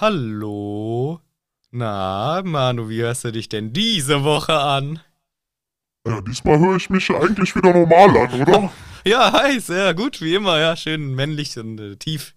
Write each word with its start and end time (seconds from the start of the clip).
Hallo? 0.00 1.20
Na, 1.72 2.40
Manu, 2.44 2.88
wie 2.88 3.00
hörst 3.00 3.24
du 3.24 3.32
dich 3.32 3.48
denn 3.48 3.72
diese 3.72 4.22
Woche 4.22 4.56
an? 4.56 5.00
Ja, 6.06 6.20
diesmal 6.20 6.60
höre 6.60 6.76
ich 6.76 6.88
mich 6.88 7.10
eigentlich 7.10 7.56
wieder 7.56 7.72
normal 7.72 8.16
an, 8.16 8.42
oder? 8.42 8.72
Ja, 9.04 9.32
hi, 9.32 9.58
sehr 9.58 9.94
gut, 9.94 10.20
wie 10.20 10.36
immer, 10.36 10.60
ja, 10.60 10.76
schön 10.76 11.16
männlich 11.16 11.58
und 11.58 11.80
äh, 11.80 11.96
tief. 11.96 12.36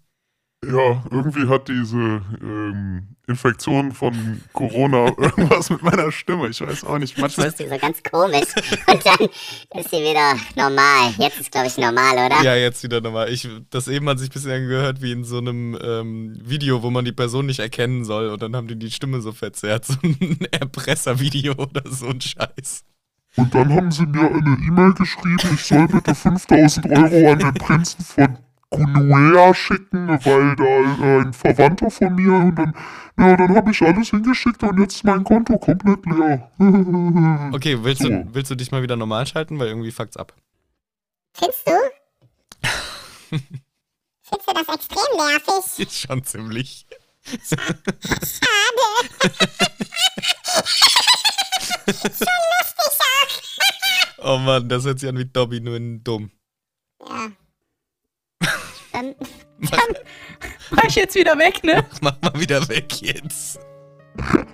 Ja, 0.64 1.04
irgendwie 1.10 1.48
hat 1.48 1.68
diese 1.70 2.22
ähm, 2.40 3.08
Infektion 3.26 3.92
von 3.92 4.44
Corona 4.54 5.08
irgendwas 5.18 5.72
mit 5.72 5.82
meiner 5.82 6.12
Stimme. 6.12 6.50
Ich 6.50 6.62
weiß 6.62 6.84
auch 6.84 7.00
nicht. 7.00 7.18
Manchmal 7.18 7.48
ist 7.48 7.58
sie 7.58 7.68
so 7.68 7.78
ganz 7.80 8.04
komisch 8.04 8.54
und 8.88 9.04
dann 9.04 9.28
ist 9.80 9.90
sie 9.90 9.98
wieder 9.98 10.36
normal. 10.56 11.14
Jetzt 11.18 11.40
ist, 11.40 11.52
glaube 11.52 11.66
ich, 11.66 11.78
normal, 11.80 12.14
oder? 12.14 12.44
Ja, 12.44 12.56
jetzt 12.56 12.84
wieder 12.84 13.02
normal. 13.02 13.30
Ich, 13.30 13.50
das 13.72 13.88
eben 13.88 14.08
hat 14.08 14.20
sich 14.20 14.30
ein 14.30 14.34
bisschen 14.34 14.52
angehört 14.52 15.02
wie 15.02 15.14
in 15.14 15.24
so 15.24 15.40
einem 15.40 15.76
ähm, 15.82 16.40
Video, 16.44 16.84
wo 16.84 16.92
man 16.92 17.06
die 17.06 17.12
Person 17.12 17.48
nicht 17.48 17.60
erkennen 17.60 18.06
soll 18.06 18.30
und 18.30 18.44
dann 18.44 18.56
haben 18.56 18.68
die 18.68 18.78
die 18.78 18.92
Stimme 18.92 19.22
so 19.22 19.32
verzerrt. 19.32 19.86
So 19.92 19.98
ein 20.04 20.40
Erpresservideo 20.52 21.54
oder 21.54 21.82
so 21.90 22.08
ein 22.08 22.22
Scheiß. 22.22 22.84
Und 23.36 23.54
dann 23.54 23.74
haben 23.74 23.92
sie 23.92 24.06
mir 24.06 24.30
eine 24.30 24.58
E-Mail 24.68 24.94
geschrieben, 24.94 25.50
ich 25.54 25.64
soll 25.64 25.88
bitte 25.88 26.14
5000 26.14 26.86
Euro 26.86 27.32
an 27.32 27.40
den 27.40 27.54
Prinzen 27.56 28.06
von 28.06 28.38
Gunuea 28.72 29.54
schicken, 29.54 30.08
weil 30.08 30.56
da 30.56 30.64
äh, 30.64 31.22
ein 31.22 31.34
Verwandter 31.34 31.92
von 31.92 32.16
mir 32.16 32.32
und 32.32 32.56
dann, 32.56 32.74
ja, 33.18 33.36
dann 33.36 33.54
habe 33.54 33.72
ich 33.72 33.82
alles 33.82 34.10
hingeschickt 34.12 34.64
und 34.64 34.80
jetzt 34.80 34.96
ist 34.96 35.04
mein 35.04 35.26
Konto 35.26 35.58
komplett 35.58 36.06
leer. 36.06 36.50
okay, 37.54 37.84
willst, 37.84 38.02
so. 38.02 38.08
du, 38.08 38.28
willst 38.34 38.50
du 38.50 38.56
dich 38.56 38.72
mal 38.72 38.82
wieder 38.82 38.96
normal 38.96 39.28
schalten, 39.28 39.60
weil 39.60 39.68
irgendwie 39.68 39.92
fuckt's 39.92 40.16
ab. 40.16 40.34
Findest 41.34 41.68
du? 41.68 41.72
Findest 44.22 44.48
du 44.48 44.54
das 44.54 44.76
extrem 44.76 45.18
nervig? 45.18 45.78
Ist 45.80 46.00
schon 46.00 46.24
ziemlich. 46.24 46.88
Schade. 47.24 47.78
schon 51.90 52.38
lustig 52.58 53.00
auch. 54.18 54.34
oh 54.34 54.38
Mann, 54.38 54.70
das 54.70 54.86
hört 54.86 55.00
sich 55.00 55.10
an 55.10 55.18
wie 55.18 55.26
Dobby, 55.26 55.60
nur 55.60 55.76
in 55.76 56.02
dumm. 56.06 56.32
Ja. 57.06 57.32
Dann, 59.02 59.16
dann 59.60 59.96
mach 60.72 60.84
ich 60.84 60.96
jetzt 60.96 61.16
wieder 61.16 61.38
weg, 61.38 61.64
ne? 61.64 61.84
Mach 62.02 62.14
mal 62.22 62.40
wieder 62.40 62.68
weg 62.70 63.02
jetzt. 63.02 63.60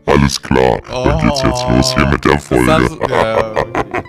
Alles 0.05 0.41
klar, 0.41 0.79
oh, 0.89 1.05
dann 1.05 1.19
geht's 1.19 1.41
jetzt 1.41 1.67
los 1.67 1.93
hier 1.95 2.05
mit 2.05 2.23
der 2.23 2.39
Folge. 2.39 2.65
Das, 2.65 3.09
ja, 3.09 3.51
okay. 3.57 4.03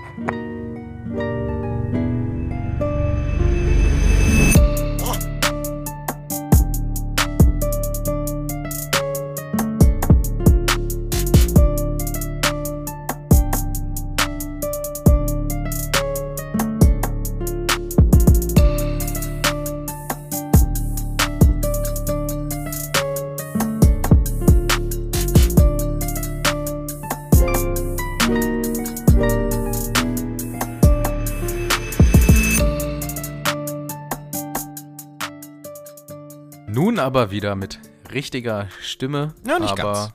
Aber 37.09 37.31
wieder 37.31 37.55
mit 37.55 37.81
richtiger 38.13 38.69
Stimme. 38.83 39.35
Ja, 39.47 39.59
nicht 39.59 39.71
aber 39.81 39.95
ganz. 39.95 40.13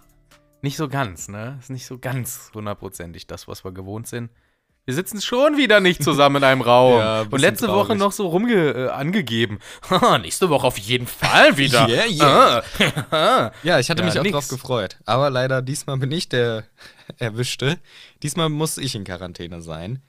Nicht 0.62 0.78
so 0.78 0.88
ganz, 0.88 1.28
ne? 1.28 1.58
Ist 1.60 1.72
nicht 1.72 1.88
so 1.88 1.98
ganz 1.98 2.52
hundertprozentig 2.54 3.26
das, 3.26 3.48
was 3.48 3.66
wir 3.66 3.72
gewohnt 3.72 4.06
sind. 4.06 4.30
Wir 4.86 4.94
sitzen 4.94 5.20
schon 5.20 5.58
wieder 5.58 5.80
nicht 5.80 6.04
zusammen 6.04 6.36
in 6.36 6.44
einem 6.44 6.62
Raum. 6.72 7.00
ja, 7.00 7.22
und 7.22 7.40
letzte 7.40 7.66
traurig. 7.66 7.90
Woche 7.90 7.98
noch 7.98 8.12
so 8.12 8.28
rumge 8.28 8.54
äh, 8.54 8.90
angegeben. 8.90 9.58
nächste 10.22 10.50
Woche 10.50 10.68
auf 10.68 10.78
jeden 10.78 11.08
Fall 11.08 11.58
wieder. 11.58 11.90
yeah, 11.90 12.64
yeah. 13.12 13.52
ja, 13.64 13.80
ich 13.80 13.90
hatte 13.90 14.04
ja, 14.04 14.06
mich 14.08 14.20
auch 14.20 14.24
nix. 14.24 14.34
drauf 14.34 14.48
gefreut. 14.50 15.00
Aber 15.06 15.32
leider 15.32 15.64
diesmal 15.64 15.98
bin 15.98 16.12
ich 16.12 16.30
der 16.30 16.66
Erwischte. 17.18 17.80
Diesmal 18.22 18.50
muss 18.50 18.78
ich 18.78 18.94
in 18.94 19.04
Quarantäne 19.04 19.64
sein. 19.64 20.04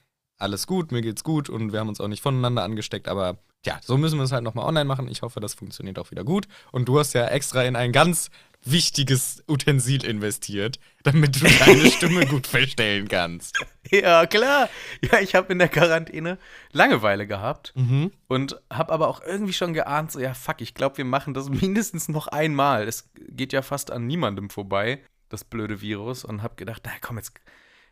Alles 0.45 0.67
gut, 0.67 0.93
mir 0.93 1.01
geht's 1.01 1.25
gut 1.25 1.49
und 1.49 1.73
wir 1.73 1.81
haben 1.81 1.89
uns 1.89 2.03
auch 2.03 2.09
nicht 2.09 2.23
voneinander 2.23 2.65
angesteckt, 2.65 3.09
aber 3.09 3.39
ja, 3.65 3.81
so 3.83 3.97
müssen 3.97 4.19
wir 4.19 4.25
es 4.25 4.33
halt 4.33 4.45
nochmal 4.45 4.67
online 4.67 4.85
machen. 4.85 5.09
Ich 5.09 5.23
hoffe, 5.23 5.41
das 5.41 5.55
funktioniert 5.55 5.99
auch 5.99 6.11
wieder 6.11 6.23
gut. 6.23 6.49
Und 6.71 6.87
du 6.87 6.99
hast 6.99 7.15
ja 7.15 7.27
extra 7.29 7.63
in 7.63 7.77
ein 7.77 7.93
ganz 7.93 8.29
wichtiges 8.63 9.43
Utensil 9.49 10.05
investiert, 10.05 10.79
damit 11.03 11.41
du 11.41 11.47
deine 11.47 11.91
Stimme 11.91 12.27
gut 12.27 12.47
verstellen 12.47 13.09
kannst. 13.09 13.59
Ja, 13.91 14.27
klar. 14.27 14.69
Ja, 15.01 15.19
ich 15.21 15.35
habe 15.35 15.51
in 15.51 15.59
der 15.59 15.69
Quarantäne 15.69 16.37
Langeweile 16.73 17.27
gehabt 17.27 17.73
mhm. 17.75 18.13
und 18.29 18.61
habe 18.71 18.93
aber 18.93 19.09
auch 19.09 19.23
irgendwie 19.23 19.55
schon 19.55 19.73
geahnt, 19.73 20.13
so, 20.13 20.21
ja, 20.21 20.35
fuck, 20.35 20.61
ich 20.61 20.75
glaube, 20.75 20.99
wir 20.99 21.07
machen 21.07 21.33
das 21.33 21.49
mindestens 21.63 22.11
noch 22.11 22.27
einmal. 22.27 22.87
Es 22.87 23.09
geht 23.31 23.55
ja 23.55 23.63
fast 23.63 23.91
an 23.91 24.07
niemandem 24.07 24.51
vorbei, 24.51 25.01
das 25.31 25.43
blöde 25.43 25.81
Virus. 25.81 26.23
Und 26.23 26.43
habe 26.43 26.57
gedacht, 26.57 26.83
na 26.85 26.93
komm, 27.01 27.17
jetzt 27.17 27.33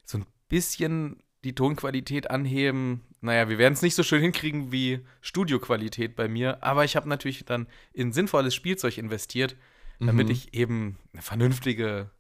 so 0.05 0.19
ein 0.19 0.27
bisschen 0.51 1.23
die 1.45 1.55
Tonqualität 1.55 2.31
anheben. 2.31 3.03
Naja, 3.21 3.49
wir 3.49 3.59
werden 3.59 3.75
es 3.75 3.83
nicht 3.83 3.95
so 3.95 4.03
schön 4.03 4.21
hinkriegen 4.21 4.73
wie 4.73 5.05
Studioqualität 5.21 6.17
bei 6.17 6.29
mir, 6.29 6.63
aber 6.63 6.85
ich 6.85 6.97
habe 6.97 7.09
natürlich 7.09 7.45
dann 7.45 7.67
in 7.93 8.13
sinnvolles 8.13 8.55
Spielzeug 8.55 8.99
investiert, 8.99 9.57
damit 9.99 10.27
mhm. 10.27 10.33
ich 10.33 10.55
eben 10.55 10.99
eine 11.13 11.23
vernünftige, 11.23 12.11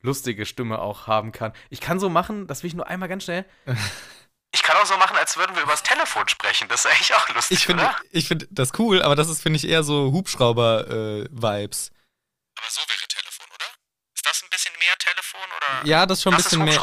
lustige 0.00 0.46
Stimme 0.46 0.78
auch 0.78 1.06
haben 1.06 1.32
kann. 1.32 1.52
Ich 1.70 1.80
kann 1.80 2.00
so 2.00 2.08
machen, 2.08 2.46
das 2.46 2.62
will 2.62 2.68
ich 2.68 2.74
nur 2.74 2.86
einmal 2.86 3.08
ganz 3.08 3.24
schnell. 3.24 3.44
Ich 4.54 4.62
kann 4.62 4.76
auch 4.78 4.86
so 4.86 4.96
machen, 4.96 5.18
als 5.18 5.36
würden 5.36 5.54
wir 5.54 5.64
übers 5.64 5.82
Telefon 5.82 6.26
sprechen. 6.28 6.66
Das 6.68 6.86
ist 6.86 6.86
eigentlich 6.86 7.14
auch 7.14 7.28
lustig, 7.34 7.58
ich 7.58 7.66
find, 7.66 7.78
oder? 7.78 7.94
Ich 8.10 8.26
finde 8.26 8.48
das 8.50 8.72
cool, 8.78 9.02
aber 9.02 9.14
das 9.14 9.28
ist, 9.28 9.42
finde 9.42 9.58
ich, 9.58 9.68
eher 9.68 9.82
so 9.82 10.12
Hubschrauber-Vibes. 10.12 11.88
Äh, 11.88 11.92
aber 12.56 12.70
so 12.70 12.80
wäre 12.88 13.06
Telefon, 13.06 13.46
oder? 13.54 13.66
Ist 14.14 14.24
das 14.24 14.42
ein 14.42 14.48
bisschen 14.48 14.65
mehr 14.78 14.94
Telefon 14.98 15.40
oder? 15.56 15.88
Ja, 15.88 16.06
das 16.06 16.18
ist 16.18 16.22
schon 16.24 16.34
ein 16.34 16.42
bisschen 16.42 16.64
mehr. 16.64 16.80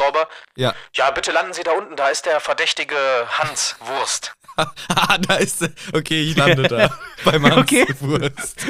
Ja. 0.55 0.73
Ja, 0.93 1.11
bitte 1.11 1.31
landen 1.31 1.53
Sie 1.53 1.63
da 1.63 1.71
unten. 1.71 1.95
Da 1.95 2.09
ist 2.09 2.25
der 2.25 2.39
verdächtige 2.39 2.95
Hans 3.29 3.75
Wurst. 3.79 4.35
ah, 4.57 5.17
da 5.17 5.35
ist 5.35 5.61
er. 5.61 5.71
Okay, 5.93 6.21
ich 6.21 6.35
lande 6.35 6.63
da. 6.63 6.97
Beim 7.25 7.45
Hans 7.45 7.57
okay. 7.57 7.85
Wurst. 7.99 8.61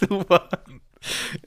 Super. 0.00 0.48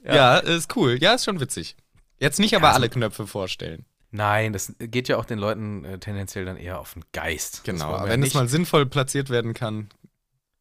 Ja. 0.04 0.14
ja, 0.14 0.38
ist 0.38 0.74
cool. 0.76 0.98
Ja, 1.00 1.14
ist 1.14 1.24
schon 1.24 1.40
witzig. 1.40 1.76
Jetzt 2.18 2.38
nicht 2.38 2.54
aber 2.56 2.68
ja, 2.68 2.74
alle 2.74 2.88
Knöpfe 2.88 3.26
vorstellen. 3.26 3.84
Nein, 4.10 4.52
das 4.52 4.72
geht 4.78 5.08
ja 5.08 5.16
auch 5.16 5.24
den 5.24 5.38
Leuten 5.38 5.84
äh, 5.84 5.98
tendenziell 5.98 6.44
dann 6.44 6.56
eher 6.56 6.78
auf 6.78 6.94
den 6.94 7.04
Geist. 7.12 7.64
Genau, 7.64 8.04
wenn 8.04 8.22
es 8.22 8.34
mal 8.34 8.48
sinnvoll 8.48 8.86
platziert 8.86 9.28
werden 9.28 9.54
kann, 9.54 9.88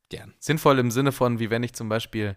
gern. 0.10 0.34
Sinnvoll 0.40 0.80
im 0.80 0.90
Sinne 0.90 1.12
von, 1.12 1.40
wie 1.40 1.50
wenn 1.50 1.64
ich 1.64 1.74
zum 1.74 1.88
Beispiel 1.88 2.36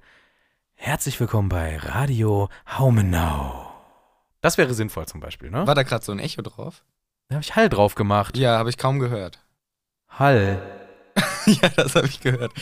Herzlich 0.79 1.19
willkommen 1.19 1.49
bei 1.49 1.79
Radio 1.79 2.51
Haumenau. 2.69 3.66
Das 4.47 4.59
wäre 4.59 4.75
sinnvoll 4.75 5.07
zum 5.07 5.19
Beispiel, 5.19 5.51
ne? 5.51 5.67
War 5.67 5.75
da 5.75 5.83
gerade 5.83 6.05
so 6.05 6.13
ein 6.13 6.21
Echo 6.21 6.41
drauf? 6.41 6.85
Da 7.27 7.35
habe 7.35 7.43
ich 7.43 7.57
Hall 7.57 7.69
drauf 7.69 7.97
gemacht. 7.97 8.37
Ja, 8.37 8.59
habe 8.59 8.71
ich 8.71 8.79
kaum 8.79 9.01
gehört. 9.01 9.41
Hall. 10.09 10.63
ja, 11.47 11.69
das 11.71 11.97
habe 11.97 12.07
ich 12.07 12.21
gehört. 12.21 12.53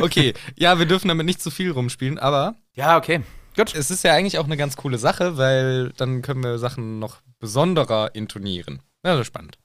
Okay, 0.00 0.34
ja, 0.56 0.80
wir 0.80 0.86
dürfen 0.86 1.06
damit 1.06 1.26
nicht 1.26 1.40
zu 1.40 1.52
viel 1.52 1.70
rumspielen, 1.70 2.18
aber. 2.18 2.56
Ja, 2.74 2.96
okay. 2.96 3.20
Gut. 3.54 3.72
Es 3.72 3.88
ist 3.92 4.02
ja 4.02 4.14
eigentlich 4.14 4.40
auch 4.40 4.46
eine 4.46 4.56
ganz 4.56 4.76
coole 4.76 4.98
Sache, 4.98 5.36
weil 5.36 5.92
dann 5.96 6.22
können 6.22 6.42
wir 6.42 6.58
Sachen 6.58 6.98
noch 6.98 7.18
besonderer 7.38 8.16
intonieren. 8.16 8.82
Ja, 9.04 9.12
das 9.12 9.20
ist 9.20 9.26
spannend. 9.28 9.58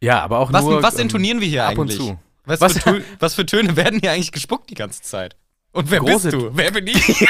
Ja, 0.00 0.20
aber 0.20 0.40
auch 0.40 0.52
was, 0.52 0.64
nur. 0.64 0.82
Was 0.82 0.96
intonieren 0.96 1.40
wir 1.40 1.46
hier 1.46 1.62
ab 1.62 1.78
eigentlich? 1.78 2.00
Und 2.00 2.06
zu. 2.06 2.18
Was, 2.44 2.60
was, 2.60 2.78
für 2.78 3.04
was 3.20 3.36
für 3.36 3.46
Töne 3.46 3.76
werden 3.76 4.00
hier 4.00 4.10
eigentlich 4.10 4.32
gespuckt 4.32 4.68
die 4.68 4.74
ganze 4.74 5.02
Zeit? 5.02 5.36
Und 5.74 5.90
wer 5.90 5.98
Große 5.98 6.30
bist 6.30 6.34
du? 6.34 6.50
Wer 6.52 6.70
bin 6.70 6.86
ich? 6.86 7.20
ja, 7.20 7.28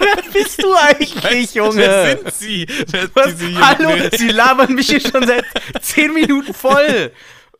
wer 0.00 0.32
bist 0.32 0.60
du 0.60 0.74
eigentlich, 0.74 1.54
Junge? 1.54 1.76
Wer 1.76 2.16
sind 2.16 2.34
Sie? 2.34 2.66
Wer, 2.88 3.08
Was? 3.14 3.34
Hallo, 3.40 4.08
Sie 4.12 4.28
labern 4.28 4.74
mich 4.74 4.88
hier 4.88 5.00
schon 5.00 5.24
seit 5.24 5.44
zehn 5.80 6.12
Minuten 6.12 6.52
voll. 6.52 7.12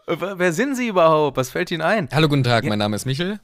wer 0.06 0.52
sind 0.52 0.74
Sie 0.74 0.88
überhaupt? 0.88 1.36
Was 1.36 1.50
fällt 1.50 1.70
Ihnen 1.70 1.82
ein? 1.82 2.08
Hallo, 2.12 2.28
guten 2.28 2.42
Tag, 2.42 2.64
mein 2.64 2.80
Name 2.80 2.96
ist 2.96 3.06
Michel. 3.06 3.38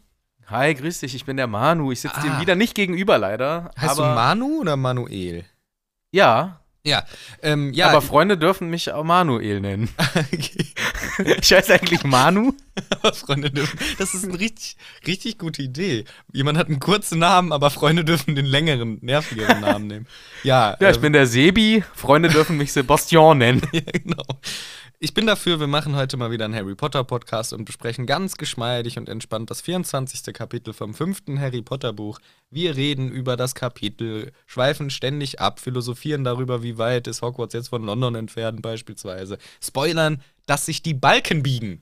Hi, 0.49 0.75
grüß 0.75 0.99
dich, 0.99 1.15
ich 1.15 1.25
bin 1.25 1.37
der 1.37 1.47
Manu. 1.47 1.93
Ich 1.93 2.01
sitze 2.01 2.17
ah. 2.17 2.23
dir 2.23 2.41
wieder 2.41 2.57
nicht 2.57 2.75
gegenüber, 2.75 3.19
leider. 3.19 3.71
Heißt 3.81 3.97
du 3.97 4.03
Manu 4.03 4.61
oder 4.61 4.77
Manuel? 4.77 5.45
Ja. 6.11 6.60
Ja, 6.83 7.05
ähm, 7.43 7.73
ja. 7.75 7.91
Aber 7.91 8.01
Freunde 8.01 8.39
dürfen 8.39 8.71
mich 8.71 8.91
auch 8.91 9.05
Manuel 9.05 9.61
nennen. 9.61 9.91
okay. 10.17 10.67
Ich 11.43 11.53
heiße 11.53 11.75
eigentlich 11.75 12.05
Manu. 12.05 12.55
aber 12.91 13.13
Freunde 13.13 13.51
dürfen. 13.51 13.79
Das 13.99 14.15
ist 14.15 14.25
eine 14.25 14.39
richtig, 14.39 14.77
richtig 15.07 15.39
gute 15.39 15.63
Idee. 15.63 16.07
Jemand 16.33 16.57
hat 16.57 16.69
einen 16.69 16.81
kurzen 16.81 17.19
Namen, 17.19 17.53
aber 17.53 17.71
Freunde 17.71 18.05
dürfen 18.05 18.35
den 18.35 18.47
längeren, 18.47 18.99
nervigeren 19.03 19.61
Namen 19.61 19.87
nehmen. 19.87 20.07
Ja. 20.43 20.79
Ja, 20.81 20.89
ich 20.89 20.97
ähm, 20.97 21.03
bin 21.03 21.13
der 21.13 21.27
Sebi. 21.27 21.85
Freunde 21.95 22.31
dürfen 22.31 22.57
mich 22.57 22.73
Sebastian 22.73 23.39
nennen. 23.39 23.61
ja, 23.73 23.83
genau. 23.83 24.23
Ich 25.03 25.15
bin 25.15 25.27
dafür, 25.27 25.59
wir 25.59 25.67
machen 25.67 25.97
heute 25.97 26.19
mal 26.19 26.31
wieder 26.31 26.45
einen 26.45 26.55
Harry 26.55 26.75
Potter 26.75 27.05
Podcast 27.05 27.55
und 27.55 27.65
besprechen 27.65 28.05
ganz 28.05 28.37
geschmeidig 28.37 28.99
und 28.99 29.09
entspannt 29.09 29.51
das 29.51 29.63
24. 29.63 30.35
Kapitel 30.35 30.75
vom 30.75 30.93
fünften 30.93 31.41
Harry 31.41 31.63
Potter 31.63 31.95
Buch. 31.95 32.19
Wir 32.51 32.77
reden 32.77 33.11
über 33.11 33.39
das 33.39 33.55
Kapitel, 33.55 34.31
schweifen 34.45 34.91
ständig 34.91 35.41
ab, 35.41 35.59
philosophieren 35.59 36.23
darüber, 36.23 36.63
wie 36.63 36.77
weit 36.77 37.07
ist 37.07 37.23
Hogwarts 37.23 37.55
jetzt 37.55 37.69
von 37.69 37.83
London 37.83 38.15
entfernt 38.15 38.61
beispielsweise, 38.61 39.39
spoilern, 39.63 40.21
dass 40.45 40.67
sich 40.67 40.83
die 40.83 40.93
Balken 40.93 41.43
biegen. 41.43 41.81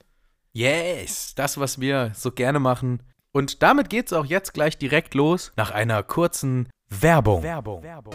Yes, 0.52 1.34
das, 1.34 1.58
was 1.58 1.80
wir 1.80 2.12
so 2.14 2.30
gerne 2.30 2.60
machen. 2.60 3.02
Und 3.32 3.64
damit 3.64 3.90
geht's 3.90 4.12
auch 4.12 4.26
jetzt 4.26 4.54
gleich 4.54 4.78
direkt 4.78 5.14
los 5.14 5.50
nach 5.56 5.72
einer 5.72 6.04
kurzen 6.04 6.68
Werbung. 6.88 7.42
Werbung. 7.42 7.82
Werbung. 7.82 8.14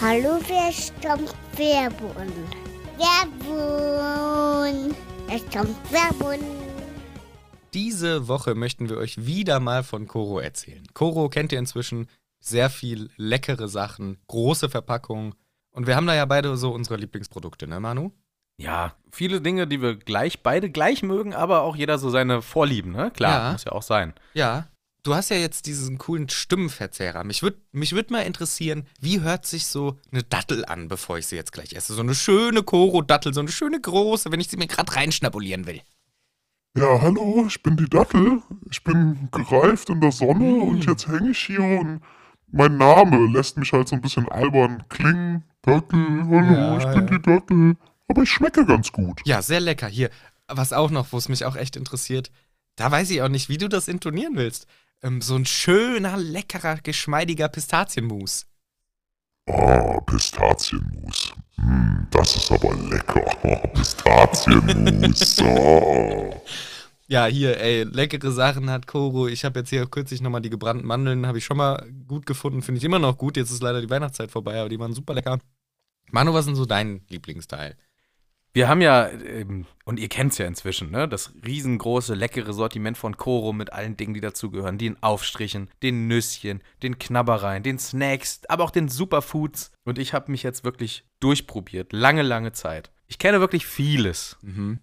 Hallo, 0.00 0.40
wer 0.48 0.72
stammt 0.72 1.34
Werbung? 1.58 2.32
Werbung. 2.96 4.94
Es 5.28 5.42
kommt 5.54 5.76
Werbung. 5.92 6.42
Diese 7.74 8.26
Woche 8.26 8.54
möchten 8.54 8.88
wir 8.88 8.96
euch 8.96 9.26
wieder 9.26 9.60
mal 9.60 9.82
von 9.82 10.08
Koro 10.08 10.40
erzählen. 10.40 10.86
Koro 10.94 11.28
kennt 11.28 11.52
ihr 11.52 11.58
inzwischen 11.58 12.08
sehr 12.38 12.70
viel 12.70 13.10
leckere 13.18 13.68
Sachen, 13.68 14.16
große 14.28 14.70
Verpackungen. 14.70 15.34
Und 15.70 15.86
wir 15.86 15.96
haben 15.96 16.06
da 16.06 16.14
ja 16.14 16.24
beide 16.24 16.56
so 16.56 16.72
unsere 16.72 16.96
Lieblingsprodukte, 16.96 17.66
ne, 17.66 17.78
Manu? 17.78 18.12
Ja, 18.56 18.94
viele 19.12 19.42
Dinge, 19.42 19.66
die 19.66 19.82
wir 19.82 19.96
gleich, 19.96 20.42
beide 20.42 20.70
gleich 20.70 21.02
mögen, 21.02 21.34
aber 21.34 21.60
auch 21.60 21.76
jeder 21.76 21.98
so 21.98 22.08
seine 22.08 22.40
Vorlieben, 22.40 22.92
ne? 22.92 23.10
Klar, 23.10 23.44
ja. 23.44 23.52
muss 23.52 23.64
ja 23.64 23.72
auch 23.72 23.82
sein. 23.82 24.14
Ja, 24.32 24.69
du 25.02 25.14
hast 25.14 25.30
ja 25.30 25.36
jetzt 25.36 25.66
diesen 25.66 25.98
coolen 25.98 26.28
Stimmenverzerrer. 26.28 27.24
Mich 27.24 27.42
würde 27.42 27.58
mich 27.72 27.92
würd 27.92 28.10
mal 28.10 28.22
interessieren, 28.22 28.86
wie 29.00 29.20
hört 29.20 29.46
sich 29.46 29.66
so 29.66 29.98
eine 30.12 30.22
Dattel 30.22 30.64
an, 30.64 30.88
bevor 30.88 31.18
ich 31.18 31.26
sie 31.26 31.36
jetzt 31.36 31.52
gleich 31.52 31.72
esse? 31.72 31.94
So 31.94 32.02
eine 32.02 32.14
schöne 32.14 32.62
Koro-Dattel, 32.62 33.34
so 33.34 33.40
eine 33.40 33.50
schöne 33.50 33.80
große, 33.80 34.30
wenn 34.32 34.40
ich 34.40 34.48
sie 34.48 34.56
mir 34.56 34.66
gerade 34.66 34.94
reinschnabulieren 34.94 35.66
will. 35.66 35.80
Ja, 36.76 37.00
hallo, 37.00 37.46
ich 37.48 37.62
bin 37.62 37.76
die 37.76 37.88
Dattel. 37.88 38.42
Ich 38.70 38.84
bin 38.84 39.28
gereift 39.32 39.90
in 39.90 40.00
der 40.00 40.12
Sonne 40.12 40.44
mm. 40.44 40.62
und 40.62 40.86
jetzt 40.86 41.08
hänge 41.08 41.30
ich 41.30 41.38
hier 41.38 41.62
und 41.62 42.00
mein 42.52 42.76
Name 42.76 43.26
lässt 43.26 43.56
mich 43.56 43.72
halt 43.72 43.88
so 43.88 43.96
ein 43.96 44.02
bisschen 44.02 44.28
albern 44.28 44.84
klingen. 44.88 45.44
Dattel, 45.62 46.24
hallo, 46.28 46.54
ja, 46.54 46.78
ich 46.78 46.84
bin 46.84 47.08
ja. 47.08 47.18
die 47.18 47.22
Dattel. 47.22 47.76
Aber 48.06 48.22
ich 48.22 48.30
schmecke 48.30 48.64
ganz 48.66 48.92
gut. 48.92 49.20
Ja, 49.24 49.42
sehr 49.42 49.60
lecker. 49.60 49.88
Hier, 49.88 50.10
was 50.46 50.72
auch 50.72 50.90
noch, 50.90 51.12
wo 51.12 51.18
es 51.18 51.28
mich 51.28 51.44
auch 51.44 51.56
echt 51.56 51.76
interessiert, 51.76 52.30
da 52.76 52.90
weiß 52.90 53.10
ich 53.10 53.22
auch 53.22 53.28
nicht, 53.28 53.48
wie 53.48 53.58
du 53.58 53.68
das 53.68 53.88
intonieren 53.88 54.36
willst 54.36 54.66
ähm, 55.02 55.20
so 55.20 55.36
ein 55.36 55.46
schöner, 55.46 56.16
leckerer, 56.16 56.76
geschmeidiger 56.82 57.48
Pistazienmus. 57.48 58.46
Ah, 59.46 60.00
Pistazienmus. 60.00 61.32
Hm, 61.56 62.06
das 62.10 62.36
ist 62.36 62.52
aber 62.52 62.74
lecker. 62.74 63.24
Pistazienmus. 63.74 65.38
oh. 65.42 66.42
Ja, 67.06 67.26
hier, 67.26 67.60
ey, 67.60 67.82
leckere 67.82 68.30
Sachen 68.30 68.70
hat 68.70 68.86
Koro. 68.86 69.26
Ich 69.26 69.44
habe 69.44 69.58
jetzt 69.58 69.70
hier 69.70 69.84
kürzlich 69.86 70.20
nochmal 70.20 70.42
die 70.42 70.50
gebrannten 70.50 70.86
Mandeln, 70.86 71.26
habe 71.26 71.38
ich 71.38 71.44
schon 71.44 71.56
mal 71.56 71.84
gut 72.06 72.24
gefunden. 72.24 72.62
Finde 72.62 72.78
ich 72.78 72.84
immer 72.84 73.00
noch 73.00 73.18
gut. 73.18 73.36
Jetzt 73.36 73.50
ist 73.50 73.62
leider 73.62 73.80
die 73.80 73.90
Weihnachtszeit 73.90 74.30
vorbei, 74.30 74.60
aber 74.60 74.68
die 74.68 74.78
waren 74.78 74.92
super 74.92 75.14
lecker. 75.14 75.40
Manu, 76.12 76.32
was 76.32 76.40
ist 76.40 76.46
denn 76.46 76.54
so 76.54 76.66
dein 76.66 77.02
Lieblingsteil? 77.08 77.76
Wir 78.52 78.68
haben 78.68 78.80
ja, 78.80 79.08
ähm, 79.08 79.66
und 79.84 80.00
ihr 80.00 80.08
kennt 80.08 80.32
es 80.32 80.38
ja 80.38 80.46
inzwischen, 80.46 80.90
ne, 80.90 81.08
das 81.08 81.32
riesengroße, 81.44 82.14
leckere 82.14 82.52
Sortiment 82.52 82.98
von 82.98 83.16
Koro 83.16 83.52
mit 83.52 83.72
allen 83.72 83.96
Dingen, 83.96 84.12
die 84.12 84.20
dazugehören. 84.20 84.76
Den 84.76 85.00
Aufstrichen, 85.02 85.70
den 85.82 86.08
Nüsschen, 86.08 86.62
den 86.82 86.98
Knabbereien, 86.98 87.62
den 87.62 87.78
Snacks, 87.78 88.40
aber 88.48 88.64
auch 88.64 88.72
den 88.72 88.88
Superfoods. 88.88 89.70
Und 89.84 89.98
ich 89.98 90.14
habe 90.14 90.32
mich 90.32 90.42
jetzt 90.42 90.64
wirklich 90.64 91.04
durchprobiert. 91.20 91.92
Lange, 91.92 92.22
lange 92.22 92.52
Zeit. 92.52 92.90
Ich 93.06 93.18
kenne 93.18 93.40
wirklich 93.40 93.66
vieles. 93.66 94.36
Mhm. 94.42 94.80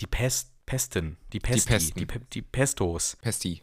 Die 0.00 0.06
Pest, 0.06 0.52
Pesten, 0.64 1.18
die 1.32 1.40
Pesti, 1.40 1.92
die, 1.92 2.06
die, 2.06 2.20
die, 2.32 2.42
Pestos. 2.42 3.16
Pesti. 3.20 3.62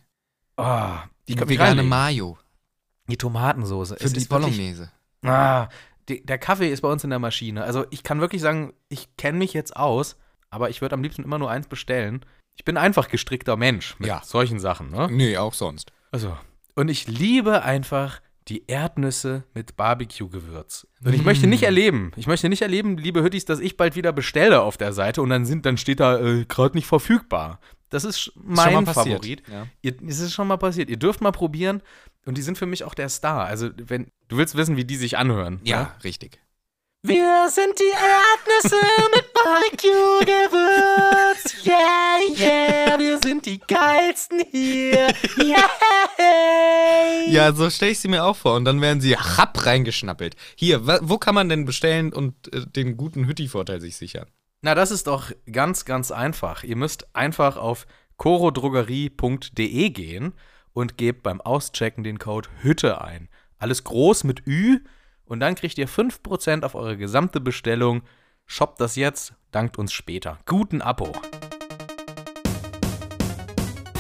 Oh, 0.58 0.98
die, 1.28 1.36
die 1.36 1.50
vegane 1.50 1.84
Mayo. 1.84 2.38
Die 3.08 3.18
Tomatensoße. 3.18 3.98
Für 3.98 4.06
es 4.06 4.14
die 4.14 4.26
Bolognese. 4.26 4.92
ah, 5.24 5.66
die, 5.66 5.76
der 6.20 6.38
Kaffee 6.38 6.72
ist 6.72 6.82
bei 6.82 6.92
uns 6.92 7.04
in 7.04 7.10
der 7.10 7.20
Maschine. 7.20 7.64
Also 7.64 7.86
ich 7.90 8.04
kann 8.04 8.22
wirklich 8.22 8.42
sagen, 8.42 8.74
ich 8.90 9.16
kenne 9.18 9.38
mich 9.38 9.54
jetzt 9.54 9.76
aus, 9.76 10.18
aber 10.50 10.70
ich 10.70 10.82
würde 10.82 10.96
am 10.96 11.04
liebsten 11.04 11.24
immer 11.24 11.40
nur 11.40 11.50
eins 11.50 11.68
bestellen. 11.68 12.26
Ich 12.56 12.66
bin 12.66 12.78
einfach 12.78 13.08
gestrickter 13.08 13.58
Mensch 13.58 13.98
mit 14.00 14.10
ja. 14.10 14.22
solchen 14.24 14.60
Sachen, 14.60 14.92
ne? 14.92 15.08
Nee, 15.10 15.38
auch 15.38 15.54
sonst. 15.54 15.92
Also, 16.12 16.38
und 16.76 16.90
ich 16.90 17.08
liebe 17.08 17.64
einfach 17.64 18.22
die 18.48 18.66
Erdnüsse 18.68 19.44
mit 19.54 19.78
Barbecue-Gewürz. 19.78 20.88
Und 21.04 21.14
ich 21.14 21.22
mm. 21.22 21.26
möchte 21.26 21.48
nicht 21.48 21.64
erleben, 21.64 22.12
ich 22.18 22.28
möchte 22.28 22.50
nicht 22.50 22.62
erleben, 22.62 22.98
liebe 22.98 23.24
Hüttis, 23.24 23.46
dass 23.46 23.60
ich 23.60 23.78
bald 23.78 23.96
wieder 23.96 24.12
bestelle 24.12 24.62
auf 24.62 24.78
der 24.78 24.94
Seite 24.94 25.22
und 25.22 25.30
dann 25.30 25.46
sind, 25.46 25.66
dann 25.66 25.78
steht 25.78 26.00
da 26.00 26.20
äh, 26.20 26.46
gerade 26.46 26.76
nicht 26.76 26.88
verfügbar. 26.88 27.60
Das 27.90 28.04
ist 28.04 28.32
mein 28.36 28.84
ist 28.84 28.94
Favorit. 28.94 29.44
Ja. 29.52 29.68
Ihr, 29.82 29.96
es 30.08 30.20
ist 30.20 30.34
schon 30.34 30.48
mal 30.48 30.58
passiert. 30.58 30.90
Ihr 30.90 30.98
dürft 30.98 31.22
mal 31.22 31.32
probieren. 31.32 31.82
Und 32.26 32.38
die 32.38 32.42
sind 32.42 32.58
für 32.58 32.66
mich 32.66 32.84
auch 32.84 32.94
der 32.94 33.08
Star. 33.10 33.46
Also, 33.46 33.70
wenn 33.78 34.12
du 34.28 34.36
willst 34.38 34.56
wissen, 34.56 34.78
wie 34.78 34.86
die 34.86 34.98
sich 34.98 35.18
anhören. 35.18 35.60
Ja, 35.64 35.82
ja? 35.82 35.96
richtig. 36.04 36.40
Wir 37.04 37.50
sind 37.50 37.80
die 37.80 37.92
Erdnüsse 37.92 38.76
mit 39.16 39.34
Barbecue-Gewürz. 39.34 41.66
Yeah, 41.66 42.20
yeah, 42.38 43.00
wir 43.00 43.18
sind 43.18 43.48
die 43.48 43.58
geilsten 43.58 44.44
hier. 44.52 45.08
Yeah. 45.40 45.68
Ja, 47.28 47.54
so 47.54 47.72
stelle 47.72 47.94
ich 47.94 48.00
sie 48.00 48.08
mir 48.08 48.24
auch 48.24 48.36
vor. 48.36 48.56
Und 48.56 48.66
dann 48.66 48.82
werden 48.82 49.02
sie 49.02 49.18
hab 49.18 49.66
reingeschnappelt. 49.66 50.36
Hier, 50.56 50.86
wo 51.02 51.18
kann 51.18 51.34
man 51.34 51.50
denn 51.50 51.66
bestellen 51.66 52.14
und 52.14 52.54
äh, 52.54 52.68
den 52.68 52.98
guten 52.98 53.26
Hütti-Vorteil 53.26 53.82
sich 53.82 53.98
sichern? 53.98 54.28
Na, 54.62 54.76
das 54.76 54.92
ist 54.92 55.08
doch 55.08 55.32
ganz, 55.52 55.86
ganz 55.86 56.12
einfach. 56.12 56.64
Ihr 56.64 56.76
müsst 56.76 57.16
einfach 57.16 57.58
auf 57.58 57.88
corodrogerie.de 58.18 59.90
gehen 59.90 60.36
und 60.74 60.98
gebt 60.98 61.24
beim 61.24 61.42
Auschecken 61.42 62.04
den 62.04 62.20
Code 62.20 62.50
Hütte 62.62 63.02
ein. 63.02 63.30
Alles 63.58 63.84
groß 63.84 64.24
mit 64.24 64.46
Ü 64.48 64.80
und 65.26 65.40
dann 65.40 65.56
kriegt 65.56 65.78
ihr 65.78 65.88
5% 65.88 66.64
auf 66.64 66.76
eure 66.76 66.98
gesamte 66.98 67.40
Bestellung. 67.40 68.04
Shoppt 68.46 68.82
das 68.82 68.96
jetzt, 68.96 69.34
dankt 69.52 69.78
uns 69.78 69.94
später. 69.94 70.40
Guten 70.46 70.82
Abo. 70.82 71.14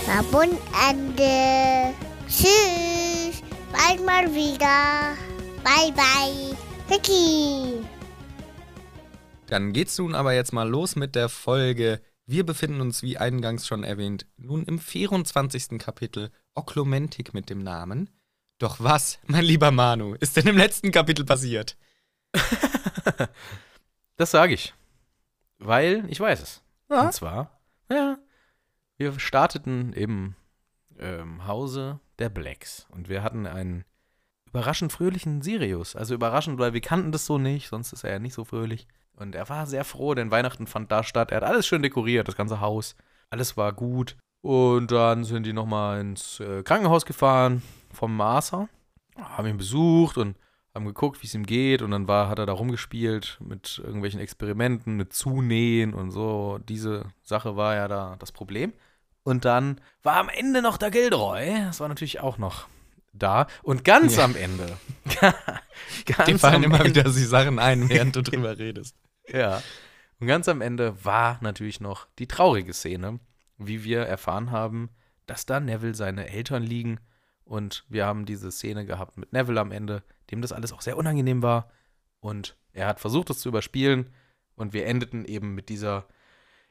Verbundende. 0.05 1.93
Tschüss. 2.27 3.41
Bald 3.71 4.05
mal 4.05 4.27
wieder. 4.33 5.15
Bye, 5.63 5.93
bye. 5.93 6.57
Vicky. 6.89 7.85
Dann 9.47 9.71
geht's 9.71 9.97
nun 9.97 10.15
aber 10.15 10.33
jetzt 10.33 10.51
mal 10.51 10.67
los 10.67 10.95
mit 10.95 11.15
der 11.15 11.29
Folge. 11.29 12.01
Wir 12.31 12.45
befinden 12.45 12.79
uns, 12.79 13.03
wie 13.03 13.17
eingangs 13.17 13.67
schon 13.67 13.83
erwähnt, 13.83 14.25
nun 14.37 14.63
im 14.63 14.79
24. 14.79 15.77
Kapitel 15.77 16.31
Oklumentik 16.55 17.33
mit 17.33 17.49
dem 17.49 17.61
Namen. 17.61 18.09
Doch 18.57 18.77
was, 18.79 19.19
mein 19.27 19.43
lieber 19.43 19.69
Manu, 19.71 20.13
ist 20.13 20.37
denn 20.37 20.47
im 20.47 20.55
letzten 20.55 20.91
Kapitel 20.91 21.25
passiert? 21.25 21.75
das 24.15 24.31
sage 24.31 24.53
ich. 24.53 24.73
Weil 25.59 26.05
ich 26.07 26.21
weiß 26.21 26.41
es. 26.41 26.63
Ja. 26.89 27.01
Und 27.01 27.11
zwar, 27.11 27.59
ja, 27.89 28.17
wir 28.95 29.19
starteten 29.19 29.91
im 29.91 30.35
ähm, 30.99 31.45
Hause 31.45 31.99
der 32.17 32.29
Blacks 32.29 32.87
und 32.91 33.09
wir 33.09 33.23
hatten 33.23 33.45
einen 33.45 33.83
überraschend 34.45 34.93
fröhlichen 34.93 35.41
Sirius. 35.41 35.97
Also 35.97 36.13
überraschend, 36.13 36.59
weil 36.59 36.71
wir 36.71 36.79
kannten 36.79 37.11
das 37.11 37.25
so 37.25 37.37
nicht, 37.37 37.67
sonst 37.67 37.91
ist 37.91 38.05
er 38.05 38.11
ja 38.11 38.19
nicht 38.19 38.35
so 38.35 38.45
fröhlich. 38.45 38.87
Und 39.15 39.35
er 39.35 39.49
war 39.49 39.67
sehr 39.67 39.83
froh, 39.83 40.13
denn 40.15 40.31
Weihnachten 40.31 40.67
fand 40.67 40.91
da 40.91 41.03
statt. 41.03 41.31
Er 41.31 41.37
hat 41.37 41.43
alles 41.43 41.67
schön 41.67 41.81
dekoriert, 41.81 42.27
das 42.27 42.35
ganze 42.35 42.59
Haus. 42.59 42.95
Alles 43.29 43.57
war 43.57 43.73
gut. 43.73 44.17
Und 44.41 44.91
dann 44.91 45.23
sind 45.23 45.45
die 45.45 45.53
nochmal 45.53 46.01
ins 46.01 46.39
äh, 46.39 46.63
Krankenhaus 46.63 47.05
gefahren 47.05 47.61
vom 47.93 48.15
Master, 48.15 48.67
haben 49.19 49.47
ihn 49.47 49.57
besucht 49.57 50.17
und 50.17 50.35
haben 50.73 50.85
geguckt, 50.85 51.21
wie 51.21 51.27
es 51.27 51.35
ihm 51.35 51.45
geht. 51.45 51.81
Und 51.81 51.91
dann 51.91 52.07
war, 52.07 52.29
hat 52.29 52.39
er 52.39 52.45
da 52.45 52.53
rumgespielt 52.53 53.37
mit 53.41 53.79
irgendwelchen 53.83 54.19
Experimenten, 54.19 54.97
mit 54.97 55.13
Zunähen 55.13 55.93
und 55.93 56.11
so. 56.11 56.59
Diese 56.67 57.05
Sache 57.21 57.55
war 57.55 57.75
ja 57.75 57.87
da 57.87 58.15
das 58.17 58.31
Problem. 58.31 58.73
Und 59.23 59.45
dann 59.45 59.79
war 60.01 60.15
am 60.15 60.29
Ende 60.29 60.61
noch 60.63 60.77
der 60.77 60.89
Gilderoy. 60.89 61.65
Das 61.65 61.79
war 61.79 61.87
natürlich 61.87 62.21
auch 62.21 62.39
noch 62.39 62.67
da. 63.13 63.47
Und 63.63 63.83
ganz 63.83 64.17
ja. 64.17 64.25
am 64.25 64.35
Ende. 64.35 64.77
ganz 66.05 66.25
die 66.27 66.37
fallen 66.37 66.63
immer 66.63 66.81
Ende, 66.81 66.89
wieder 66.89 67.03
die 67.03 67.23
Sachen 67.23 67.59
ein, 67.59 67.89
während 67.89 68.15
du 68.15 68.21
drüber 68.21 68.57
redest. 68.57 68.95
Ja. 69.27 69.61
Und 70.19 70.27
ganz 70.27 70.47
am 70.47 70.61
Ende 70.61 71.03
war 71.03 71.39
natürlich 71.41 71.81
noch 71.81 72.07
die 72.19 72.27
traurige 72.27 72.73
Szene 72.73 73.19
wie 73.67 73.83
wir 73.83 74.01
erfahren 74.01 74.51
haben, 74.51 74.89
dass 75.25 75.45
da 75.45 75.59
Neville 75.59 75.95
seine 75.95 76.29
Eltern 76.29 76.63
liegen. 76.63 76.99
Und 77.43 77.85
wir 77.89 78.05
haben 78.05 78.25
diese 78.25 78.51
Szene 78.51 78.85
gehabt 78.85 79.17
mit 79.17 79.33
Neville 79.33 79.59
am 79.59 79.71
Ende, 79.71 80.03
dem 80.29 80.41
das 80.41 80.51
alles 80.51 80.71
auch 80.71 80.81
sehr 80.81 80.97
unangenehm 80.97 81.41
war. 81.41 81.69
Und 82.19 82.57
er 82.73 82.87
hat 82.87 82.99
versucht, 82.99 83.29
es 83.29 83.39
zu 83.39 83.49
überspielen. 83.49 84.13
Und 84.55 84.73
wir 84.73 84.85
endeten 84.85 85.25
eben 85.25 85.53
mit 85.53 85.69
dieser 85.69 86.07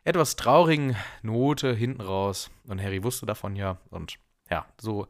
etwas 0.04 0.36
traurigen 0.36 0.96
Note 1.22 1.74
hinten 1.74 2.00
raus. 2.00 2.50
Und 2.66 2.82
Harry 2.82 3.02
wusste 3.02 3.26
davon 3.26 3.56
ja. 3.56 3.78
Und 3.90 4.18
ja, 4.50 4.66
so 4.80 5.06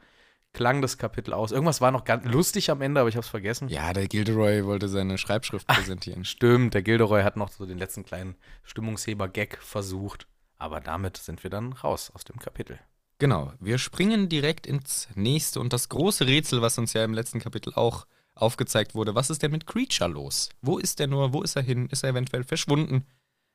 klang 0.53 0.83
das 0.83 0.99
Kapitel 0.99 1.33
aus. 1.33 1.53
Irgendwas 1.53 1.81
war 1.81 1.91
noch 1.91 2.05
ganz 2.05 2.25
lustig 2.25 2.71
am 2.71 2.83
Ende, 2.83 3.01
aber 3.01 3.09
ich 3.09 3.17
habe 3.17 3.25
es 3.25 3.31
vergessen. 3.31 3.69
Ja, 3.69 3.93
der 3.93 4.09
Gilderoy 4.09 4.65
wollte 4.65 4.89
seine 4.89 5.19
Schreibschrift 5.19 5.67
präsentieren. 5.67 6.25
Stimmt, 6.25 6.75
der 6.75 6.83
Gilderoy 6.83 7.23
hat 7.23 7.37
noch 7.37 7.51
so 7.51 7.67
den 7.67 7.79
letzten 7.79 8.05
kleinen 8.05 8.37
Stimmungsheber-Gag 8.63 9.59
versucht. 9.63 10.27
Aber 10.59 10.81
damit 10.81 11.17
sind 11.17 11.43
wir 11.43 11.51
dann 11.51 11.73
raus 11.73 12.11
aus 12.15 12.25
dem 12.25 12.39
Kapitel. 12.39 12.79
Genau, 13.19 13.53
wir 13.61 13.79
springen 13.79 14.29
direkt 14.29 14.67
ins 14.67 15.09
nächste 15.15 15.61
und 15.61 15.73
das 15.73 15.89
große 15.89 16.27
Rätsel, 16.27 16.63
was 16.63 16.79
uns 16.79 16.93
ja 16.95 17.05
im 17.05 17.15
letzten 17.15 17.39
Kapitel 17.39 17.75
auch 17.75 18.07
aufgezeigt 18.35 18.95
wurde. 18.95 19.15
Was 19.15 19.31
ist 19.31 19.43
denn 19.43 19.51
mit 19.51 19.67
Creature 19.67 20.11
los? 20.11 20.49
Wo 20.63 20.79
ist 20.79 20.99
der 20.99 21.07
nur? 21.07 21.33
Wo 21.33 21.43
ist 21.43 21.57
er 21.57 21.63
hin? 21.63 21.89
Ist 21.91 22.03
er 22.03 22.11
eventuell 22.11 22.45
verschwunden? 22.45 23.07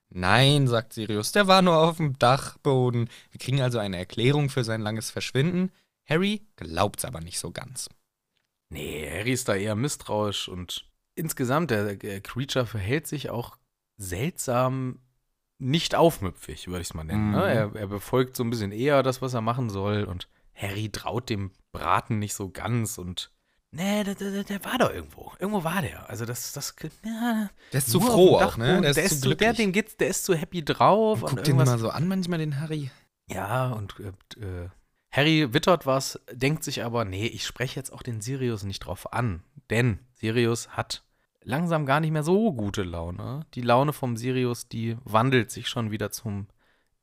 Nein, 0.10 0.68
sagt 0.68 0.94
Sirius, 0.94 1.32
der 1.32 1.48
war 1.48 1.62
nur 1.62 1.78
auf 1.78 1.98
dem 1.98 2.18
Dachboden. 2.20 3.10
Wir 3.32 3.40
kriegen 3.40 3.62
also 3.62 3.80
eine 3.80 3.98
Erklärung 3.98 4.50
für 4.50 4.64
sein 4.64 4.82
langes 4.82 5.10
Verschwinden. 5.10 5.72
Harry 6.06 6.48
glaubt's 6.56 7.06
aber 7.06 7.22
nicht 7.22 7.40
so 7.40 7.52
ganz. 7.52 7.90
Nee, 8.70 9.10
Harry 9.10 9.32
ist 9.32 9.48
da 9.48 9.56
eher 9.56 9.76
misstrauisch 9.76 10.48
und 10.48 10.90
insgesamt, 11.16 11.72
der, 11.72 11.96
der 11.96 12.22
Creature 12.22 12.66
verhält 12.66 13.08
sich 13.08 13.30
auch 13.30 13.58
seltsam 13.98 15.00
nicht 15.58 15.96
aufmüpfig, 15.96 16.68
würde 16.68 16.82
ich 16.82 16.90
es 16.90 16.94
mal 16.94 17.04
nennen. 17.04 17.32
Ne? 17.32 17.38
Mhm. 17.38 17.44
Er, 17.44 17.76
er, 17.76 17.88
befolgt 17.88 18.36
so 18.36 18.44
ein 18.44 18.50
bisschen 18.50 18.72
eher 18.72 19.04
das, 19.04 19.22
was 19.22 19.34
er 19.34 19.42
machen 19.42 19.70
soll 19.70 20.04
und 20.04 20.28
Harry 20.54 20.90
traut 20.90 21.30
dem 21.30 21.52
Braten 21.72 22.20
nicht 22.20 22.34
so 22.34 22.50
ganz 22.50 22.98
und 22.98 23.32
nee, 23.72 24.04
der, 24.04 24.16
der, 24.16 24.44
der 24.44 24.66
war 24.66 24.78
doch 24.78 24.92
irgendwo. 24.92 25.34
Irgendwo 25.40 25.64
war 25.64 25.82
der. 25.82 26.10
Also 26.10 26.26
das, 26.26 26.54
das, 26.54 26.76
ja, 27.04 27.50
Der 27.72 27.78
ist 27.78 27.90
zu 27.90 28.00
froh 28.00 28.38
auch, 28.38 28.58
ne? 28.58 28.82
Der 28.82 28.90
ist, 28.90 28.96
der 28.98 29.04
ist 29.04 29.22
zu 29.22 29.28
glücklich. 29.28 29.38
Der, 29.48 29.54
den 29.54 29.72
geht's, 29.72 29.98
der 29.98 30.08
ist 30.10 30.26
zu 30.26 30.36
happy 30.36 30.64
drauf. 30.64 31.24
Und, 31.24 31.30
und 31.30 31.36
guckt 31.36 31.48
den 31.48 31.58
mal 31.58 31.78
so 31.78 31.90
an 31.90 32.08
manchmal, 32.08 32.40
den 32.40 32.60
Harry. 32.60 32.90
Ja, 33.28 33.72
und 33.72 33.96
äh, 34.00 34.70
Harry 35.16 35.54
wittert 35.54 35.86
was, 35.86 36.20
denkt 36.30 36.66
sich 36.66 36.84
aber, 36.84 37.06
nee, 37.06 37.28
ich 37.28 37.46
spreche 37.46 37.78
jetzt 37.80 37.94
auch 37.94 38.04
den 38.04 38.20
Sirius 38.20 38.64
nicht 38.64 38.80
drauf 38.80 39.14
an. 39.14 39.44
Denn 39.70 40.00
Sirius 40.14 40.70
hat 40.70 41.04
langsam 41.42 41.86
gar 41.86 42.02
nicht 42.02 42.12
mehr 42.12 42.24
so 42.24 42.52
gute 42.52 42.84
Laune. 42.84 43.46
Die 43.54 43.62
Laune 43.62 43.94
vom 43.94 44.18
Sirius, 44.18 44.68
die 44.68 44.98
wandelt 45.06 45.52
sich 45.52 45.70
schon 45.70 45.92
wieder 45.92 46.12
zum 46.12 46.48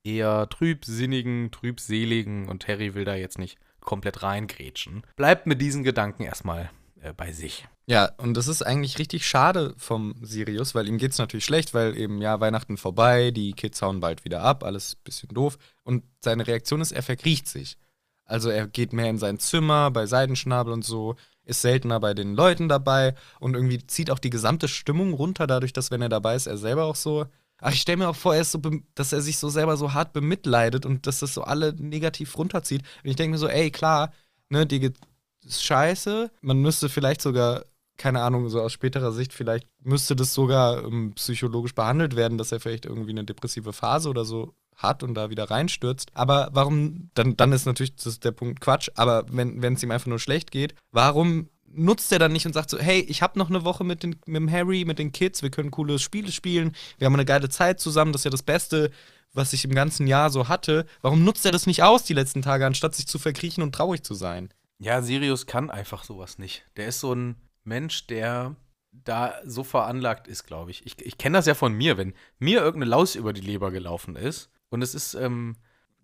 eher 0.04 0.46
trübsinnigen, 0.50 1.52
trübseligen 1.52 2.48
und 2.48 2.68
Harry 2.68 2.94
will 2.94 3.06
da 3.06 3.14
jetzt 3.14 3.38
nicht 3.38 3.56
komplett 3.80 4.22
reingrätschen. 4.22 5.04
Bleibt 5.16 5.46
mit 5.46 5.62
diesen 5.62 5.82
Gedanken 5.82 6.24
erstmal 6.24 6.70
äh, 7.00 7.14
bei 7.14 7.32
sich. 7.32 7.66
Ja, 7.86 8.12
und 8.18 8.34
das 8.36 8.46
ist 8.46 8.62
eigentlich 8.62 8.98
richtig 8.98 9.26
schade 9.26 9.74
vom 9.78 10.14
Sirius, 10.22 10.74
weil 10.74 10.86
ihm 10.86 10.98
geht 10.98 11.12
es 11.12 11.18
natürlich 11.18 11.44
schlecht, 11.46 11.72
weil 11.72 11.96
eben, 11.96 12.20
ja, 12.20 12.40
Weihnachten 12.40 12.76
vorbei, 12.76 13.30
die 13.30 13.52
Kids 13.52 13.80
hauen 13.80 14.00
bald 14.00 14.24
wieder 14.24 14.42
ab, 14.42 14.64
alles 14.64 14.96
ein 14.96 15.04
bisschen 15.04 15.28
doof. 15.30 15.56
Und 15.82 16.04
seine 16.20 16.46
Reaktion 16.46 16.80
ist, 16.82 16.92
er 16.92 17.02
verkriecht 17.02 17.48
sich. 17.48 17.78
Also 18.24 18.50
er 18.50 18.66
geht 18.66 18.92
mehr 18.92 19.10
in 19.10 19.18
sein 19.18 19.38
Zimmer 19.38 19.90
bei 19.90 20.06
Seidenschnabel 20.06 20.72
und 20.72 20.84
so, 20.84 21.16
ist 21.44 21.62
seltener 21.62 22.00
bei 22.00 22.14
den 22.14 22.34
Leuten 22.34 22.68
dabei 22.68 23.14
und 23.40 23.54
irgendwie 23.54 23.84
zieht 23.86 24.10
auch 24.10 24.18
die 24.18 24.30
gesamte 24.30 24.68
Stimmung 24.68 25.12
runter, 25.12 25.46
dadurch, 25.46 25.72
dass, 25.72 25.90
wenn 25.90 26.02
er 26.02 26.08
dabei 26.08 26.36
ist, 26.36 26.46
er 26.46 26.56
selber 26.56 26.84
auch 26.84 26.96
so. 26.96 27.26
Ach, 27.58 27.72
ich 27.72 27.80
stelle 27.80 27.98
mir 27.98 28.08
auch 28.08 28.16
vor, 28.16 28.34
er 28.34 28.44
so, 28.44 28.60
dass 28.94 29.12
er 29.12 29.20
sich 29.20 29.38
so 29.38 29.48
selber 29.48 29.76
so 29.76 29.92
hart 29.92 30.12
bemitleidet 30.12 30.86
und 30.86 31.06
dass 31.06 31.20
das 31.20 31.34
so 31.34 31.42
alle 31.42 31.74
negativ 31.74 32.36
runterzieht. 32.36 32.82
Und 33.04 33.10
ich 33.10 33.16
denke 33.16 33.32
mir 33.32 33.38
so, 33.38 33.48
ey, 33.48 33.70
klar, 33.70 34.12
ne, 34.48 34.66
die 34.66 34.80
geht 34.80 34.96
ist 35.44 35.64
scheiße. 35.64 36.30
Man 36.40 36.58
müsste 36.60 36.88
vielleicht 36.88 37.22
sogar, 37.22 37.64
keine 37.96 38.22
Ahnung, 38.22 38.48
so 38.48 38.60
aus 38.60 38.72
späterer 38.72 39.12
Sicht, 39.12 39.32
vielleicht 39.32 39.66
müsste 39.80 40.16
das 40.16 40.34
sogar 40.34 40.84
um, 40.84 41.12
psychologisch 41.14 41.74
behandelt 41.74 42.16
werden, 42.16 42.38
dass 42.38 42.52
er 42.52 42.60
vielleicht 42.60 42.86
irgendwie 42.86 43.10
eine 43.10 43.24
depressive 43.24 43.72
Phase 43.72 44.08
oder 44.08 44.24
so 44.24 44.54
hat 44.76 45.02
und 45.02 45.14
da 45.14 45.30
wieder 45.30 45.50
reinstürzt. 45.50 46.10
Aber 46.14 46.50
warum, 46.52 47.10
dann, 47.14 47.36
dann 47.36 47.52
ist 47.52 47.66
natürlich 47.66 47.94
der 47.96 48.32
Punkt 48.32 48.60
Quatsch, 48.60 48.90
aber 48.94 49.24
wenn 49.30 49.74
es 49.74 49.82
ihm 49.82 49.90
einfach 49.90 50.06
nur 50.06 50.18
schlecht 50.18 50.50
geht, 50.50 50.74
warum 50.90 51.48
nutzt 51.74 52.12
er 52.12 52.18
dann 52.18 52.32
nicht 52.32 52.46
und 52.46 52.52
sagt 52.52 52.70
so, 52.70 52.78
hey, 52.78 53.00
ich 53.00 53.22
habe 53.22 53.38
noch 53.38 53.48
eine 53.48 53.64
Woche 53.64 53.84
mit, 53.84 54.02
den, 54.02 54.16
mit 54.26 54.36
dem 54.36 54.50
Harry, 54.50 54.84
mit 54.84 54.98
den 54.98 55.12
Kids, 55.12 55.42
wir 55.42 55.50
können 55.50 55.70
coole 55.70 55.98
Spiele 55.98 56.30
spielen, 56.30 56.74
wir 56.98 57.06
haben 57.06 57.14
eine 57.14 57.24
geile 57.24 57.48
Zeit 57.48 57.80
zusammen, 57.80 58.12
das 58.12 58.20
ist 58.20 58.24
ja 58.24 58.30
das 58.30 58.42
Beste, 58.42 58.90
was 59.32 59.52
ich 59.52 59.64
im 59.64 59.74
ganzen 59.74 60.06
Jahr 60.06 60.30
so 60.30 60.48
hatte. 60.48 60.84
Warum 61.00 61.24
nutzt 61.24 61.46
er 61.46 61.52
das 61.52 61.66
nicht 61.66 61.82
aus 61.82 62.04
die 62.04 62.12
letzten 62.12 62.42
Tage, 62.42 62.66
anstatt 62.66 62.94
sich 62.94 63.06
zu 63.06 63.18
verkriechen 63.18 63.62
und 63.62 63.74
traurig 63.74 64.02
zu 64.02 64.14
sein? 64.14 64.52
Ja, 64.78 65.00
Sirius 65.00 65.46
kann 65.46 65.70
einfach 65.70 66.04
sowas 66.04 66.38
nicht. 66.38 66.64
Der 66.76 66.88
ist 66.88 67.00
so 67.00 67.14
ein 67.14 67.36
Mensch, 67.64 68.06
der 68.06 68.56
da 68.90 69.34
so 69.46 69.64
veranlagt 69.64 70.28
ist, 70.28 70.44
glaube 70.44 70.70
ich. 70.70 70.84
Ich, 70.84 71.00
ich 71.00 71.16
kenne 71.16 71.38
das 71.38 71.46
ja 71.46 71.54
von 71.54 71.72
mir, 71.72 71.96
wenn 71.96 72.12
mir 72.38 72.60
irgendeine 72.60 72.90
Laus 72.90 73.14
über 73.14 73.32
die 73.32 73.40
Leber 73.40 73.70
gelaufen 73.70 74.16
ist 74.16 74.50
und 74.72 74.82
es 74.82 74.94
ist, 74.94 75.14
ähm, 75.14 75.56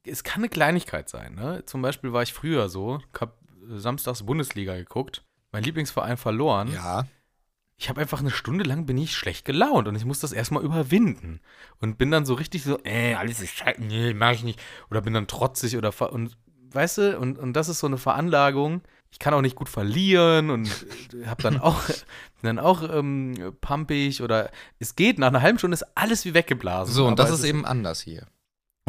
es 0.04 0.22
kann 0.24 0.42
eine 0.42 0.50
Kleinigkeit 0.50 1.08
sein. 1.08 1.34
Ne? 1.34 1.64
Zum 1.64 1.82
Beispiel 1.82 2.12
war 2.12 2.22
ich 2.22 2.34
früher 2.34 2.68
so, 2.68 3.00
hab 3.18 3.38
samstags 3.66 4.24
Bundesliga 4.24 4.76
geguckt, 4.76 5.24
mein 5.52 5.64
Lieblingsverein 5.64 6.18
verloren. 6.18 6.70
Ja. 6.72 7.06
Ich 7.78 7.88
habe 7.88 8.00
einfach 8.00 8.20
eine 8.20 8.30
Stunde 8.30 8.64
lang 8.64 8.86
bin 8.86 8.98
ich 8.98 9.16
schlecht 9.16 9.44
gelaunt 9.44 9.88
und 9.88 9.94
ich 9.94 10.04
muss 10.04 10.20
das 10.20 10.32
erstmal 10.32 10.64
überwinden 10.64 11.40
und 11.80 11.96
bin 11.96 12.10
dann 12.10 12.26
so 12.26 12.34
richtig 12.34 12.64
so, 12.64 12.78
äh, 12.84 13.14
alles 13.14 13.40
ist 13.40 13.56
scheiße, 13.56 13.80
nee, 13.80 14.12
mach 14.12 14.32
ich 14.32 14.42
nicht 14.42 14.60
oder 14.90 15.00
bin 15.00 15.14
dann 15.14 15.28
trotzig 15.28 15.76
oder 15.76 15.92
und 16.12 16.36
weißt 16.72 16.98
du 16.98 17.18
und, 17.18 17.38
und 17.38 17.54
das 17.54 17.68
ist 17.68 17.78
so 17.78 17.86
eine 17.86 17.96
Veranlagung. 17.98 18.82
Ich 19.10 19.18
kann 19.18 19.32
auch 19.32 19.40
nicht 19.40 19.56
gut 19.56 19.70
verlieren 19.70 20.50
und 20.50 20.68
habe 21.24 21.42
dann 21.42 21.58
auch 21.58 21.80
dann 22.42 22.58
auch 22.58 22.82
ähm, 22.82 23.54
pumpig 23.60 24.22
oder 24.22 24.50
es 24.78 24.94
geht 24.94 25.18
nach 25.18 25.28
einer 25.28 25.40
halben 25.40 25.58
Stunde 25.58 25.76
ist 25.76 25.86
alles 25.94 26.26
wie 26.26 26.34
weggeblasen. 26.34 26.92
So 26.92 27.06
und 27.06 27.18
das 27.18 27.30
ist 27.30 27.44
eben 27.44 27.64
anders 27.64 28.02
hier. 28.02 28.26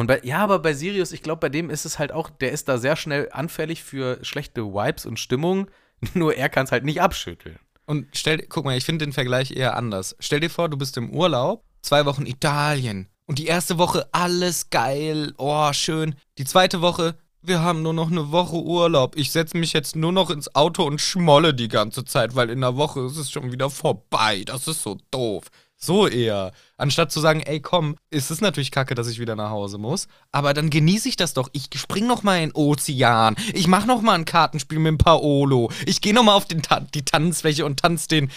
Und 0.00 0.06
bei, 0.06 0.18
ja, 0.22 0.38
aber 0.38 0.60
bei 0.60 0.72
Sirius, 0.72 1.12
ich 1.12 1.22
glaube, 1.22 1.40
bei 1.40 1.48
dem 1.50 1.68
ist 1.68 1.84
es 1.84 1.98
halt 1.98 2.10
auch, 2.10 2.30
der 2.30 2.52
ist 2.52 2.70
da 2.70 2.78
sehr 2.78 2.96
schnell 2.96 3.28
anfällig 3.32 3.84
für 3.84 4.18
schlechte 4.24 4.72
Vibes 4.72 5.04
und 5.04 5.20
Stimmung. 5.20 5.70
Nur 6.14 6.34
er 6.34 6.48
kann 6.48 6.64
es 6.64 6.72
halt 6.72 6.86
nicht 6.86 7.02
abschütteln. 7.02 7.58
Und 7.84 8.06
stell, 8.14 8.46
guck 8.48 8.64
mal, 8.64 8.78
ich 8.78 8.86
finde 8.86 9.04
den 9.04 9.12
Vergleich 9.12 9.50
eher 9.50 9.76
anders. 9.76 10.16
Stell 10.18 10.40
dir 10.40 10.48
vor, 10.48 10.70
du 10.70 10.78
bist 10.78 10.96
im 10.96 11.10
Urlaub, 11.10 11.66
zwei 11.82 12.06
Wochen 12.06 12.24
Italien. 12.24 13.10
Und 13.26 13.38
die 13.38 13.44
erste 13.44 13.76
Woche 13.76 14.08
alles 14.12 14.70
geil, 14.70 15.34
oh, 15.36 15.70
schön. 15.74 16.14
Die 16.38 16.46
zweite 16.46 16.80
Woche, 16.80 17.18
wir 17.42 17.60
haben 17.60 17.82
nur 17.82 17.92
noch 17.92 18.10
eine 18.10 18.32
Woche 18.32 18.56
Urlaub. 18.56 19.18
Ich 19.18 19.30
setze 19.30 19.58
mich 19.58 19.74
jetzt 19.74 19.96
nur 19.96 20.12
noch 20.12 20.30
ins 20.30 20.54
Auto 20.54 20.82
und 20.84 21.02
schmolle 21.02 21.52
die 21.52 21.68
ganze 21.68 22.06
Zeit, 22.06 22.34
weil 22.34 22.48
in 22.48 22.62
der 22.62 22.78
Woche 22.78 23.00
ist 23.00 23.18
es 23.18 23.30
schon 23.30 23.52
wieder 23.52 23.68
vorbei. 23.68 24.44
Das 24.46 24.66
ist 24.66 24.82
so 24.82 24.96
doof. 25.10 25.50
So 25.82 26.06
eher. 26.06 26.52
Anstatt 26.76 27.10
zu 27.10 27.20
sagen, 27.20 27.40
ey, 27.40 27.60
komm, 27.60 27.96
ist 28.10 28.30
es 28.30 28.42
natürlich 28.42 28.70
kacke, 28.70 28.94
dass 28.94 29.08
ich 29.08 29.18
wieder 29.18 29.34
nach 29.34 29.48
Hause 29.48 29.78
muss. 29.78 30.08
Aber 30.30 30.52
dann 30.52 30.68
genieße 30.68 31.08
ich 31.08 31.16
das 31.16 31.32
doch. 31.32 31.48
Ich 31.52 31.70
spring 31.74 32.06
noch 32.06 32.22
mal 32.22 32.36
in 32.36 32.50
den 32.50 32.54
Ozean. 32.54 33.34
Ich 33.54 33.66
mach 33.66 33.86
noch 33.86 34.02
mal 34.02 34.12
ein 34.12 34.26
Kartenspiel 34.26 34.78
mit 34.78 34.98
Paolo. 34.98 35.70
Ich 35.86 36.02
gehe 36.02 36.12
noch 36.12 36.22
mal 36.22 36.34
auf 36.34 36.44
den 36.44 36.60
Ta 36.60 36.80
die 36.80 37.04
Tanzfläche 37.04 37.64
und 37.64 37.80
tanz 37.80 38.08
den 38.08 38.30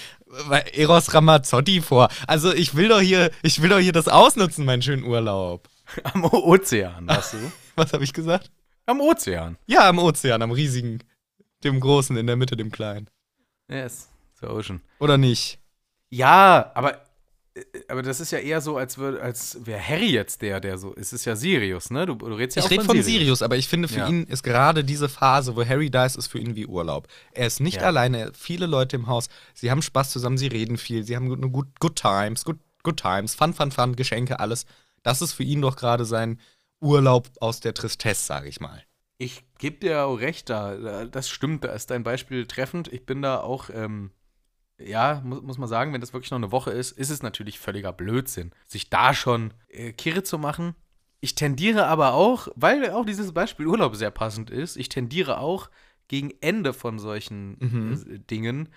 äh, 0.49 0.81
Eros 0.81 1.13
Ramazzotti 1.13 1.81
vor. 1.81 2.07
Also 2.27 2.53
ich 2.53 2.75
will 2.75 2.87
doch 2.87 3.01
hier, 3.01 3.29
ich 3.41 3.61
will 3.61 3.69
doch 3.69 3.79
hier 3.79 3.91
das 3.91 4.07
ausnutzen, 4.07 4.63
meinen 4.63 4.81
schönen 4.81 5.03
Urlaub. 5.03 5.67
Am 6.03 6.23
Ozean, 6.23 7.07
hast 7.09 7.33
du? 7.33 7.51
Was 7.75 7.91
habe 7.91 8.05
ich 8.05 8.13
gesagt? 8.13 8.51
Am 8.85 9.01
Ozean. 9.01 9.57
Ja, 9.65 9.87
am 9.87 9.97
Ozean, 9.97 10.41
am 10.41 10.51
riesigen. 10.51 10.99
Dem 11.63 11.79
großen, 11.79 12.17
in 12.17 12.27
der 12.27 12.35
Mitte, 12.35 12.57
dem 12.57 12.71
kleinen. 12.71 13.09
Yes, 13.69 14.09
the 14.41 14.47
ocean. 14.47 14.81
Oder 14.99 15.17
nicht? 15.17 15.59
Ja, 16.09 16.71
aber 16.73 17.01
aber 17.87 18.01
das 18.01 18.19
ist 18.19 18.31
ja 18.31 18.39
eher 18.39 18.61
so, 18.61 18.77
als, 18.77 18.97
als 18.97 19.57
wäre 19.65 19.79
Harry 19.79 20.09
jetzt 20.09 20.41
der, 20.41 20.59
der 20.59 20.77
so. 20.79 20.95
Es 20.95 21.13
ist 21.13 21.25
ja 21.25 21.35
Sirius, 21.35 21.91
ne? 21.91 22.05
Du, 22.07 22.15
du 22.15 22.33
redest 22.33 22.57
ja 22.57 22.63
ich 22.63 22.65
auch 22.65 22.75
von, 22.75 22.85
von 22.85 23.03
Sirius. 23.03 23.05
Sirius. 23.05 23.41
aber 23.43 23.57
ich 23.57 23.67
finde, 23.67 23.87
für 23.87 23.99
ja. 23.99 24.07
ihn 24.07 24.23
ist 24.23 24.41
gerade 24.43 24.83
diese 24.83 25.07
Phase, 25.07 25.55
wo 25.55 25.63
Harry 25.63 25.91
da 25.91 26.05
ist, 26.05 26.15
ist 26.15 26.27
für 26.27 26.39
ihn 26.39 26.55
wie 26.55 26.65
Urlaub. 26.65 27.07
Er 27.31 27.45
ist 27.45 27.59
nicht 27.59 27.77
ja. 27.77 27.83
alleine, 27.83 28.31
viele 28.35 28.65
Leute 28.65 28.95
im 28.95 29.07
Haus, 29.07 29.29
sie 29.53 29.69
haben 29.69 29.83
Spaß 29.83 30.11
zusammen, 30.11 30.37
sie 30.37 30.47
reden 30.47 30.77
viel, 30.77 31.03
sie 31.03 31.15
haben 31.15 31.29
good, 31.29 31.41
good, 31.53 31.79
good 31.79 31.95
times, 31.95 32.43
good, 32.43 32.57
good 32.81 32.97
times, 32.97 33.35
fun, 33.35 33.53
fun, 33.53 33.71
fun, 33.71 33.95
Geschenke, 33.95 34.39
alles. 34.39 34.65
Das 35.03 35.21
ist 35.21 35.33
für 35.33 35.43
ihn 35.43 35.61
doch 35.61 35.75
gerade 35.75 36.05
sein 36.05 36.39
Urlaub 36.81 37.29
aus 37.39 37.59
der 37.59 37.75
Tristesse, 37.75 38.25
sage 38.25 38.49
ich 38.49 38.61
mal. 38.61 38.83
Ich 39.19 39.43
gebe 39.59 39.77
dir 39.77 40.05
auch 40.05 40.15
recht 40.15 40.49
da. 40.49 41.05
Das 41.05 41.29
stimmt, 41.29 41.63
da 41.63 41.73
ist 41.73 41.91
dein 41.91 42.03
Beispiel 42.03 42.47
treffend. 42.47 42.91
Ich 42.91 43.05
bin 43.05 43.21
da 43.21 43.39
auch. 43.41 43.69
Ähm 43.69 44.11
ja, 44.79 45.21
muss, 45.23 45.41
muss 45.41 45.57
man 45.57 45.69
sagen, 45.69 45.93
wenn 45.93 46.01
das 46.01 46.13
wirklich 46.13 46.31
noch 46.31 46.37
eine 46.37 46.51
Woche 46.51 46.71
ist, 46.71 46.91
ist 46.91 47.09
es 47.09 47.23
natürlich 47.23 47.59
völliger 47.59 47.93
Blödsinn, 47.93 48.51
sich 48.65 48.89
da 48.89 49.13
schon 49.13 49.53
äh, 49.69 49.93
Kirre 49.93 50.23
zu 50.23 50.37
machen. 50.37 50.75
Ich 51.19 51.35
tendiere 51.35 51.87
aber 51.87 52.13
auch, 52.13 52.49
weil 52.55 52.89
auch 52.91 53.05
dieses 53.05 53.31
Beispiel 53.31 53.67
Urlaub 53.67 53.95
sehr 53.95 54.11
passend 54.11 54.49
ist, 54.49 54.75
ich 54.75 54.89
tendiere 54.89 55.39
auch 55.39 55.69
gegen 56.07 56.31
Ende 56.41 56.73
von 56.73 56.99
solchen 56.99 57.57
mhm. 57.59 58.05
äh, 58.15 58.19
Dingen 58.19 58.69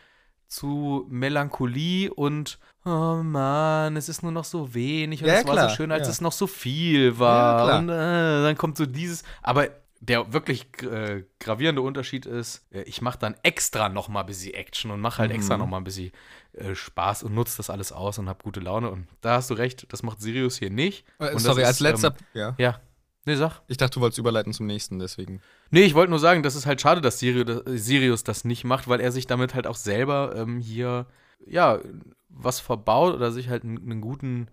zu 0.49 1.07
Melancholie 1.09 2.13
und 2.13 2.59
oh 2.85 3.21
Mann, 3.23 3.97
es 3.97 4.09
ist 4.09 4.23
nur 4.23 4.31
noch 4.31 4.45
so 4.45 4.75
wenig 4.75 5.23
und 5.23 5.29
ja, 5.29 5.35
es 5.35 5.45
klar, 5.45 5.57
war 5.57 5.69
so 5.69 5.75
schön, 5.75 5.91
als 5.91 6.07
ja. 6.07 6.13
es 6.13 6.21
noch 6.21 6.33
so 6.33 6.47
viel 6.47 7.19
war. 7.19 7.69
Ja, 7.69 7.79
und 7.79 7.89
äh, 7.89 8.43
dann 8.43 8.57
kommt 8.57 8.77
so 8.77 8.87
dieses, 8.87 9.25
aber 9.43 9.69
der 10.01 10.33
wirklich 10.33 10.67
äh, 10.83 11.25
gravierende 11.41 11.83
Unterschied 11.83 12.27
ist, 12.27 12.67
äh, 12.71 12.83
ich 12.83 13.01
mache 13.01 13.19
dann 13.19 13.35
extra 13.43 13.89
noch 13.89 14.09
mal 14.09 14.21
ein 14.21 14.27
bisschen 14.27 14.55
Action 14.55 14.91
und 14.91 15.01
mache 15.01 15.19
halt 15.19 15.31
mhm. 15.31 15.37
extra 15.37 15.57
noch 15.57 15.67
mal 15.67 15.79
ein 15.79 15.85
bisschen 15.85 16.13
äh, 16.53 16.75
Spaß 16.75 17.23
und 17.23 17.35
nutze 17.35 17.57
das 17.57 17.71
alles 17.71 17.93
aus 17.93 18.19
und 18.19 18.29
habe 18.29 18.43
gute 18.43 18.61
Laune. 18.61 18.91
Und 18.91 19.09
da 19.21 19.37
hast 19.37 19.51
du 19.51 19.55
recht, 19.55 19.93
das 19.93 20.03
macht 20.03 20.21
Sirius 20.21 20.59
hier 20.59 20.71
nicht. 20.71 21.07
Äh, 21.19 21.39
sorry, 21.39 21.65
als 21.65 21.77
ist, 21.77 21.81
letzter. 21.81 22.09
Ähm, 22.09 22.41
ja. 22.41 22.55
ja. 22.59 22.81
Nee, 23.25 23.35
sag. 23.35 23.61
Ich 23.67 23.77
dachte, 23.77 23.95
du 23.95 24.01
wolltest 24.01 24.19
überleiten 24.19 24.53
zum 24.53 24.67
nächsten, 24.67 25.01
deswegen. 25.01 25.41
Nee, 25.71 25.83
ich 25.83 25.95
wollte 25.95 26.11
nur 26.11 26.21
sagen, 26.21 26.45
das 26.45 26.55
ist 26.55 26.65
halt 26.65 26.81
schade, 26.81 27.01
dass 27.01 27.19
Sirius 27.19 28.23
das 28.23 28.45
nicht 28.45 28.63
macht, 28.63 28.87
weil 28.87 29.01
er 29.01 29.11
sich 29.11 29.27
damit 29.27 29.55
halt 29.55 29.67
auch 29.67 29.75
selber 29.75 30.35
ähm, 30.37 30.61
hier, 30.61 31.07
ja, 31.45 31.81
was 32.29 32.61
verbaut 32.61 33.15
oder 33.15 33.33
sich 33.33 33.49
halt 33.49 33.65
einen 33.65 34.01
guten, 34.01 34.47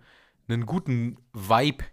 einen 0.48 0.66
guten 0.66 1.18
Vibe 1.34 1.84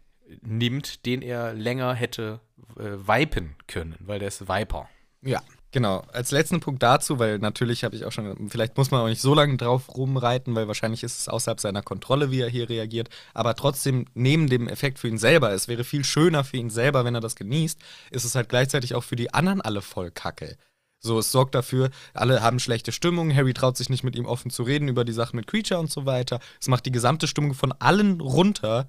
nimmt, 0.41 1.05
den 1.05 1.21
er 1.21 1.53
länger 1.53 1.93
hätte 1.93 2.41
vipen 2.77 3.57
können, 3.67 3.97
weil 4.01 4.19
der 4.19 4.29
ist 4.29 4.49
Viper. 4.49 4.89
Ja, 5.23 5.43
Genau, 5.73 6.03
als 6.13 6.33
letzten 6.33 6.59
Punkt 6.59 6.83
dazu, 6.83 7.21
weil 7.21 7.39
natürlich 7.39 7.85
habe 7.85 7.95
ich 7.95 8.05
auch 8.05 8.11
schon, 8.11 8.49
vielleicht 8.49 8.77
muss 8.77 8.91
man 8.91 9.03
auch 9.03 9.09
nicht 9.09 9.21
so 9.21 9.35
lange 9.35 9.57
drauf 9.57 9.95
rumreiten, 9.97 10.57
weil 10.57 10.67
wahrscheinlich 10.67 11.05
ist 11.05 11.21
es 11.21 11.29
außerhalb 11.29 11.61
seiner 11.61 11.83
Kontrolle, 11.83 12.33
wie 12.33 12.41
er 12.41 12.49
hier 12.49 12.69
reagiert, 12.69 13.09
aber 13.35 13.55
trotzdem 13.55 14.07
neben 14.15 14.49
dem 14.49 14.67
Effekt 14.67 14.99
für 14.99 15.07
ihn 15.07 15.19
selber, 15.19 15.53
es 15.53 15.69
wäre 15.69 15.85
viel 15.85 16.03
schöner 16.03 16.43
für 16.43 16.57
ihn 16.57 16.71
selber, 16.71 17.05
wenn 17.05 17.15
er 17.15 17.21
das 17.21 17.37
genießt, 17.37 17.81
ist 18.11 18.25
es 18.25 18.35
halt 18.35 18.49
gleichzeitig 18.49 18.97
auch 18.97 19.05
für 19.05 19.15
die 19.15 19.33
anderen 19.33 19.61
alle 19.61 19.81
voll 19.81 20.11
Kacke. 20.11 20.57
So, 20.99 21.21
es 21.21 21.31
sorgt 21.31 21.55
dafür, 21.55 21.91
alle 22.15 22.43
haben 22.43 22.59
schlechte 22.59 22.91
Stimmung, 22.91 23.35
Harry 23.35 23.55
traut 23.55 23.77
sich 23.77 23.91
nicht 23.91 24.03
mit 24.03 24.17
ihm 24.17 24.27
offen 24.27 24.51
zu 24.51 24.65
reden 24.65 24.89
über 24.89 25.05
die 25.05 25.13
Sachen 25.13 25.37
mit 25.37 25.47
Creature 25.47 25.79
und 25.79 25.91
so 25.91 26.05
weiter. 26.05 26.41
Es 26.61 26.67
macht 26.67 26.85
die 26.85 26.93
gesamte 26.93 27.29
Stimmung 27.29 27.55
von 27.55 27.73
allen 27.79 28.21
runter 28.21 28.89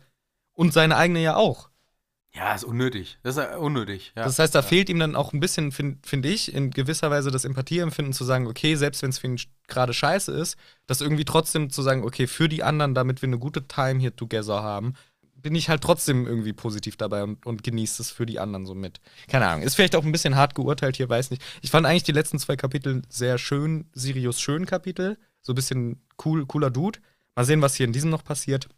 und 0.53 0.73
seine 0.73 0.97
eigene 0.97 1.21
ja 1.21 1.35
auch. 1.35 1.70
Ja, 2.33 2.55
ist 2.55 2.63
unnötig. 2.63 3.17
Das 3.23 3.35
ist 3.35 3.55
unnötig. 3.57 4.13
Ja. 4.15 4.23
Das 4.23 4.39
heißt, 4.39 4.55
da 4.55 4.59
ja. 4.59 4.63
fehlt 4.63 4.89
ihm 4.89 4.99
dann 4.99 5.15
auch 5.15 5.33
ein 5.33 5.41
bisschen, 5.41 5.71
finde 5.73 5.97
find 6.03 6.25
ich, 6.25 6.53
in 6.53 6.71
gewisser 6.71 7.11
Weise 7.11 7.29
das 7.29 7.43
Empathieempfinden 7.43 8.13
zu 8.13 8.23
sagen, 8.23 8.47
okay, 8.47 8.75
selbst 8.75 9.01
wenn 9.01 9.09
es 9.09 9.19
für 9.19 9.27
ihn 9.27 9.39
gerade 9.67 9.93
scheiße 9.93 10.31
ist, 10.31 10.55
das 10.87 11.01
irgendwie 11.01 11.25
trotzdem 11.25 11.69
zu 11.69 11.81
sagen, 11.81 12.05
okay, 12.05 12.27
für 12.27 12.47
die 12.47 12.63
anderen, 12.63 12.93
damit 12.93 13.21
wir 13.21 13.27
eine 13.27 13.37
gute 13.37 13.67
Time 13.67 13.99
hier 13.99 14.15
together 14.15 14.63
haben, 14.63 14.93
bin 15.41 15.55
ich 15.55 15.69
halt 15.69 15.81
trotzdem 15.81 16.27
irgendwie 16.27 16.53
positiv 16.53 16.95
dabei 16.95 17.23
und, 17.23 17.45
und 17.45 17.63
genieße 17.63 18.01
es 18.01 18.11
für 18.11 18.25
die 18.25 18.39
anderen 18.39 18.65
so 18.65 18.75
mit. 18.75 19.01
Keine 19.27 19.47
Ahnung. 19.47 19.63
Ist 19.63 19.75
vielleicht 19.75 19.95
auch 19.95 20.05
ein 20.05 20.11
bisschen 20.11 20.35
hart 20.35 20.55
geurteilt 20.55 20.97
hier, 20.97 21.09
weiß 21.09 21.31
nicht. 21.31 21.41
Ich 21.61 21.71
fand 21.71 21.85
eigentlich 21.85 22.03
die 22.03 22.11
letzten 22.11 22.39
zwei 22.39 22.55
Kapitel 22.55 23.01
sehr 23.09 23.37
schön. 23.37 23.89
Sirius 23.93 24.39
schön 24.39 24.65
Kapitel. 24.65 25.17
So 25.41 25.53
ein 25.53 25.55
bisschen 25.55 26.01
cool, 26.23 26.45
cooler 26.45 26.69
Dude. 26.69 26.99
Mal 27.35 27.43
sehen, 27.43 27.61
was 27.61 27.75
hier 27.75 27.87
in 27.87 27.93
diesem 27.93 28.09
noch 28.09 28.23
passiert. 28.23 28.69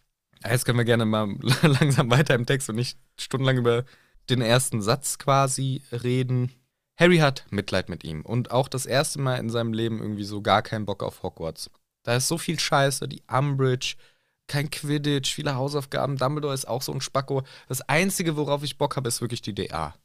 Jetzt 0.50 0.66
können 0.66 0.78
wir 0.78 0.86
gerne 0.86 1.06
mal 1.06 1.36
langsam 1.62 2.10
weiter 2.12 2.36
im 2.36 2.46
Text 2.46 2.70
und 2.70 2.76
nicht 2.76 2.98
stundenlang 3.20 3.58
über 3.58 3.86
den 4.30 4.42
ersten 4.42 4.82
Satz 4.82 5.18
quasi 5.18 5.82
reden. 5.92 6.52
Harry 6.98 7.18
hat 7.18 7.46
Mitleid 7.50 7.90
mit 7.90 8.04
ihm 8.04 8.22
und 8.22 8.52
auch 8.52 8.68
das 8.68 8.86
erste 8.86 9.20
Mal 9.20 9.38
in 9.38 9.50
seinem 9.50 9.74
Leben 9.74 10.00
irgendwie 10.00 10.24
so 10.24 10.42
gar 10.42 10.62
keinen 10.62 10.86
Bock 10.86 11.04
auf 11.04 11.24
Hogwarts. 11.24 11.70
Da 12.04 12.16
ist 12.16 12.28
so 12.28 12.38
viel 12.38 12.60
Scheiße, 12.60 13.08
die 13.08 13.24
Umbridge, 13.32 13.96
kein 14.48 14.70
Quidditch, 14.70 15.34
viele 15.34 15.56
Hausaufgaben, 15.56 16.18
Dumbledore 16.18 16.54
ist 16.54 16.68
auch 16.68 16.82
so 16.82 16.92
ein 16.92 17.02
Spacko. 17.02 17.44
Das 17.68 17.82
Einzige, 17.82 18.36
worauf 18.36 18.64
ich 18.64 18.78
Bock 18.78 18.98
habe, 18.98 19.08
ist 19.08 19.22
wirklich 19.22 19.42
die 19.42 19.56
DA. 19.56 19.96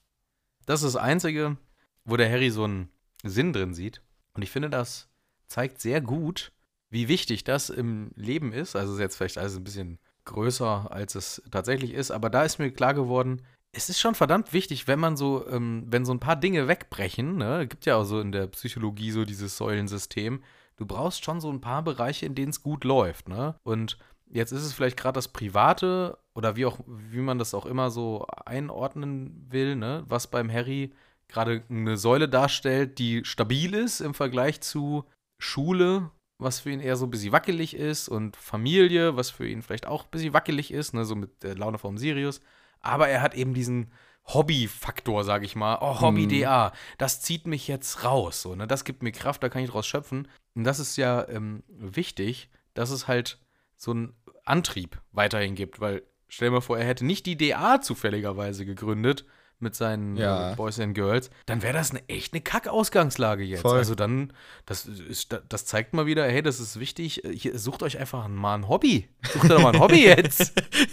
Das 0.64 0.82
ist 0.82 0.94
das 0.94 1.02
Einzige, 1.02 1.56
wo 2.04 2.16
der 2.16 2.30
Harry 2.30 2.50
so 2.50 2.64
einen 2.64 2.88
Sinn 3.24 3.52
drin 3.52 3.74
sieht. 3.74 4.00
Und 4.34 4.42
ich 4.42 4.50
finde, 4.50 4.70
das 4.70 5.08
zeigt 5.48 5.80
sehr 5.80 6.00
gut, 6.00 6.52
wie 6.88 7.08
wichtig 7.08 7.44
das 7.44 7.68
im 7.68 8.12
Leben 8.14 8.52
ist. 8.52 8.76
Also 8.76 8.94
ist 8.94 9.00
jetzt 9.00 9.16
vielleicht 9.16 9.38
alles 9.38 9.56
ein 9.56 9.64
bisschen 9.64 9.98
größer, 10.28 10.92
als 10.92 11.14
es 11.14 11.42
tatsächlich 11.50 11.92
ist. 11.92 12.10
Aber 12.10 12.30
da 12.30 12.44
ist 12.44 12.58
mir 12.58 12.70
klar 12.70 12.94
geworden, 12.94 13.42
es 13.72 13.88
ist 13.88 14.00
schon 14.00 14.14
verdammt 14.14 14.52
wichtig, 14.52 14.88
wenn 14.88 14.98
man 14.98 15.16
so, 15.16 15.46
ähm, 15.48 15.84
wenn 15.88 16.04
so 16.04 16.12
ein 16.12 16.20
paar 16.20 16.36
Dinge 16.36 16.68
wegbrechen, 16.68 17.36
ne, 17.36 17.66
gibt 17.68 17.86
ja 17.86 17.96
auch 17.96 18.04
so 18.04 18.20
in 18.20 18.32
der 18.32 18.46
Psychologie 18.48 19.10
so 19.10 19.24
dieses 19.24 19.56
Säulensystem, 19.56 20.42
du 20.76 20.86
brauchst 20.86 21.24
schon 21.24 21.40
so 21.40 21.50
ein 21.50 21.60
paar 21.60 21.82
Bereiche, 21.82 22.26
in 22.26 22.34
denen 22.34 22.50
es 22.50 22.62
gut 22.62 22.84
läuft, 22.84 23.28
ne? 23.28 23.56
Und 23.64 23.98
jetzt 24.30 24.52
ist 24.52 24.62
es 24.62 24.72
vielleicht 24.72 24.96
gerade 24.96 25.16
das 25.16 25.28
Private 25.28 26.18
oder 26.34 26.56
wie 26.56 26.66
auch, 26.66 26.78
wie 26.86 27.20
man 27.20 27.38
das 27.38 27.54
auch 27.54 27.66
immer 27.66 27.90
so 27.90 28.26
einordnen 28.46 29.46
will, 29.50 29.76
ne, 29.76 30.04
was 30.08 30.28
beim 30.28 30.50
Harry 30.50 30.92
gerade 31.28 31.62
eine 31.68 31.96
Säule 31.98 32.28
darstellt, 32.28 32.98
die 32.98 33.24
stabil 33.24 33.74
ist 33.74 34.00
im 34.00 34.14
Vergleich 34.14 34.60
zu 34.60 35.04
Schule, 35.38 36.10
was 36.38 36.60
für 36.60 36.70
ihn 36.70 36.80
eher 36.80 36.96
so 36.96 37.06
ein 37.06 37.10
bisschen 37.10 37.32
wackelig 37.32 37.74
ist 37.74 38.08
und 38.08 38.36
Familie, 38.36 39.16
was 39.16 39.30
für 39.30 39.48
ihn 39.48 39.62
vielleicht 39.62 39.86
auch 39.86 40.04
ein 40.04 40.10
bisschen 40.10 40.32
wackelig 40.32 40.72
ist, 40.72 40.94
ne, 40.94 41.04
so 41.04 41.16
mit 41.16 41.42
der 41.42 41.56
Laune 41.56 41.78
vom 41.78 41.98
Sirius. 41.98 42.40
Aber 42.80 43.08
er 43.08 43.22
hat 43.22 43.34
eben 43.34 43.54
diesen 43.54 43.90
Hobby-Faktor, 44.26 45.24
sag 45.24 45.42
ich 45.42 45.56
mal. 45.56 45.78
Oh, 45.80 46.00
Hobby-DA, 46.00 46.72
das 46.98 47.20
zieht 47.22 47.46
mich 47.46 47.66
jetzt 47.66 48.04
raus. 48.04 48.42
So, 48.42 48.54
ne? 48.54 48.66
Das 48.66 48.84
gibt 48.84 49.02
mir 49.02 49.10
Kraft, 49.10 49.42
da 49.42 49.48
kann 49.48 49.62
ich 49.62 49.70
draus 49.70 49.86
schöpfen. 49.86 50.28
Und 50.54 50.64
das 50.64 50.78
ist 50.78 50.96
ja 50.96 51.26
ähm, 51.28 51.62
wichtig, 51.68 52.50
dass 52.74 52.90
es 52.90 53.08
halt 53.08 53.38
so 53.76 53.90
einen 53.90 54.14
Antrieb 54.44 55.00
weiterhin 55.12 55.54
gibt, 55.54 55.80
weil 55.80 56.02
stell 56.28 56.48
dir 56.48 56.54
mal 56.54 56.60
vor, 56.60 56.78
er 56.78 56.86
hätte 56.86 57.06
nicht 57.06 57.26
die 57.26 57.36
DA 57.36 57.80
zufälligerweise 57.80 58.64
gegründet, 58.64 59.24
mit 59.60 59.74
seinen 59.74 60.16
ja. 60.16 60.52
äh, 60.52 60.54
Boys 60.56 60.78
and 60.78 60.94
Girls, 60.94 61.30
dann 61.46 61.62
wäre 61.62 61.72
das 61.72 61.90
eine 61.90 62.08
echt 62.08 62.32
eine 62.32 62.40
Kack-Ausgangslage 62.40 63.42
jetzt. 63.42 63.62
Voll. 63.62 63.78
Also 63.78 63.94
dann, 63.94 64.32
das, 64.66 64.86
ist, 64.86 65.36
das 65.48 65.66
zeigt 65.66 65.94
mal 65.94 66.06
wieder, 66.06 66.24
hey, 66.28 66.42
das 66.42 66.60
ist 66.60 66.78
wichtig. 66.78 67.22
Hier, 67.32 67.58
sucht 67.58 67.82
euch 67.82 67.98
einfach 67.98 68.28
mal 68.28 68.54
ein 68.54 68.68
Hobby. 68.68 69.08
Sucht 69.32 69.50
doch 69.50 69.60
mal 69.60 69.74
ein 69.74 69.80
Hobby 69.80 70.04
jetzt. 70.04 70.52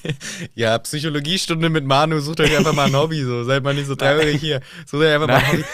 ja, 0.55 0.77
Psychologiestunde 0.79 1.69
mit 1.69 1.85
Manu, 1.85 2.19
sucht 2.19 2.39
euch 2.39 2.57
einfach 2.57 2.73
mal 2.73 2.87
ein 2.87 2.95
Hobby. 2.95 3.23
So. 3.23 3.43
Seid 3.43 3.63
mal 3.63 3.73
nicht 3.73 3.87
so 3.87 3.95
traurig 3.95 4.39
hier. 4.39 4.61
Sucht 4.85 5.03
euch 5.03 5.13
einfach 5.13 5.27
Nein. 5.27 5.41
mal 5.41 5.51
ein 5.51 5.57
Hobby. 5.57 5.65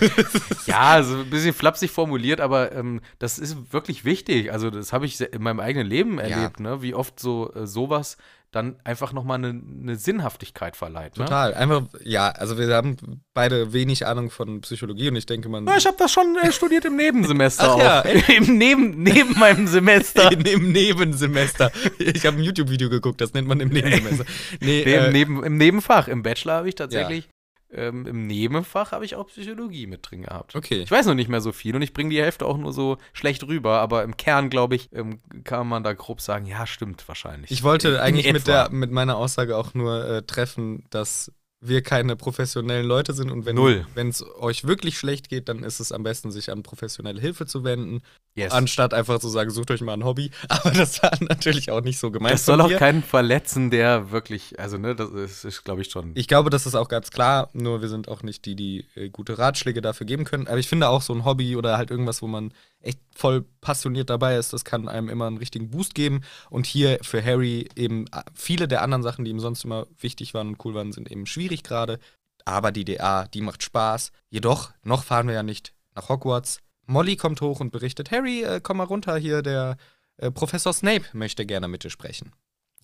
ja, 0.66 1.02
so 1.02 1.18
ein 1.18 1.30
bisschen 1.30 1.52
flapsig 1.52 1.90
formuliert, 1.90 2.40
aber 2.40 2.72
ähm, 2.72 3.00
das 3.18 3.38
ist 3.38 3.72
wirklich 3.72 4.04
wichtig. 4.04 4.52
Also, 4.52 4.70
das 4.70 4.92
habe 4.92 5.06
ich 5.06 5.20
in 5.20 5.42
meinem 5.42 5.60
eigenen 5.60 5.86
Leben 5.86 6.18
erlebt, 6.18 6.60
ja. 6.60 6.70
ne? 6.70 6.82
wie 6.82 6.94
oft 6.94 7.18
so 7.18 7.52
äh, 7.54 7.66
sowas 7.66 8.16
dann 8.50 8.76
einfach 8.82 9.12
nochmal 9.12 9.38
eine, 9.38 9.48
eine 9.48 9.96
Sinnhaftigkeit 9.96 10.76
verleiht. 10.76 11.16
Ne? 11.16 11.24
Total. 11.24 11.54
Einfach, 11.54 11.84
ja, 12.02 12.30
also 12.30 12.58
wir 12.58 12.74
haben 12.74 12.96
beide 13.32 13.72
wenig 13.72 14.06
Ahnung 14.06 14.30
von 14.30 14.60
Psychologie 14.62 15.08
und 15.08 15.16
ich 15.16 15.26
denke, 15.26 15.48
man. 15.48 15.66
Ja, 15.66 15.76
ich 15.76 15.86
habe 15.86 15.96
das 15.98 16.12
schon 16.12 16.36
äh, 16.42 16.50
studiert 16.50 16.84
im 16.84 16.96
Nebensemester. 16.96 17.76
Ach 17.76 17.78
ja, 17.78 18.00
Im 18.00 18.58
Neben, 18.58 19.02
neben 19.02 19.38
meinem 19.38 19.66
Semester. 19.66 20.30
Im 20.46 20.72
Nebensemester. 20.72 21.70
Ich 21.98 22.26
habe 22.26 22.38
ein 22.38 22.42
YouTube-Video 22.42 22.90
geguckt, 22.90 23.20
das 23.20 23.32
nennt 23.34 23.46
man 23.46 23.60
im 23.60 23.68
Nebensemester. 23.68 24.24
Nee, 24.60 24.82
nee 24.84 24.94
äh, 24.94 25.06
im, 25.06 25.12
Neben, 25.12 25.44
Im 25.44 25.56
Nebenfach. 25.56 26.08
Im 26.08 26.22
Bachelor 26.22 26.54
habe 26.54 26.68
ich 26.68 26.74
tatsächlich 26.74 27.28
ähm, 27.72 28.06
im 28.06 28.26
Nebenfach 28.26 28.92
habe 28.92 29.04
ich 29.04 29.14
auch 29.14 29.28
Psychologie 29.28 29.86
mit 29.86 30.10
drin 30.10 30.22
gehabt. 30.22 30.54
Okay. 30.54 30.82
Ich 30.82 30.90
weiß 30.90 31.06
noch 31.06 31.14
nicht 31.14 31.28
mehr 31.28 31.40
so 31.40 31.52
viel 31.52 31.74
und 31.76 31.82
ich 31.82 31.92
bringe 31.92 32.10
die 32.10 32.20
Hälfte 32.20 32.46
auch 32.46 32.58
nur 32.58 32.72
so 32.72 32.98
schlecht 33.12 33.44
rüber, 33.44 33.80
aber 33.80 34.02
im 34.02 34.16
Kern, 34.16 34.50
glaube 34.50 34.74
ich, 34.74 34.90
ähm, 34.92 35.20
kann 35.44 35.66
man 35.66 35.84
da 35.84 35.92
grob 35.92 36.20
sagen, 36.20 36.46
ja, 36.46 36.66
stimmt 36.66 37.06
wahrscheinlich. 37.08 37.50
Ich 37.50 37.62
wollte 37.62 37.88
in, 37.88 37.96
eigentlich 37.96 38.26
in 38.26 38.32
mit, 38.32 38.46
der, 38.46 38.70
mit 38.70 38.90
meiner 38.90 39.16
Aussage 39.16 39.56
auch 39.56 39.74
nur 39.74 40.04
äh, 40.04 40.22
treffen, 40.22 40.84
dass 40.90 41.32
wir 41.62 41.82
keine 41.82 42.16
professionellen 42.16 42.86
Leute 42.86 43.12
sind 43.12 43.30
und 43.30 43.44
wenn 43.44 44.08
es 44.08 44.24
euch 44.38 44.64
wirklich 44.66 44.98
schlecht 44.98 45.28
geht, 45.28 45.48
dann 45.50 45.62
ist 45.62 45.78
es 45.78 45.92
am 45.92 46.02
besten, 46.02 46.30
sich 46.30 46.50
an 46.50 46.62
professionelle 46.62 47.20
Hilfe 47.20 47.44
zu 47.44 47.64
wenden, 47.64 48.00
yes. 48.34 48.52
anstatt 48.52 48.94
einfach 48.94 49.18
zu 49.18 49.28
sagen, 49.28 49.50
sucht 49.50 49.70
euch 49.70 49.82
mal 49.82 49.92
ein 49.92 50.04
Hobby. 50.04 50.30
Aber 50.48 50.70
das 50.70 51.02
war 51.02 51.12
natürlich 51.20 51.70
auch 51.70 51.82
nicht 51.82 51.98
so 51.98 52.10
gemeint. 52.10 52.34
Das 52.34 52.46
soll 52.46 52.62
auch 52.62 52.70
keinen 52.70 53.02
verletzen, 53.02 53.70
der 53.70 54.10
wirklich, 54.10 54.58
also 54.58 54.78
ne, 54.78 54.94
das 54.94 55.10
ist, 55.10 55.44
ist 55.44 55.64
glaube 55.64 55.82
ich 55.82 55.90
schon. 55.90 56.12
Ich 56.14 56.28
glaube, 56.28 56.48
das 56.48 56.64
ist 56.64 56.74
auch 56.74 56.88
ganz 56.88 57.10
klar, 57.10 57.50
nur 57.52 57.82
wir 57.82 57.90
sind 57.90 58.08
auch 58.08 58.22
nicht 58.22 58.46
die, 58.46 58.56
die 58.56 58.86
äh, 58.94 59.10
gute 59.10 59.38
Ratschläge 59.38 59.82
dafür 59.82 60.06
geben 60.06 60.24
können. 60.24 60.46
Aber 60.46 60.58
ich 60.58 60.68
finde 60.68 60.88
auch 60.88 61.02
so 61.02 61.12
ein 61.12 61.26
Hobby 61.26 61.56
oder 61.56 61.76
halt 61.76 61.90
irgendwas, 61.90 62.22
wo 62.22 62.26
man 62.26 62.54
echt 62.82 62.98
voll 63.14 63.44
passioniert 63.60 64.10
dabei 64.10 64.36
ist, 64.36 64.52
das 64.52 64.64
kann 64.64 64.88
einem 64.88 65.08
immer 65.08 65.26
einen 65.26 65.36
richtigen 65.36 65.70
Boost 65.70 65.94
geben. 65.94 66.22
Und 66.48 66.66
hier 66.66 66.98
für 67.02 67.24
Harry 67.24 67.68
eben 67.76 68.06
äh, 68.08 68.22
viele 68.34 68.68
der 68.68 68.82
anderen 68.82 69.02
Sachen, 69.02 69.24
die 69.24 69.30
ihm 69.30 69.40
sonst 69.40 69.64
immer 69.64 69.86
wichtig 69.98 70.34
waren 70.34 70.48
und 70.48 70.64
cool 70.64 70.74
waren, 70.74 70.92
sind 70.92 71.10
eben 71.10 71.26
schwierig 71.26 71.62
gerade. 71.62 71.98
Aber 72.44 72.72
die 72.72 72.84
DA, 72.84 73.26
die 73.26 73.42
macht 73.42 73.62
Spaß. 73.62 74.12
Jedoch, 74.30 74.72
noch 74.82 75.04
fahren 75.04 75.26
wir 75.26 75.34
ja 75.34 75.42
nicht 75.42 75.74
nach 75.94 76.08
Hogwarts. 76.08 76.60
Molly 76.86 77.16
kommt 77.16 77.40
hoch 77.40 77.60
und 77.60 77.70
berichtet, 77.70 78.10
Harry, 78.10 78.42
äh, 78.42 78.60
komm 78.62 78.78
mal 78.78 78.84
runter 78.84 79.16
hier, 79.16 79.42
der 79.42 79.76
äh, 80.16 80.30
Professor 80.30 80.72
Snape 80.72 81.04
möchte 81.12 81.46
gerne 81.46 81.68
mit 81.68 81.84
dir 81.84 81.90
sprechen. 81.90 82.32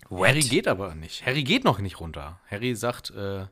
What? 0.08 0.28
Harry 0.28 0.40
geht 0.40 0.68
aber 0.68 0.94
nicht. 0.94 1.24
Harry 1.24 1.42
geht 1.42 1.64
noch 1.64 1.78
nicht 1.78 1.98
runter. 1.98 2.38
Harry 2.48 2.76
sagt, 2.76 3.10
äh, 3.10 3.46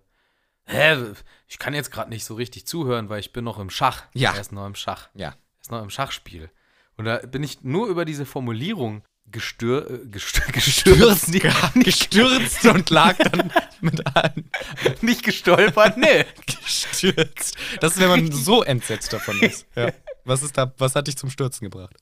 hä, 0.66 1.14
ich 1.48 1.58
kann 1.58 1.74
jetzt 1.74 1.90
gerade 1.90 2.10
nicht 2.10 2.24
so 2.24 2.34
richtig 2.34 2.66
zuhören, 2.66 3.08
weil 3.08 3.20
ich 3.20 3.32
bin 3.32 3.44
noch 3.44 3.58
im 3.58 3.70
Schach. 3.70 4.04
Ja. 4.12 4.34
Er 4.34 4.40
ist 4.40 4.52
noch 4.52 4.66
im 4.66 4.74
Schach. 4.74 5.08
Ja 5.14 5.34
ist 5.64 5.70
noch 5.70 5.82
im 5.82 5.90
Schachspiel. 5.90 6.50
Und 6.96 7.06
da 7.06 7.16
bin 7.18 7.42
ich 7.42 7.62
nur 7.62 7.88
über 7.88 8.04
diese 8.04 8.26
Formulierung 8.26 9.02
gestür, 9.30 9.90
äh, 9.90 10.06
gestür, 10.06 10.44
gestürzt, 10.52 11.32
gestürzt, 11.32 11.74
gestürzt 11.74 12.66
und 12.66 12.90
lag 12.90 13.16
dann 13.16 13.50
mit 13.80 14.06
allen. 14.14 14.50
Nicht 15.00 15.22
gestolpert, 15.24 15.96
nee. 15.96 16.26
Gestürzt. 16.46 17.56
Das 17.80 17.94
ist, 17.94 18.00
wenn 18.00 18.08
man 18.08 18.32
so 18.32 18.62
entsetzt 18.62 19.12
davon 19.12 19.40
ist. 19.40 19.66
Ja. 19.74 19.90
Was, 20.26 20.42
ist 20.42 20.58
da, 20.58 20.72
was 20.76 20.94
hat 20.94 21.06
dich 21.06 21.16
zum 21.16 21.30
Stürzen 21.30 21.64
gebracht? 21.64 21.96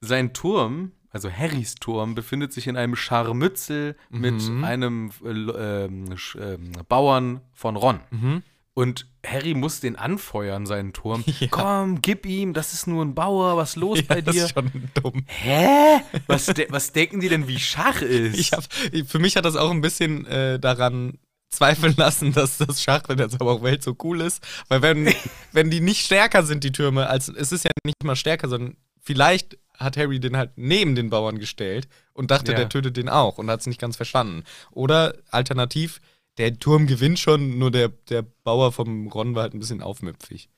Sein 0.00 0.32
Turm, 0.32 0.92
also 1.10 1.30
Harrys 1.30 1.74
Turm, 1.74 2.14
befindet 2.14 2.54
sich 2.54 2.66
in 2.66 2.78
einem 2.78 2.96
Scharmützel 2.96 3.96
mhm. 4.08 4.20
mit 4.20 4.64
einem 4.64 5.10
äh, 5.22 5.84
äh, 5.84 6.58
Bauern 6.88 7.42
von 7.52 7.76
Ron. 7.76 8.00
Mhm. 8.10 8.42
Und 8.76 9.06
Harry 9.24 9.54
muss 9.54 9.78
den 9.78 9.96
anfeuern, 9.96 10.66
seinen 10.66 10.92
Turm. 10.92 11.24
Ja. 11.40 11.48
Komm, 11.50 12.00
gib 12.02 12.26
ihm, 12.26 12.52
das 12.52 12.72
ist 12.72 12.86
nur 12.86 13.04
ein 13.04 13.14
Bauer, 13.14 13.56
was 13.56 13.76
los 13.76 13.98
ja, 14.00 14.04
bei 14.08 14.20
dir? 14.20 14.24
Das 14.24 14.36
ist 14.36 14.54
schon 14.54 14.70
dumm. 14.94 15.24
Hä? 15.26 16.00
Was, 16.26 16.46
de 16.46 16.66
was 16.70 16.92
denken 16.92 17.20
die 17.20 17.28
denn, 17.28 17.48
wie 17.48 17.58
Schach 17.58 18.02
ist? 18.02 18.52
Hab, 18.52 18.64
für 19.06 19.18
mich 19.18 19.36
hat 19.36 19.44
das 19.44 19.56
auch 19.56 19.70
ein 19.70 19.80
bisschen 19.80 20.26
äh, 20.26 20.58
daran 20.58 21.18
zweifeln 21.50 21.94
lassen, 21.96 22.32
dass 22.32 22.58
das 22.58 22.82
Schach 22.82 23.08
in 23.08 23.16
der 23.16 23.28
Zauberwelt 23.28 23.82
so 23.82 23.96
cool 24.02 24.20
ist. 24.20 24.42
Weil 24.68 24.82
wenn, 24.82 25.14
wenn 25.52 25.70
die 25.70 25.80
nicht 25.80 26.04
stärker 26.04 26.42
sind, 26.42 26.64
die 26.64 26.72
Türme, 26.72 27.08
als 27.08 27.28
es 27.28 27.52
ist 27.52 27.64
ja 27.64 27.70
nicht 27.84 28.02
mal 28.02 28.16
stärker, 28.16 28.48
sondern 28.48 28.76
vielleicht 29.00 29.58
hat 29.78 29.96
Harry 29.96 30.20
den 30.20 30.36
halt 30.36 30.52
neben 30.56 30.94
den 30.94 31.10
Bauern 31.10 31.38
gestellt 31.38 31.88
und 32.12 32.30
dachte, 32.30 32.52
ja. 32.52 32.58
der 32.58 32.68
tötet 32.68 32.96
den 32.96 33.08
auch 33.08 33.38
und 33.38 33.50
hat 33.50 33.60
es 33.60 33.66
nicht 33.66 33.80
ganz 33.80 33.96
verstanden. 33.96 34.44
Oder 34.70 35.14
alternativ, 35.30 36.00
der 36.38 36.58
Turm 36.58 36.86
gewinnt 36.86 37.18
schon, 37.18 37.58
nur 37.58 37.70
der, 37.70 37.88
der 37.88 38.22
Bauer 38.22 38.72
vom 38.72 39.08
Ron 39.08 39.34
war 39.34 39.42
halt 39.42 39.54
ein 39.54 39.60
bisschen 39.60 39.82
aufmüpfig. 39.82 40.48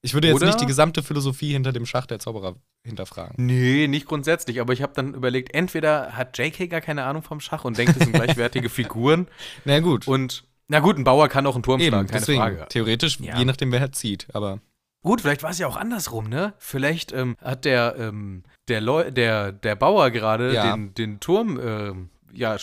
Ich 0.00 0.14
würde 0.14 0.28
jetzt 0.28 0.36
Oder? 0.36 0.46
nicht 0.46 0.60
die 0.60 0.66
gesamte 0.66 1.02
Philosophie 1.02 1.52
hinter 1.52 1.72
dem 1.72 1.84
Schach 1.84 2.06
der 2.06 2.20
Zauberer 2.20 2.54
hinterfragen. 2.84 3.34
Nee, 3.36 3.88
nicht 3.88 4.06
grundsätzlich, 4.06 4.60
aber 4.60 4.72
ich 4.72 4.82
habe 4.82 4.92
dann 4.94 5.14
überlegt, 5.14 5.54
entweder 5.54 6.16
hat 6.16 6.38
J.K. 6.38 6.68
gar 6.68 6.80
keine 6.80 7.04
Ahnung 7.04 7.22
vom 7.22 7.40
Schach 7.40 7.64
und 7.64 7.76
denkt, 7.76 7.96
es 7.96 8.04
sind 8.04 8.12
gleichwertige 8.14 8.68
Figuren. 8.68 9.26
Na 9.64 9.80
gut. 9.80 10.06
Und, 10.06 10.44
na 10.68 10.78
gut, 10.78 10.98
ein 10.98 11.04
Bauer 11.04 11.28
kann 11.28 11.46
auch 11.46 11.54
einen 11.54 11.64
Turm 11.64 11.80
Eben, 11.80 11.88
schlagen, 11.88 12.08
keine 12.08 12.20
deswegen, 12.20 12.38
Frage. 12.38 12.66
Theoretisch, 12.68 13.18
ja. 13.20 13.38
je 13.38 13.44
nachdem, 13.44 13.72
wer 13.72 13.80
halt 13.80 13.96
zieht, 13.96 14.28
aber. 14.34 14.60
Gut, 15.02 15.20
vielleicht 15.20 15.42
war 15.42 15.50
es 15.50 15.58
ja 15.58 15.66
auch 15.66 15.76
andersrum, 15.76 16.28
ne? 16.28 16.54
Vielleicht 16.58 17.12
ähm, 17.12 17.36
hat 17.42 17.64
der, 17.64 17.96
ähm, 17.98 18.44
der, 18.68 18.80
Leu 18.80 19.10
der, 19.10 19.52
der 19.52 19.74
Bauer 19.74 20.10
gerade 20.10 20.54
ja. 20.54 20.76
den, 20.76 20.94
den 20.94 21.20
Turm, 21.20 21.58
äh, 21.58 21.92
ja, 22.32 22.56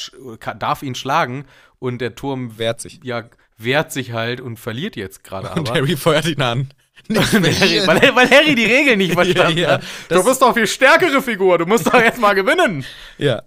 darf 0.58 0.84
ihn 0.84 0.96
schlagen 0.96 1.46
und 1.86 2.00
der 2.00 2.16
Turm 2.16 2.58
wehrt 2.58 2.82
sich. 2.82 3.00
Ja, 3.04 3.30
wehrt 3.58 3.92
sich 3.92 4.12
halt 4.12 4.42
und 4.42 4.58
verliert 4.58 4.96
jetzt 4.96 5.24
gerade 5.24 5.52
aber. 5.52 5.60
Und 5.60 5.72
Harry 5.72 5.96
feuert 5.96 6.26
ihn 6.26 6.42
an. 6.42 6.70
Harry, 7.10 7.86
weil, 7.86 8.16
weil, 8.16 8.30
Harry 8.30 8.56
die 8.56 8.66
Regeln 8.66 8.98
nicht 8.98 9.14
verstanden 9.14 9.58
ja, 9.58 9.64
ja. 9.64 9.74
hat. 9.76 9.84
Du 10.10 10.24
bist 10.24 10.42
doch 10.42 10.54
viel 10.54 10.68
stärkere 10.68 11.22
Figur, 11.22 11.58
du 11.58 11.66
musst 11.66 11.86
doch 11.86 11.94
jetzt 12.00 12.20
mal 12.20 12.34
gewinnen. 12.34 12.86
Ja. 13.18 13.44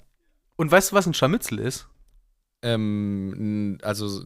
Und 0.56 0.70
weißt 0.70 0.92
du, 0.92 0.96
was 0.96 1.06
ein 1.06 1.14
Scharmützel 1.14 1.58
ist? 1.58 1.88
Ähm, 2.62 3.78
also 3.82 4.22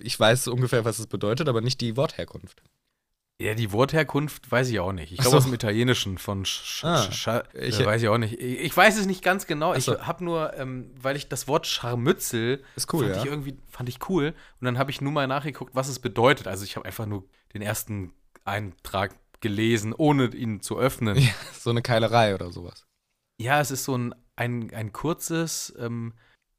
ich 0.00 0.18
weiß 0.18 0.48
ungefähr, 0.48 0.84
was 0.84 0.98
es 0.98 1.06
bedeutet, 1.06 1.48
aber 1.48 1.60
nicht 1.60 1.80
die 1.80 1.96
Wortherkunft. 1.96 2.62
Ja, 3.40 3.54
die 3.54 3.72
Wortherkunft 3.72 4.52
weiß 4.52 4.68
ich 4.68 4.80
auch 4.80 4.92
nicht. 4.92 5.12
Ich 5.12 5.18
glaube 5.18 5.30
so. 5.30 5.36
aus 5.38 5.44
dem 5.44 5.54
Italienischen 5.54 6.18
von 6.18 6.44
Sch 6.44 6.84
ah, 6.84 7.10
Sch 7.10 7.28
ich, 7.54 7.80
äh, 7.80 7.86
weiß 7.86 8.02
ich 8.02 8.08
auch 8.08 8.18
nicht. 8.18 8.38
Ich 8.38 8.76
weiß 8.76 8.98
es 8.98 9.06
nicht 9.06 9.24
ganz 9.24 9.46
genau. 9.46 9.74
Ich 9.74 9.88
habe 9.88 10.22
nur, 10.22 10.52
ähm, 10.58 10.90
weil 11.00 11.16
ich 11.16 11.26
das 11.30 11.48
Wort 11.48 11.66
Scharmützel 11.66 12.62
ist 12.76 12.92
cool, 12.92 13.04
fand 13.04 13.16
ja. 13.16 13.22
ich 13.22 13.28
irgendwie 13.30 13.56
fand 13.66 13.88
ich 13.88 14.10
cool 14.10 14.34
und 14.60 14.64
dann 14.66 14.76
habe 14.76 14.90
ich 14.90 15.00
nur 15.00 15.10
mal 15.10 15.26
nachgeguckt, 15.26 15.74
was 15.74 15.88
es 15.88 16.00
bedeutet. 16.00 16.48
Also 16.48 16.64
ich 16.64 16.76
habe 16.76 16.84
einfach 16.84 17.06
nur 17.06 17.24
den 17.54 17.62
ersten 17.62 18.12
Eintrag 18.44 19.14
gelesen, 19.40 19.94
ohne 19.96 20.26
ihn 20.26 20.60
zu 20.60 20.78
öffnen. 20.78 21.16
Ja, 21.18 21.32
so 21.58 21.70
eine 21.70 21.80
Keilerei 21.80 22.34
oder 22.34 22.52
sowas. 22.52 22.84
Ja, 23.38 23.58
es 23.62 23.70
ist 23.70 23.84
so 23.84 23.96
ein, 23.96 24.14
ein, 24.36 24.70
ein 24.74 24.92
kurzes 24.92 25.74
ähm, 25.78 26.12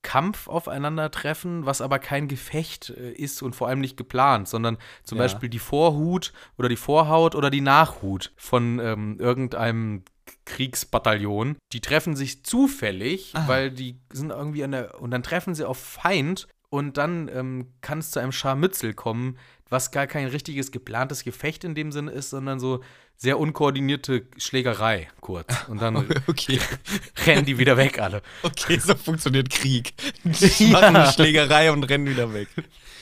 Kampf 0.04 0.48
aufeinandertreffen, 0.48 1.66
was 1.66 1.82
aber 1.82 2.00
kein 2.00 2.28
Gefecht 2.28 2.90
äh, 2.90 3.12
ist 3.12 3.42
und 3.42 3.56
vor 3.56 3.68
allem 3.68 3.80
nicht 3.80 3.98
geplant, 3.98 4.48
sondern 4.48 4.78
zum 5.04 5.18
ja. 5.18 5.26
Beispiel 5.26 5.50
die 5.50 5.60
Vorhut 5.60 6.34
oder 6.58 6.70
die 6.70 6.76
Vorhaut 6.76 7.36
oder 7.36 7.50
die 7.50 7.62
Nachhut 7.62 8.32
von 8.36 8.80
ähm, 8.80 9.18
irgendeinem 9.20 10.04
Kriegsbataillon. 10.46 11.58
Die 11.74 11.82
treffen 11.82 12.16
sich 12.16 12.44
zufällig, 12.44 13.32
Aha. 13.36 13.48
weil 13.48 13.72
die 13.72 14.00
sind 14.12 14.32
irgendwie 14.32 14.64
an 14.64 14.72
der. 14.72 15.00
Und 15.00 15.12
dann 15.12 15.24
treffen 15.24 15.56
sie 15.56 15.68
auf 15.68 15.78
Feind 15.78 16.48
und 16.70 16.98
dann 16.98 17.28
ähm, 17.28 17.68
kann 17.82 18.00
es 18.00 18.12
zu 18.12 18.20
einem 18.20 18.32
Scharmützel 18.32 18.94
kommen, 18.94 19.38
was 19.72 19.92
gar 19.92 20.06
kein 20.06 20.28
richtiges 20.28 20.72
geplantes 20.72 21.24
Gefecht 21.24 21.64
in 21.64 21.74
dem 21.76 21.92
Sinne 21.92 22.12
ist, 22.12 22.30
sondern 22.30 22.60
so 22.60 22.82
sehr 23.16 23.40
unkoordinierte 23.40 24.28
Schlägerei 24.38 25.08
kurz. 25.22 25.68
Und 25.70 25.82
dann 25.82 25.96
okay. 26.28 26.60
rennen 27.26 27.46
die 27.46 27.58
wieder 27.58 27.78
weg 27.78 28.00
alle. 28.00 28.22
Okay, 28.44 28.78
so 28.78 28.96
funktioniert 28.96 29.50
Krieg. 29.50 29.94
Die 30.24 30.66
ja. 30.66 30.72
machen 30.72 30.96
eine 30.96 31.12
Schlägerei 31.12 31.72
und 31.72 31.84
rennen 31.84 32.08
wieder 32.08 32.34
weg. 32.34 32.50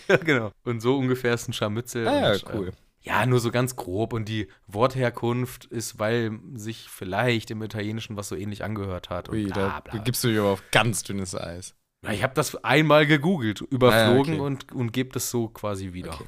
Ja, 0.08 0.18
genau. 0.18 0.52
Und 0.64 0.82
so 0.82 0.98
ungefähr 0.98 1.34
ist 1.34 1.48
ein 1.48 1.54
Scharmützel. 1.54 2.08
Ah, 2.08 2.34
ja, 2.34 2.40
cool. 2.54 2.70
Äh, 2.70 2.72
ja, 3.02 3.26
nur 3.26 3.40
so 3.40 3.50
ganz 3.50 3.76
grob. 3.76 4.14
Und 4.14 4.28
die 4.28 4.48
Wortherkunft 4.68 5.66
ist, 5.66 6.00
weil 6.00 6.40
sich 6.54 6.88
vielleicht 6.90 7.50
im 7.50 7.64
Italienischen 7.64 8.18
was 8.18 8.28
so 8.28 8.36
ähnlich 8.36 8.64
angehört 8.64 9.10
hat. 9.10 9.30
Ui, 9.30 9.46
bla, 9.46 9.80
bla. 9.80 9.94
da 9.94 10.04
gibst 10.04 10.24
du 10.24 10.28
dir 10.28 10.42
aber 10.42 10.50
auf 10.50 10.64
ganz 10.72 11.04
dünnes 11.04 11.34
Eis. 11.34 11.76
Ich 12.12 12.24
habe 12.24 12.34
das 12.34 12.56
einmal 12.64 13.06
gegoogelt, 13.08 13.62
überflogen 13.62 14.36
ah, 14.36 14.38
okay. 14.38 14.42
und, 14.42 14.72
und 14.72 14.94
gebe 14.94 15.12
das 15.12 15.30
so 15.32 15.48
quasi 15.48 15.94
wieder. 15.94 16.14
Okay. 16.14 16.26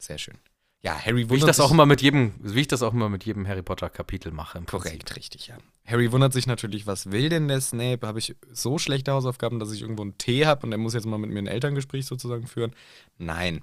Sehr 0.00 0.18
schön. 0.18 0.38
Ja, 0.82 0.98
Harry 0.98 1.28
wundert 1.28 1.30
wie 1.30 1.36
ich 1.36 1.44
das 1.44 1.60
auch 1.60 1.70
immer 1.70 1.84
mit 1.84 2.00
jedem, 2.00 2.32
wie 2.40 2.60
ich 2.60 2.68
das 2.68 2.82
auch 2.82 2.94
immer 2.94 3.10
mit 3.10 3.24
jedem 3.24 3.46
Harry 3.46 3.62
Potter 3.62 3.90
Kapitel 3.90 4.32
mache. 4.32 4.62
Korrekt, 4.62 5.04
Prinzip. 5.04 5.16
richtig, 5.16 5.46
ja. 5.48 5.58
Harry 5.84 6.10
wundert 6.10 6.32
sich 6.32 6.46
natürlich, 6.46 6.86
was 6.86 7.10
will 7.10 7.28
denn 7.28 7.48
der 7.48 7.60
Snape? 7.60 8.06
Habe 8.06 8.18
ich 8.18 8.34
so 8.50 8.78
schlechte 8.78 9.12
Hausaufgaben, 9.12 9.58
dass 9.58 9.72
ich 9.72 9.82
irgendwo 9.82 10.02
einen 10.02 10.16
Tee 10.16 10.46
habe 10.46 10.64
und 10.64 10.72
er 10.72 10.78
muss 10.78 10.94
jetzt 10.94 11.04
mal 11.04 11.18
mit 11.18 11.30
mir 11.30 11.40
ein 11.40 11.46
Elterngespräch 11.46 12.06
sozusagen 12.06 12.46
führen? 12.46 12.72
Nein. 13.18 13.60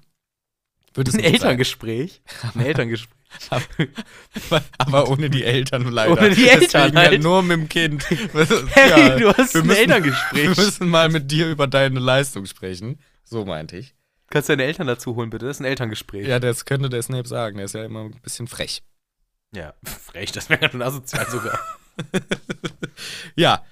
Wird 0.94 1.08
es 1.08 1.14
ein 1.14 1.20
Elterngespräch? 1.20 2.22
Ein 2.54 2.60
Elterngespräch. 2.60 3.18
aber, 4.50 4.64
aber, 4.78 5.10
ohne 5.10 5.28
die 5.28 5.44
Eltern 5.44 5.90
leider. 5.90 6.12
Ohne 6.12 6.34
die 6.34 6.48
Eltern 6.48 6.96
halt. 6.96 7.12
ja 7.12 7.18
nur 7.18 7.42
mit 7.42 7.58
dem 7.58 7.68
Kind. 7.68 8.08
Harry, 8.10 9.00
ja, 9.00 9.16
du 9.16 9.32
hast 9.34 9.54
ein 9.54 9.66
müssen, 9.66 9.78
Elterngespräch. 9.78 10.42
Wir 10.42 10.64
müssen 10.64 10.88
mal 10.88 11.08
mit 11.08 11.30
dir 11.30 11.50
über 11.50 11.66
deine 11.66 12.00
Leistung 12.00 12.46
sprechen. 12.46 12.98
So 13.24 13.44
meinte 13.44 13.76
ich. 13.76 13.94
Kannst 14.30 14.48
du 14.48 14.52
deine 14.52 14.64
Eltern 14.64 14.86
dazu 14.86 15.16
holen, 15.16 15.30
bitte? 15.30 15.46
Das 15.46 15.56
ist 15.56 15.60
ein 15.60 15.66
Elterngespräch. 15.66 16.26
Ja, 16.26 16.38
das 16.38 16.64
könnte 16.64 16.90
der 16.90 17.02
Snape 17.02 17.26
sagen. 17.26 17.56
Der 17.56 17.64
ist 17.64 17.74
ja 17.74 17.84
immer 17.84 18.04
ein 18.04 18.20
bisschen 18.20 18.46
frech. 18.46 18.82
Ja, 19.54 19.74
frech, 19.84 20.32
das 20.32 20.50
wäre 20.50 20.70
schon 20.70 20.82
asozial 20.82 21.28
sogar. 21.30 21.58
ja, 23.36 23.64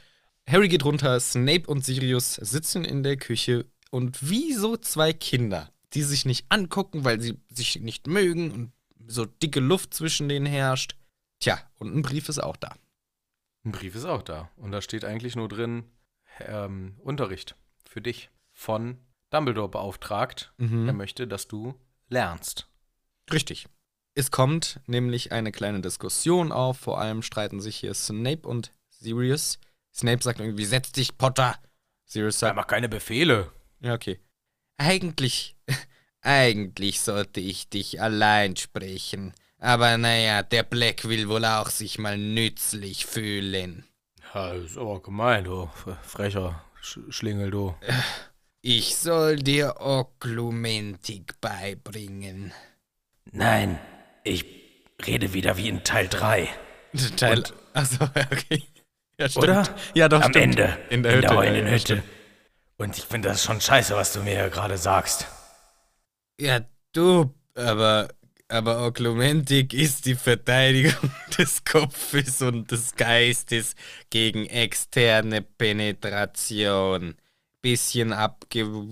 Harry 0.49 0.69
geht 0.69 0.85
runter, 0.85 1.19
Snape 1.21 1.67
und 1.67 1.85
Sirius 1.85 2.35
sitzen 2.35 2.85
in 2.85 3.03
der 3.03 3.17
Küche 3.17 3.67
und 3.91 4.31
wie 4.31 4.55
so 4.55 4.77
zwei 4.77 5.13
Kinder, 5.13 5.71
die 5.93 6.03
sich 6.03 6.25
nicht 6.25 6.47
angucken, 6.49 7.05
weil 7.05 7.21
sie 7.21 7.39
sich 7.51 7.81
nicht 7.81 8.07
mögen 8.07 8.51
und 8.51 8.73
so 9.07 9.27
dicke 9.27 9.61
Luft 9.61 9.95
zwischen 9.95 10.29
denen 10.29 10.47
herrscht. 10.47 10.97
Tja, 11.41 11.61
und 11.79 11.95
ein 11.95 12.03
Brief 12.03 12.29
ist 12.29 12.39
auch 12.39 12.57
da. 12.57 12.75
Ein 13.65 13.73
Brief 13.73 13.95
ist 13.95 14.05
auch 14.05 14.23
da. 14.23 14.51
Und 14.57 14.73
da 14.73 14.81
steht 14.81 15.05
eigentlich 15.05 15.37
nur 15.37 15.49
drin, 15.49 15.85
ähm, 16.41 16.95
Unterricht 16.99 17.57
für 17.85 18.01
dich 18.01 18.31
von 18.53 18.99
Dumbledore 19.31 19.69
beauftragt. 19.69 20.53
Mhm. 20.59 20.89
Er 20.89 20.95
möchte, 20.95 21.27
dass 21.27 21.49
du 21.49 21.75
lernst. 22.09 22.69
Richtig. 23.33 23.67
Es 24.15 24.31
kommt 24.31 24.81
nämlich 24.87 25.33
eine 25.33 25.53
kleine 25.53 25.81
Diskussion 25.81 26.53
auf. 26.53 26.79
Vor 26.79 27.01
allem 27.01 27.23
streiten 27.23 27.61
sich 27.61 27.77
hier 27.77 27.95
Snape 27.95 28.49
und 28.49 28.73
Sirius. 28.89 29.59
Snape 29.95 30.23
sagt 30.23 30.41
irgendwie, 30.41 30.65
setz 30.65 30.93
dich, 30.93 31.19
Potter. 31.19 31.57
Sirius 32.05 32.39
sagt, 32.39 32.53
er 32.53 32.57
macht 32.57 32.69
keine 32.69 32.89
Befehle. 32.89 33.51
Ja, 33.81 33.95
okay. 33.95 34.21
Eigentlich, 34.79 35.57
eigentlich 36.23 37.01
sollte 37.01 37.41
ich 37.41 37.69
dich 37.69 38.01
allein 38.01 38.57
sprechen. 38.57 39.35
Aber 39.59 39.97
naja, 39.97 40.43
der 40.43 40.63
Black 40.63 41.09
will 41.09 41.29
wohl 41.29 41.45
auch 41.45 41.71
sich 41.71 41.99
mal 41.99 42.17
nützlich 42.19 43.07
fühlen. 43.07 43.85
Ja, 44.35 44.53
ist 44.53 44.77
aber 44.77 45.01
gemein, 45.03 45.45
du 45.45 45.71
frecher 46.03 46.63
Sch 46.81 47.01
Schlingel, 47.09 47.51
du. 47.51 47.75
Ich 48.69 48.97
soll 48.97 49.37
dir 49.37 49.77
Oklumentik 49.79 51.41
beibringen. 51.41 52.53
Nein, 53.31 53.79
ich 54.25 54.45
rede 55.07 55.33
wieder 55.33 55.57
wie 55.57 55.69
in 55.69 55.85
Teil 55.85 56.09
3. 56.09 56.49
Teil. 57.17 57.45
achso, 57.75 58.03
okay. 58.33 58.65
Ja, 59.21 59.29
stimmt. 59.29 59.45
Oder? 59.45 59.77
Ja, 59.95 60.09
doch, 60.09 60.21
Am 60.21 60.33
stimmt. 60.33 60.59
Ende. 60.59 60.79
In 60.91 61.05
der 61.05 61.17
Hütte. 61.17 61.35
In 61.47 61.65
der 61.65 61.71
Hütte. 61.71 62.03
Und 62.77 62.99
ich 62.99 63.05
finde 63.05 63.29
das 63.29 63.45
schon 63.45 63.61
scheiße, 63.61 63.95
was 63.95 64.13
du 64.15 64.25
mir 64.25 64.35
ja 64.35 64.49
gerade 64.49 64.79
sagst. 64.79 65.29
Ja, 66.41 66.59
du, 66.93 67.33
aber, 67.55 68.09
aber 68.49 68.85
Oklumentik 68.85 69.75
ist 69.75 70.07
die 70.07 70.17
Verteidigung 70.17 71.13
des 71.39 71.65
Kopfes 71.65 72.43
und 72.43 72.73
des 72.73 72.97
Geistes 72.97 73.77
gegen 74.11 74.45
externe 74.47 75.43
Penetration 75.43 77.15
bisschen 77.67 78.13
abge 78.13 78.89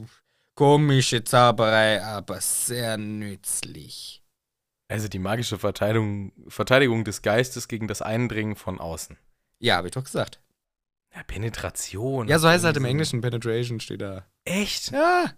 komische 0.57 1.23
Zauberei, 1.23 2.03
aber 2.03 2.41
sehr 2.41 2.97
nützlich. 2.97 4.21
Also 4.89 5.07
die 5.07 5.21
magische 5.21 5.61
Verteidigung, 5.61 6.33
Verteidigung 6.49 7.05
des 7.05 7.23
Geistes 7.23 7.69
gegen 7.69 7.87
das 7.87 8.03
Eindringen 8.03 8.57
von 8.57 8.81
außen. 8.81 9.17
Ja, 9.61 9.77
hab 9.77 9.85
ich 9.85 9.93
doch 9.93 10.03
gesagt. 10.03 10.41
Ja, 11.15 11.23
Penetration. 11.23 12.27
Ja, 12.27 12.41
so 12.41 12.49
heißt 12.49 12.63
es 12.63 12.67
halt 12.67 12.77
im 12.77 12.85
Englischen, 12.85 13.21
Penetration 13.21 13.79
steht 13.79 14.01
da. 14.01 14.27
Echt? 14.45 14.91
Ja. 14.91 15.33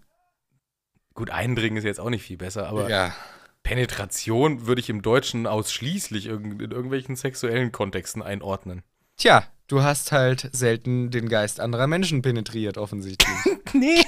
Gut, 1.13 1.29
Eindringen 1.29 1.77
ist 1.77 1.83
jetzt 1.83 1.99
auch 1.99 2.09
nicht 2.09 2.23
viel 2.23 2.37
besser, 2.37 2.67
aber 2.67 2.89
ja. 2.89 3.15
Penetration 3.61 4.65
würde 4.65 4.81
ich 4.81 4.89
im 4.89 5.03
Deutschen 5.03 5.45
ausschließlich 5.45 6.25
in 6.25 6.59
irgendwelchen 6.59 7.15
sexuellen 7.15 7.71
Kontexten 7.71 8.23
einordnen. 8.23 8.81
Tja, 9.15 9.45
du 9.67 9.83
hast 9.83 10.11
halt 10.11 10.49
selten 10.51 11.11
den 11.11 11.29
Geist 11.29 11.59
anderer 11.59 11.87
Menschen 11.87 12.21
penetriert, 12.21 12.77
offensichtlich. 12.77 13.37
nee. 13.73 14.03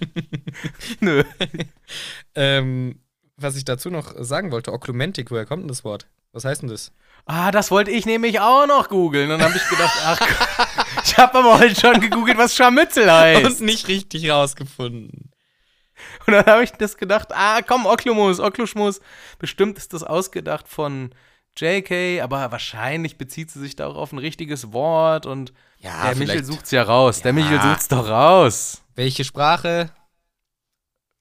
Nö. 1.00 1.24
ähm, 2.34 3.00
was 3.36 3.56
ich 3.56 3.64
dazu 3.64 3.90
noch 3.90 4.14
sagen 4.18 4.52
wollte, 4.52 4.72
Oklumentik, 4.72 5.30
woher 5.30 5.46
kommt 5.46 5.62
denn 5.62 5.68
das 5.68 5.84
Wort? 5.84 6.06
Was 6.32 6.44
heißt 6.44 6.62
denn 6.62 6.68
das? 6.68 6.92
Ah, 7.26 7.50
das 7.50 7.70
wollte 7.70 7.90
ich 7.90 8.06
nämlich 8.06 8.40
auch 8.40 8.66
noch 8.66 8.88
googeln. 8.88 9.28
Dann 9.28 9.42
habe 9.42 9.56
ich 9.56 9.68
gedacht, 9.68 9.98
ach, 10.04 10.20
ich 11.04 11.16
habe 11.18 11.38
aber 11.38 11.58
heute 11.58 11.78
schon 11.78 12.00
gegoogelt, 12.00 12.38
was 12.38 12.54
Scharmützel 12.54 13.10
heißt. 13.10 13.60
Und 13.60 13.66
nicht 13.66 13.88
richtig 13.88 14.30
rausgefunden. 14.30 15.30
Und 16.26 16.32
dann 16.32 16.46
habe 16.46 16.64
ich 16.64 16.70
das 16.72 16.96
gedacht, 16.96 17.28
ah, 17.32 17.60
komm, 17.62 17.86
Oklumus, 17.86 18.40
Okluschmus. 18.40 19.00
Bestimmt 19.38 19.76
ist 19.78 19.92
das 19.92 20.04
ausgedacht 20.04 20.68
von 20.68 21.10
JK, 21.60 22.22
aber 22.22 22.50
wahrscheinlich 22.50 23.18
bezieht 23.18 23.50
sie 23.50 23.60
sich 23.60 23.76
da 23.76 23.86
auch 23.86 23.96
auf 23.96 24.12
ein 24.12 24.18
richtiges 24.18 24.72
Wort 24.72 25.26
und 25.26 25.52
ja, 25.78 26.08
der 26.08 26.16
Michel 26.16 26.44
sucht's 26.44 26.70
ja 26.70 26.82
raus. 26.82 27.18
Ja. 27.18 27.22
Der 27.24 27.32
Michel 27.34 27.60
sucht's 27.60 27.88
doch 27.88 28.08
raus. 28.08 28.82
Welche 28.94 29.24
Sprache? 29.24 29.90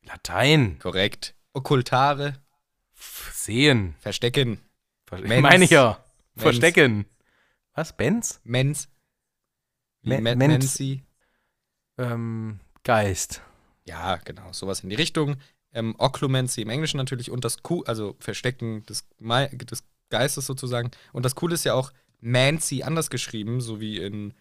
Latein. 0.04 0.80
Korrekt. 0.80 1.36
Okkultare. 1.54 2.34
Sehen. 3.34 3.96
Verstecken. 4.00 4.60
Ver 5.06 5.20
Mens. 5.22 5.42
Meine 5.42 5.64
ich 5.66 5.72
ja. 5.72 6.04
Mens. 6.36 6.44
Verstecken. 6.44 7.06
Was? 7.74 7.96
Benz? 7.96 8.42
Mens. 8.44 8.90
Me 10.02 10.20
Men 10.20 10.38
Menzi. 10.38 11.04
Ähm, 11.98 12.60
Geist. 12.84 13.42
Ja, 13.86 14.18
genau. 14.18 14.52
Sowas 14.54 14.82
in 14.82 14.90
die 14.90 14.96
Richtung. 14.96 15.38
Ähm, 15.72 15.96
Occlumency 15.98 16.62
im 16.62 16.70
Englischen 16.70 16.98
natürlich 16.98 17.30
und 17.30 17.46
das 17.46 17.62
Q, 17.62 17.84
also 17.86 18.16
Verstecken 18.20 18.86
des, 18.88 19.08
des 19.20 19.84
Geistes 20.10 20.46
sozusagen. 20.46 20.92
Und 21.14 21.24
das 21.24 21.36
Coole 21.36 21.56
ist 21.56 21.66
ja 21.66 21.74
auch 21.74 21.92
Mancy 22.22 22.84
anders 22.84 23.10
geschrieben, 23.10 23.62
so 23.62 23.80
wie 23.80 23.98
in, 23.98 24.34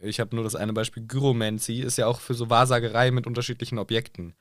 ich 0.00 0.20
habe 0.20 0.34
nur 0.34 0.44
das 0.44 0.54
eine 0.54 0.72
Beispiel, 0.72 1.06
Gyromancy, 1.06 1.80
ist 1.80 1.98
ja 1.98 2.06
auch 2.06 2.20
für 2.20 2.34
so 2.34 2.50
Wahrsagerei 2.50 3.10
mit 3.10 3.26
unterschiedlichen 3.26 3.78
Objekten. 3.78 4.34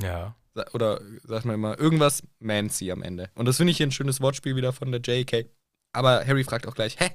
Ja. 0.00 0.34
Oder 0.72 1.00
sagt 1.24 1.44
man 1.44 1.54
immer, 1.54 1.78
irgendwas 1.78 2.22
Mancy 2.38 2.90
am 2.90 3.02
Ende. 3.02 3.30
Und 3.34 3.46
das 3.46 3.58
finde 3.58 3.72
ich 3.72 3.76
hier 3.76 3.86
ein 3.86 3.92
schönes 3.92 4.20
Wortspiel 4.20 4.56
wieder 4.56 4.72
von 4.72 4.90
der 4.90 5.00
JK. 5.02 5.50
Aber 5.92 6.26
Harry 6.26 6.44
fragt 6.44 6.66
auch 6.66 6.74
gleich, 6.74 6.98
hä, 6.98 7.10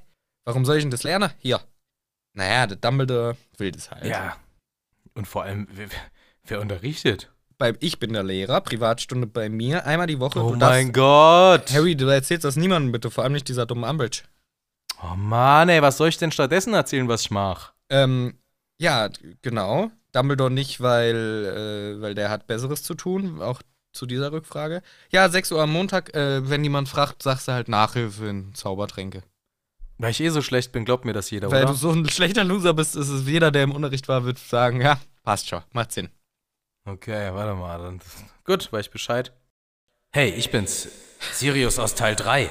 warum 0.45 0.65
soll 0.65 0.77
ich 0.77 0.83
denn 0.83 0.91
das 0.91 1.03
lernen? 1.03 1.31
Hier. 1.39 1.59
Naja, 2.33 2.67
der 2.67 2.77
Dumbledore 2.77 3.37
will 3.57 3.71
das 3.71 3.91
halt. 3.91 4.05
Ja. 4.05 4.37
Und 5.13 5.27
vor 5.27 5.43
allem, 5.43 5.67
wer, 5.71 5.89
wer 6.45 6.61
unterrichtet? 6.61 7.31
Bei, 7.61 7.75
ich 7.79 7.99
bin 7.99 8.11
der 8.11 8.23
Lehrer, 8.23 8.59
Privatstunde 8.61 9.27
bei 9.27 9.47
mir, 9.47 9.85
einmal 9.85 10.07
die 10.07 10.19
Woche. 10.19 10.43
Oh 10.43 10.55
mein 10.55 10.91
Gott. 10.91 11.71
Harry, 11.71 11.95
du 11.95 12.07
erzählst 12.07 12.43
das 12.43 12.55
niemandem 12.55 12.91
bitte, 12.91 13.11
vor 13.11 13.23
allem 13.23 13.33
nicht 13.33 13.47
dieser 13.47 13.67
dummen 13.67 13.87
Umbridge. 13.87 14.23
Oh 15.03 15.15
Mann, 15.15 15.69
ey, 15.69 15.79
was 15.79 15.97
soll 15.97 16.09
ich 16.09 16.17
denn 16.17 16.31
stattdessen 16.31 16.73
erzählen, 16.73 17.07
was 17.07 17.21
ich 17.21 17.29
mache? 17.29 17.73
Ähm, 17.91 18.33
ja, 18.79 19.09
genau. 19.43 19.91
Dumbledore 20.11 20.49
nicht, 20.49 20.81
weil, 20.81 21.15
äh, 21.15 22.01
weil 22.01 22.15
der 22.15 22.31
hat 22.31 22.47
Besseres 22.47 22.81
zu 22.81 22.95
tun, 22.95 23.39
auch 23.43 23.61
zu 23.93 24.07
dieser 24.07 24.31
Rückfrage. 24.31 24.81
Ja, 25.11 25.29
6 25.29 25.51
Uhr 25.51 25.61
am 25.61 25.71
Montag, 25.71 26.15
äh, 26.15 26.49
wenn 26.49 26.63
jemand 26.63 26.89
fragt, 26.89 27.21
sagst 27.21 27.47
du 27.47 27.51
halt 27.51 27.69
Nachhilfe 27.69 28.25
in 28.25 28.55
Zaubertränke. 28.55 29.21
Weil 29.99 30.09
ich 30.09 30.21
eh 30.21 30.29
so 30.29 30.41
schlecht 30.41 30.71
bin, 30.71 30.83
glaubt 30.83 31.05
mir 31.05 31.13
das 31.13 31.29
jeder, 31.29 31.51
weil 31.51 31.59
oder? 31.59 31.67
Weil 31.67 31.73
du 31.75 31.79
so 31.79 31.91
ein 31.91 32.09
schlechter 32.09 32.43
Loser 32.43 32.73
bist, 32.73 32.95
ist 32.95 33.09
es 33.09 33.27
jeder, 33.27 33.51
der 33.51 33.65
im 33.65 33.71
Unterricht 33.71 34.07
war, 34.07 34.25
wird 34.25 34.39
sagen, 34.39 34.81
ja, 34.81 34.99
passt 35.21 35.47
schon, 35.47 35.61
macht 35.73 35.91
Sinn. 35.91 36.09
Okay, 36.85 37.33
warte 37.33 37.53
mal, 37.55 37.77
dann. 37.77 38.01
Gut, 38.45 38.71
weiß 38.71 38.87
ich 38.87 38.91
Bescheid. 38.91 39.31
Hey, 40.13 40.29
ich 40.29 40.51
bin's, 40.51 40.89
Sirius 41.33 41.79
aus 41.79 41.95
Teil 41.95 42.15
3. 42.15 42.49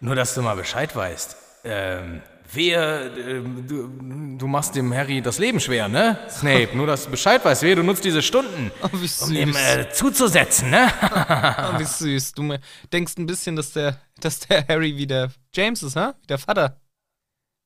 Nur, 0.00 0.14
dass 0.14 0.34
du 0.34 0.42
mal 0.42 0.56
Bescheid 0.56 0.94
weißt. 0.96 1.36
Ähm, 1.64 2.22
Wer, 2.52 3.16
äh, 3.16 3.42
du, 3.42 4.36
du, 4.36 4.46
machst 4.48 4.74
dem 4.74 4.92
Harry 4.92 5.22
das 5.22 5.38
Leben 5.38 5.60
schwer, 5.60 5.88
ne? 5.88 6.18
Snape, 6.28 6.76
nur 6.76 6.86
dass 6.86 7.04
du 7.04 7.10
Bescheid 7.10 7.44
weißt, 7.44 7.62
wer, 7.62 7.76
du 7.76 7.84
nutzt 7.84 8.04
diese 8.04 8.22
Stunden, 8.22 8.72
oh, 8.82 8.88
um 9.24 9.32
ihm 9.32 9.54
äh, 9.54 9.88
zuzusetzen, 9.90 10.70
ne? 10.70 10.88
oh, 11.02 11.78
wie 11.78 11.84
süß. 11.84 12.32
Du 12.32 12.56
denkst 12.92 13.18
ein 13.18 13.26
bisschen, 13.26 13.54
dass 13.54 13.72
der, 13.72 14.00
dass 14.18 14.40
der 14.40 14.66
Harry 14.66 14.96
wie 14.96 15.06
der 15.06 15.30
James 15.54 15.82
ist, 15.84 15.94
ne? 15.94 16.14
Wie 16.22 16.26
der 16.26 16.38
Vater. 16.38 16.80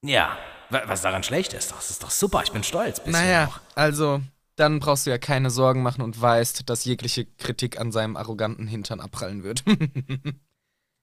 Ja, 0.03 0.37
was 0.69 1.01
daran 1.01 1.23
schlecht 1.23 1.55
ist, 1.55 1.73
das 1.73 1.89
ist 1.89 2.03
doch 2.03 2.11
super, 2.11 2.43
ich 2.43 2.53
bin 2.53 2.63
stolz. 2.63 3.01
Naja, 3.07 3.47
auch. 3.47 3.61
also, 3.75 4.21
dann 4.57 4.79
brauchst 4.79 5.07
du 5.07 5.11
ja 5.11 5.19
keine 5.19 5.51
Sorgen 5.51 5.83
machen 5.83 6.03
und 6.03 6.21
weißt, 6.21 6.69
dass 6.69 6.85
jegliche 6.85 7.25
Kritik 7.25 7.81
an 7.81 7.93
seinem 7.93 8.17
arroganten 8.17 8.67
Hintern 8.67 9.01
abprallen 9.01 9.43
wird. 9.43 9.65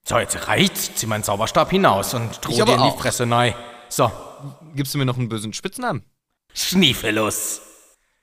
So, 0.03 0.17
jetzt 0.17 0.47
reicht's. 0.47 0.95
Zieh 0.95 1.05
meinen 1.05 1.23
Zauberstab 1.23 1.69
hinaus 1.69 2.13
und 2.13 2.43
droh 2.43 2.65
dir 2.65 2.73
in 2.73 2.83
die 2.83 2.97
Fresse 2.97 3.25
neu. 3.25 3.53
So. 3.87 4.11
Gibst 4.73 4.93
du 4.93 4.97
mir 4.97 5.05
noch 5.05 5.17
einen 5.17 5.29
bösen 5.29 5.53
Spitznamen? 5.53 6.03
Schniefelus. 6.53 7.61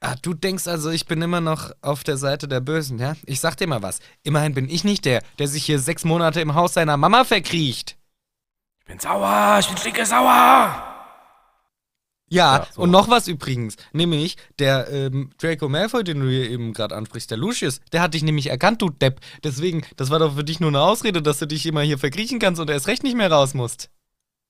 Ah, 0.00 0.14
du 0.20 0.34
denkst 0.34 0.66
also, 0.66 0.90
ich 0.90 1.06
bin 1.06 1.22
immer 1.22 1.40
noch 1.40 1.72
auf 1.80 2.04
der 2.04 2.16
Seite 2.16 2.46
der 2.46 2.60
Bösen, 2.60 2.98
ja? 2.98 3.14
Ich 3.26 3.40
sag 3.40 3.56
dir 3.56 3.66
mal 3.66 3.82
was. 3.82 3.98
Immerhin 4.22 4.54
bin 4.54 4.68
ich 4.68 4.84
nicht 4.84 5.04
der, 5.04 5.22
der 5.38 5.48
sich 5.48 5.64
hier 5.64 5.78
sechs 5.78 6.04
Monate 6.04 6.40
im 6.40 6.54
Haus 6.54 6.74
seiner 6.74 6.96
Mama 6.96 7.24
verkriecht. 7.24 7.96
Ich 8.80 8.84
bin 8.86 8.98
sauer, 8.98 9.58
ich 9.60 9.68
bin 9.68 9.76
stinke 9.76 10.06
sauer. 10.06 10.97
Ja, 12.28 12.58
ja 12.58 12.66
so. 12.70 12.82
und 12.82 12.90
noch 12.90 13.08
was 13.08 13.28
übrigens. 13.28 13.76
Nämlich, 13.92 14.36
der 14.58 14.88
ähm, 14.90 15.30
Draco 15.40 15.68
Malfoy, 15.68 16.04
den 16.04 16.20
du 16.20 16.28
hier 16.28 16.50
eben 16.50 16.72
gerade 16.72 16.94
ansprichst, 16.94 17.30
der 17.30 17.38
Lucius, 17.38 17.80
der 17.92 18.02
hat 18.02 18.14
dich 18.14 18.22
nämlich 18.22 18.48
erkannt, 18.48 18.82
du 18.82 18.90
Depp. 18.90 19.20
Deswegen, 19.44 19.82
das 19.96 20.10
war 20.10 20.18
doch 20.18 20.36
für 20.36 20.44
dich 20.44 20.60
nur 20.60 20.70
eine 20.70 20.80
Ausrede, 20.80 21.22
dass 21.22 21.38
du 21.38 21.46
dich 21.46 21.66
immer 21.66 21.82
hier 21.82 21.98
verkriechen 21.98 22.38
kannst 22.38 22.60
und 22.60 22.70
erst 22.70 22.88
recht 22.88 23.02
nicht 23.02 23.16
mehr 23.16 23.30
raus 23.30 23.54
musst. 23.54 23.90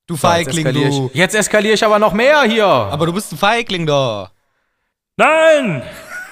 Du 0.06 0.14
so, 0.14 0.26
Feigling, 0.26 0.66
jetzt 0.66 0.76
du. 0.76 1.10
Ich, 1.12 1.18
jetzt 1.18 1.34
eskaliere 1.34 1.74
ich 1.74 1.84
aber 1.84 1.98
noch 1.98 2.14
mehr 2.14 2.42
hier. 2.44 2.66
Aber 2.66 3.06
du 3.06 3.12
bist 3.12 3.32
ein 3.32 3.38
Feigling 3.38 3.86
da. 3.86 4.30
Nein! 5.16 5.82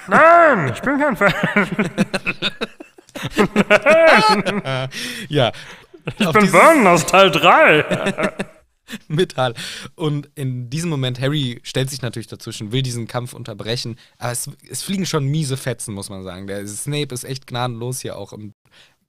Nein! 0.07 0.73
Ich 0.73 0.81
bin 0.81 0.97
kein 0.97 1.15
Fan. 1.15 1.33
ja. 5.29 5.51
Ich 6.17 6.31
bin 6.31 6.47
Vernon 6.47 6.87
aus 6.87 7.05
Teil 7.05 7.29
3. 7.29 8.55
Metall. 9.07 9.53
Und 9.95 10.29
in 10.35 10.69
diesem 10.69 10.89
Moment, 10.89 11.19
Harry 11.19 11.59
stellt 11.63 11.89
sich 11.89 12.01
natürlich 12.01 12.27
dazwischen, 12.27 12.71
will 12.71 12.81
diesen 12.81 13.07
Kampf 13.07 13.33
unterbrechen. 13.33 13.97
Aber 14.17 14.31
es, 14.31 14.49
es 14.69 14.83
fliegen 14.83 15.05
schon 15.05 15.25
miese 15.25 15.57
Fetzen, 15.57 15.93
muss 15.93 16.09
man 16.09 16.23
sagen. 16.23 16.47
Der 16.47 16.67
Snape 16.67 17.13
ist 17.13 17.23
echt 17.23 17.47
gnadenlos 17.47 18.01
hier 18.01 18.17
auch. 18.17 18.31
Und 18.31 18.53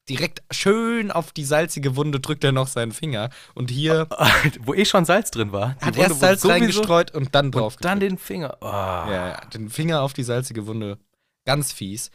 direkt 0.08 0.42
schön 0.50 1.10
auf 1.10 1.32
die 1.32 1.44
salzige 1.44 1.96
Wunde 1.96 2.20
drückt 2.20 2.44
er 2.44 2.52
noch 2.52 2.68
seinen 2.68 2.92
Finger. 2.92 3.30
Und 3.54 3.70
hier. 3.70 4.08
Wo 4.60 4.74
eh 4.74 4.84
schon 4.84 5.04
Salz 5.04 5.30
drin 5.30 5.52
war. 5.52 5.76
Hat 5.76 5.96
Wunde 5.96 6.00
erst 6.00 6.20
Salz 6.20 6.46
reingestreut 6.46 7.14
und 7.14 7.34
dann 7.34 7.50
drauf. 7.50 7.76
Und 7.76 7.84
dann 7.84 8.00
den 8.00 8.18
Finger. 8.18 8.56
Oh. 8.60 8.66
Ja, 8.66 9.28
ja, 9.28 9.40
den 9.46 9.68
Finger 9.68 10.02
auf 10.02 10.12
die 10.12 10.24
salzige 10.24 10.66
Wunde. 10.66 10.98
Ganz 11.44 11.72
fies. 11.72 12.10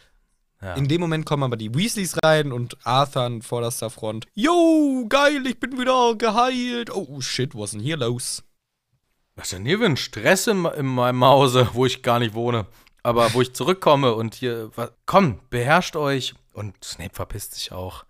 Ja. 0.64 0.76
In 0.76 0.88
dem 0.88 1.02
Moment 1.02 1.26
kommen 1.26 1.44
aber 1.44 1.58
die 1.58 1.76
Weasleys 1.76 2.18
rein 2.24 2.54
und 2.54 2.78
Arthur 2.86 3.24
an 3.24 3.42
vorderster 3.42 3.90
Front. 3.90 4.28
Yo, 4.34 5.06
geil, 5.10 5.46
ich 5.46 5.60
bin 5.60 5.78
wieder 5.78 6.16
geheilt. 6.16 6.90
Oh 6.90 7.20
shit, 7.20 7.54
was 7.54 7.66
ist 7.66 7.74
denn 7.74 7.82
hier 7.82 7.98
los? 7.98 8.44
Was 9.36 9.48
ist 9.48 9.54
denn 9.54 9.66
hier 9.66 9.80
für 9.80 9.86
ein 9.86 9.98
Stress 9.98 10.48
in, 10.48 10.64
in 10.64 10.86
meinem 10.86 11.26
Hause, 11.26 11.70
wo 11.74 11.86
ich 11.86 12.02
gar 12.02 12.20
nicht 12.20 12.34
wohne? 12.34 12.66
Aber 13.02 13.34
wo 13.34 13.42
ich 13.42 13.54
zurückkomme 13.54 14.14
und 14.14 14.36
hier, 14.36 14.72
was, 14.76 14.94
komm, 15.06 15.40
beherrscht 15.50 15.98
euch. 15.98 16.34
Und 16.54 16.82
Snape 16.82 17.14
verpisst 17.14 17.56
sich 17.56 17.74
auch. 17.74 18.06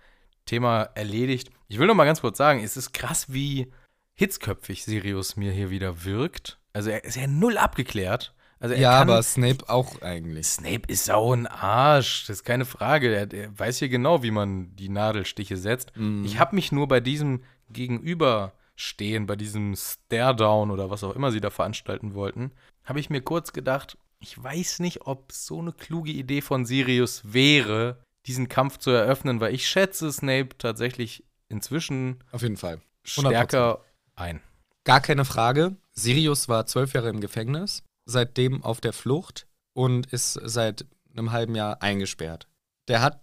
Thema 0.45 0.83
erledigt. 0.93 1.49
Ich 1.69 1.79
will 1.79 1.87
noch 1.87 1.95
mal 1.95 2.05
ganz 2.05 2.21
kurz 2.21 2.37
sagen, 2.37 2.63
es 2.63 2.77
ist 2.77 2.93
krass, 2.93 3.33
wie 3.33 3.71
hitzköpfig 4.13 4.83
Sirius 4.83 5.37
mir 5.37 5.51
hier 5.51 5.71
wieder 5.71 6.03
wirkt. 6.03 6.59
Also 6.73 6.91
er 6.91 7.03
ist 7.03 7.15
ja 7.15 7.25
null 7.25 7.57
abgeklärt. 7.57 8.35
Also 8.63 8.76
ja, 8.76 8.91
aber 8.91 9.21
Snape 9.21 9.67
auch 9.67 10.02
eigentlich. 10.02 10.47
Snape 10.47 10.84
ist 10.88 11.04
sau 11.04 11.34
ein 11.34 11.47
Arsch, 11.47 12.28
das 12.28 12.38
ist 12.38 12.43
keine 12.45 12.63
Frage. 12.63 13.13
Er, 13.13 13.34
er 13.34 13.60
weiß 13.60 13.80
hier 13.80 13.89
genau, 13.89 14.23
wie 14.23 14.32
man 14.32 14.73
die 14.78 14.88
Nadelstiche 14.88 15.58
setzt. 15.58 15.91
Mm. 15.97 16.23
Ich 16.23 16.39
habe 16.39 16.56
mich 16.56 16.71
nur 16.71 16.88
bei 16.88 17.02
diesem 17.02 17.43
Gegenüberstehen, 17.67 19.26
bei 19.26 19.36
diesem 19.36 19.76
Stare-Down 19.76 20.71
oder 20.71 20.89
was 20.89 21.04
auch 21.04 21.13
immer 21.13 21.34
sie 21.34 21.41
da 21.41 21.49
veranstalten 21.49 22.13
wollten, 22.13 22.52
habe 22.86 23.02
ich 23.02 23.10
mir 23.10 23.19
kurz 23.19 23.52
gedacht, 23.52 23.97
ich 24.21 24.41
weiß 24.41 24.80
nicht, 24.80 25.08
ob 25.08 25.34
so 25.34 25.60
eine 25.60 25.73
kluge 25.73 26.12
Idee 26.12 26.39
von 26.39 26.65
Sirius 26.65 27.21
wäre, 27.26 27.97
diesen 28.28 28.47
Kampf 28.47 28.78
zu 28.78 28.91
eröffnen, 28.91 29.41
weil 29.41 29.54
ich 29.54 29.67
schätze 29.67 30.10
Snape 30.10 30.58
tatsächlich 30.58 31.26
inzwischen 31.49 32.23
auf 32.32 32.43
jeden 32.43 32.56
Fall 32.56 32.80
100%. 33.06 33.28
stärker 33.28 33.82
ein. 34.15 34.39
Gar 34.86 35.02
keine 35.02 35.26
Frage. 35.26 35.76
Sirius 35.91 36.47
war 36.47 36.65
zwölf 36.65 36.93
Jahre 36.93 37.10
im 37.10 37.19
Gefängnis 37.19 37.84
seitdem 38.05 38.63
auf 38.63 38.81
der 38.81 38.93
Flucht 38.93 39.47
und 39.73 40.07
ist 40.07 40.33
seit 40.33 40.85
einem 41.11 41.31
halben 41.31 41.55
Jahr 41.55 41.81
eingesperrt. 41.81 42.47
Der 42.87 43.01
hat 43.01 43.19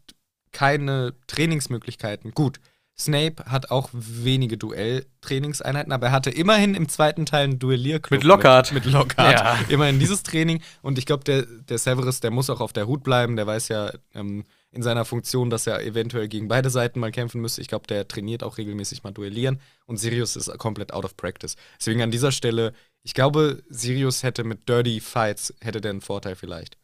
keine 0.53 1.15
Trainingsmöglichkeiten. 1.27 2.33
Gut, 2.33 2.61
Snape 3.01 3.45
hat 3.47 3.71
auch 3.71 3.89
wenige 3.93 4.59
Duelltrainingseinheiten, 4.59 5.93
aber 5.93 6.09
er 6.09 6.13
hatte 6.13 6.31
immerhin 6.31 6.75
im 6.75 6.89
zweiten 6.89 7.25
Teil 7.25 7.45
einen 7.45 7.59
Duellierclub. 7.59 8.19
Mit 8.19 8.25
Lockhart. 8.25 8.73
Mit, 8.73 8.85
mit 8.85 8.93
Lockhart. 8.93 9.33
Ja. 9.33 9.59
Immerhin 9.69 9.99
dieses 9.99 10.23
Training. 10.23 10.61
Und 10.83 10.99
ich 10.99 11.07
glaube, 11.07 11.25
der, 11.25 11.43
der 11.43 11.79
Severus, 11.79 12.21
der 12.21 12.31
muss 12.31 12.51
auch 12.51 12.61
auf 12.61 12.75
der 12.75 12.87
Hut 12.87 13.03
bleiben. 13.03 13.37
Der 13.37 13.47
weiß 13.47 13.69
ja, 13.69 13.91
ähm, 14.15 14.45
in 14.73 14.83
seiner 14.83 15.05
Funktion, 15.05 15.51
dass 15.51 15.67
er 15.67 15.83
eventuell 15.83 16.29
gegen 16.29 16.49
beide 16.49 16.71
Seiten 16.71 17.01
mal 17.01 17.11
kämpfen 17.11 17.41
müsste. 17.41 17.61
Ich 17.61 17.69
glaube, 17.69 17.87
der 17.87 18.07
trainiert 18.07 18.43
auch 18.43 18.59
regelmäßig 18.59 19.03
mal 19.03 19.13
duellieren 19.13 19.61
und 19.87 19.97
Sirius 19.97 20.37
ist 20.37 20.57
komplett 20.59 20.93
out 20.93 21.05
of 21.05 21.17
practice. 21.17 21.57
Deswegen 21.79 22.03
an 22.03 22.11
dieser 22.11 22.31
Stelle, 22.31 22.73
ich 23.03 23.15
glaube, 23.15 23.63
Sirius 23.69 24.23
hätte 24.23 24.45
mit 24.45 24.69
Dirty 24.69 25.01
Fights, 25.01 25.55
hätte 25.61 25.81
der 25.81 25.91
einen 25.91 26.01
Vorteil 26.01 26.37
vielleicht. 26.37 26.77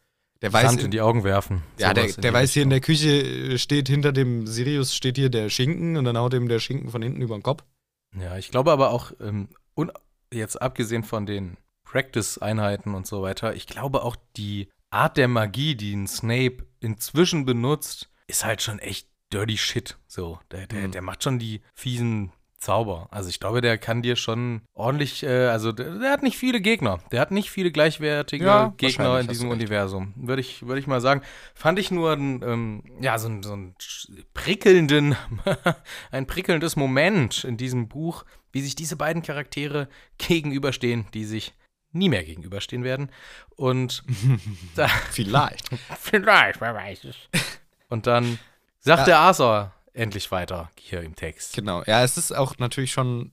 Der 0.43 0.53
weiß 0.53 0.71
Sand 0.71 0.83
in 0.83 0.91
die 0.91 1.01
Augen 1.01 1.25
werfen. 1.25 1.63
Ja, 1.79 1.95
der, 1.95 2.13
der 2.13 2.33
weiß 2.33 2.53
hier 2.53 2.63
in 2.63 2.71
der 2.71 2.81
Küche 2.81 3.09
äh, 3.09 3.59
steht 3.59 3.89
hinter 3.89 4.13
dem 4.13 4.47
Sirius 4.47 4.95
steht 4.95 5.17
hier 5.17 5.31
der 5.31 5.49
Schinken 5.49 5.97
und 5.97 6.05
dann 6.05 6.19
haut 6.19 6.35
ihm 6.35 6.49
der 6.49 6.61
Schinken 6.61 6.91
von 6.91 7.03
hinten 7.03 7.23
über 7.23 7.37
den 7.37 7.43
Kopf. 7.43 7.65
Ja, 8.19 8.37
ich 8.37 8.51
glaube 8.51 8.71
aber 8.73 8.91
auch, 8.91 9.13
ähm, 9.21 9.49
jetzt 10.33 10.61
abgesehen 10.61 11.05
von 11.05 11.27
den 11.27 11.57
Practice-Einheiten 11.85 12.95
und 12.95 13.07
so 13.07 13.23
weiter, 13.23 13.55
ich 13.55 13.67
glaube 13.67 14.03
auch 14.03 14.17
die 14.37 14.69
Art 14.91 15.17
der 15.17 15.29
Magie, 15.29 15.75
die 15.75 15.95
ein 15.95 16.07
Snape 16.07 16.67
inzwischen 16.81 17.45
benutzt, 17.45 18.11
ist 18.27 18.45
halt 18.45 18.63
schon 18.63 18.79
echt 18.79 19.09
dirty 19.33 19.57
shit. 19.57 19.97
So, 20.07 20.39
der, 20.51 20.67
der, 20.67 20.89
mhm. 20.89 20.93
der 20.93 21.03
macht 21.03 21.23
schon 21.23 21.39
die 21.39 21.63
fiesen 21.75 22.33
Zauber. 22.67 23.07
Also 23.13 23.29
ich 23.29 23.39
glaube, 23.39 23.61
der 23.61 23.79
kann 23.79 24.03
dir 24.03 24.17
schon 24.17 24.63
ordentlich, 24.75 25.23
äh, 25.23 25.47
also 25.47 25.71
der, 25.71 26.01
der, 26.01 26.11
hat 26.11 26.25
nicht 26.25 26.37
viele 26.37 26.61
Gegner. 26.61 26.99
Der 27.13 27.21
hat 27.21 27.31
nicht 27.31 27.49
viele 27.49 27.71
gleichwertige 27.71 28.45
ja, 28.45 28.75
Gegner 28.77 29.21
in 29.21 29.29
diesem 29.29 29.51
Universum. 29.51 30.13
Würde 30.17 30.41
ich, 30.41 30.67
würde 30.67 30.81
ich 30.81 30.89
mal 30.89 31.01
sagen. 31.01 31.23
Fand 31.55 31.79
ich 31.79 31.93
nur 31.93 32.13
ein, 32.13 32.43
ähm, 32.43 32.83
ja, 33.01 33.19
so, 33.19 33.31
so 33.43 33.55
ein 33.55 33.77
prickelnden, 34.35 35.15
ein 36.11 36.27
prickelndes 36.27 36.75
Moment 36.75 37.45
in 37.45 37.57
diesem 37.57 37.87
Buch, 37.87 38.25
wie 38.51 38.63
sich 38.63 38.75
diese 38.75 38.97
beiden 38.97 39.23
Charaktere 39.23 39.89
gegenüberstehen, 40.19 41.07
die 41.15 41.25
sich 41.25 41.55
nie 41.93 42.09
mehr 42.09 42.25
gegenüberstehen 42.25 42.83
werden. 42.83 43.13
Und 43.55 44.03
da, 44.75 44.89
vielleicht. 44.89 45.71
vielleicht, 46.01 46.61
wer 46.61 46.75
weiß 46.75 47.05
es. 47.05 47.17
Und 47.89 48.09
dann 48.09 48.41
sagt 48.81 49.03
ja. 49.03 49.05
der 49.05 49.19
Arthur 49.21 49.73
endlich 49.97 50.31
weiter 50.31 50.71
hier 50.79 51.03
im 51.03 51.17
Text. 51.17 51.55
Genau. 51.55 51.83
Ja, 51.87 52.05
es 52.05 52.17
ist 52.17 52.35
auch 52.35 52.59
natürlich 52.59 52.93
schon 52.93 53.33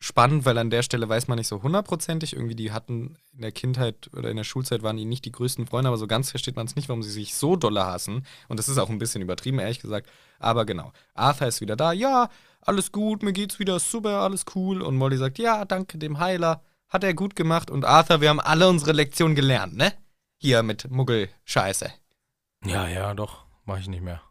spannend, 0.00 0.44
weil 0.44 0.56
an 0.58 0.70
der 0.70 0.82
Stelle 0.82 1.08
weiß 1.08 1.28
man 1.28 1.38
nicht 1.38 1.48
so 1.48 1.62
hundertprozentig. 1.62 2.34
Irgendwie, 2.34 2.54
die 2.54 2.72
hatten 2.72 3.16
in 3.32 3.42
der 3.42 3.52
Kindheit 3.52 4.10
oder 4.14 4.30
in 4.30 4.36
der 4.36 4.44
Schulzeit 4.44 4.82
waren 4.82 4.96
die 4.96 5.04
nicht 5.04 5.24
die 5.24 5.32
größten 5.32 5.66
Freunde, 5.66 5.88
aber 5.88 5.98
so 5.98 6.06
ganz 6.06 6.30
versteht 6.30 6.56
man 6.56 6.66
es 6.66 6.76
nicht, 6.76 6.88
warum 6.88 7.02
sie 7.02 7.10
sich 7.10 7.34
so 7.34 7.56
dolle 7.56 7.84
hassen. 7.84 8.24
Und 8.48 8.58
das 8.58 8.68
ist 8.68 8.78
auch 8.78 8.88
ein 8.88 8.98
bisschen 8.98 9.22
übertrieben, 9.22 9.58
ehrlich 9.58 9.80
gesagt. 9.80 10.08
Aber 10.38 10.64
genau. 10.64 10.92
Arthur 11.14 11.48
ist 11.48 11.60
wieder 11.60 11.76
da. 11.76 11.92
Ja, 11.92 12.30
alles 12.60 12.92
gut, 12.92 13.22
mir 13.22 13.32
geht's 13.32 13.58
wieder 13.58 13.78
super, 13.78 14.20
alles 14.20 14.44
cool. 14.54 14.82
Und 14.82 14.96
Molly 14.96 15.16
sagt, 15.16 15.38
ja, 15.38 15.64
danke 15.64 15.98
dem 15.98 16.18
Heiler. 16.18 16.62
Hat 16.88 17.04
er 17.04 17.12
gut 17.12 17.36
gemacht. 17.36 17.70
Und 17.70 17.84
Arthur, 17.84 18.20
wir 18.20 18.30
haben 18.30 18.40
alle 18.40 18.68
unsere 18.68 18.92
Lektionen 18.92 19.34
gelernt, 19.34 19.76
ne? 19.76 19.92
Hier 20.38 20.62
mit 20.62 20.90
Muggel-Scheiße. 20.90 21.92
Ja, 22.64 22.88
ja, 22.88 23.14
doch. 23.14 23.44
Mach 23.64 23.78
ich 23.78 23.88
nicht 23.88 24.02
mehr. 24.02 24.22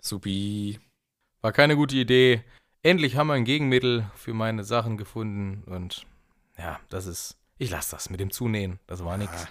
Supi. 0.00 0.80
War 1.42 1.52
keine 1.52 1.76
gute 1.76 1.96
Idee. 1.96 2.42
Endlich 2.82 3.16
haben 3.16 3.26
wir 3.26 3.34
ein 3.34 3.44
Gegenmittel 3.44 4.10
für 4.14 4.32
meine 4.32 4.64
Sachen 4.64 4.96
gefunden. 4.96 5.64
Und 5.64 6.06
ja, 6.56 6.80
das 6.88 7.06
ist. 7.06 7.36
Ich 7.58 7.70
lasse 7.70 7.90
das 7.92 8.10
mit 8.10 8.20
dem 8.20 8.30
Zunähen. 8.30 8.80
Das 8.86 9.04
war 9.04 9.18
nichts. 9.18 9.46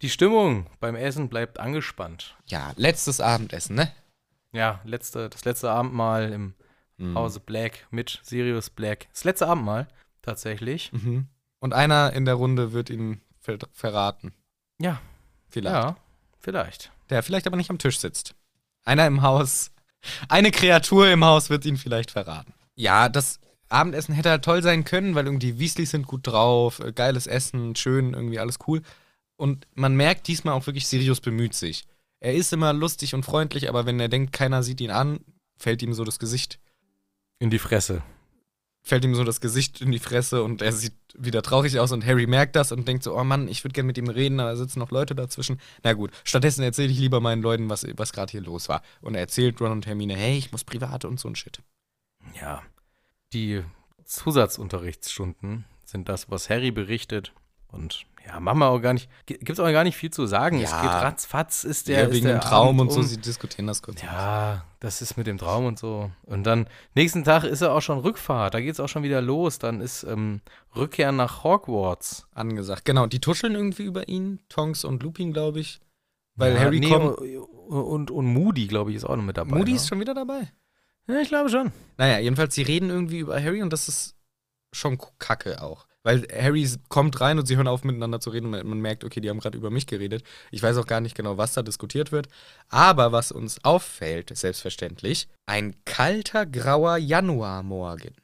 Die 0.00 0.10
Stimmung 0.10 0.66
beim 0.80 0.96
Essen 0.96 1.28
bleibt 1.28 1.60
angespannt. 1.60 2.36
Ja, 2.46 2.72
letztes 2.76 3.20
Abendessen, 3.20 3.76
ne? 3.76 3.92
Ja, 4.52 4.80
letzte, 4.84 5.28
das 5.28 5.44
letzte 5.44 5.70
Abendmahl 5.70 6.32
im 6.32 6.54
mhm. 6.96 7.14
Hause 7.16 7.38
Black 7.38 7.86
mit 7.90 8.20
Sirius 8.22 8.70
Black. 8.70 9.08
Das 9.12 9.24
letzte 9.24 9.46
Abendmahl, 9.46 9.86
tatsächlich. 10.22 10.92
Mhm. 10.92 11.28
Und 11.60 11.72
einer 11.72 12.12
in 12.14 12.24
der 12.24 12.34
Runde 12.34 12.72
wird 12.72 12.90
ihn 12.90 13.20
ver 13.38 13.58
verraten. 13.72 14.34
Ja. 14.80 15.00
Vielleicht. 15.48 15.74
Ja, 15.74 15.96
vielleicht. 16.40 16.92
Der 17.10 17.22
vielleicht 17.22 17.46
aber 17.46 17.56
nicht 17.56 17.70
am 17.70 17.78
Tisch 17.78 17.98
sitzt. 18.00 18.34
Einer 18.84 19.06
im 19.06 19.22
Haus 19.22 19.71
eine 20.28 20.50
Kreatur 20.50 21.08
im 21.10 21.24
Haus 21.24 21.50
wird 21.50 21.64
ihn 21.64 21.76
vielleicht 21.76 22.10
verraten. 22.10 22.54
Ja, 22.74 23.08
das 23.08 23.40
Abendessen 23.68 24.14
hätte 24.14 24.30
halt 24.30 24.44
toll 24.44 24.62
sein 24.62 24.84
können, 24.84 25.14
weil 25.14 25.26
irgendwie 25.26 25.52
die 25.52 25.58
Weasleys 25.58 25.90
sind 25.90 26.06
gut 26.06 26.26
drauf, 26.26 26.80
äh, 26.80 26.92
geiles 26.92 27.26
Essen, 27.26 27.74
schön, 27.76 28.14
irgendwie 28.14 28.38
alles 28.38 28.58
cool. 28.66 28.82
Und 29.36 29.66
man 29.74 29.96
merkt 29.96 30.28
diesmal 30.28 30.54
auch 30.54 30.66
wirklich, 30.66 30.86
Sirius 30.86 31.20
bemüht 31.20 31.54
sich. 31.54 31.84
Er 32.20 32.34
ist 32.34 32.52
immer 32.52 32.72
lustig 32.72 33.14
und 33.14 33.24
freundlich, 33.24 33.68
aber 33.68 33.86
wenn 33.86 33.98
er 33.98 34.08
denkt, 34.08 34.32
keiner 34.32 34.62
sieht 34.62 34.80
ihn 34.80 34.90
an, 34.90 35.20
fällt 35.56 35.82
ihm 35.82 35.94
so 35.94 36.04
das 36.04 36.18
Gesicht 36.18 36.60
in 37.38 37.50
die 37.50 37.58
Fresse 37.58 38.02
fällt 38.82 39.04
ihm 39.04 39.14
so 39.14 39.24
das 39.24 39.40
Gesicht 39.40 39.80
in 39.80 39.92
die 39.92 40.00
Fresse 40.00 40.42
und 40.42 40.60
er 40.60 40.72
sieht 40.72 40.94
wieder 41.14 41.42
traurig 41.42 41.78
aus 41.78 41.92
und 41.92 42.04
Harry 42.04 42.26
merkt 42.26 42.56
das 42.56 42.72
und 42.72 42.88
denkt 42.88 43.04
so, 43.04 43.16
oh 43.16 43.24
Mann, 43.24 43.46
ich 43.48 43.62
würde 43.62 43.74
gerne 43.74 43.86
mit 43.86 43.98
ihm 43.98 44.08
reden, 44.08 44.40
aber 44.40 44.50
da 44.50 44.56
sitzen 44.56 44.80
noch 44.80 44.90
Leute 44.90 45.14
dazwischen. 45.14 45.60
Na 45.84 45.92
gut, 45.92 46.10
stattdessen 46.24 46.62
erzähle 46.62 46.90
ich 46.90 46.98
lieber 46.98 47.20
meinen 47.20 47.42
Leuten, 47.42 47.70
was, 47.70 47.86
was 47.96 48.12
gerade 48.12 48.32
hier 48.32 48.40
los 48.40 48.68
war. 48.68 48.82
Und 49.00 49.14
er 49.14 49.20
erzählt 49.20 49.60
Ron 49.60 49.72
und 49.72 49.86
Hermine, 49.86 50.16
hey, 50.16 50.36
ich 50.36 50.50
muss 50.50 50.64
private 50.64 51.08
und 51.08 51.20
so 51.20 51.28
ein 51.28 51.36
Shit. 51.36 51.60
Ja, 52.40 52.62
die 53.32 53.62
Zusatzunterrichtsstunden 54.04 55.64
sind 55.84 56.08
das, 56.08 56.30
was 56.30 56.50
Harry 56.50 56.70
berichtet 56.70 57.32
und 57.68 58.04
ja, 58.26 58.40
machen 58.40 58.58
wir 58.58 58.68
auch 58.68 58.80
gar 58.80 58.92
nicht. 58.92 59.08
Gibt 59.26 59.50
es 59.50 59.60
auch 59.60 59.70
gar 59.70 59.84
nicht 59.84 59.96
viel 59.96 60.10
zu 60.10 60.26
sagen. 60.26 60.58
Ja. 60.58 60.64
Es 60.64 60.70
geht 60.70 60.90
ratzfatz, 60.90 61.64
ist 61.64 61.88
der. 61.88 62.04
Ja, 62.04 62.12
wegen 62.12 62.26
dem 62.26 62.40
Traum 62.40 62.78
und 62.80 62.92
so, 62.92 63.00
um. 63.00 63.06
sie 63.06 63.18
diskutieren 63.18 63.66
das 63.66 63.82
kurz. 63.82 64.02
Ja, 64.02 64.64
das 64.80 65.02
ist 65.02 65.16
mit 65.16 65.26
dem 65.26 65.38
Traum 65.38 65.66
und 65.66 65.78
so. 65.78 66.10
Und 66.24 66.44
dann, 66.44 66.68
nächsten 66.94 67.24
Tag 67.24 67.44
ist 67.44 67.62
er 67.62 67.72
auch 67.72 67.80
schon 67.80 67.98
Rückfahrt. 67.98 68.54
Da 68.54 68.60
geht 68.60 68.72
es 68.72 68.80
auch 68.80 68.88
schon 68.88 69.02
wieder 69.02 69.20
los. 69.20 69.58
Dann 69.58 69.80
ist 69.80 70.04
ähm, 70.04 70.40
Rückkehr 70.76 71.12
nach 71.12 71.44
Hogwarts. 71.44 72.26
Angesagt. 72.32 72.84
Genau, 72.84 73.06
die 73.06 73.20
tuscheln 73.20 73.54
irgendwie 73.54 73.84
über 73.84 74.08
ihn. 74.08 74.40
Tonks 74.48 74.84
und 74.84 75.02
Lupin, 75.02 75.32
glaube 75.32 75.60
ich. 75.60 75.80
Weil 76.34 76.54
ja, 76.54 76.60
Harry 76.60 76.80
nee, 76.80 76.88
kommt. 76.88 77.18
Und, 77.18 78.10
und 78.10 78.26
Moody, 78.26 78.66
glaube 78.66 78.90
ich, 78.90 78.96
ist 78.96 79.04
auch 79.04 79.16
noch 79.16 79.22
mit 79.22 79.36
dabei. 79.36 79.56
Moody 79.56 79.72
ne? 79.72 79.76
ist 79.76 79.88
schon 79.88 80.00
wieder 80.00 80.14
dabei? 80.14 80.52
Ja, 81.08 81.20
ich 81.20 81.28
glaube 81.28 81.50
schon. 81.50 81.72
Naja, 81.96 82.18
jedenfalls, 82.18 82.54
sie 82.54 82.62
reden 82.62 82.90
irgendwie 82.90 83.18
über 83.18 83.42
Harry 83.42 83.62
und 83.62 83.72
das 83.72 83.88
ist 83.88 84.16
schon 84.72 84.98
kacke 85.18 85.62
auch. 85.62 85.86
Weil 86.04 86.26
Harry 86.32 86.68
kommt 86.88 87.20
rein 87.20 87.38
und 87.38 87.46
sie 87.46 87.56
hören 87.56 87.68
auf 87.68 87.84
miteinander 87.84 88.18
zu 88.18 88.30
reden. 88.30 88.50
Man, 88.50 88.66
man 88.66 88.80
merkt, 88.80 89.04
okay, 89.04 89.20
die 89.20 89.30
haben 89.30 89.38
gerade 89.38 89.56
über 89.56 89.70
mich 89.70 89.86
geredet. 89.86 90.24
Ich 90.50 90.62
weiß 90.62 90.76
auch 90.78 90.86
gar 90.86 91.00
nicht 91.00 91.14
genau, 91.14 91.36
was 91.36 91.54
da 91.54 91.62
diskutiert 91.62 92.10
wird. 92.10 92.28
Aber 92.68 93.12
was 93.12 93.30
uns 93.30 93.64
auffällt, 93.64 94.36
selbstverständlich, 94.36 95.28
ein 95.46 95.76
kalter, 95.84 96.44
grauer 96.46 96.96
Januarmorgen. 96.96 98.14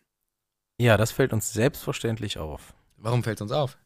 Ja, 0.81 0.97
das 0.97 1.13
fällt 1.13 1.33
uns 1.33 1.53
selbstverständlich 1.53 2.39
auf. 2.39 2.75
Warum 2.97 3.23
fällt 3.23 3.39
es 3.39 3.43
uns 3.43 3.53
auf? 3.53 3.79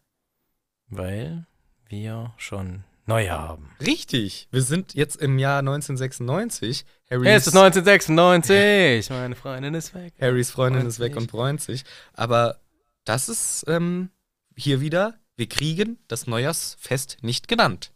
Weil 0.88 1.46
wir 1.88 2.32
schon 2.38 2.84
Neujahr 3.06 3.48
haben. 3.48 3.70
Richtig. 3.80 4.48
Wir 4.50 4.62
sind 4.62 4.94
jetzt 4.94 5.16
im 5.16 5.38
Jahr 5.38 5.58
1996. 5.58 6.86
Harrys 7.10 7.28
es 7.28 7.46
ist 7.48 7.56
1996. 7.56 9.10
Meine 9.10 9.34
Freundin 9.34 9.74
ist 9.74 9.94
weg. 9.94 10.14
Harrys 10.20 10.50
Freundin 10.50 10.86
ist 10.86 11.00
weg 11.00 11.16
und 11.16 11.30
freut 11.30 11.60
sich. 11.60 11.84
Aber 12.14 12.61
das 13.04 13.28
ist 13.28 13.64
ähm, 13.68 14.10
hier 14.56 14.80
wieder, 14.80 15.18
wir 15.36 15.48
kriegen 15.48 15.98
das 16.08 16.26
Neujahrsfest 16.26 17.18
nicht 17.22 17.48
genannt. 17.48 17.92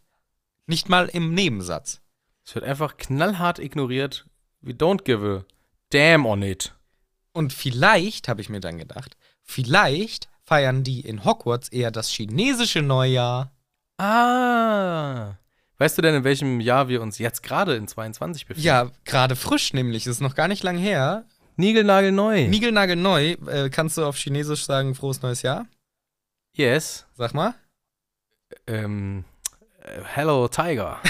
Nicht 0.65 0.89
mal 0.89 1.07
im 1.07 1.33
Nebensatz. 1.33 2.01
Es 2.45 2.55
wird 2.55 2.65
einfach 2.65 2.97
knallhart 2.97 3.59
ignoriert. 3.59 4.25
We 4.61 4.73
don't 4.73 5.03
give 5.03 5.25
a 5.25 5.45
damn 5.89 6.25
on 6.25 6.41
it. 6.41 6.73
Und 7.31 7.53
vielleicht, 7.53 8.27
habe 8.27 8.41
ich 8.41 8.49
mir 8.49 8.59
dann 8.59 8.77
gedacht, 8.77 9.15
vielleicht 9.43 10.29
feiern 10.43 10.83
die 10.83 11.01
in 11.01 11.23
Hogwarts 11.23 11.69
eher 11.69 11.91
das 11.91 12.09
chinesische 12.09 12.81
Neujahr. 12.81 13.51
Ah. 13.97 15.35
Weißt 15.77 15.97
du 15.97 16.01
denn, 16.01 16.15
in 16.15 16.23
welchem 16.23 16.59
Jahr 16.59 16.87
wir 16.87 17.01
uns 17.01 17.19
jetzt 17.19 17.43
gerade 17.43 17.75
in 17.75 17.87
22 17.87 18.47
befinden? 18.47 18.65
Ja, 18.65 18.91
gerade 19.05 19.35
frisch 19.35 19.73
nämlich. 19.73 20.05
Das 20.05 20.13
ist 20.13 20.21
noch 20.21 20.35
gar 20.35 20.47
nicht 20.47 20.63
lang 20.63 20.77
her. 20.77 21.25
Nigelnagel 21.57 22.11
neu. 22.11 22.47
Nigelnagel 22.47 22.95
neu. 22.95 23.31
Äh, 23.47 23.69
kannst 23.69 23.97
du 23.97 24.05
auf 24.05 24.15
Chinesisch 24.17 24.65
sagen, 24.65 24.95
frohes 24.95 25.21
neues 25.21 25.41
Jahr? 25.41 25.67
Yes. 26.55 27.05
Sag 27.15 27.33
mal. 27.33 27.55
Ähm, 28.67 29.25
äh, 29.81 30.01
hello, 30.03 30.47
Tiger. 30.47 31.01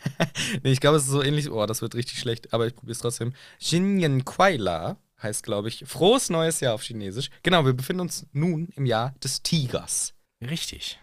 nee, 0.62 0.72
ich 0.72 0.80
glaube, 0.80 0.96
es 0.96 1.04
ist 1.04 1.10
so 1.10 1.22
ähnlich. 1.22 1.50
Oh, 1.50 1.66
das 1.66 1.82
wird 1.82 1.94
richtig 1.94 2.18
schlecht, 2.18 2.52
aber 2.54 2.66
ich 2.66 2.74
probiere 2.74 2.92
es 2.92 2.98
trotzdem. 2.98 3.34
Xinyan 3.58 4.24
Kuaila 4.24 4.96
heißt, 5.22 5.42
glaube 5.44 5.68
ich, 5.68 5.84
frohes 5.86 6.30
neues 6.30 6.60
Jahr 6.60 6.74
auf 6.74 6.82
Chinesisch. 6.82 7.30
Genau, 7.42 7.64
wir 7.64 7.74
befinden 7.74 8.00
uns 8.00 8.26
nun 8.32 8.68
im 8.74 8.86
Jahr 8.86 9.14
des 9.22 9.42
Tigers. 9.42 10.14
Richtig. 10.40 10.98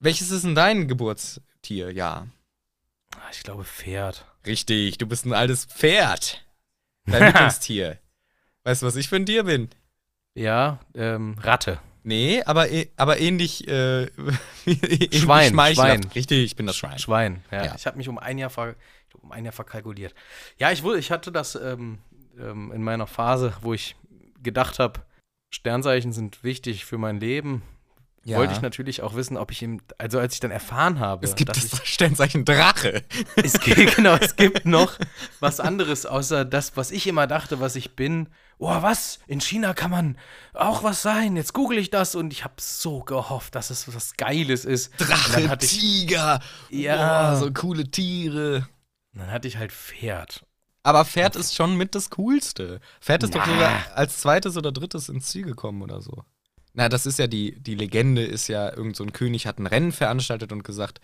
Welches 0.00 0.30
ist 0.30 0.44
denn 0.44 0.54
dein 0.54 0.86
Geburtstier? 0.86 1.90
Ja. 1.92 2.28
Ah, 3.16 3.30
ich 3.32 3.42
glaube 3.42 3.64
Pferd. 3.64 4.26
Richtig, 4.46 4.98
du 4.98 5.06
bist 5.06 5.24
ein 5.26 5.32
altes 5.32 5.64
Pferd. 5.64 6.44
Dein 7.06 7.24
Lieblingstier. 7.32 7.98
Weißt 8.68 8.82
du, 8.82 8.86
was 8.86 8.96
ich 8.96 9.08
für 9.08 9.16
ein 9.16 9.24
Tier 9.24 9.44
bin? 9.44 9.70
Ja, 10.34 10.78
ähm, 10.94 11.36
Ratte. 11.40 11.80
Nee, 12.02 12.42
aber, 12.42 12.70
e, 12.70 12.90
aber 12.98 13.18
ähnlich, 13.18 13.66
äh, 13.66 14.08
Schwein, 15.10 15.54
Schwein. 15.74 16.04
Richtig, 16.14 16.44
ich 16.44 16.54
bin 16.54 16.66
das 16.66 16.76
Schwein. 16.76 16.98
Schwein, 16.98 17.42
ja. 17.50 17.64
ja. 17.64 17.74
Ich 17.74 17.86
habe 17.86 17.96
mich 17.96 18.10
um 18.10 18.18
ein 18.18 18.36
Jahr, 18.36 18.50
ver, 18.50 18.74
um 19.22 19.32
ein 19.32 19.46
Jahr 19.46 19.54
verkalkuliert. 19.54 20.14
Ja, 20.58 20.70
ich, 20.70 20.84
ich 20.84 21.10
hatte 21.10 21.32
das 21.32 21.54
ähm, 21.54 22.00
ähm, 22.38 22.70
in 22.70 22.82
meiner 22.82 23.06
Phase, 23.06 23.54
wo 23.62 23.72
ich 23.72 23.96
gedacht 24.42 24.78
habe, 24.78 25.00
Sternzeichen 25.48 26.12
sind 26.12 26.44
wichtig 26.44 26.84
für 26.84 26.98
mein 26.98 27.20
Leben 27.20 27.62
ja. 28.24 28.38
wollte 28.38 28.52
ich 28.52 28.60
natürlich 28.60 29.02
auch 29.02 29.14
wissen, 29.14 29.36
ob 29.36 29.50
ich 29.50 29.62
ihm, 29.62 29.80
also 29.96 30.18
als 30.18 30.34
ich 30.34 30.40
dann 30.40 30.50
erfahren 30.50 30.98
habe, 30.98 31.24
es 31.24 31.34
gibt 31.34 31.56
das 31.56 31.80
Sternzeichen 31.84 32.44
Drache. 32.44 33.02
Es 33.36 33.60
gibt, 33.60 33.96
genau, 33.96 34.16
es 34.16 34.36
gibt 34.36 34.66
noch 34.66 34.98
was 35.40 35.60
anderes 35.60 36.06
außer 36.06 36.44
das, 36.44 36.76
was 36.76 36.90
ich 36.90 37.06
immer 37.06 37.26
dachte, 37.26 37.60
was 37.60 37.76
ich 37.76 37.96
bin. 37.96 38.28
Oh, 38.58 38.82
was? 38.82 39.20
In 39.28 39.40
China 39.40 39.72
kann 39.72 39.90
man 39.90 40.18
auch 40.52 40.82
was 40.82 41.02
sein. 41.02 41.36
Jetzt 41.36 41.54
google 41.54 41.78
ich 41.78 41.90
das 41.90 42.14
und 42.14 42.32
ich 42.32 42.44
habe 42.44 42.54
so 42.58 43.00
gehofft, 43.00 43.54
dass 43.54 43.70
es 43.70 43.94
was 43.94 44.16
Geiles 44.16 44.64
ist. 44.64 44.92
Drache, 44.98 45.56
Tiger. 45.58 46.40
Ja, 46.68 47.34
oh, 47.34 47.36
so 47.38 47.52
coole 47.52 47.88
Tiere. 47.90 48.68
Und 49.14 49.20
dann 49.20 49.30
hatte 49.30 49.48
ich 49.48 49.56
halt 49.56 49.72
Pferd. 49.72 50.44
Aber 50.82 51.04
Pferd 51.04 51.36
ist 51.36 51.54
schon 51.54 51.76
mit 51.76 51.94
das 51.94 52.10
Coolste. 52.10 52.80
Pferd 53.00 53.22
ist 53.22 53.34
ja. 53.34 53.40
doch 53.40 53.46
sogar 53.46 53.82
als 53.94 54.18
zweites 54.18 54.56
oder 54.56 54.72
drittes 54.72 55.08
ins 55.08 55.26
Ziel 55.26 55.44
gekommen 55.44 55.82
oder 55.82 56.00
so. 56.00 56.24
Na, 56.78 56.88
das 56.88 57.06
ist 57.06 57.18
ja 57.18 57.26
die, 57.26 57.60
die 57.60 57.74
Legende, 57.74 58.22
ist 58.22 58.46
ja, 58.46 58.72
irgend 58.72 58.94
so 58.94 59.02
ein 59.02 59.12
König 59.12 59.48
hat 59.48 59.58
ein 59.58 59.66
Rennen 59.66 59.90
veranstaltet 59.90 60.52
und 60.52 60.62
gesagt, 60.62 61.00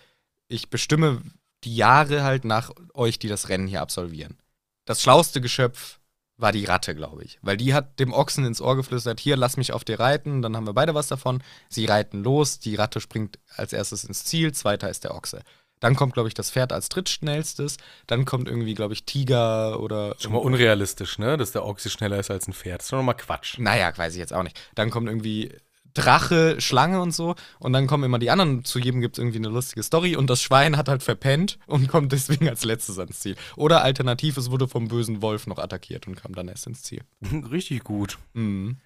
ich 0.47 0.71
bestimme 0.71 1.21
die 1.65 1.75
Jahre 1.75 2.23
halt 2.23 2.45
nach 2.45 2.71
euch, 2.93 3.19
die 3.19 3.27
das 3.27 3.49
Rennen 3.49 3.67
hier 3.67 3.83
absolvieren. 3.83 4.39
Das 4.85 5.03
schlauste 5.03 5.41
Geschöpf 5.41 5.99
war 6.37 6.53
die 6.53 6.65
Ratte, 6.65 6.95
glaube 6.95 7.25
ich. 7.25 7.41
Weil 7.43 7.57
die 7.57 7.75
hat 7.75 7.99
dem 7.99 8.13
Ochsen 8.13 8.45
ins 8.45 8.61
Ohr 8.61 8.77
geflüstert, 8.77 9.19
hier, 9.19 9.37
lass 9.37 9.57
mich 9.57 9.73
auf 9.73 9.83
dir 9.83 9.99
reiten, 9.99 10.43
dann 10.43 10.57
haben 10.57 10.69
wir 10.69 10.75
beide 10.75 10.95
was 10.95 11.09
davon. 11.09 11.43
Sie 11.69 11.87
reiten 11.87 12.23
los, 12.23 12.61
die 12.61 12.77
Ratte 12.77 13.01
springt 13.01 13.41
als 13.57 13.73
erstes 13.73 14.05
ins 14.05 14.23
Ziel, 14.23 14.53
zweiter 14.53 14.89
ist 14.89 15.03
der 15.03 15.13
Ochse. 15.13 15.43
Dann 15.81 15.97
kommt, 15.97 16.15
glaube 16.15 16.29
ich, 16.29 16.35
das 16.35 16.51
Pferd 16.51 16.73
als 16.73 16.89
drittschnellstes. 16.89 17.79
Dann 18.07 18.25
kommt 18.25 18.49
irgendwie, 18.49 18.75
glaube 18.75 18.95
ich, 18.95 19.05
Tiger 19.05 19.81
oder. 19.81 20.15
Schon 20.19 20.33
mal 20.33 20.39
unrealistisch, 20.39 21.19
ne? 21.19 21.37
Dass 21.37 21.53
der 21.53 21.65
Ochse 21.65 21.91
schneller 21.91 22.19
ist 22.19 22.31
als 22.31 22.49
ein 22.49 22.55
Pferd. 22.55 22.79
Das 22.79 22.87
ist 22.87 22.93
doch 22.93 22.99
nochmal 22.99 23.17
Quatsch. 23.17 23.59
Naja, 23.59 23.93
weiß 23.95 24.15
ich 24.15 24.19
jetzt 24.19 24.33
auch 24.33 24.45
nicht. 24.45 24.59
Dann 24.77 24.91
kommt 24.91 25.09
irgendwie 25.09 25.53
Drache, 25.95 26.61
Schlange 26.61 27.01
und 27.01 27.13
so. 27.13 27.35
Und 27.59 27.73
dann 27.73 27.87
kommen 27.87 28.05
immer 28.05 28.19
die 28.19 28.31
anderen. 28.31 28.65
Zu 28.65 28.79
jedem 28.79 29.01
gibt 29.01 29.17
es 29.17 29.23
irgendwie 29.23 29.39
eine 29.39 29.49
lustige 29.49 29.83
Story. 29.83 30.17
Und 30.17 30.29
das 30.29 30.43
Schwein 30.43 30.77
hat 30.77 30.89
halt 30.89 31.03
verpennt 31.03 31.59
und 31.67 31.89
kommt 31.89 32.13
deswegen 32.13 32.49
als 32.49 32.65
letztes 32.65 32.99
ans 32.99 33.21
Ziel. 33.21 33.37
Oder 33.57 33.83
alternativ, 33.83 34.37
es 34.37 34.51
wurde 34.51 34.69
vom 34.69 34.89
bösen 34.89 35.23
Wolf 35.23 35.47
noch 35.47 35.59
attackiert 35.59 36.07
und 36.07 36.17
kam 36.17 36.35
dann 36.35 36.49
erst 36.49 36.67
ins 36.67 36.83
Ziel. 36.83 37.03
Richtig 37.51 37.85
gut. 37.85 38.19
Mhm. 38.35 38.79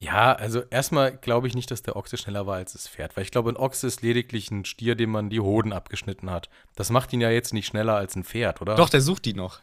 Ja, 0.00 0.32
also 0.32 0.60
erstmal 0.70 1.16
glaube 1.16 1.46
ich 1.46 1.54
nicht, 1.54 1.70
dass 1.70 1.82
der 1.82 1.96
Ochse 1.96 2.16
schneller 2.16 2.46
war 2.46 2.56
als 2.56 2.74
das 2.74 2.88
Pferd, 2.88 3.16
weil 3.16 3.24
ich 3.24 3.30
glaube, 3.30 3.50
ein 3.50 3.56
Ochse 3.56 3.86
ist 3.86 4.02
lediglich 4.02 4.50
ein 4.50 4.64
Stier, 4.64 4.96
dem 4.96 5.10
man 5.10 5.30
die 5.30 5.40
Hoden 5.40 5.72
abgeschnitten 5.72 6.30
hat. 6.30 6.50
Das 6.74 6.90
macht 6.90 7.12
ihn 7.12 7.20
ja 7.20 7.30
jetzt 7.30 7.54
nicht 7.54 7.66
schneller 7.66 7.94
als 7.94 8.14
ein 8.14 8.24
Pferd, 8.24 8.60
oder? 8.60 8.74
Doch, 8.74 8.90
der 8.90 9.00
sucht 9.00 9.24
die 9.24 9.34
noch. 9.34 9.60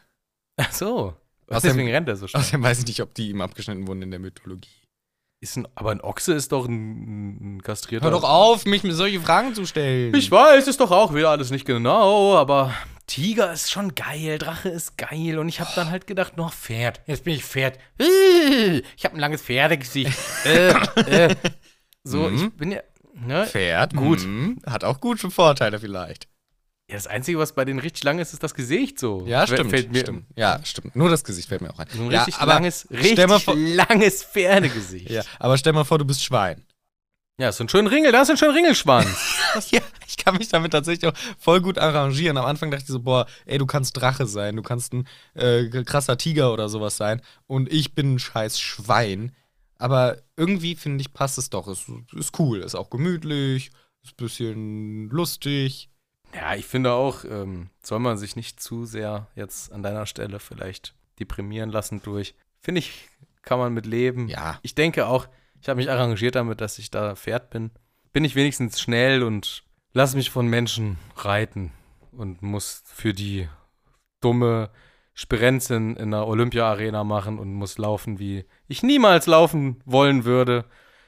Ach 0.56 0.72
so. 0.72 1.14
Außerdem, 1.48 1.76
Deswegen 1.76 1.90
rennt 1.90 2.08
er 2.08 2.16
so 2.16 2.26
schnell. 2.26 2.40
Außerdem 2.40 2.62
weiß 2.62 2.80
ich 2.80 2.86
nicht, 2.86 3.00
ob 3.02 3.14
die 3.14 3.30
ihm 3.30 3.40
abgeschnitten 3.40 3.86
wurden 3.86 4.02
in 4.02 4.10
der 4.10 4.20
Mythologie. 4.20 4.81
Ist 5.42 5.56
ein, 5.56 5.66
aber 5.74 5.90
ein 5.90 6.00
Ochse 6.00 6.34
ist 6.34 6.52
doch 6.52 6.68
ein, 6.68 7.56
ein 7.56 7.62
kastrierter. 7.62 8.04
Hör 8.04 8.12
doch 8.12 8.22
auf, 8.22 8.64
mich 8.64 8.84
mit 8.84 8.94
solche 8.94 9.20
Fragen 9.20 9.56
zu 9.56 9.66
stellen. 9.66 10.14
Ich 10.14 10.30
weiß, 10.30 10.68
ist 10.68 10.78
doch 10.78 10.92
auch 10.92 11.16
wieder 11.16 11.30
alles 11.30 11.50
nicht 11.50 11.64
genau, 11.64 12.36
aber 12.36 12.72
Tiger 13.08 13.52
ist 13.52 13.68
schon 13.68 13.96
geil, 13.96 14.38
Drache 14.38 14.68
ist 14.68 14.96
geil 14.96 15.40
und 15.40 15.48
ich 15.48 15.58
habe 15.58 15.72
dann 15.74 15.90
halt 15.90 16.06
gedacht, 16.06 16.36
noch 16.36 16.52
Pferd. 16.52 17.00
Jetzt 17.06 17.24
bin 17.24 17.34
ich 17.34 17.44
Pferd. 17.44 17.76
Ich 17.98 19.04
habe 19.04 19.16
ein 19.16 19.18
langes 19.18 19.42
Pferdegesicht. 19.42 20.16
äh, 20.44 20.70
äh. 21.08 21.34
So, 22.04 22.28
mhm. 22.28 22.36
ich 22.36 22.52
bin 22.52 22.70
ja. 22.70 22.80
Ne? 23.14 23.44
Pferd, 23.44 23.96
gut. 23.96 24.24
Mhm. 24.24 24.58
Hat 24.64 24.84
auch 24.84 25.00
gute 25.00 25.28
Vorteile 25.28 25.80
vielleicht. 25.80 26.28
Ja, 26.92 26.98
das 26.98 27.06
Einzige, 27.06 27.38
was 27.38 27.54
bei 27.54 27.64
denen 27.64 27.78
richtig 27.78 28.04
lang 28.04 28.18
ist, 28.18 28.34
ist 28.34 28.42
das 28.42 28.52
Gesicht 28.52 28.98
so. 28.98 29.24
Ja, 29.26 29.46
stimmt. 29.46 29.70
Fällt 29.70 29.90
mir 29.90 30.00
stimmt. 30.00 30.26
Ja, 30.36 30.60
stimmt. 30.62 30.94
Nur 30.94 31.08
das 31.08 31.24
Gesicht 31.24 31.48
fällt 31.48 31.62
mir 31.62 31.70
auch 31.70 31.78
ein. 31.78 31.86
So 31.90 32.02
ein 32.02 32.10
ja, 32.10 32.24
richtig 32.24 32.44
langes, 32.44 32.86
richtig 32.90 33.30
vor, 33.42 33.56
langes 33.56 34.22
Pferdegesicht. 34.24 35.08
ja, 35.10 35.22
aber 35.38 35.56
stell 35.56 35.72
mal 35.72 35.84
vor, 35.84 35.98
du 35.98 36.04
bist 36.04 36.22
Schwein. 36.22 36.62
Ja, 37.38 37.50
so 37.50 37.64
ein 37.64 37.70
schöner 37.70 37.90
Ringel, 37.90 38.12
da 38.12 38.20
ist 38.20 38.30
ein 38.30 38.36
schöner 38.36 38.54
Ringelschwanz. 38.54 39.08
ja, 39.70 39.80
ich 40.06 40.18
kann 40.18 40.36
mich 40.36 40.48
damit 40.48 40.72
tatsächlich 40.72 41.10
auch 41.10 41.16
voll 41.38 41.62
gut 41.62 41.78
arrangieren. 41.78 42.36
Am 42.36 42.44
Anfang 42.44 42.70
dachte 42.70 42.84
ich 42.84 42.90
so, 42.90 43.00
boah, 43.00 43.26
ey, 43.46 43.56
du 43.56 43.64
kannst 43.64 43.96
Drache 43.96 44.26
sein, 44.26 44.56
du 44.56 44.62
kannst 44.62 44.92
ein 44.92 45.08
äh, 45.32 45.64
krasser 45.84 46.18
Tiger 46.18 46.52
oder 46.52 46.68
sowas 46.68 46.98
sein. 46.98 47.22
Und 47.46 47.72
ich 47.72 47.94
bin 47.94 48.16
ein 48.16 48.18
scheiß 48.18 48.60
Schwein. 48.60 49.34
Aber 49.78 50.18
irgendwie, 50.36 50.76
finde 50.76 51.00
ich, 51.00 51.14
passt 51.14 51.38
es 51.38 51.48
doch. 51.48 51.68
Es 51.68 51.86
ist 52.12 52.38
cool, 52.38 52.58
ist 52.58 52.74
auch 52.74 52.90
gemütlich, 52.90 53.70
ist 54.02 54.12
ein 54.12 54.16
bisschen 54.24 55.08
lustig. 55.08 55.88
Ja, 56.34 56.54
ich 56.54 56.66
finde 56.66 56.92
auch, 56.92 57.24
ähm, 57.24 57.70
soll 57.82 57.98
man 57.98 58.16
sich 58.16 58.36
nicht 58.36 58.60
zu 58.60 58.84
sehr 58.84 59.26
jetzt 59.34 59.72
an 59.72 59.82
deiner 59.82 60.06
Stelle 60.06 60.38
vielleicht 60.38 60.94
deprimieren 61.18 61.70
lassen 61.70 62.02
durch. 62.02 62.34
Finde 62.60 62.78
ich, 62.78 63.08
kann 63.42 63.58
man 63.58 63.74
mit 63.74 63.86
leben. 63.86 64.28
Ja. 64.28 64.58
Ich 64.62 64.74
denke 64.74 65.06
auch, 65.06 65.28
ich 65.60 65.68
habe 65.68 65.76
mich 65.78 65.90
arrangiert 65.90 66.34
damit, 66.34 66.60
dass 66.60 66.78
ich 66.78 66.90
da 66.90 67.14
Pferd 67.14 67.50
bin. 67.50 67.70
Bin 68.12 68.24
ich 68.24 68.34
wenigstens 68.34 68.80
schnell 68.80 69.22
und 69.22 69.64
lass 69.92 70.14
mich 70.14 70.30
von 70.30 70.46
Menschen 70.46 70.98
reiten 71.16 71.72
und 72.12 72.42
muss 72.42 72.82
für 72.86 73.14
die 73.14 73.48
dumme 74.20 74.70
Spirenzin 75.14 75.96
in 75.96 76.10
der 76.10 76.26
Olympia-Arena 76.26 77.04
machen 77.04 77.38
und 77.38 77.52
muss 77.52 77.78
laufen, 77.78 78.18
wie 78.18 78.44
ich 78.66 78.82
niemals 78.82 79.26
laufen 79.26 79.82
wollen 79.84 80.24
würde. 80.24 80.64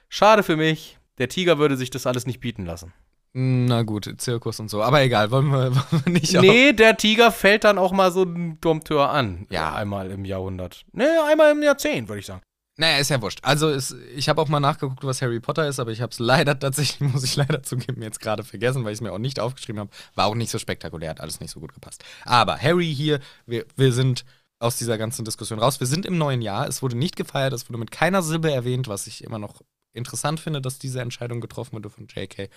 Schade 0.09 0.43
für 0.43 0.57
mich. 0.57 0.99
Der 1.19 1.29
Tiger 1.29 1.59
würde 1.59 1.77
sich 1.77 1.91
das 1.91 2.07
alles 2.07 2.27
nicht 2.27 2.41
bieten 2.41 2.67
lassen. 2.67 2.93
Na 3.37 3.83
gut, 3.83 4.09
Zirkus 4.19 4.61
und 4.61 4.71
so. 4.71 4.81
Aber 4.81 5.03
egal, 5.03 5.33
wollen 5.33 5.51
wir, 5.51 5.75
wollen 5.75 6.05
wir 6.05 6.13
nicht. 6.13 6.33
Nee, 6.41 6.73
der 6.73 6.97
Tiger 6.97 7.33
fällt 7.33 7.65
dann 7.65 7.79
auch 7.79 7.91
mal 7.91 8.13
so 8.13 8.23
ein 8.23 8.61
Dompteur 8.61 9.11
an. 9.11 9.47
Ja. 9.51 9.75
Einmal 9.75 10.13
im 10.13 10.25
Jahrhundert. 10.25 10.85
Nee, 10.93 11.05
einmal 11.29 11.51
im 11.53 11.63
Jahrzehnt, 11.63 12.09
würde 12.09 12.21
ich 12.21 12.27
sagen. 12.27 12.43
Naja, 12.77 12.99
ist 12.99 13.11
ja 13.11 13.21
wurscht. 13.21 13.41
Also, 13.43 13.71
ist, 13.71 13.95
ich 14.17 14.29
habe 14.29 14.41
auch 14.41 14.49
mal 14.49 14.61
nachgeguckt, 14.61 15.05
was 15.05 15.21
Harry 15.21 15.41
Potter 15.41 15.67
ist, 15.67 15.81
aber 15.81 15.91
ich 15.91 16.01
habe 16.01 16.11
es 16.11 16.21
leider 16.21 16.59
tatsächlich, 16.59 17.13
muss 17.13 17.25
ich 17.25 17.35
leider 17.35 17.63
zugeben, 17.63 18.03
jetzt 18.03 18.21
gerade 18.21 18.45
vergessen, 18.45 18.85
weil 18.85 18.93
ich 18.93 18.99
es 18.99 19.01
mir 19.01 19.13
auch 19.13 19.19
nicht 19.19 19.41
aufgeschrieben 19.41 19.81
habe. 19.81 19.91
War 20.15 20.27
auch 20.27 20.35
nicht 20.37 20.51
so 20.51 20.59
spektakulär, 20.59 21.11
hat 21.11 21.21
alles 21.21 21.41
nicht 21.41 21.51
so 21.51 21.59
gut 21.59 21.75
gepasst. 21.75 22.05
Aber 22.25 22.57
Harry 22.61 22.93
hier, 22.93 23.19
wir, 23.47 23.67
wir 23.75 23.93
sind 23.93 24.25
aus 24.61 24.77
dieser 24.77 24.97
ganzen 24.97 25.25
Diskussion 25.25 25.59
raus. 25.59 25.81
Wir 25.81 25.89
sind 25.89 26.07
im 26.07 26.19
neuen 26.19 26.41
Jahr. 26.41 26.69
Es 26.69 26.83
wurde 26.83 26.97
nicht 26.97 27.17
gefeiert, 27.17 27.53
es 27.53 27.69
wurde 27.69 27.79
mit 27.79 27.91
keiner 27.91 28.23
Silbe 28.23 28.53
erwähnt, 28.53 28.87
was 28.87 29.09
ich 29.09 29.25
immer 29.25 29.39
noch 29.39 29.61
interessant 29.93 30.41
finde, 30.41 30.61
dass 30.61 30.79
diese 30.79 31.01
Entscheidung 31.01 31.41
getroffen 31.41 31.75
wurde 31.75 31.91
von 31.91 32.07
J.K. 32.07 32.49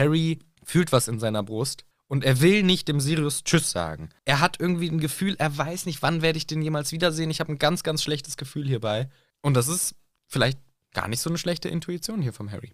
Harry 0.00 0.38
fühlt 0.64 0.92
was 0.92 1.08
in 1.08 1.20
seiner 1.20 1.42
Brust 1.42 1.84
und 2.08 2.24
er 2.24 2.40
will 2.40 2.62
nicht 2.62 2.88
dem 2.88 3.00
Sirius 3.00 3.44
Tschüss 3.44 3.70
sagen. 3.70 4.08
Er 4.24 4.40
hat 4.40 4.58
irgendwie 4.58 4.88
ein 4.88 4.98
Gefühl, 4.98 5.36
er 5.38 5.56
weiß 5.56 5.86
nicht, 5.86 6.02
wann 6.02 6.22
werde 6.22 6.38
ich 6.38 6.46
den 6.46 6.62
jemals 6.62 6.90
wiedersehen. 6.90 7.30
Ich 7.30 7.38
habe 7.38 7.52
ein 7.52 7.58
ganz, 7.58 7.82
ganz 7.82 8.02
schlechtes 8.02 8.36
Gefühl 8.36 8.66
hierbei. 8.66 9.08
Und 9.42 9.54
das 9.54 9.68
ist 9.68 9.94
vielleicht 10.26 10.58
gar 10.92 11.06
nicht 11.06 11.20
so 11.20 11.30
eine 11.30 11.38
schlechte 11.38 11.68
Intuition 11.68 12.22
hier 12.22 12.32
vom 12.32 12.50
Harry. 12.50 12.72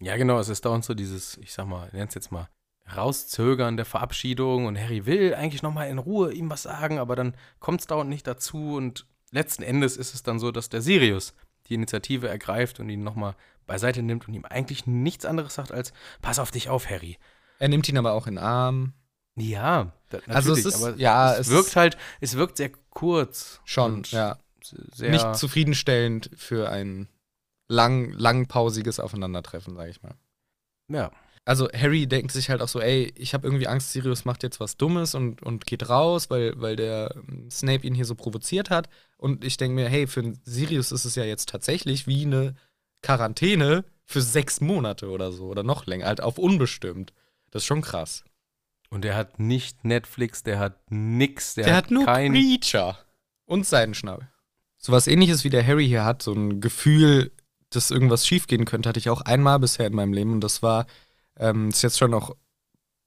Ja, 0.00 0.16
genau, 0.16 0.38
es 0.38 0.48
ist 0.48 0.64
dauernd 0.64 0.84
so 0.84 0.94
dieses, 0.94 1.36
ich 1.38 1.52
sag 1.52 1.66
mal, 1.66 1.88
nenn's 1.92 2.14
jetzt 2.14 2.30
mal, 2.30 2.48
Rauszögern 2.94 3.76
der 3.76 3.86
Verabschiedung 3.86 4.66
und 4.66 4.78
Harry 4.78 5.06
will 5.06 5.34
eigentlich 5.34 5.62
nochmal 5.62 5.88
in 5.88 5.98
Ruhe 5.98 6.32
ihm 6.32 6.50
was 6.50 6.62
sagen, 6.62 6.98
aber 6.98 7.16
dann 7.16 7.34
kommt 7.58 7.80
es 7.80 7.86
dauernd 7.86 8.10
nicht 8.10 8.26
dazu 8.26 8.74
und 8.74 9.06
letzten 9.30 9.62
Endes 9.62 9.96
ist 9.96 10.14
es 10.14 10.22
dann 10.22 10.38
so, 10.38 10.50
dass 10.50 10.68
der 10.68 10.82
Sirius 10.82 11.34
die 11.68 11.74
Initiative 11.74 12.28
ergreift 12.28 12.80
und 12.80 12.88
ihn 12.88 13.02
nochmal 13.02 13.34
beiseite 13.70 14.02
nimmt 14.02 14.26
und 14.26 14.34
ihm 14.34 14.44
eigentlich 14.44 14.86
nichts 14.86 15.24
anderes 15.24 15.54
sagt 15.54 15.70
als, 15.70 15.92
pass 16.20 16.40
auf 16.40 16.50
dich 16.50 16.68
auf, 16.68 16.90
Harry. 16.90 17.18
Er 17.60 17.68
nimmt 17.68 17.88
ihn 17.88 17.96
aber 17.96 18.12
auch 18.14 18.26
in 18.26 18.34
den 18.34 18.44
Arm. 18.44 18.94
Ja, 19.36 19.92
also 20.26 20.52
es 20.52 20.64
ist, 20.64 20.98
ja, 20.98 21.34
es, 21.34 21.46
es 21.46 21.50
wirkt 21.50 21.76
halt, 21.76 21.96
es 22.20 22.34
wirkt 22.34 22.56
sehr 22.56 22.70
kurz. 22.90 23.60
Schon, 23.64 24.02
ja. 24.10 24.38
Nicht 24.98 25.36
zufriedenstellend 25.36 26.30
für 26.34 26.68
ein 26.68 27.08
lang, 27.68 28.10
langpausiges 28.12 28.98
Aufeinandertreffen, 28.98 29.76
sag 29.76 29.88
ich 29.88 30.02
mal. 30.02 30.16
Ja. 30.88 31.12
Also 31.44 31.68
Harry 31.72 32.06
denkt 32.06 32.32
sich 32.32 32.50
halt 32.50 32.60
auch 32.60 32.68
so, 32.68 32.80
ey, 32.80 33.12
ich 33.16 33.34
habe 33.34 33.46
irgendwie 33.46 33.68
Angst, 33.68 33.92
Sirius 33.92 34.24
macht 34.24 34.42
jetzt 34.42 34.60
was 34.60 34.76
Dummes 34.76 35.14
und, 35.14 35.42
und 35.42 35.64
geht 35.64 35.88
raus, 35.88 36.28
weil, 36.28 36.60
weil 36.60 36.74
der 36.76 37.14
Snape 37.50 37.86
ihn 37.86 37.94
hier 37.94 38.04
so 38.04 38.16
provoziert 38.16 38.68
hat. 38.68 38.88
Und 39.16 39.44
ich 39.44 39.56
denke 39.56 39.76
mir, 39.76 39.88
hey, 39.88 40.08
für 40.08 40.34
Sirius 40.44 40.92
ist 40.92 41.04
es 41.04 41.14
ja 41.14 41.24
jetzt 41.24 41.48
tatsächlich 41.48 42.06
wie 42.08 42.26
eine 42.26 42.54
Quarantäne 43.02 43.84
für 44.04 44.20
sechs 44.20 44.60
Monate 44.60 45.08
oder 45.08 45.32
so 45.32 45.46
oder 45.46 45.62
noch 45.62 45.86
länger, 45.86 46.06
halt 46.06 46.20
auf 46.20 46.38
unbestimmt. 46.38 47.12
Das 47.50 47.62
ist 47.62 47.66
schon 47.66 47.82
krass. 47.82 48.24
Und 48.90 49.02
der 49.02 49.14
hat 49.14 49.38
nicht 49.38 49.84
Netflix, 49.84 50.42
der 50.42 50.58
hat 50.58 50.90
nix, 50.90 51.54
der, 51.54 51.64
der 51.64 51.76
hat, 51.76 51.84
hat 51.84 51.90
nur 51.92 52.04
kein 52.04 52.32
Preacher 52.32 52.98
und 53.46 53.64
Seidenschnabel. 53.64 54.28
So 54.76 54.92
was 54.92 55.06
ähnliches 55.06 55.44
wie 55.44 55.50
der 55.50 55.64
Harry 55.64 55.86
hier 55.86 56.04
hat, 56.04 56.22
so 56.22 56.32
ein 56.32 56.60
Gefühl, 56.60 57.30
dass 57.70 57.90
irgendwas 57.90 58.26
schiefgehen 58.26 58.64
könnte, 58.64 58.88
hatte 58.88 58.98
ich 58.98 59.10
auch 59.10 59.20
einmal 59.20 59.60
bisher 59.60 59.86
in 59.86 59.94
meinem 59.94 60.12
Leben 60.12 60.32
und 60.32 60.40
das 60.40 60.62
war, 60.62 60.86
ähm, 61.38 61.68
ist 61.68 61.82
jetzt 61.82 61.98
schon 61.98 62.10
noch, 62.10 62.34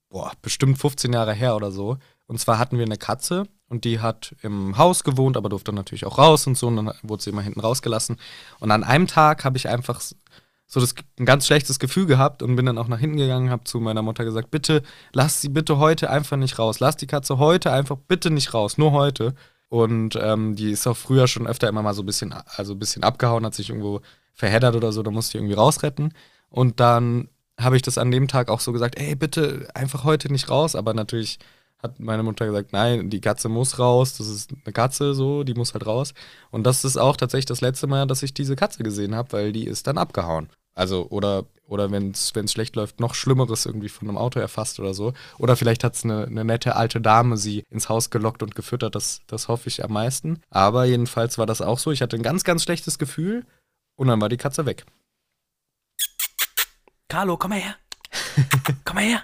boah, 0.08 0.32
bestimmt 0.40 0.78
15 0.78 1.12
Jahre 1.12 1.34
her 1.34 1.54
oder 1.54 1.70
so. 1.70 1.98
Und 2.26 2.38
zwar 2.38 2.58
hatten 2.58 2.78
wir 2.78 2.84
eine 2.84 2.96
Katze 2.96 3.44
und 3.68 3.84
die 3.84 4.00
hat 4.00 4.34
im 4.42 4.78
Haus 4.78 5.04
gewohnt, 5.04 5.36
aber 5.36 5.48
durfte 5.48 5.72
natürlich 5.72 6.06
auch 6.06 6.18
raus 6.18 6.46
und 6.46 6.56
so. 6.56 6.68
Und 6.68 6.76
dann 6.76 6.92
wurde 7.02 7.22
sie 7.22 7.30
immer 7.30 7.42
hinten 7.42 7.60
rausgelassen. 7.60 8.16
Und 8.60 8.70
an 8.70 8.84
einem 8.84 9.06
Tag 9.06 9.44
habe 9.44 9.56
ich 9.56 9.68
einfach 9.68 10.00
so 10.66 10.80
das, 10.80 10.94
ein 11.18 11.26
ganz 11.26 11.46
schlechtes 11.46 11.78
Gefühl 11.78 12.06
gehabt 12.06 12.42
und 12.42 12.56
bin 12.56 12.66
dann 12.66 12.78
auch 12.78 12.88
nach 12.88 12.98
hinten 12.98 13.18
gegangen, 13.18 13.50
habe 13.50 13.64
zu 13.64 13.80
meiner 13.80 14.02
Mutter 14.02 14.24
gesagt, 14.24 14.50
bitte 14.50 14.82
lass 15.12 15.40
sie 15.40 15.48
bitte 15.48 15.78
heute 15.78 16.10
einfach 16.10 16.36
nicht 16.36 16.58
raus. 16.58 16.80
Lass 16.80 16.96
die 16.96 17.06
Katze 17.06 17.38
heute 17.38 17.72
einfach 17.72 17.96
bitte 18.08 18.30
nicht 18.30 18.54
raus, 18.54 18.78
nur 18.78 18.92
heute. 18.92 19.34
Und 19.68 20.16
ähm, 20.20 20.54
die 20.56 20.70
ist 20.70 20.86
auch 20.86 20.96
früher 20.96 21.26
schon 21.26 21.46
öfter 21.46 21.68
immer 21.68 21.82
mal 21.82 21.94
so 21.94 22.02
ein 22.02 22.06
bisschen, 22.06 22.32
also 22.32 22.74
ein 22.74 22.78
bisschen 22.78 23.02
abgehauen, 23.02 23.44
hat 23.44 23.54
sich 23.54 23.70
irgendwo 23.70 24.00
verheddert 24.32 24.76
oder 24.76 24.92
so, 24.92 25.02
da 25.02 25.10
musste 25.10 25.36
ich 25.36 25.42
irgendwie 25.42 25.54
rausretten. 25.54 26.12
Und 26.48 26.80
dann 26.80 27.28
habe 27.58 27.76
ich 27.76 27.82
das 27.82 27.98
an 27.98 28.10
dem 28.10 28.28
Tag 28.28 28.48
auch 28.48 28.60
so 28.60 28.72
gesagt, 28.72 28.98
ey, 28.98 29.14
bitte 29.14 29.68
einfach 29.74 30.04
heute 30.04 30.30
nicht 30.32 30.48
raus. 30.48 30.74
Aber 30.74 30.94
natürlich 30.94 31.38
hat 31.84 32.00
meine 32.00 32.22
Mutter 32.22 32.46
gesagt, 32.46 32.72
nein, 32.72 33.10
die 33.10 33.20
Katze 33.20 33.48
muss 33.48 33.78
raus, 33.78 34.16
das 34.16 34.26
ist 34.26 34.52
eine 34.64 34.72
Katze 34.72 35.14
so, 35.14 35.44
die 35.44 35.54
muss 35.54 35.74
halt 35.74 35.86
raus. 35.86 36.14
Und 36.50 36.64
das 36.64 36.84
ist 36.84 36.96
auch 36.96 37.16
tatsächlich 37.16 37.46
das 37.46 37.60
letzte 37.60 37.86
Mal, 37.86 38.06
dass 38.06 38.22
ich 38.22 38.34
diese 38.34 38.56
Katze 38.56 38.82
gesehen 38.82 39.14
habe, 39.14 39.32
weil 39.32 39.52
die 39.52 39.66
ist 39.66 39.86
dann 39.86 39.98
abgehauen. 39.98 40.48
Also, 40.74 41.06
oder, 41.10 41.44
oder 41.68 41.90
wenn 41.92 42.10
es 42.10 42.32
schlecht 42.50 42.74
läuft, 42.74 42.98
noch 42.98 43.14
Schlimmeres 43.14 43.66
irgendwie 43.66 43.90
von 43.90 44.08
einem 44.08 44.18
Auto 44.18 44.40
erfasst 44.40 44.80
oder 44.80 44.94
so. 44.94 45.12
Oder 45.38 45.56
vielleicht 45.56 45.84
hat 45.84 45.94
es 45.94 46.04
eine, 46.04 46.24
eine 46.24 46.44
nette 46.44 46.74
alte 46.74 47.00
Dame 47.00 47.36
sie 47.36 47.62
ins 47.70 47.88
Haus 47.88 48.10
gelockt 48.10 48.42
und 48.42 48.56
gefüttert, 48.56 48.94
das, 48.94 49.20
das 49.28 49.46
hoffe 49.46 49.68
ich 49.68 49.84
am 49.84 49.92
meisten. 49.92 50.40
Aber 50.50 50.86
jedenfalls 50.86 51.38
war 51.38 51.46
das 51.46 51.60
auch 51.60 51.78
so. 51.78 51.92
Ich 51.92 52.02
hatte 52.02 52.16
ein 52.16 52.24
ganz, 52.24 52.42
ganz 52.42 52.64
schlechtes 52.64 52.98
Gefühl 52.98 53.46
und 53.96 54.08
dann 54.08 54.20
war 54.20 54.28
die 54.28 54.36
Katze 54.36 54.66
weg. 54.66 54.84
Carlo, 57.08 57.36
komm 57.36 57.50
mal 57.50 57.60
her. 57.60 57.76
komm 58.84 58.96
mal 58.96 59.04
her. 59.04 59.22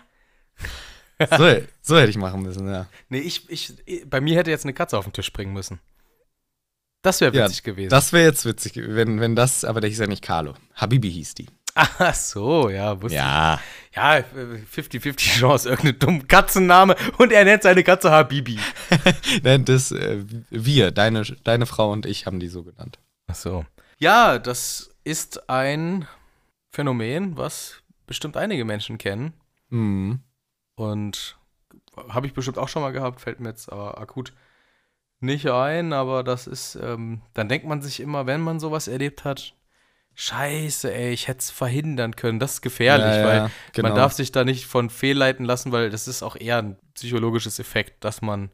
so, 1.37 1.57
so 1.83 1.99
hätte 1.99 2.11
ich 2.11 2.17
machen 2.17 2.43
müssen, 2.43 2.69
ja. 2.69 2.87
Nee, 3.09 3.19
ich, 3.19 3.49
ich, 3.51 3.75
bei 4.09 4.21
mir 4.21 4.37
hätte 4.37 4.51
jetzt 4.51 4.65
eine 4.65 4.73
Katze 4.73 4.97
auf 4.99 5.05
den 5.05 5.13
Tisch 5.13 5.27
springen 5.27 5.53
müssen. 5.53 5.81
Das 7.03 7.21
wäre 7.21 7.33
witzig 7.33 7.59
ja, 7.59 7.73
gewesen. 7.73 7.91
Das 7.91 8.13
wäre 8.13 8.25
jetzt 8.25 8.45
witzig, 8.45 8.75
wenn, 8.77 9.21
wenn 9.21 9.35
das, 9.35 9.65
aber 9.65 9.81
der 9.81 9.89
hieß 9.89 10.01
ja 10.01 10.07
nicht 10.07 10.23
Carlo. 10.23 10.55
Habibi 10.75 11.11
hieß 11.11 11.35
die. 11.35 11.47
Ach 11.75 12.15
so, 12.15 12.69
ja, 12.69 13.01
wusste 13.01 13.17
ja. 13.17 13.61
ich. 13.91 13.97
Ja, 13.97 14.17
50-50 14.19 15.17
Chance, 15.39 15.69
irgendein 15.69 15.99
dummer 15.99 16.25
Katzenname 16.25 16.97
und 17.19 17.33
er 17.33 17.45
nennt 17.45 17.63
seine 17.63 17.85
Katze 17.85 18.11
Habibi. 18.11 18.59
Nein, 19.43 19.65
das, 19.65 19.93
äh, 19.93 20.25
wir, 20.51 20.91
deine, 20.91 21.23
deine 21.45 21.67
Frau 21.67 21.91
und 21.93 22.07
ich 22.07 22.27
haben 22.27 22.41
die 22.41 22.49
so 22.49 22.65
genannt. 22.65 22.99
Ach 23.29 23.35
so. 23.35 23.65
Ja, 23.99 24.39
das 24.39 24.91
ist 25.05 25.49
ein 25.49 26.07
Phänomen, 26.71 27.37
was 27.37 27.83
bestimmt 28.07 28.37
einige 28.37 28.65
Menschen 28.65 28.99
kennen. 28.99 29.33
Mhm. 29.71 30.21
Und 30.81 31.37
habe 32.09 32.27
ich 32.27 32.33
bestimmt 32.33 32.57
auch 32.57 32.69
schon 32.69 32.81
mal 32.81 32.93
gehabt, 32.93 33.21
fällt 33.21 33.39
mir 33.39 33.51
jetzt 33.51 33.71
aber 33.71 33.99
akut 33.99 34.33
nicht 35.21 35.47
ein, 35.51 35.93
aber 35.93 36.25
das 36.25 36.47
ist, 36.47 36.79
ähm, 36.83 37.21
dann 37.35 37.51
denkt 37.51 37.67
man 37.67 37.83
sich 37.83 38.01
immer, 38.01 38.25
wenn 38.25 38.41
man 38.41 38.59
sowas 38.59 38.89
erlebt 38.89 39.25
hat, 39.25 39.55
Scheiße, 40.15 40.93
ey, 40.93 41.13
ich 41.13 41.29
hätte 41.29 41.41
es 41.41 41.51
verhindern 41.51 42.17
können. 42.17 42.41
Das 42.41 42.55
ist 42.55 42.63
gefährlich, 42.63 43.07
ja, 43.07 43.21
ja, 43.21 43.27
weil 43.27 43.51
genau. 43.73 43.89
man 43.89 43.97
darf 43.97 44.13
sich 44.13 44.33
da 44.33 44.45
nicht 44.45 44.67
von 44.67 44.89
fehlleiten 44.91 45.45
lassen, 45.45 45.71
weil 45.71 45.91
das 45.91 46.09
ist 46.09 46.23
auch 46.23 46.37
eher 46.37 46.59
ein 46.59 46.77
psychologisches 46.95 47.59
Effekt, 47.59 48.03
dass 48.03 48.23
man 48.23 48.51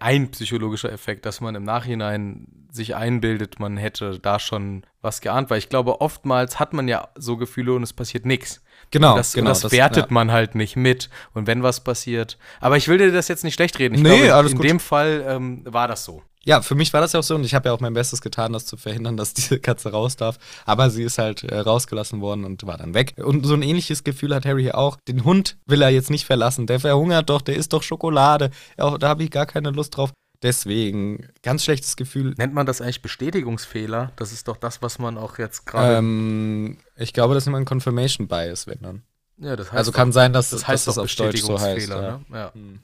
ein 0.00 0.30
psychologischer 0.30 0.92
Effekt, 0.92 1.26
dass 1.26 1.40
man 1.40 1.54
im 1.54 1.62
Nachhinein 1.62 2.46
sich 2.70 2.96
einbildet, 2.96 3.60
man 3.60 3.76
hätte 3.76 4.18
da 4.18 4.38
schon 4.38 4.84
was 5.00 5.20
geahnt, 5.20 5.50
weil 5.50 5.58
ich 5.58 5.68
glaube, 5.68 6.00
oftmals 6.00 6.58
hat 6.58 6.72
man 6.72 6.88
ja 6.88 7.08
so 7.14 7.36
Gefühle 7.36 7.74
und 7.74 7.82
es 7.82 7.92
passiert 7.92 8.24
nichts. 8.26 8.63
Genau, 8.94 9.16
das, 9.16 9.32
genau. 9.32 9.50
Und 9.50 9.64
das, 9.64 9.72
wertet 9.72 10.06
ja. 10.06 10.12
man 10.12 10.30
halt 10.30 10.54
nicht 10.54 10.76
mit. 10.76 11.10
Und 11.32 11.48
wenn 11.48 11.64
was 11.64 11.82
passiert. 11.82 12.38
Aber 12.60 12.76
ich 12.76 12.86
will 12.86 12.98
dir 12.98 13.10
das 13.10 13.26
jetzt 13.26 13.42
nicht 13.42 13.54
schlecht 13.54 13.78
reden. 13.80 13.96
Ich 13.96 14.02
nee, 14.02 14.18
glaube, 14.18 14.34
alles 14.34 14.52
in 14.52 14.58
gut. 14.58 14.68
dem 14.68 14.78
Fall 14.78 15.24
ähm, 15.26 15.62
war 15.64 15.88
das 15.88 16.04
so. 16.04 16.22
Ja, 16.44 16.60
für 16.62 16.74
mich 16.74 16.92
war 16.92 17.00
das 17.00 17.12
ja 17.14 17.20
auch 17.20 17.24
so 17.24 17.34
und 17.34 17.44
ich 17.44 17.54
habe 17.54 17.70
ja 17.70 17.74
auch 17.74 17.80
mein 17.80 17.94
Bestes 17.94 18.20
getan, 18.20 18.52
das 18.52 18.66
zu 18.66 18.76
verhindern, 18.76 19.16
dass 19.18 19.34
diese 19.34 19.58
Katze 19.58 19.90
raus 19.90 20.14
darf. 20.14 20.38
Aber 20.64 20.90
sie 20.90 21.02
ist 21.02 21.18
halt 21.18 21.42
äh, 21.42 21.58
rausgelassen 21.58 22.20
worden 22.20 22.44
und 22.44 22.64
war 22.66 22.76
dann 22.76 22.94
weg. 22.94 23.14
Und 23.16 23.44
so 23.44 23.54
ein 23.54 23.62
ähnliches 23.62 24.04
Gefühl 24.04 24.34
hat 24.34 24.46
Harry 24.46 24.62
hier 24.62 24.78
auch. 24.78 24.96
Den 25.08 25.24
Hund 25.24 25.56
will 25.66 25.82
er 25.82 25.90
jetzt 25.90 26.10
nicht 26.10 26.24
verlassen. 26.24 26.66
Der 26.66 26.78
verhungert 26.78 27.30
doch, 27.30 27.42
der 27.42 27.56
isst 27.56 27.72
doch 27.72 27.82
Schokolade. 27.82 28.50
Ja, 28.78 28.96
da 28.96 29.08
habe 29.08 29.24
ich 29.24 29.30
gar 29.30 29.46
keine 29.46 29.70
Lust 29.70 29.96
drauf. 29.96 30.12
Deswegen, 30.44 31.26
ganz 31.42 31.64
schlechtes 31.64 31.96
Gefühl. 31.96 32.34
Nennt 32.36 32.52
man 32.52 32.66
das 32.66 32.82
eigentlich 32.82 33.00
Bestätigungsfehler? 33.00 34.12
Das 34.16 34.30
ist 34.30 34.46
doch 34.46 34.58
das, 34.58 34.82
was 34.82 34.98
man 34.98 35.16
auch 35.16 35.38
jetzt 35.38 35.64
gerade. 35.64 35.96
Ähm, 35.96 36.76
ich 36.96 37.14
glaube, 37.14 37.32
das 37.32 37.44
ist 37.44 37.46
immer 37.46 37.56
ein 37.56 37.64
Confirmation 37.64 38.28
Bias, 38.28 38.66
wenn 38.66 38.78
dann. 38.82 39.02
Ja, 39.38 39.56
das 39.56 39.68
heißt 39.68 39.78
also 39.78 39.92
kann 39.92 40.12
sein, 40.12 40.34
dass 40.34 40.50
das, 40.50 40.68
heißt 40.68 40.86
dass 40.86 40.96
das 40.96 41.04
auf 41.04 41.14
Deutsch 41.14 41.40
so 41.40 41.58
heißt. 41.58 41.88
Ja. 41.88 42.00
Ne? 42.00 42.20
ja. 42.30 42.52
Hm. 42.52 42.80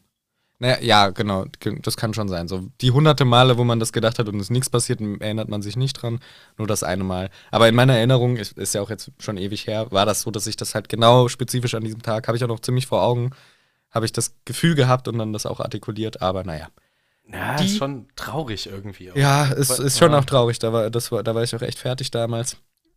Naja, 0.59 0.79
ja, 0.81 1.11
genau, 1.11 1.45
das 1.83 1.99
kann 1.99 2.15
schon 2.15 2.29
sein. 2.29 2.49
So 2.49 2.71
die 2.81 2.93
hunderte 2.93 3.27
Male, 3.27 3.59
wo 3.59 3.65
man 3.65 3.79
das 3.79 3.93
gedacht 3.93 4.19
hat 4.19 4.29
und 4.29 4.41
es 4.41 4.49
nichts 4.49 4.71
passiert, 4.71 5.03
erinnert 5.03 5.51
man 5.51 5.61
sich 5.61 5.77
nicht 5.77 5.95
dran. 5.95 6.21
Nur 6.57 6.67
das 6.67 6.83
eine 6.83 7.05
Mal. 7.05 7.29
Aber 7.51 7.69
in 7.69 7.75
meiner 7.75 7.95
Erinnerung, 7.95 8.37
ist, 8.37 8.57
ist 8.57 8.75
ja 8.75 8.81
auch 8.81 8.91
jetzt 8.91 9.11
schon 9.19 9.37
ewig 9.37 9.67
her, 9.67 9.87
war 9.91 10.07
das 10.07 10.23
so, 10.23 10.31
dass 10.31 10.47
ich 10.47 10.57
das 10.57 10.75
halt 10.75 10.89
genau 10.89 11.29
spezifisch 11.29 11.75
an 11.75 11.85
diesem 11.85 12.01
Tag, 12.01 12.27
habe 12.27 12.39
ich 12.39 12.45
auch 12.45 12.49
noch 12.49 12.61
ziemlich 12.61 12.87
vor 12.87 13.03
Augen, 13.03 13.33
habe 13.91 14.07
ich 14.07 14.13
das 14.13 14.35
Gefühl 14.47 14.75
gehabt 14.75 15.09
und 15.09 15.19
dann 15.19 15.35
das 15.35 15.45
auch 15.45 15.61
artikuliert, 15.61 16.23
aber 16.23 16.43
naja. 16.43 16.69
Ja, 17.33 17.57
die, 17.57 17.67
ist 17.67 17.79
schon 17.79 18.09
traurig 18.17 18.67
irgendwie. 18.67 19.13
Auch. 19.13 19.17
Ja, 19.17 19.51
es 19.53 19.79
ist 19.79 19.99
schon 19.99 20.15
auch 20.15 20.25
traurig. 20.25 20.59
Da 20.59 20.73
war, 20.73 20.91
das 20.91 21.13
war, 21.13 21.23
da 21.23 21.35
war 21.35 21.43
ich 21.43 21.55
auch 21.55 21.63
echt 21.63 21.79
fertig 21.79 22.11
damals. 22.11 22.57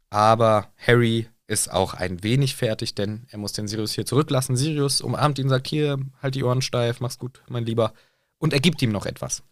Aber 0.09 0.67
Harry 0.77 1.27
ist 1.47 1.71
auch 1.71 1.93
ein 1.93 2.23
wenig 2.23 2.55
fertig, 2.55 2.95
denn 2.95 3.27
er 3.29 3.37
muss 3.37 3.53
den 3.53 3.67
Sirius 3.67 3.93
hier 3.93 4.05
zurücklassen. 4.05 4.55
Sirius 4.55 5.01
umarmt 5.01 5.39
ihn, 5.39 5.49
sagt: 5.49 5.67
Hier, 5.67 5.99
halt 6.21 6.35
die 6.35 6.43
Ohren 6.43 6.61
steif, 6.61 6.99
mach's 6.99 7.19
gut, 7.19 7.41
mein 7.47 7.65
Lieber. 7.65 7.93
Und 8.39 8.53
er 8.53 8.59
gibt 8.59 8.81
ihm 8.81 8.91
noch 8.91 9.05
etwas. 9.05 9.43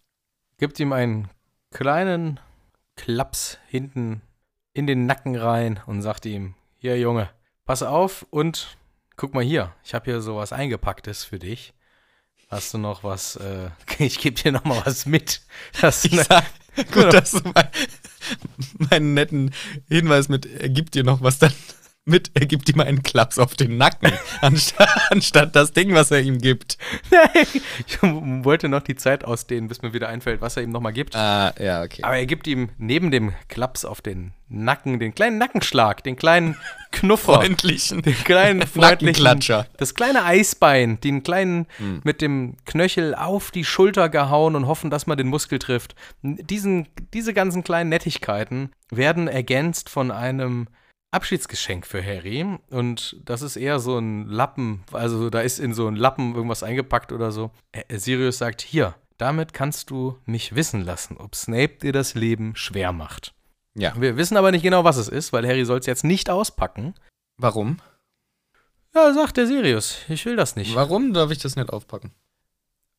Gibt 0.58 0.80
ihm 0.80 0.94
einen 0.94 1.30
kleinen 1.72 2.40
Klaps 2.96 3.58
hinten 3.68 4.22
in 4.74 4.88
den 4.88 5.06
Nacken 5.06 5.36
rein 5.36 5.80
und 5.86 6.02
sagt 6.02 6.26
ihm: 6.26 6.56
Hier, 6.78 6.98
Junge, 6.98 7.30
pass 7.66 7.84
auf 7.84 8.26
und 8.30 8.78
guck 9.16 9.34
mal 9.34 9.44
hier, 9.44 9.74
ich 9.84 9.94
habe 9.94 10.06
hier 10.06 10.22
sowas 10.22 10.54
Eingepacktes 10.54 11.24
für 11.24 11.40
dich. 11.40 11.74
Hast 12.52 12.74
du 12.74 12.78
noch 12.78 13.06
was? 13.06 13.38
Äh, 13.38 13.70
ich 13.98 14.20
gebe 14.20 14.40
dir 14.40 14.52
noch 14.52 14.66
mal 14.66 14.82
was 14.86 15.06
mit. 15.06 15.42
Das 15.80 16.04
ich 16.04 16.22
sag, 16.22 16.44
gut, 16.92 17.14
dass 17.14 17.32
du 17.32 17.42
mein, 17.56 17.68
meinen 18.78 19.14
netten 19.14 19.54
Hinweis 19.88 20.28
mit, 20.28 20.46
er 20.46 20.70
gibt 20.70 20.94
dir 20.94 21.06
noch 21.06 21.22
was 21.22 21.40
dann 21.40 21.54
mit, 22.12 22.30
er 22.36 22.46
gibt 22.46 22.70
ihm 22.70 22.80
einen 22.80 23.02
Klaps 23.02 23.40
auf 23.40 23.56
den 23.56 23.78
Nacken, 23.78 24.12
anstatt, 24.42 24.90
anstatt 25.10 25.56
das 25.56 25.74
Ding, 25.74 25.96
was 25.96 26.12
er 26.12 26.22
ihm 26.22 26.38
gibt. 26.38 26.78
ich 27.48 28.02
wollte 28.02 28.70
noch 28.70 28.82
die 28.82 28.96
Zeit 28.96 29.26
ausdehnen, 29.26 29.68
bis 29.68 29.82
mir 29.82 29.94
wieder 29.94 30.10
einfällt, 30.10 30.42
was 30.42 30.58
er 30.58 30.64
ihm 30.64 30.70
nochmal 30.70 30.94
gibt. 30.94 31.16
Ah, 31.16 31.54
ja, 31.60 31.82
okay. 31.82 32.04
Aber 32.04 32.18
er 32.18 32.26
gibt 32.28 32.46
ihm 32.46 32.70
neben 32.78 33.10
dem 33.10 33.34
Klaps 33.48 33.86
auf 33.86 34.02
den 34.02 34.34
Nacken, 34.52 35.00
den 35.00 35.16
kleinen 35.16 35.38
Nackenschlag, 35.38 36.04
den 36.04 36.16
kleinen 36.18 36.58
Knuffer. 36.92 37.36
Freundlichen. 37.36 38.02
Den 38.02 38.16
kleinen 38.16 38.62
freundlichen. 38.68 39.24
Nackenklatscher. 39.24 39.68
Das 39.78 39.96
kleine 39.96 40.26
Eisbein, 40.26 41.00
den 41.00 41.24
kleinen 41.24 41.68
hm. 41.78 42.02
mit 42.04 42.22
dem 42.22 42.58
Knöchel 42.66 43.16
auf 43.16 43.52
die 43.52 43.64
Schulter 43.64 44.10
gehauen 44.10 44.56
und 44.56 44.68
hoffen, 44.68 44.90
dass 44.90 45.08
man 45.08 45.18
den 45.18 45.28
Muskel 45.28 45.58
trifft. 45.58 45.96
Diesen, 46.22 46.88
diese 47.14 47.34
ganzen 47.34 47.64
kleinen 47.64 47.90
Nettigkeiten 47.90 48.72
werden 48.90 49.30
ergänzt 49.30 49.90
von 49.90 50.12
einem 50.12 50.68
Abschiedsgeschenk 51.12 51.86
für 51.86 52.04
Harry 52.04 52.58
und 52.70 53.18
das 53.26 53.42
ist 53.42 53.58
eher 53.58 53.80
so 53.80 53.98
ein 53.98 54.28
Lappen, 54.28 54.84
also 54.94 55.30
da 55.30 55.42
ist 55.42 55.60
in 55.60 55.74
so 55.74 55.88
ein 55.88 55.96
Lappen 55.96 56.36
irgendwas 56.36 56.64
eingepackt 56.64 57.12
oder 57.12 57.32
so. 57.32 57.52
Sirius 57.90 58.38
sagt, 58.38 58.62
hier, 58.62 58.96
damit 59.18 59.54
kannst 59.54 59.90
du 59.90 60.18
mich 60.26 60.56
wissen 60.56 60.82
lassen, 60.84 61.18
ob 61.18 61.36
Snape 61.36 61.80
dir 61.82 61.92
das 61.92 62.16
Leben 62.16 62.56
schwer 62.56 62.94
macht. 62.94 63.34
Ja. 63.76 63.94
Wir 64.00 64.18
wissen 64.18 64.38
aber 64.38 64.52
nicht 64.52 64.64
genau, 64.64 64.84
was 64.84 64.98
es 64.98 65.10
ist, 65.10 65.34
weil 65.34 65.48
Harry 65.48 65.66
soll 65.66 65.80
es 65.80 65.86
jetzt 65.86 66.04
nicht 66.04 66.30
auspacken. 66.30 66.96
Warum? 67.38 67.78
Ja, 68.94 69.14
sagt 69.14 69.38
der 69.38 69.48
Sirius, 69.48 69.98
ich 70.10 70.26
will 70.26 70.36
das 70.36 70.56
nicht. 70.56 70.76
Warum 70.76 71.14
darf 71.14 71.32
ich 71.32 71.40
das 71.40 71.56
nicht 71.56 71.72
aufpacken? 71.72 72.12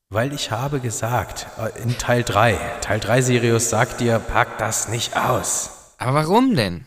Weil 0.08 0.32
ich 0.32 0.50
habe 0.50 0.80
gesagt, 0.80 1.46
äh, 1.58 1.82
in 1.82 1.96
Teil 1.96 2.22
3, 2.22 2.54
Teil 2.82 3.00
3 3.00 3.22
Sirius 3.22 3.70
sagt 3.70 4.00
dir, 4.00 4.18
pack 4.18 4.58
das 4.58 4.88
nicht 4.88 5.16
aus. 5.16 5.94
Aber 5.98 6.14
warum 6.14 6.54
denn? 6.54 6.86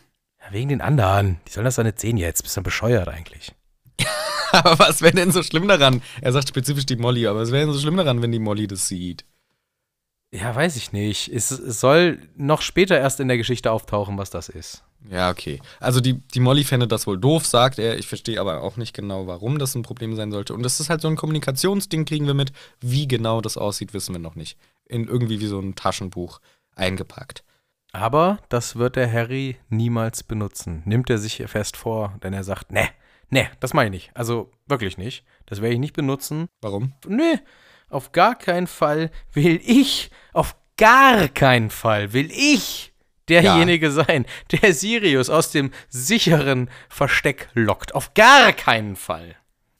Wegen 0.55 0.69
den 0.69 0.79
anderen. 0.79 1.41
Die 1.45 1.51
sollen 1.51 1.65
das 1.65 1.75
doch 1.75 1.83
nicht 1.83 1.99
sehen 1.99 2.15
jetzt. 2.15 2.41
Bist 2.41 2.55
du 2.55 2.61
bescheuert 2.63 3.09
eigentlich. 3.09 3.51
aber 4.53 4.79
was 4.79 5.01
wäre 5.01 5.13
denn 5.13 5.33
so 5.33 5.43
schlimm 5.43 5.67
daran? 5.67 6.01
Er 6.21 6.31
sagt 6.31 6.47
spezifisch 6.47 6.85
die 6.85 6.95
Molly, 6.95 7.27
aber 7.27 7.41
was 7.41 7.51
wäre 7.51 7.65
denn 7.65 7.73
so 7.73 7.79
schlimm 7.81 7.97
daran, 7.97 8.21
wenn 8.21 8.31
die 8.31 8.39
Molly 8.39 8.65
das 8.65 8.87
sieht? 8.87 9.25
Ja, 10.31 10.55
weiß 10.55 10.77
ich 10.77 10.93
nicht. 10.93 11.27
Es, 11.27 11.51
es, 11.51 11.81
soll 11.81 12.19
noch 12.37 12.61
später 12.61 12.97
erst 12.97 13.19
in 13.19 13.27
der 13.27 13.35
Geschichte 13.35 13.69
auftauchen, 13.69 14.17
was 14.17 14.29
das 14.29 14.47
ist. 14.47 14.85
Ja, 15.11 15.29
okay. 15.29 15.59
Also 15.81 15.99
die, 15.99 16.13
die 16.13 16.39
Molly 16.39 16.63
fände 16.63 16.87
das 16.87 17.05
wohl 17.05 17.19
doof, 17.19 17.45
sagt 17.45 17.77
er. 17.77 17.99
Ich 17.99 18.07
verstehe 18.07 18.39
aber 18.39 18.61
auch 18.61 18.77
nicht 18.77 18.93
genau, 18.93 19.27
warum 19.27 19.59
das 19.59 19.75
ein 19.75 19.83
Problem 19.83 20.15
sein 20.15 20.31
sollte. 20.31 20.53
Und 20.53 20.63
das 20.63 20.79
ist 20.79 20.89
halt 20.89 21.01
so 21.01 21.09
ein 21.09 21.17
Kommunikationsding, 21.17 22.05
kriegen 22.05 22.27
wir 22.27 22.33
mit. 22.33 22.53
Wie 22.79 23.09
genau 23.09 23.41
das 23.41 23.57
aussieht, 23.57 23.93
wissen 23.93 24.15
wir 24.15 24.19
noch 24.19 24.35
nicht. 24.35 24.57
In 24.85 25.05
irgendwie 25.05 25.41
wie 25.41 25.47
so 25.47 25.59
ein 25.59 25.75
Taschenbuch 25.75 26.39
eingepackt. 26.77 27.43
Aber 27.95 28.39
das 28.49 28.75
wird 28.75 28.97
der 28.97 29.09
Harry 29.09 29.55
niemals 29.69 30.21
benutzen. 30.21 30.81
Nimmt 30.85 31.09
er 31.09 31.17
sich 31.17 31.41
fest 31.47 31.77
vor, 31.77 32.19
denn 32.21 32.33
er 32.33 32.43
sagt, 32.43 32.69
ne, 32.69 32.89
ne, 33.29 33.47
das 33.61 33.73
meine 33.73 33.95
ich 33.95 34.03
nicht. 34.03 34.17
Also 34.17 34.51
wirklich 34.67 34.97
nicht. 34.97 35.23
Das 35.45 35.61
werde 35.61 35.75
ich 35.75 35.79
nicht 35.79 35.95
benutzen. 35.95 36.47
Warum? 36.61 36.93
Nee, 37.07 37.39
auf 37.89 38.11
gar 38.11 38.35
keinen 38.35 38.67
Fall 38.67 39.11
will 39.31 39.61
ich, 39.63 40.11
auf 40.33 40.57
gar 40.75 41.29
keinen 41.29 41.69
Fall 41.69 42.11
will 42.11 42.29
ich 42.31 42.91
derjenige 43.29 43.85
ja. 43.87 43.91
sein, 43.91 44.25
der 44.51 44.73
Sirius 44.73 45.29
aus 45.29 45.51
dem 45.51 45.71
sicheren 45.87 46.69
Versteck 46.89 47.47
lockt. 47.53 47.95
Auf 47.95 48.13
gar 48.13 48.51
keinen 48.51 48.97
Fall. 48.97 49.37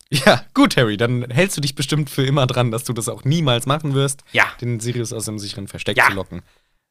Ja, 0.10 0.46
gut, 0.54 0.78
Harry, 0.78 0.96
dann 0.96 1.30
hältst 1.30 1.58
du 1.58 1.62
dich 1.62 1.76
bestimmt 1.76 2.10
für 2.10 2.26
immer 2.26 2.48
dran, 2.48 2.72
dass 2.72 2.86
du 2.86 2.94
das 2.94 3.10
auch 3.10 3.26
niemals 3.26 3.66
machen 3.66 3.94
wirst, 3.94 4.24
ja. 4.32 4.46
den 4.62 4.80
Sirius 4.80 5.12
aus 5.12 5.26
dem 5.26 5.38
sicheren 5.38 5.68
Versteck 5.68 5.98
ja. 5.98 6.08
zu 6.08 6.14
locken. 6.14 6.44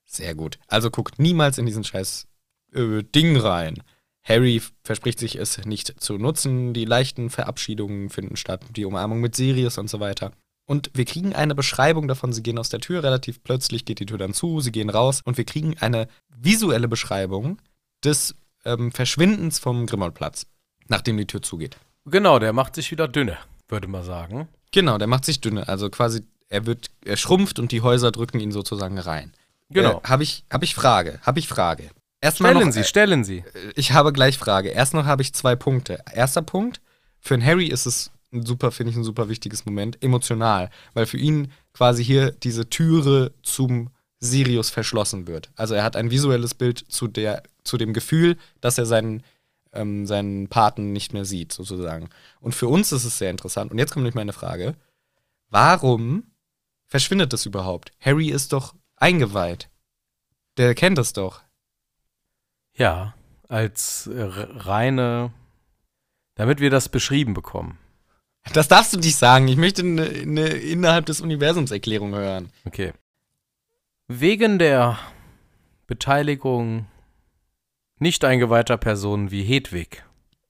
Sehr 0.07 0.35
gut. 0.35 0.59
Also 0.69 0.91
guckt 0.91 1.19
niemals 1.19 1.59
in 1.59 1.67
diesen 1.67 1.85
scheiß 1.85 2.27
äh, 2.73 3.03
Ding 3.03 3.37
rein. 3.37 3.83
Harry 4.23 4.63
verspricht 4.83 5.19
sich 5.19 5.37
es 5.37 5.65
nicht 5.67 6.01
zu 6.01 6.17
nutzen. 6.19 6.73
Die 6.73 6.87
leichten 6.87 7.31
Verabschiedungen 7.31 8.09
finden 8.09 8.37
statt, 8.37 8.65
die 8.71 8.85
Umarmung 8.85 9.21
mit 9.21 9.37
Sirius 9.37 9.79
und 9.79 9.89
so 9.89 10.01
weiter. 10.01 10.33
Und 10.67 10.91
wir 10.95 11.05
kriegen 11.05 11.35
eine 11.35 11.55
Beschreibung 11.55 12.09
davon. 12.09 12.33
Sie 12.33 12.43
gehen 12.43 12.59
aus 12.59 12.71
der 12.71 12.81
Tür, 12.81 13.03
relativ 13.03 13.43
plötzlich 13.43 13.85
geht 13.85 14.01
die 14.01 14.07
Tür 14.07 14.19
dann 14.19 14.33
zu, 14.33 14.61
sie 14.61 14.73
gehen 14.73 14.89
raus 14.89 15.21
und 15.25 15.37
wir 15.37 15.45
kriegen 15.45 15.77
eine 15.79 16.09
visuelle 16.35 16.89
Beschreibung 16.89 17.61
des 18.03 18.35
ähm, 18.65 18.91
Verschwindens 18.93 19.59
vom 19.59 19.87
Grimmauld-Platz, 19.87 20.47
nachdem 20.89 21.19
die 21.19 21.27
Tür 21.27 21.43
zugeht. 21.43 21.77
Genau, 22.07 22.39
der 22.39 22.55
macht 22.55 22.75
sich 22.75 22.91
wieder 22.91 23.09
dünne, 23.09 23.37
würde 23.69 23.89
man 23.89 24.05
sagen. 24.05 24.49
Genau, 24.73 24.97
der 24.97 25.07
macht 25.07 25.27
sich 25.27 25.41
dünne. 25.41 25.69
Also 25.69 25.91
quasi, 25.91 26.23
er 26.49 26.65
wird, 26.65 26.91
er 27.05 27.17
schrumpft 27.17 27.59
und 27.59 27.73
die 27.73 27.83
Häuser 27.83 28.11
drücken 28.11 28.41
ihn 28.41 28.53
sozusagen 28.53 28.99
rein. 28.99 29.33
Genau. 29.71 30.01
Äh, 30.01 30.09
habe 30.09 30.23
ich, 30.23 30.45
hab 30.51 30.63
ich 30.63 30.75
Frage, 30.75 31.19
habe 31.23 31.39
ich 31.39 31.49
Frage. 31.49 31.91
Erstmal 32.21 32.53
stellen 32.53 32.67
noch, 32.67 32.75
Sie, 32.75 32.85
stellen 32.85 33.25
Sie. 33.25 33.39
Äh, 33.39 33.73
ich 33.77 33.93
habe 33.93 34.13
gleich 34.13 34.39
Frage. 34.39 34.71
Erst 34.71 34.95
noch 34.95 35.05
habe 35.05 35.23
ich 35.23 35.35
zwei 35.35 35.57
Punkte. 35.57 36.03
Erster 36.13 36.43
Punkt, 36.43 36.81
für 37.21 37.35
einen 37.35 37.45
Harry 37.45 37.67
ist 37.67 37.87
es 37.87 38.11
ein 38.33 38.45
super, 38.45 38.73
finde 38.73 38.91
ich, 38.91 38.97
ein 38.97 39.05
super 39.05 39.29
wichtiges 39.29 39.65
Moment, 39.65 40.03
emotional, 40.03 40.71
weil 40.93 41.07
für 41.07 41.19
ihn 41.19 41.53
quasi 41.73 42.05
hier 42.05 42.33
diese 42.33 42.69
Türe 42.69 43.33
zum 43.43 43.91
Sirius 44.21 44.71
verschlossen 44.71 45.27
wird. 45.27 45.51
Also 45.57 45.75
er 45.75 45.85
hat 45.85 45.97
ein 45.97 46.11
visuelles 46.11 46.55
Bild 46.55 46.85
zu, 46.89 47.07
der, 47.07 47.43
zu 47.63 47.77
dem 47.77 47.93
Gefühl, 47.93 48.37
dass 48.61 48.79
er 48.79 48.87
seinen, 48.87 49.23
ähm, 49.73 50.07
seinen 50.07 50.49
Paten 50.49 50.93
nicht 50.93 51.13
mehr 51.13 51.25
sieht, 51.25 51.53
sozusagen. 51.53 52.09
Und 52.41 52.55
für 52.55 52.69
uns 52.69 52.91
ist 52.93 53.05
es 53.05 53.19
sehr 53.19 53.31
interessant. 53.31 53.71
Und 53.71 53.79
jetzt 53.79 53.93
kommt 53.93 54.03
nämlich 54.03 54.15
meine 54.15 54.33
Frage. 54.33 54.75
Warum 55.51 56.25
verschwindet 56.87 57.33
das 57.33 57.47
überhaupt? 57.47 57.93
Harry 58.01 58.29
ist 58.29 58.53
doch 58.53 58.75
eingeweiht. 59.05 59.69
Der 60.57 60.75
kennt 60.75 60.97
das 60.97 61.13
doch. 61.13 61.43
Ja, 62.75 63.15
als 63.49 64.09
reine, 64.11 65.33
damit 66.37 66.61
wir 66.61 66.71
das 66.71 66.89
beschrieben 66.89 67.35
bekommen. 67.35 67.79
Das 68.55 68.69
darfst 68.69 68.95
du 68.95 68.99
nicht 68.99 69.17
sagen. 69.17 69.47
Ich 69.49 69.57
möchte 69.57 69.83
eine, 69.83 70.05
eine 70.07 70.49
innerhalb 70.49 71.07
des 71.07 71.21
Universums 71.21 71.71
Erklärung 71.71 72.15
hören. 72.15 72.51
Okay. 72.65 72.93
Wegen 74.09 74.59
der 74.59 74.99
Beteiligung 75.87 76.87
nicht 77.99 78.25
eingeweihter 78.25 78.79
Personen 78.79 79.31
wie 79.31 79.45
Hedwig. 79.45 80.03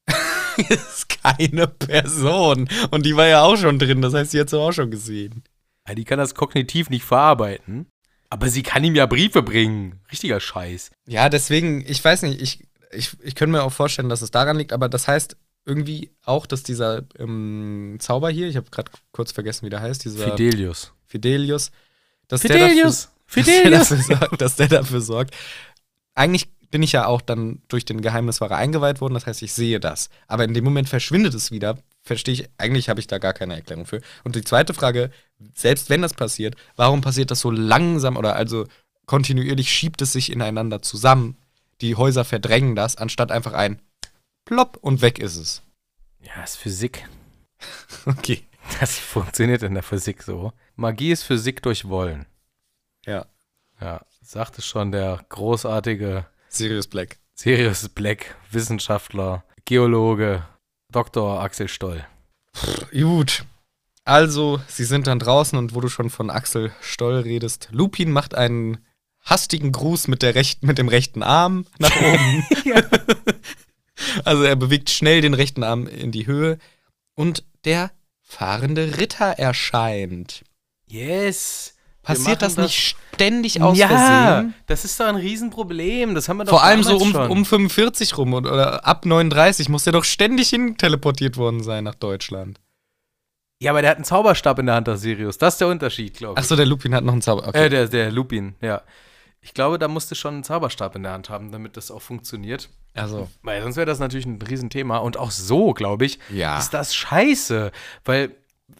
ist 0.68 1.22
keine 1.22 1.66
Person. 1.66 2.68
Und 2.90 3.04
die 3.04 3.16
war 3.16 3.26
ja 3.26 3.42
auch 3.42 3.56
schon 3.56 3.78
drin. 3.78 4.00
Das 4.00 4.14
heißt, 4.14 4.30
sie 4.30 4.40
hat 4.40 4.50
sie 4.50 4.58
auch 4.58 4.72
schon 4.72 4.90
gesehen. 4.90 5.42
Ja, 5.86 5.94
die 5.94 6.04
kann 6.04 6.18
das 6.18 6.34
kognitiv 6.34 6.88
nicht 6.88 7.04
verarbeiten. 7.04 7.86
Aber 8.30 8.48
sie 8.48 8.62
kann 8.62 8.84
ihm 8.84 8.94
ja 8.94 9.06
Briefe 9.06 9.42
bringen. 9.42 10.00
Richtiger 10.10 10.40
Scheiß. 10.40 10.90
Ja, 11.06 11.28
deswegen, 11.28 11.84
ich 11.86 12.04
weiß 12.04 12.22
nicht, 12.22 12.40
ich, 12.40 12.66
ich, 12.92 13.10
ich 13.22 13.34
könnte 13.34 13.52
mir 13.52 13.62
auch 13.62 13.72
vorstellen, 13.72 14.08
dass 14.08 14.22
es 14.22 14.30
daran 14.30 14.56
liegt, 14.56 14.72
aber 14.72 14.88
das 14.88 15.08
heißt 15.08 15.36
irgendwie 15.66 16.10
auch, 16.24 16.46
dass 16.46 16.62
dieser 16.62 17.04
ähm, 17.18 17.96
Zauber 17.98 18.30
hier, 18.30 18.48
ich 18.48 18.56
habe 18.56 18.70
gerade 18.70 18.90
kurz 19.12 19.32
vergessen, 19.32 19.64
wie 19.66 19.70
der 19.70 19.80
heißt, 19.80 20.04
dieser 20.04 20.30
Fidelius. 20.30 20.92
Fidelius. 21.06 21.70
Dass 22.28 22.42
Fidelius! 22.42 23.10
Der 23.26 23.44
dafür, 23.44 23.88
Fidelius! 23.88 23.88
Dass 23.88 24.06
der, 24.06 24.08
dafür 24.08 24.18
sorgt, 24.18 24.40
dass 24.40 24.56
der 24.56 24.68
dafür 24.68 25.00
sorgt. 25.00 25.34
Eigentlich 26.14 26.48
bin 26.70 26.82
ich 26.82 26.92
ja 26.92 27.06
auch 27.06 27.20
dann 27.20 27.62
durch 27.68 27.84
den 27.84 28.00
Geheimniswahrer 28.00 28.56
eingeweiht 28.56 29.00
worden, 29.00 29.14
das 29.14 29.26
heißt, 29.26 29.42
ich 29.42 29.52
sehe 29.52 29.80
das. 29.80 30.10
Aber 30.26 30.44
in 30.44 30.54
dem 30.54 30.64
Moment 30.64 30.88
verschwindet 30.88 31.34
es 31.34 31.50
wieder, 31.50 31.78
verstehe 32.02 32.34
ich, 32.34 32.48
eigentlich 32.58 32.88
habe 32.88 33.00
ich 33.00 33.06
da 33.06 33.18
gar 33.18 33.32
keine 33.32 33.54
Erklärung 33.54 33.86
für. 33.86 34.00
Und 34.24 34.34
die 34.36 34.42
zweite 34.42 34.74
Frage, 34.74 35.10
selbst 35.54 35.90
wenn 35.90 36.02
das 36.02 36.14
passiert, 36.14 36.56
warum 36.76 37.00
passiert 37.00 37.30
das 37.30 37.40
so 37.40 37.50
langsam 37.50 38.16
oder 38.16 38.36
also 38.36 38.66
kontinuierlich 39.06 39.70
schiebt 39.70 40.02
es 40.02 40.12
sich 40.12 40.32
ineinander 40.32 40.82
zusammen? 40.82 41.36
Die 41.80 41.96
Häuser 41.96 42.24
verdrängen 42.24 42.76
das, 42.76 42.96
anstatt 42.96 43.30
einfach 43.30 43.52
ein 43.52 43.80
plopp 44.44 44.78
und 44.80 45.02
weg 45.02 45.18
ist 45.18 45.36
es. 45.36 45.62
Ja, 46.20 46.42
ist 46.42 46.56
Physik. 46.56 47.08
okay. 48.06 48.44
Das 48.80 48.98
funktioniert 48.98 49.62
in 49.62 49.74
der 49.74 49.82
Physik 49.82 50.22
so. 50.22 50.52
Magie 50.74 51.12
ist 51.12 51.22
Physik 51.22 51.62
durch 51.62 51.88
Wollen. 51.88 52.26
Ja. 53.04 53.26
Ja, 53.80 54.00
sagte 54.22 54.62
schon 54.62 54.92
der 54.92 55.24
großartige 55.28 56.26
Sirius 56.48 56.86
Black. 56.86 57.18
Sirius 57.34 57.88
Black, 57.88 58.36
Wissenschaftler, 58.50 59.44
Geologe, 59.64 60.46
Dr. 60.90 61.42
Axel 61.42 61.68
Stoll. 61.68 62.06
Pff, 62.54 62.90
gut. 62.92 63.44
Also, 64.04 64.60
sie 64.68 64.84
sind 64.84 65.06
dann 65.06 65.18
draußen 65.18 65.58
und 65.58 65.74
wo 65.74 65.80
du 65.80 65.88
schon 65.88 66.10
von 66.10 66.28
Axel 66.30 66.72
Stoll 66.82 67.20
redest, 67.20 67.68
Lupin 67.72 68.12
macht 68.12 68.34
einen 68.34 68.78
hastigen 69.22 69.72
Gruß 69.72 70.08
mit, 70.08 70.22
der 70.22 70.34
rechten, 70.34 70.66
mit 70.66 70.76
dem 70.76 70.88
rechten 70.88 71.22
Arm 71.22 71.66
nach 71.78 71.96
oben. 71.96 72.44
also 74.24 74.42
er 74.42 74.56
bewegt 74.56 74.90
schnell 74.90 75.20
den 75.20 75.34
rechten 75.34 75.62
Arm 75.62 75.86
in 75.86 76.12
die 76.12 76.26
Höhe 76.26 76.58
und 77.14 77.44
der 77.64 77.90
fahrende 78.20 78.98
Ritter 78.98 79.38
erscheint. 79.38 80.44
Yes. 80.86 81.74
Passiert 82.02 82.42
das, 82.42 82.56
das 82.56 82.66
nicht 82.66 82.96
ständig 83.14 83.62
aus 83.62 83.78
ja, 83.78 83.88
Versehen? 83.88 84.54
das 84.66 84.84
ist 84.84 85.00
doch 85.00 85.06
ein 85.06 85.16
Riesenproblem. 85.16 86.14
Das 86.14 86.28
haben 86.28 86.36
wir 86.36 86.44
doch 86.44 86.50
Vor 86.50 86.62
allem 86.62 86.82
so 86.82 86.98
um, 86.98 87.14
um 87.14 87.46
45 87.46 88.18
rum 88.18 88.34
oder, 88.34 88.52
oder 88.52 88.86
ab 88.86 89.06
39 89.06 89.70
muss 89.70 89.84
der 89.84 89.94
doch 89.94 90.04
ständig 90.04 90.50
hin 90.50 90.76
teleportiert 90.76 91.38
worden 91.38 91.62
sein 91.62 91.84
nach 91.84 91.94
Deutschland. 91.94 92.60
Ja, 93.64 93.70
aber 93.70 93.80
der 93.80 93.92
hat 93.92 93.96
einen 93.96 94.04
Zauberstab 94.04 94.58
in 94.58 94.66
der 94.66 94.74
Hand, 94.74 94.88
der 94.88 94.98
Sirius. 94.98 95.38
Das 95.38 95.54
ist 95.54 95.60
der 95.62 95.68
Unterschied, 95.68 96.18
glaube 96.18 96.34
ich. 96.34 96.38
Achso, 96.38 96.54
der 96.54 96.66
Lupin 96.66 96.94
hat 96.94 97.02
noch 97.02 97.14
einen 97.14 97.22
Zauberstab. 97.22 97.54
Okay. 97.54 97.64
Äh, 97.64 97.70
der, 97.70 97.88
der 97.88 98.12
Lupin, 98.12 98.56
ja. 98.60 98.82
Ich 99.40 99.54
glaube, 99.54 99.78
da 99.78 99.88
musste 99.88 100.14
schon 100.14 100.34
einen 100.34 100.44
Zauberstab 100.44 100.94
in 100.96 101.02
der 101.02 101.12
Hand 101.12 101.30
haben, 101.30 101.50
damit 101.50 101.78
das 101.78 101.90
auch 101.90 102.02
funktioniert. 102.02 102.68
Also. 102.92 103.30
Weil 103.42 103.62
sonst 103.62 103.76
wäre 103.76 103.86
das 103.86 104.00
natürlich 104.00 104.26
ein 104.26 104.40
Riesenthema. 104.40 104.98
Und 104.98 105.16
auch 105.16 105.30
so, 105.30 105.72
glaube 105.72 106.04
ich, 106.04 106.18
ja. 106.30 106.58
ist 106.58 106.74
das 106.74 106.94
scheiße. 106.94 107.72
Weil 108.04 108.34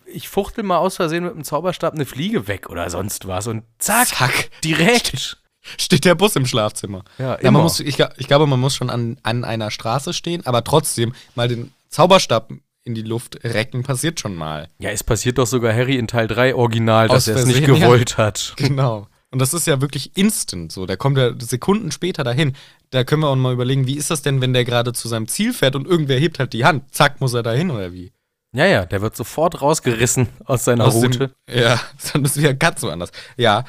ich 0.05 0.28
fuchtel 0.28 0.64
mal 0.64 0.76
aus 0.76 0.97
Versehen 0.97 1.24
mit 1.24 1.35
dem 1.35 1.45
Zauberstab 1.45 1.95
eine 1.95 2.05
Fliege 2.05 2.47
weg 2.47 2.68
oder 2.68 2.91
sonst 2.91 3.26
was 3.26 3.47
und 3.47 3.64
zack, 3.78 4.09
zack 4.09 4.51
direkt. 4.62 5.39
Steht 5.78 6.05
der 6.05 6.14
Bus 6.14 6.37
im 6.37 6.45
Schlafzimmer. 6.45 7.05
Ja, 7.16 7.39
ja 7.41 7.51
man 7.51 7.62
muss, 7.62 7.80
ich, 7.80 7.99
ich, 8.18 8.26
glaube, 8.26 8.47
man 8.47 8.61
muss 8.61 8.76
schon 8.76 8.91
an, 8.91 9.16
an 9.22 9.45
einer 9.45 9.70
Straße 9.70 10.12
stehen, 10.12 10.45
aber 10.45 10.62
trotzdem 10.62 11.14
mal 11.35 11.49
den 11.49 11.72
Zauberstab 11.89 12.51
in 12.85 12.95
die 12.95 13.03
Luft 13.03 13.43
recken, 13.45 13.82
passiert 13.82 14.20
schon 14.20 14.37
mal. 14.37 14.68
Ja, 14.78 14.91
es 14.91 15.03
passiert 15.03 15.39
doch 15.39 15.47
sogar 15.47 15.72
Harry 15.74 15.97
in 15.97 16.07
Teil 16.07 16.26
3 16.26 16.55
original, 16.55 17.09
dass 17.09 17.28
er 17.28 17.37
es 17.37 17.47
nicht 17.47 17.64
gewollt 17.64 18.12
ja. 18.12 18.16
hat. 18.18 18.55
Genau. 18.64 19.09
Und 19.30 19.41
das 19.41 19.53
ist 19.53 19.66
ja 19.66 19.80
wirklich 19.80 20.16
instant 20.16 20.70
so. 20.70 20.87
Der 20.87 20.97
kommt 20.97 21.18
ja 21.18 21.32
Sekunden 21.41 21.91
später 21.91 22.22
dahin. 22.22 22.55
Da 22.91 23.03
können 23.03 23.22
wir 23.22 23.28
auch 23.28 23.35
mal 23.35 23.53
überlegen, 23.53 23.89
wie 23.89 23.97
ist 23.97 24.11
das 24.11 24.22
denn, 24.22 24.41
wenn 24.41 24.53
der 24.53 24.64
gerade 24.64 24.93
zu 24.93 25.09
seinem 25.09 25.26
Ziel 25.26 25.53
fährt 25.53 25.74
und 25.74 25.89
irgendwer 25.89 26.20
hebt 26.20 26.39
halt 26.39 26.53
die 26.53 26.64
Hand? 26.64 26.95
Zack, 26.95 27.20
muss 27.20 27.35
er 27.35 27.43
dahin 27.43 27.72
oder 27.72 27.93
wie? 27.93 28.12
Ja, 28.55 28.66
ja, 28.66 28.87
der 28.87 29.03
wird 29.03 29.16
sofort 29.16 29.61
rausgerissen 29.61 30.28
aus 30.45 30.64
seiner 30.64 30.85
aus 30.85 30.95
Route. 30.95 31.32
Dem, 31.49 31.61
ja, 31.62 31.80
dann 32.12 32.24
ist 32.24 32.37
wieder 32.37 32.55
ganz 32.55 32.80
woanders. 32.85 33.11
Ja, 33.37 33.64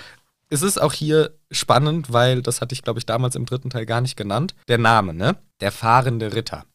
es 0.49 0.61
ist 0.61 0.79
auch 0.79 0.93
hier 0.93 1.33
spannend, 1.49 2.13
weil 2.13 2.43
das 2.43 2.61
hatte 2.61 2.73
ich, 2.73 2.83
glaube 2.83 2.99
ich, 2.99 3.07
damals 3.07 3.35
im 3.35 3.47
dritten 3.47 3.71
Teil 3.71 3.87
gar 3.87 4.01
nicht 4.01 4.15
genannt. 4.15 4.53
Der 4.67 4.77
Name, 4.77 5.15
ne? 5.15 5.35
Der 5.61 5.71
fahrende 5.71 6.35
Ritter. 6.35 6.65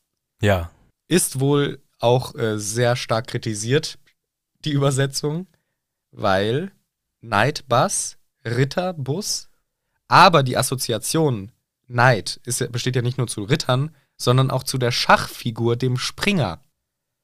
Ja. 0.43 0.71
Ist 1.09 1.39
wohl 1.39 1.81
auch 2.01 2.35
äh, 2.35 2.59
sehr 2.59 2.97
stark 2.97 3.29
kritisiert, 3.29 3.99
die 4.65 4.73
Übersetzung, 4.73 5.47
weil 6.11 6.73
Night 7.21 7.69
Bus, 7.69 8.17
Ritterbus, 8.45 9.49
aber 10.09 10.43
die 10.43 10.57
Assoziation 10.57 11.53
Knight 11.87 12.41
ist, 12.45 12.71
besteht 12.73 12.97
ja 12.97 13.03
nicht 13.03 13.19
nur 13.19 13.29
zu 13.29 13.43
Rittern, 13.43 13.95
sondern 14.17 14.51
auch 14.51 14.65
zu 14.65 14.79
der 14.79 14.93
Schachfigur, 14.93 15.77
dem 15.77 15.97
Springer. 15.97 16.63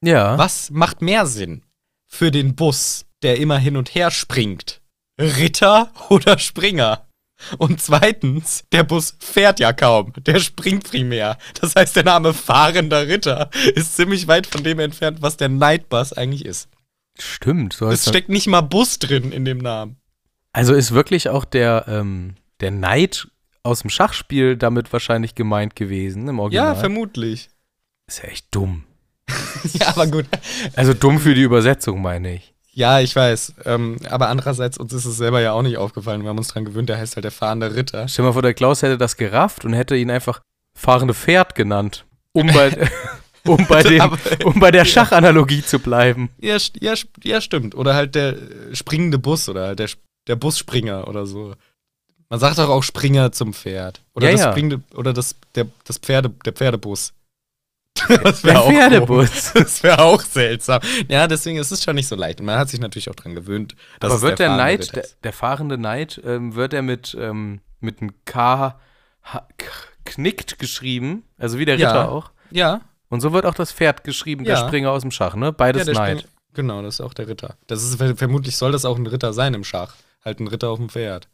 Ja. 0.02 0.38
Was 0.38 0.70
macht 0.70 1.02
mehr 1.02 1.26
Sinn 1.26 1.62
für 2.06 2.30
den 2.30 2.54
Bus, 2.54 3.06
der 3.22 3.38
immer 3.38 3.58
hin 3.58 3.76
und 3.76 3.94
her 3.94 4.10
springt? 4.10 4.80
Ritter 5.18 5.90
oder 6.10 6.38
Springer? 6.38 7.05
Und 7.58 7.80
zweitens, 7.80 8.64
der 8.72 8.82
Bus 8.82 9.16
fährt 9.20 9.60
ja 9.60 9.72
kaum, 9.72 10.12
der 10.24 10.40
springt 10.40 10.84
primär. 10.84 11.38
Das 11.60 11.74
heißt, 11.74 11.96
der 11.96 12.04
Name 12.04 12.34
fahrender 12.34 13.06
Ritter 13.08 13.50
ist 13.74 13.96
ziemlich 13.96 14.26
weit 14.26 14.46
von 14.46 14.64
dem 14.64 14.78
entfernt, 14.78 15.22
was 15.22 15.36
der 15.36 15.48
Nightbus 15.48 16.12
eigentlich 16.12 16.44
ist. 16.44 16.68
Stimmt. 17.18 17.74
So 17.74 17.88
es 17.88 18.08
steckt 18.08 18.28
nicht 18.28 18.46
mal 18.46 18.62
Bus 18.62 18.98
drin 18.98 19.32
in 19.32 19.44
dem 19.44 19.58
Namen. 19.58 19.96
Also 20.52 20.74
ist 20.74 20.92
wirklich 20.92 21.28
auch 21.28 21.44
der, 21.44 21.84
ähm, 21.88 22.34
der 22.60 22.70
Knight 22.70 23.28
aus 23.62 23.80
dem 23.80 23.90
Schachspiel 23.90 24.56
damit 24.56 24.92
wahrscheinlich 24.92 25.34
gemeint 25.34 25.76
gewesen 25.76 26.28
im 26.28 26.38
Original. 26.38 26.68
Ja, 26.68 26.74
vermutlich. 26.74 27.48
Ist 28.06 28.22
ja 28.22 28.28
echt 28.28 28.46
dumm. 28.50 28.84
ja, 29.74 29.88
aber 29.88 30.06
gut. 30.06 30.26
Also 30.74 30.94
dumm 30.94 31.18
für 31.18 31.34
die 31.34 31.42
Übersetzung, 31.42 32.00
meine 32.00 32.34
ich. 32.34 32.54
Ja, 32.76 33.00
ich 33.00 33.16
weiß. 33.16 33.54
Ähm, 33.64 33.96
aber 34.10 34.28
andererseits, 34.28 34.76
uns 34.76 34.92
ist 34.92 35.06
es 35.06 35.16
selber 35.16 35.40
ja 35.40 35.52
auch 35.52 35.62
nicht 35.62 35.78
aufgefallen. 35.78 36.22
Wir 36.22 36.28
haben 36.28 36.36
uns 36.36 36.48
dran 36.48 36.66
gewöhnt, 36.66 36.90
der 36.90 36.98
heißt 36.98 37.16
halt 37.16 37.24
der 37.24 37.30
fahrende 37.32 37.74
Ritter. 37.74 38.06
Stell 38.06 38.22
dir 38.22 38.28
mal 38.28 38.32
vor, 38.34 38.42
der 38.42 38.52
Klaus 38.52 38.82
hätte 38.82 38.98
das 38.98 39.16
gerafft 39.16 39.64
und 39.64 39.72
hätte 39.72 39.96
ihn 39.96 40.10
einfach 40.10 40.42
fahrende 40.76 41.14
Pferd 41.14 41.54
genannt. 41.54 42.04
Um 42.32 42.48
bei, 42.48 42.90
um 43.46 43.66
bei, 43.66 43.82
dem, 43.82 44.18
um 44.44 44.60
bei 44.60 44.70
der 44.70 44.84
Schachanalogie 44.84 45.62
zu 45.62 45.78
bleiben. 45.78 46.28
Ja, 46.38 46.58
ja, 46.78 46.92
ja, 47.24 47.40
stimmt. 47.40 47.74
Oder 47.74 47.94
halt 47.94 48.14
der 48.14 48.36
springende 48.74 49.16
Bus 49.16 49.48
oder 49.48 49.68
halt 49.68 49.78
der, 49.78 49.88
der 50.26 50.36
Busspringer 50.36 51.08
oder 51.08 51.24
so. 51.24 51.54
Man 52.28 52.40
sagt 52.40 52.58
doch 52.58 52.68
auch 52.68 52.82
Springer 52.82 53.32
zum 53.32 53.54
Pferd. 53.54 54.02
Oder 54.12 54.26
ja, 54.26 54.32
das 54.32 54.40
ja. 54.42 54.50
springende, 54.50 54.82
oder 54.94 55.14
das, 55.14 55.34
der, 55.54 55.66
das 55.84 55.96
Pferde, 55.96 56.28
der 56.44 56.52
Pferdebus. 56.52 57.14
Das 58.22 58.44
wäre 58.44 58.60
auch 58.60 58.70
Pferdebus. 58.70 59.52
Das 59.54 59.82
wäre 59.82 60.00
auch 60.00 60.20
seltsam. 60.20 60.80
Ja, 61.08 61.26
deswegen 61.26 61.58
ist 61.58 61.70
es 61.70 61.82
schon 61.82 61.94
nicht 61.94 62.08
so 62.08 62.16
leicht. 62.16 62.40
Man 62.40 62.58
hat 62.58 62.68
sich 62.68 62.80
natürlich 62.80 63.10
auch 63.10 63.14
dran 63.14 63.34
gewöhnt. 63.34 63.74
Aber 64.00 64.20
wird 64.22 64.38
der, 64.38 64.48
der 64.48 64.56
Neid, 64.56 64.94
der, 64.94 65.06
der, 65.22 65.32
fahrende 65.32 65.78
Neid, 65.78 66.20
ähm, 66.24 66.54
wird 66.54 66.72
er 66.72 66.82
mit, 66.82 67.16
ähm, 67.18 67.60
mit 67.80 68.00
einem 68.00 68.12
K 68.24 68.78
knickt 70.04 70.58
geschrieben, 70.58 71.24
also 71.36 71.58
wie 71.58 71.64
der 71.64 71.76
Ritter 71.76 71.94
ja. 71.94 72.08
auch. 72.08 72.30
Ja. 72.50 72.80
Und 73.08 73.20
so 73.20 73.32
wird 73.32 73.44
auch 73.46 73.54
das 73.54 73.72
Pferd 73.72 74.04
geschrieben, 74.04 74.44
ja. 74.44 74.54
der 74.54 74.66
Springer 74.66 74.90
aus 74.90 75.02
dem 75.02 75.10
Schach, 75.10 75.34
ne? 75.34 75.52
Beides 75.52 75.86
ja, 75.86 75.94
Neid. 75.94 76.20
Spring 76.20 76.32
genau, 76.54 76.82
das 76.82 76.94
ist 76.94 77.00
auch 77.00 77.14
der 77.14 77.28
Ritter. 77.28 77.56
Das 77.68 77.84
ist, 77.84 77.96
vermutlich 78.18 78.56
soll 78.56 78.72
das 78.72 78.84
auch 78.84 78.96
ein 78.96 79.06
Ritter 79.06 79.32
sein 79.32 79.54
im 79.54 79.62
Schach. 79.62 79.94
Halt 80.24 80.40
ein 80.40 80.48
Ritter 80.48 80.70
auf 80.70 80.78
dem 80.78 80.88
Pferd. 80.88 81.28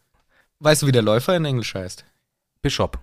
Weißt 0.59 0.83
du, 0.83 0.87
wie 0.87 0.93
der 0.93 1.03
Läufer 1.03 1.35
in 1.35 1.45
Englisch 1.45 1.75
heißt? 1.75 2.05
Bishop. 2.61 2.99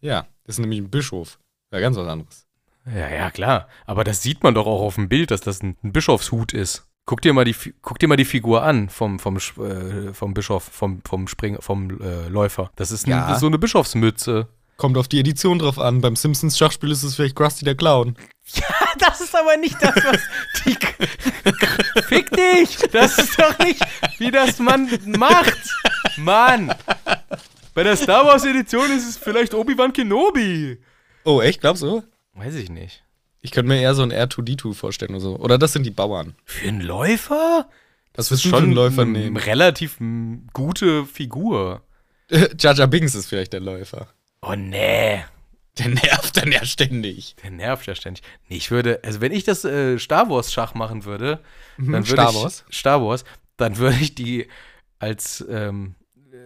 Ja, 0.00 0.26
das 0.44 0.56
ist 0.56 0.60
nämlich 0.60 0.80
ein 0.80 0.90
Bischof. 0.90 1.38
Wäre 1.70 1.82
ganz 1.82 1.96
was 1.96 2.08
anderes. 2.08 2.43
Ja, 2.86 3.08
ja, 3.08 3.30
klar. 3.30 3.68
Aber 3.86 4.04
das 4.04 4.22
sieht 4.22 4.42
man 4.42 4.54
doch 4.54 4.66
auch 4.66 4.82
auf 4.82 4.96
dem 4.96 5.08
Bild, 5.08 5.30
dass 5.30 5.40
das 5.40 5.62
ein, 5.62 5.76
ein 5.82 5.92
Bischofshut 5.92 6.52
ist. 6.52 6.86
Guck 7.06 7.20
dir 7.20 7.32
mal 7.34 7.44
die, 7.44 7.54
guck 7.82 7.98
dir 7.98 8.08
mal 8.08 8.16
die 8.16 8.24
Figur 8.24 8.62
an 8.62 8.88
vom, 8.88 9.18
vom, 9.18 9.36
äh, 9.36 10.12
vom 10.14 10.32
Bischof, 10.34 10.64
vom, 10.64 11.02
vom 11.06 11.28
Spring, 11.28 11.58
vom 11.60 12.00
äh, 12.00 12.28
Läufer. 12.28 12.70
Das 12.76 12.90
ist, 12.90 13.06
ein, 13.06 13.10
Ja. 13.10 13.26
das 13.26 13.36
ist 13.36 13.40
so 13.40 13.46
eine 13.46 13.58
Bischofsmütze. 13.58 14.48
Kommt 14.76 14.96
auf 14.96 15.06
die 15.06 15.20
Edition 15.20 15.58
drauf 15.58 15.78
an. 15.78 16.00
Beim 16.00 16.16
Simpsons 16.16 16.58
Schachspiel 16.58 16.90
ist 16.90 17.02
es 17.02 17.14
vielleicht 17.14 17.36
Krusty 17.36 17.64
der 17.64 17.74
Clown. 17.76 18.16
Das 18.98 19.20
ist 19.20 19.34
aber 19.34 19.56
nicht 19.56 19.76
das, 19.82 19.94
was 19.96 20.20
die. 20.64 20.76
Fick 22.02 22.30
dich! 22.30 22.78
Das 22.92 23.18
ist 23.18 23.38
doch 23.40 23.58
nicht, 23.58 23.80
wie 24.18 24.30
das 24.30 24.58
man 24.60 24.88
macht! 25.18 25.58
Mann! 26.16 26.72
Bei 27.74 27.82
der 27.82 27.96
Star 27.96 28.24
Wars 28.24 28.44
Edition 28.44 28.90
ist 28.92 29.08
es 29.08 29.16
vielleicht 29.18 29.52
Obi-Wan 29.54 29.92
Kenobi. 29.92 30.78
Oh, 31.24 31.40
echt? 31.40 31.60
Glaubst 31.60 31.82
du? 31.82 32.02
Weiß 32.34 32.54
ich 32.54 32.70
nicht. 32.70 33.02
Ich 33.40 33.50
könnte 33.50 33.68
mir 33.68 33.80
eher 33.80 33.94
so 33.94 34.02
ein 34.02 34.12
R2D2 34.12 34.74
vorstellen 34.74 35.10
oder 35.12 35.20
so. 35.20 35.36
Oder 35.36 35.58
das 35.58 35.72
sind 35.72 35.84
die 35.84 35.90
Bauern. 35.90 36.34
Für 36.44 36.68
einen 36.68 36.80
Läufer? 36.80 37.68
Das 38.12 38.30
ist 38.30 38.42
schon 38.42 38.64
ein 38.64 38.72
Läufer 38.72 39.02
eine 39.02 39.10
nehmen. 39.12 39.36
relativ 39.36 40.00
m, 40.00 40.46
gute 40.52 41.04
Figur. 41.04 41.82
Jar 42.58 42.86
Binks 42.86 43.14
ist 43.14 43.26
vielleicht 43.26 43.52
der 43.52 43.60
Läufer. 43.60 44.08
Oh 44.42 44.54
nee. 44.56 45.22
Der 45.78 45.88
nervt 45.88 46.36
dann 46.36 46.52
ja 46.52 46.64
ständig. 46.64 47.34
Der 47.42 47.50
nervt 47.50 47.86
ja 47.86 47.94
ständig. 47.96 48.22
Nee, 48.48 48.56
ich 48.56 48.70
würde, 48.70 49.00
also 49.02 49.20
wenn 49.20 49.32
ich 49.32 49.42
das 49.44 49.64
äh, 49.64 49.98
Star 49.98 50.30
Wars 50.30 50.52
Schach 50.52 50.74
machen 50.74 51.04
würde, 51.04 51.40
dann 51.76 51.86
würde 51.88 51.98
Mhm. 52.00 52.04
Star 52.06 52.30
ich, 52.30 52.36
Wars? 52.36 52.64
Star 52.72 53.02
Wars, 53.04 53.24
dann 53.56 53.76
würde 53.78 53.98
ich 54.00 54.14
die 54.14 54.46
als 55.00 55.44
ähm, 55.50 55.96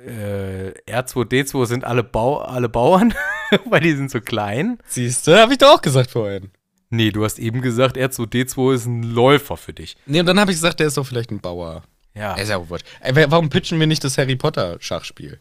äh, 0.06 0.72
R2D2 0.86 1.66
sind 1.66 1.84
alle, 1.84 2.04
Bau, 2.04 2.38
alle 2.42 2.68
Bauern, 2.68 3.14
weil 3.66 3.80
die 3.80 3.94
sind 3.94 4.10
so 4.10 4.20
klein. 4.20 4.78
Siehst 4.86 5.26
du, 5.26 5.38
hab 5.40 5.50
ich 5.50 5.58
doch 5.58 5.74
auch 5.76 5.82
gesagt 5.82 6.10
vorhin. 6.10 6.50
Nee, 6.90 7.10
du 7.10 7.24
hast 7.24 7.38
eben 7.38 7.60
gesagt, 7.60 7.96
R2D2 7.98 8.74
ist 8.74 8.86
ein 8.86 9.02
Läufer 9.02 9.56
für 9.56 9.72
dich. 9.74 9.96
Nee, 10.06 10.20
und 10.20 10.26
dann 10.26 10.40
habe 10.40 10.50
ich 10.52 10.56
gesagt, 10.56 10.80
der 10.80 10.86
ist 10.86 10.96
doch 10.96 11.06
vielleicht 11.06 11.30
ein 11.30 11.40
Bauer. 11.40 11.82
Ja. 12.14 12.34
Ist 12.34 12.48
ja 12.48 12.56
auch 12.56 12.68
wurscht. 12.70 12.86
Wer- 13.02 13.30
warum 13.30 13.50
pitchen 13.50 13.78
wir 13.78 13.86
nicht 13.86 14.02
das 14.04 14.16
Harry 14.18 14.36
Potter 14.36 14.76
Schachspiel? 14.80 15.40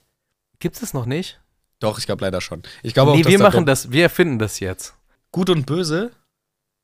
Gibt 0.59 0.81
es 0.81 0.93
noch 0.93 1.05
nicht? 1.05 1.39
Doch, 1.79 1.97
ich 1.99 2.05
glaube 2.05 2.25
leider 2.25 2.41
schon. 2.41 2.63
Ich 2.83 2.93
glaube 2.93 3.11
auch, 3.11 3.15
nee, 3.15 3.21
dass 3.21 3.31
wir 3.31 3.39
machen 3.39 3.65
das, 3.65 3.91
wir 3.91 4.03
erfinden 4.03 4.39
das 4.39 4.59
jetzt. 4.59 4.95
Gut 5.31 5.49
und 5.49 5.65
böse. 5.65 6.11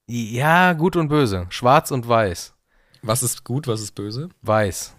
Ja, 0.07 0.73
gut 0.73 0.95
und 0.95 1.07
böse. 1.09 1.45
Schwarz 1.49 1.91
und 1.91 2.07
weiß. 2.07 2.53
Was 3.01 3.23
ist 3.23 3.43
gut, 3.43 3.67
was 3.67 3.81
ist 3.81 3.93
böse? 3.95 4.29
Weiß. 4.41 4.95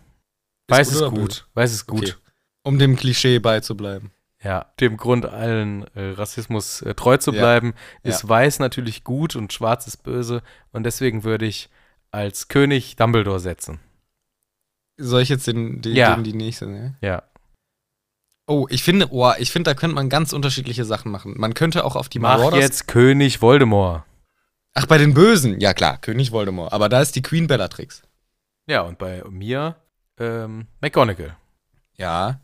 Weiß 0.68 0.88
gut 0.88 0.96
ist 1.02 1.08
gut. 1.10 1.14
böse? 1.28 1.42
Weiß 1.54 1.72
ist 1.72 1.86
gut. 1.86 2.20
Um 2.64 2.78
dem 2.78 2.96
Klischee 2.96 3.38
beizubleiben. 3.38 4.10
Ja, 4.42 4.66
dem 4.80 4.96
Grund 4.96 5.24
allen 5.26 5.84
äh, 5.94 6.10
Rassismus 6.10 6.82
äh, 6.82 6.94
treu 6.94 7.16
zu 7.16 7.32
Ja. 7.32 7.38
bleiben, 7.40 7.74
Ja. 8.02 8.10
ist 8.10 8.28
weiß 8.28 8.58
natürlich 8.58 9.04
gut 9.04 9.36
und 9.36 9.52
schwarz 9.52 9.86
ist 9.86 9.98
böse. 10.02 10.42
Und 10.72 10.82
deswegen 10.84 11.24
würde 11.24 11.46
ich 11.46 11.70
als 12.10 12.48
König 12.48 12.96
Dumbledore 12.96 13.40
setzen. 13.40 13.80
Soll 14.98 15.22
ich 15.22 15.28
jetzt 15.28 15.46
den, 15.46 15.80
die, 15.80 15.92
Ja. 15.92 16.14
den, 16.14 16.24
die 16.24 16.34
nächste, 16.34 16.66
ne? 16.66 16.94
Ja. 17.00 17.22
Oh, 18.46 18.66
ich 18.68 18.82
finde, 18.82 19.08
oh, 19.10 19.32
ich 19.38 19.50
finde, 19.50 19.70
da 19.70 19.74
könnte 19.74 19.94
man 19.94 20.10
ganz 20.10 20.32
unterschiedliche 20.34 20.84
Sachen 20.84 21.10
machen. 21.10 21.34
Man 21.38 21.54
könnte 21.54 21.84
auch 21.84 21.96
auf 21.96 22.10
die 22.10 22.18
Mach 22.18 22.36
Marauders. 22.36 22.60
jetzt 22.60 22.86
König 22.88 23.40
Voldemort. 23.40 24.04
Ach, 24.74 24.86
bei 24.86 24.98
den 24.98 25.14
Bösen. 25.14 25.60
Ja, 25.60 25.72
klar, 25.72 25.96
König 25.98 26.30
Voldemort. 26.32 26.72
Aber 26.72 26.88
da 26.90 27.00
ist 27.00 27.16
die 27.16 27.22
Queen 27.22 27.46
Bellatrix. 27.46 28.02
Ja, 28.66 28.82
und 28.82 28.98
bei 28.98 29.22
mir 29.30 29.76
ähm, 30.18 30.66
McGonagall. 30.82 31.36
Ja. 31.96 32.40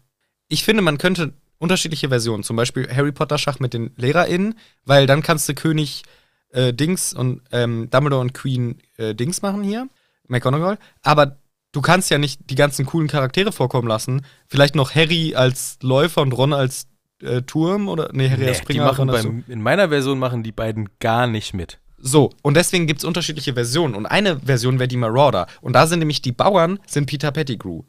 Ich 0.51 0.65
finde, 0.65 0.83
man 0.83 0.99
könnte 0.99 1.33
unterschiedliche 1.59 2.09
Versionen, 2.09 2.43
zum 2.43 2.57
Beispiel 2.57 2.89
Harry 2.95 3.13
Potter 3.13 3.39
Schach 3.39 3.61
mit 3.61 3.73
den 3.73 3.93
LehrerInnen, 3.97 4.55
weil 4.85 5.07
dann 5.07 5.23
kannst 5.23 5.49
du 5.49 5.55
König 5.55 6.03
äh, 6.51 6.75
Dings 6.75 7.13
und 7.15 7.43
ähm, 7.53 7.89
Dumbledore 7.91 8.21
und 8.21 8.35
Queen 8.35 8.79
äh, 8.97 9.15
Dings 9.15 9.43
machen 9.43 9.63
hier, 9.63 9.89
McGonagall. 10.27 10.79
Aber 11.03 11.37
du 11.73 11.81
kannst 11.81 12.11
ja 12.11 12.19
nicht 12.19 12.51
die 12.51 12.57
ganzen 12.57 12.85
coolen 12.87 13.09
Charaktere 13.09 13.53
vorkommen 13.53 13.89
lassen. 13.89 14.27
Vielleicht 14.49 14.75
noch 14.75 14.95
Harry 14.95 15.35
als 15.37 15.79
Läufer 15.83 16.23
und 16.23 16.33
Ron 16.33 16.53
als 16.53 16.89
äh, 17.23 17.43
Turm 17.43 17.89
oder 17.89 18.11
nee, 18.13 18.29
Harry 18.29 18.49
als 18.49 18.59
die 18.59 18.63
Springer. 18.65 18.87
machen 18.87 19.09
Ron 19.09 19.11
als 19.11 19.25
beim, 19.25 19.45
in 19.47 19.63
meiner 19.63 19.91
Version 19.91 20.19
machen 20.19 20.43
die 20.43 20.53
beiden 20.53 20.89
gar 20.99 21.27
nicht 21.27 21.55
mit. 21.55 21.79
So, 21.99 22.31
und 22.43 22.57
deswegen 22.57 22.87
gibt 22.87 23.01
es 23.01 23.05
unterschiedliche 23.05 23.55
Versionen. 23.55 23.95
Und 23.95 24.07
eine 24.07 24.41
Version 24.41 24.79
wäre 24.79 24.89
die 24.89 24.97
Marauder. 24.97 25.47
Und 25.61 25.75
da 25.75 25.87
sind 25.87 25.99
nämlich 25.99 26.23
die 26.23 26.33
Bauern, 26.33 26.81
sind 26.87 27.07
Peter 27.07 27.31
Pettigrew. 27.31 27.83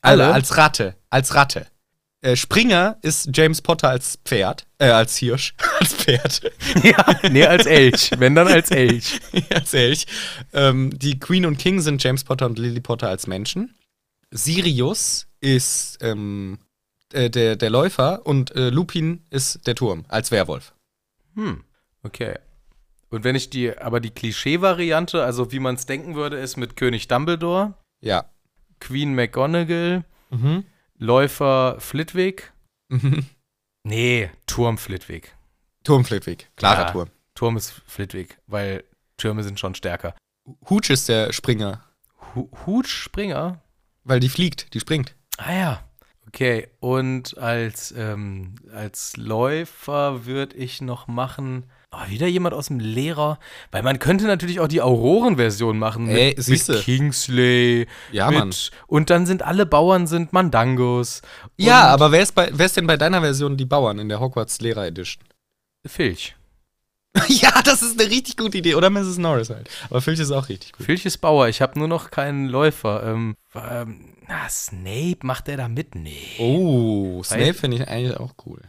Alle 0.00 0.24
Alle? 0.24 0.34
als 0.34 0.56
Ratte. 0.56 0.96
Als 1.10 1.34
Ratte. 1.34 1.66
Äh, 2.22 2.36
Springer 2.36 2.98
ist 3.02 3.30
James 3.36 3.60
Potter 3.60 3.88
als 3.88 4.16
Pferd. 4.24 4.64
Äh, 4.78 4.86
als 4.90 5.16
Hirsch. 5.16 5.54
als 5.80 5.92
Pferd. 5.92 6.40
ja, 6.84 7.04
nee, 7.30 7.44
als 7.44 7.66
Elch. 7.66 8.12
Wenn 8.16 8.34
dann 8.36 8.46
als 8.48 8.70
Elch. 8.70 9.20
Hm, 21.34 21.64
okay. 22.04 22.38
Und 23.10 23.24
wenn 23.24 23.34
ich 23.34 23.50
die, 23.50 23.76
aber 23.76 24.00
die 24.00 24.10
Klischee-Variante, 24.10 25.22
also 25.22 25.52
wie 25.52 25.58
man 25.58 25.74
es 25.74 25.86
denken 25.86 26.14
würde, 26.14 26.38
ist 26.38 26.56
mit 26.56 26.76
König 26.76 27.08
Dumbledore, 27.08 27.74
Ja. 28.00 28.26
Queen 28.80 29.14
McGonagall, 29.14 30.04
Mhm. 30.30 30.64
Läufer 31.02 31.76
Flitwick. 31.80 32.52
Mhm. 32.88 33.26
Nee, 33.82 34.30
Turm 34.46 34.78
Flitwick. 34.78 35.34
Turm 35.82 36.04
Flitwick. 36.04 36.48
Klarer 36.54 36.86
Ja. 36.86 36.90
Turm. 36.92 37.10
Turm 37.34 37.56
ist 37.56 37.72
Flitwick, 37.86 38.38
weil 38.46 38.84
Türme 39.16 39.42
sind 39.42 39.58
schon 39.58 39.74
stärker. 39.74 40.14
Hooch 40.70 40.90
ist 40.90 41.08
der 41.08 41.32
Springer. 41.32 41.84
Hu 42.34 42.48
Hut 42.66 42.86
Springer? 42.86 43.60
Weil 44.04 44.20
die 44.20 44.28
fliegt, 44.28 44.72
die 44.74 44.80
springt. 44.80 45.16
Ah 45.38 45.52
ja. 45.52 45.84
Okay, 46.28 46.68
und 46.78 47.36
als, 47.36 47.92
ähm, 47.96 48.54
als 48.72 49.16
Läufer 49.16 50.24
würde 50.24 50.56
ich 50.56 50.80
noch 50.80 51.08
machen. 51.08 51.68
Oh, 51.94 52.08
wieder 52.08 52.26
jemand 52.26 52.54
aus 52.54 52.68
dem 52.68 52.80
Lehrer. 52.80 53.38
Weil 53.70 53.82
man 53.82 53.98
könnte 53.98 54.24
natürlich 54.24 54.60
auch 54.60 54.68
die 54.68 54.80
Auroren-Version 54.80 55.78
machen. 55.78 56.08
Ey, 56.08 56.34
mit, 56.34 56.42
siehste. 56.42 56.72
mit 56.72 56.82
Kingsley. 56.84 57.86
Ja, 58.12 58.30
mit, 58.30 58.38
Mann. 58.38 58.54
Und 58.86 59.10
dann 59.10 59.26
sind 59.26 59.42
alle 59.42 59.66
Bauern 59.66 60.06
sind 60.06 60.32
Mandangos. 60.32 61.20
Ja, 61.58 61.88
aber 61.88 62.10
wer 62.10 62.22
ist, 62.22 62.34
bei, 62.34 62.48
wer 62.52 62.64
ist 62.64 62.78
denn 62.78 62.86
bei 62.86 62.96
deiner 62.96 63.20
Version 63.20 63.58
die 63.58 63.66
Bauern 63.66 63.98
in 63.98 64.08
der 64.08 64.20
Hogwarts 64.20 64.60
Lehrer 64.62 64.86
Edition? 64.86 65.22
Filch. 65.86 66.34
ja, 67.28 67.60
das 67.62 67.82
ist 67.82 68.00
eine 68.00 68.10
richtig 68.10 68.38
gute 68.38 68.58
Idee. 68.58 68.74
Oder 68.74 68.88
Mrs. 68.88 69.18
Norris 69.18 69.50
halt. 69.50 69.68
Aber 69.90 70.00
Filch 70.00 70.18
ist 70.18 70.30
auch 70.30 70.48
richtig 70.48 70.72
gut. 70.72 70.86
Filch 70.86 71.04
ist 71.04 71.18
Bauer. 71.18 71.48
Ich 71.48 71.60
habe 71.60 71.78
nur 71.78 71.88
noch 71.88 72.10
keinen 72.10 72.48
Läufer. 72.48 73.02
Ähm, 73.04 73.36
ähm, 73.54 74.14
na, 74.28 74.48
Snape, 74.48 75.18
macht 75.22 75.48
der 75.48 75.58
da 75.58 75.68
mit? 75.68 75.94
Nee. 75.94 76.36
Oh, 76.38 77.22
Snape 77.22 77.52
finde 77.52 77.76
ich 77.76 77.88
eigentlich 77.88 78.16
auch 78.16 78.32
cool. 78.46 78.62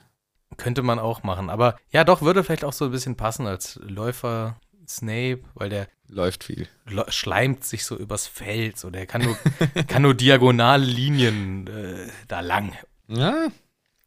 Könnte 0.57 0.81
man 0.81 0.99
auch 0.99 1.23
machen. 1.23 1.49
Aber 1.49 1.77
ja, 1.91 2.03
doch, 2.03 2.21
würde 2.21 2.43
vielleicht 2.43 2.63
auch 2.65 2.73
so 2.73 2.85
ein 2.85 2.91
bisschen 2.91 3.15
passen 3.15 3.47
als 3.47 3.79
Läufer 3.83 4.57
Snape, 4.87 5.39
weil 5.55 5.69
der 5.69 5.87
Läuft 6.07 6.43
viel. 6.43 6.67
schleimt 7.07 7.63
sich 7.63 7.85
so 7.85 7.97
übers 7.97 8.27
Feld. 8.27 8.77
So, 8.77 8.89
der 8.89 9.05
kann 9.05 9.21
nur, 9.21 9.37
kann 9.87 10.01
nur 10.01 10.13
diagonale 10.13 10.83
Linien 10.85 11.67
äh, 11.67 12.07
da 12.27 12.41
lang. 12.41 12.73
Ja, 13.07 13.47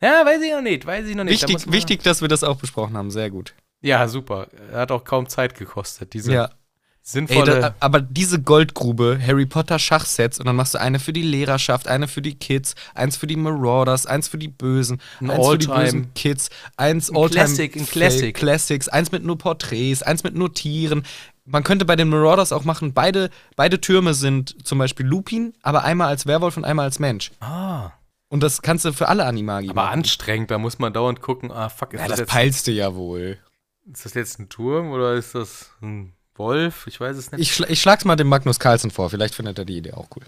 Ja, 0.00 0.24
weiß 0.26 0.42
ich 0.42 0.52
noch 0.52 0.60
nicht, 0.62 0.86
weiß 0.86 1.06
ich 1.06 1.16
noch 1.16 1.24
nicht. 1.24 1.42
Da 1.42 1.48
wichtig, 1.48 1.66
man- 1.66 1.72
wichtig, 1.74 2.02
dass 2.02 2.20
wir 2.20 2.28
das 2.28 2.44
auch 2.44 2.56
besprochen 2.56 2.96
haben. 2.96 3.10
Sehr 3.10 3.30
gut. 3.30 3.54
Ja, 3.80 4.06
super. 4.08 4.48
Er 4.72 4.80
hat 4.80 4.92
auch 4.92 5.04
kaum 5.04 5.28
Zeit 5.28 5.56
gekostet. 5.58 6.12
Diese 6.14 6.32
Ja. 6.32 6.50
Ey, 7.06 7.10
sinnvolle. 7.12 7.60
da, 7.60 7.74
aber 7.78 8.00
diese 8.00 8.42
Goldgrube, 8.42 9.20
Harry 9.24 9.46
Potter 9.46 9.78
Schachsets, 9.78 10.40
und 10.40 10.46
dann 10.46 10.56
machst 10.56 10.74
du 10.74 10.80
eine 10.80 10.98
für 10.98 11.12
die 11.12 11.22
Lehrerschaft, 11.22 11.86
eine 11.86 12.08
für 12.08 12.20
die 12.20 12.34
Kids, 12.34 12.74
eins 12.94 13.16
für 13.16 13.28
die 13.28 13.36
Marauders, 13.36 14.06
eins 14.06 14.26
für 14.26 14.38
die 14.38 14.48
Bösen, 14.48 15.00
Ein 15.20 15.30
eins 15.30 15.46
für 15.48 15.58
die 15.58 15.66
bösen 15.68 16.14
Kids, 16.14 16.50
eins 16.76 17.10
Ein 17.10 17.16
Alltime 17.16 17.44
Classic, 17.44 17.76
ein 17.76 17.86
Classic. 17.86 18.34
Classics, 18.36 18.88
eins 18.88 19.12
mit 19.12 19.22
nur 19.24 19.38
Porträts, 19.38 20.02
eins 20.02 20.24
mit 20.24 20.34
nur 20.34 20.52
Tieren. 20.52 21.04
Man 21.44 21.62
könnte 21.62 21.84
bei 21.84 21.94
den 21.94 22.08
Marauders 22.08 22.50
auch 22.50 22.64
machen, 22.64 22.92
beide, 22.92 23.30
beide 23.54 23.80
Türme 23.80 24.14
sind 24.14 24.66
zum 24.66 24.78
Beispiel 24.78 25.06
Lupin, 25.06 25.54
aber 25.62 25.84
einmal 25.84 26.08
als 26.08 26.26
Werwolf 26.26 26.56
und 26.56 26.64
einmal 26.64 26.86
als 26.86 26.98
Mensch. 26.98 27.30
ah, 27.38 27.92
Und 28.28 28.42
das 28.42 28.62
kannst 28.62 28.84
du 28.84 28.92
für 28.92 29.06
alle 29.08 29.26
Animagi 29.26 29.70
aber 29.70 29.82
machen. 29.84 30.00
anstrengend. 30.00 30.50
Da 30.50 30.58
muss 30.58 30.80
man 30.80 30.92
dauernd 30.92 31.20
gucken. 31.20 31.52
Ah, 31.52 31.68
fuck, 31.68 31.94
ist, 31.94 32.00
Ja, 32.00 32.08
das, 32.08 32.16
das 32.16 32.18
jetzt, 32.18 32.30
peilst 32.30 32.66
du 32.66 32.72
ja 32.72 32.96
wohl. 32.96 33.38
ist 33.92 34.04
das 34.04 34.14
jetzt 34.14 34.40
ein 34.40 34.48
Turm 34.48 34.90
oder 34.90 35.14
ist 35.14 35.36
das 35.36 35.70
ein 35.82 36.14
Wolf? 36.38 36.86
Ich 36.86 37.00
weiß 37.00 37.16
es 37.16 37.32
nicht. 37.32 37.40
Ich, 37.40 37.54
schla 37.54 37.68
ich 37.68 37.80
schlag's 37.80 38.04
mal 38.04 38.16
dem 38.16 38.28
Magnus 38.28 38.58
Carlsen 38.58 38.90
vor, 38.90 39.10
vielleicht 39.10 39.34
findet 39.34 39.58
er 39.58 39.64
die 39.64 39.78
Idee 39.78 39.92
auch 39.92 40.08
cool. 40.16 40.24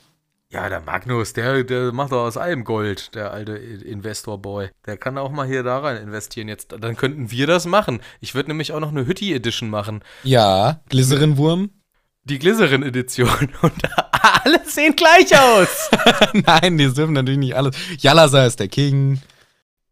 Ja, 0.50 0.66
der 0.70 0.80
Magnus, 0.80 1.34
der, 1.34 1.62
der 1.62 1.92
macht 1.92 2.12
doch 2.12 2.24
aus 2.24 2.38
allem 2.38 2.64
Gold, 2.64 3.14
der 3.14 3.32
alte 3.32 3.52
Investor-Boy. 3.52 4.70
Der 4.86 4.96
kann 4.96 5.18
auch 5.18 5.30
mal 5.30 5.46
hier 5.46 5.62
da 5.62 5.78
rein 5.80 5.98
investieren 5.98 6.48
jetzt. 6.48 6.74
Dann 6.80 6.96
könnten 6.96 7.30
wir 7.30 7.46
das 7.46 7.66
machen. 7.66 8.00
Ich 8.20 8.34
würde 8.34 8.48
nämlich 8.48 8.72
auch 8.72 8.80
noch 8.80 8.90
eine 8.90 9.06
Hütti-Edition 9.06 9.68
machen. 9.68 10.02
Ja, 10.24 10.80
Glycerin-Wurm. 10.88 11.68
Die 12.24 12.38
Glycerin-Edition. 12.38 13.28
Und 13.61 13.74
alle 14.42 14.61
sehen 14.64 14.96
gleich 14.96 15.38
aus. 15.38 15.90
Nein, 16.32 16.78
die 16.78 16.94
dürfen 16.94 17.12
natürlich 17.12 17.40
nicht 17.40 17.54
alles. 17.54 17.76
Jalasa 17.98 18.46
ist 18.46 18.59
der 18.59 18.68
King. 18.68 19.20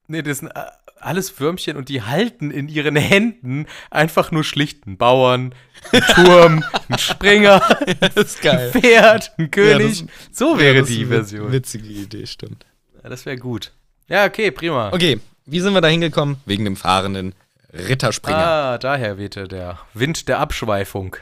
nee, 0.06 0.22
das 0.22 0.38
sind, 0.38 0.48
äh, 0.48 0.62
alles 1.00 1.38
Würmchen 1.40 1.76
und 1.76 1.88
die 1.88 2.02
halten 2.02 2.50
in 2.50 2.68
ihren 2.68 2.96
Händen 2.96 3.66
einfach 3.90 4.30
nur 4.30 4.44
schlichten 4.44 4.96
Bauern, 4.96 5.54
einen 5.92 6.02
Turm, 6.02 6.64
einen 6.88 6.98
Springer, 6.98 7.62
ein 7.86 8.72
Pferd, 8.72 9.32
ein 9.38 9.50
König. 9.50 10.00
Ja, 10.00 10.06
das, 10.06 10.36
so 10.36 10.58
wäre 10.58 10.76
ja, 10.76 10.82
die 10.82 11.06
Version. 11.06 11.52
Witzige 11.52 11.88
Idee, 11.88 12.26
stimmt. 12.26 12.66
Ja, 13.02 13.08
das 13.08 13.26
wäre 13.26 13.36
gut. 13.36 13.72
Ja, 14.08 14.24
okay, 14.24 14.50
prima. 14.50 14.92
Okay, 14.92 15.20
wie 15.44 15.60
sind 15.60 15.74
wir 15.74 15.80
da 15.80 15.88
hingekommen? 15.88 16.36
Wegen 16.46 16.64
dem 16.64 16.76
fahrenden 16.76 17.34
Ritterspringer. 17.72 18.38
Ah, 18.38 18.78
daher 18.78 19.18
wehte 19.18 19.48
der 19.48 19.78
Wind 19.94 20.28
der 20.28 20.38
Abschweifung. 20.38 21.16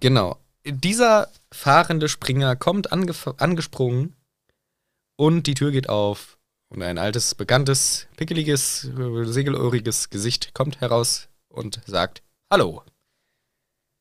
Genau. 0.00 0.38
Dieser 0.64 1.28
fahrende 1.52 2.08
Springer 2.08 2.56
kommt 2.56 2.92
angesprungen 2.92 4.16
und 5.16 5.46
die 5.46 5.54
Tür 5.54 5.70
geht 5.70 5.88
auf 5.88 6.38
und 6.70 6.82
ein 6.82 6.98
altes, 6.98 7.34
bekanntes, 7.34 8.06
pickeliges, 8.16 8.82
segelohriges 8.82 10.08
Gesicht 10.08 10.54
kommt 10.54 10.80
heraus 10.80 11.28
und 11.48 11.80
sagt 11.84 12.22
Hallo. 12.50 12.82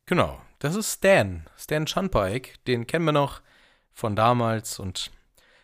Genau, 0.05 0.39
das 0.59 0.75
ist 0.75 0.93
Stan. 0.93 1.45
Stan 1.57 1.85
Shunpike, 1.85 2.53
den 2.67 2.87
kennen 2.87 3.05
wir 3.05 3.11
noch 3.11 3.41
von 3.91 4.15
damals 4.15 4.79
und 4.79 5.11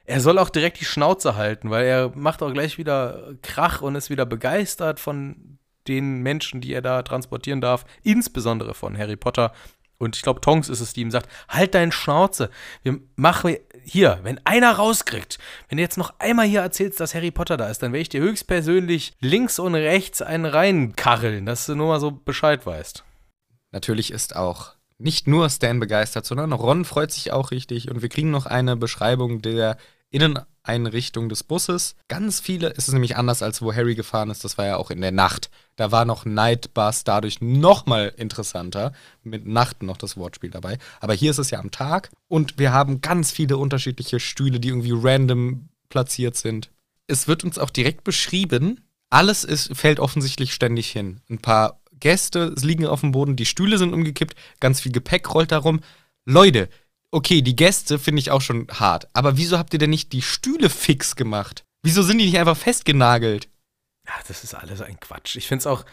er 0.05 0.19
soll 0.19 0.37
auch 0.37 0.49
direkt 0.49 0.79
die 0.79 0.85
Schnauze 0.85 1.35
halten, 1.35 1.71
weil 1.71 1.85
er 1.85 2.11
macht 2.15 2.43
auch 2.43 2.53
gleich 2.53 2.77
wieder 2.77 3.33
Krach 3.41 3.81
und 3.81 3.95
ist 3.95 4.09
wieder 4.09 4.25
begeistert 4.25 4.99
von 4.99 5.57
den 5.87 6.21
Menschen, 6.21 6.61
die 6.61 6.73
er 6.73 6.81
da 6.81 7.01
transportieren 7.01 7.61
darf, 7.61 7.85
insbesondere 8.03 8.73
von 8.73 8.97
Harry 8.97 9.15
Potter. 9.15 9.51
Und 9.97 10.15
ich 10.15 10.21
glaube, 10.21 10.41
Tonks 10.41 10.69
ist 10.69 10.81
es, 10.81 10.93
die 10.93 11.01
ihm 11.01 11.11
sagt: 11.11 11.29
Halt 11.47 11.73
deine 11.73 11.91
Schnauze. 11.91 12.49
Wir 12.83 12.99
machen 13.15 13.57
hier, 13.83 14.19
wenn 14.23 14.39
einer 14.45 14.71
rauskriegt, 14.73 15.37
wenn 15.69 15.77
du 15.77 15.83
jetzt 15.83 15.97
noch 15.97 16.13
einmal 16.19 16.47
hier 16.47 16.61
erzählst, 16.61 16.99
dass 16.99 17.15
Harry 17.15 17.31
Potter 17.31 17.57
da 17.57 17.69
ist, 17.69 17.81
dann 17.81 17.93
werde 17.93 18.01
ich 18.01 18.09
dir 18.09 18.21
höchstpersönlich 18.21 19.13
links 19.19 19.59
und 19.59 19.75
rechts 19.75 20.21
einen 20.21 20.45
reinkacheln, 20.45 21.45
dass 21.45 21.65
du 21.65 21.75
nur 21.75 21.87
mal 21.87 21.99
so 21.99 22.11
Bescheid 22.11 22.65
weißt. 22.65 23.03
Natürlich 23.71 24.11
ist 24.11 24.35
auch 24.35 24.75
nicht 24.97 25.27
nur 25.27 25.49
Stan 25.49 25.79
begeistert, 25.79 26.25
sondern 26.25 26.53
Ron 26.53 26.85
freut 26.85 27.11
sich 27.11 27.31
auch 27.31 27.51
richtig 27.51 27.89
und 27.89 28.01
wir 28.01 28.09
kriegen 28.09 28.31
noch 28.31 28.45
eine 28.45 28.75
Beschreibung 28.75 29.41
der 29.41 29.77
Inneneinrichtung 30.67 31.29
des 31.29 31.43
Busses. 31.43 31.95
Ganz 32.07 32.39
viele, 32.39 32.71
es 32.71 32.87
ist 32.87 32.93
nämlich 32.93 33.17
anders 33.17 33.41
als 33.41 33.61
wo 33.61 33.73
Harry 33.73 33.95
gefahren 33.95 34.29
ist, 34.29 34.43
das 34.43 34.57
war 34.57 34.65
ja 34.65 34.77
auch 34.77 34.91
in 34.91 35.01
der 35.01 35.11
Nacht. 35.11 35.49
Da 35.75 35.91
war 35.91 36.05
noch 36.05 36.25
Night 36.25 36.73
Bus 36.73 37.03
dadurch 37.03 37.41
nochmal 37.41 38.13
interessanter, 38.17 38.93
mit 39.23 39.45
Nacht 39.45 39.83
noch 39.83 39.97
das 39.97 40.17
Wortspiel 40.17 40.49
dabei. 40.49 40.77
Aber 40.99 41.13
hier 41.13 41.31
ist 41.31 41.39
es 41.39 41.51
ja 41.51 41.59
am 41.59 41.71
Tag 41.71 42.09
und 42.27 42.57
wir 42.57 42.71
haben 42.71 43.01
ganz 43.01 43.31
viele 43.31 43.57
unterschiedliche 43.57 44.19
Stühle, 44.19 44.59
die 44.59 44.69
irgendwie 44.69 44.93
random 44.95 45.69
platziert 45.89 46.35
sind. 46.35 46.71
Es 47.07 47.27
wird 47.27 47.43
uns 47.43 47.59
auch 47.59 47.69
direkt 47.69 48.03
beschrieben, 48.03 48.81
alles 49.09 49.43
ist, 49.43 49.75
fällt 49.75 49.99
offensichtlich 49.99 50.53
ständig 50.53 50.89
hin. 50.89 51.21
Ein 51.29 51.39
paar 51.39 51.81
Gäste 51.99 52.53
liegen 52.61 52.87
auf 52.87 53.01
dem 53.01 53.11
Boden, 53.11 53.35
die 53.35 53.45
Stühle 53.45 53.77
sind 53.77 53.93
umgekippt, 53.93 54.35
ganz 54.59 54.81
viel 54.81 54.91
Gepäck 54.91 55.33
rollt 55.33 55.51
darum. 55.51 55.81
Leute, 56.25 56.69
okay, 57.15 57.41
die 57.41 57.55
Gäste 57.55 57.97
finde 57.97 58.19
ich 58.19 58.29
auch 58.29 58.41
schon 58.41 58.67
hart. 58.69 59.07
Aber 59.13 59.37
wieso 59.37 59.57
habt 59.57 59.73
ihr 59.73 59.79
denn 59.79 59.89
nicht 59.89 60.11
die 60.11 60.21
Stühle 60.21 60.69
fix 60.69 61.15
gemacht? 61.15 61.63
Wieso 61.81 62.03
sind 62.03 62.17
die 62.17 62.25
nicht 62.25 62.37
einfach 62.37 62.57
festgenagelt? 62.57 63.47
Ja, 64.05 64.13
das 64.27 64.43
ist 64.43 64.53
alles 64.53 64.81
ein 64.81 64.99
Quatsch. 64.99 65.35
Ich 65.37 65.47
finde 65.47 65.61
es 65.61 65.67
auch, 65.67 65.85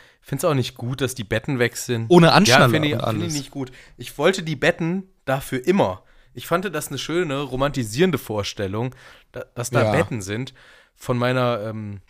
auch 0.44 0.54
nicht 0.54 0.74
gut, 0.74 1.00
dass 1.00 1.14
die 1.14 1.24
Betten 1.24 1.58
weg 1.58 1.76
sind. 1.76 2.06
Ohne 2.10 2.32
Anschnallen. 2.32 2.62
Ja, 2.62 2.68
finde 2.68 2.88
ich, 2.88 3.02
find 3.02 3.24
ich 3.24 3.32
nicht 3.32 3.50
gut. 3.50 3.70
Ich 3.96 4.18
wollte 4.18 4.42
die 4.42 4.56
Betten 4.56 5.04
dafür 5.24 5.64
immer. 5.66 6.02
Ich 6.34 6.46
fand 6.46 6.64
das 6.64 6.88
eine 6.88 6.98
schöne, 6.98 7.40
romantisierende 7.40 8.18
Vorstellung, 8.18 8.94
dass 9.54 9.70
da 9.70 9.84
ja. 9.84 9.92
Betten 9.92 10.22
sind. 10.22 10.54
Von 10.94 11.18
meiner, 11.18 11.60
ähm, 11.62 12.00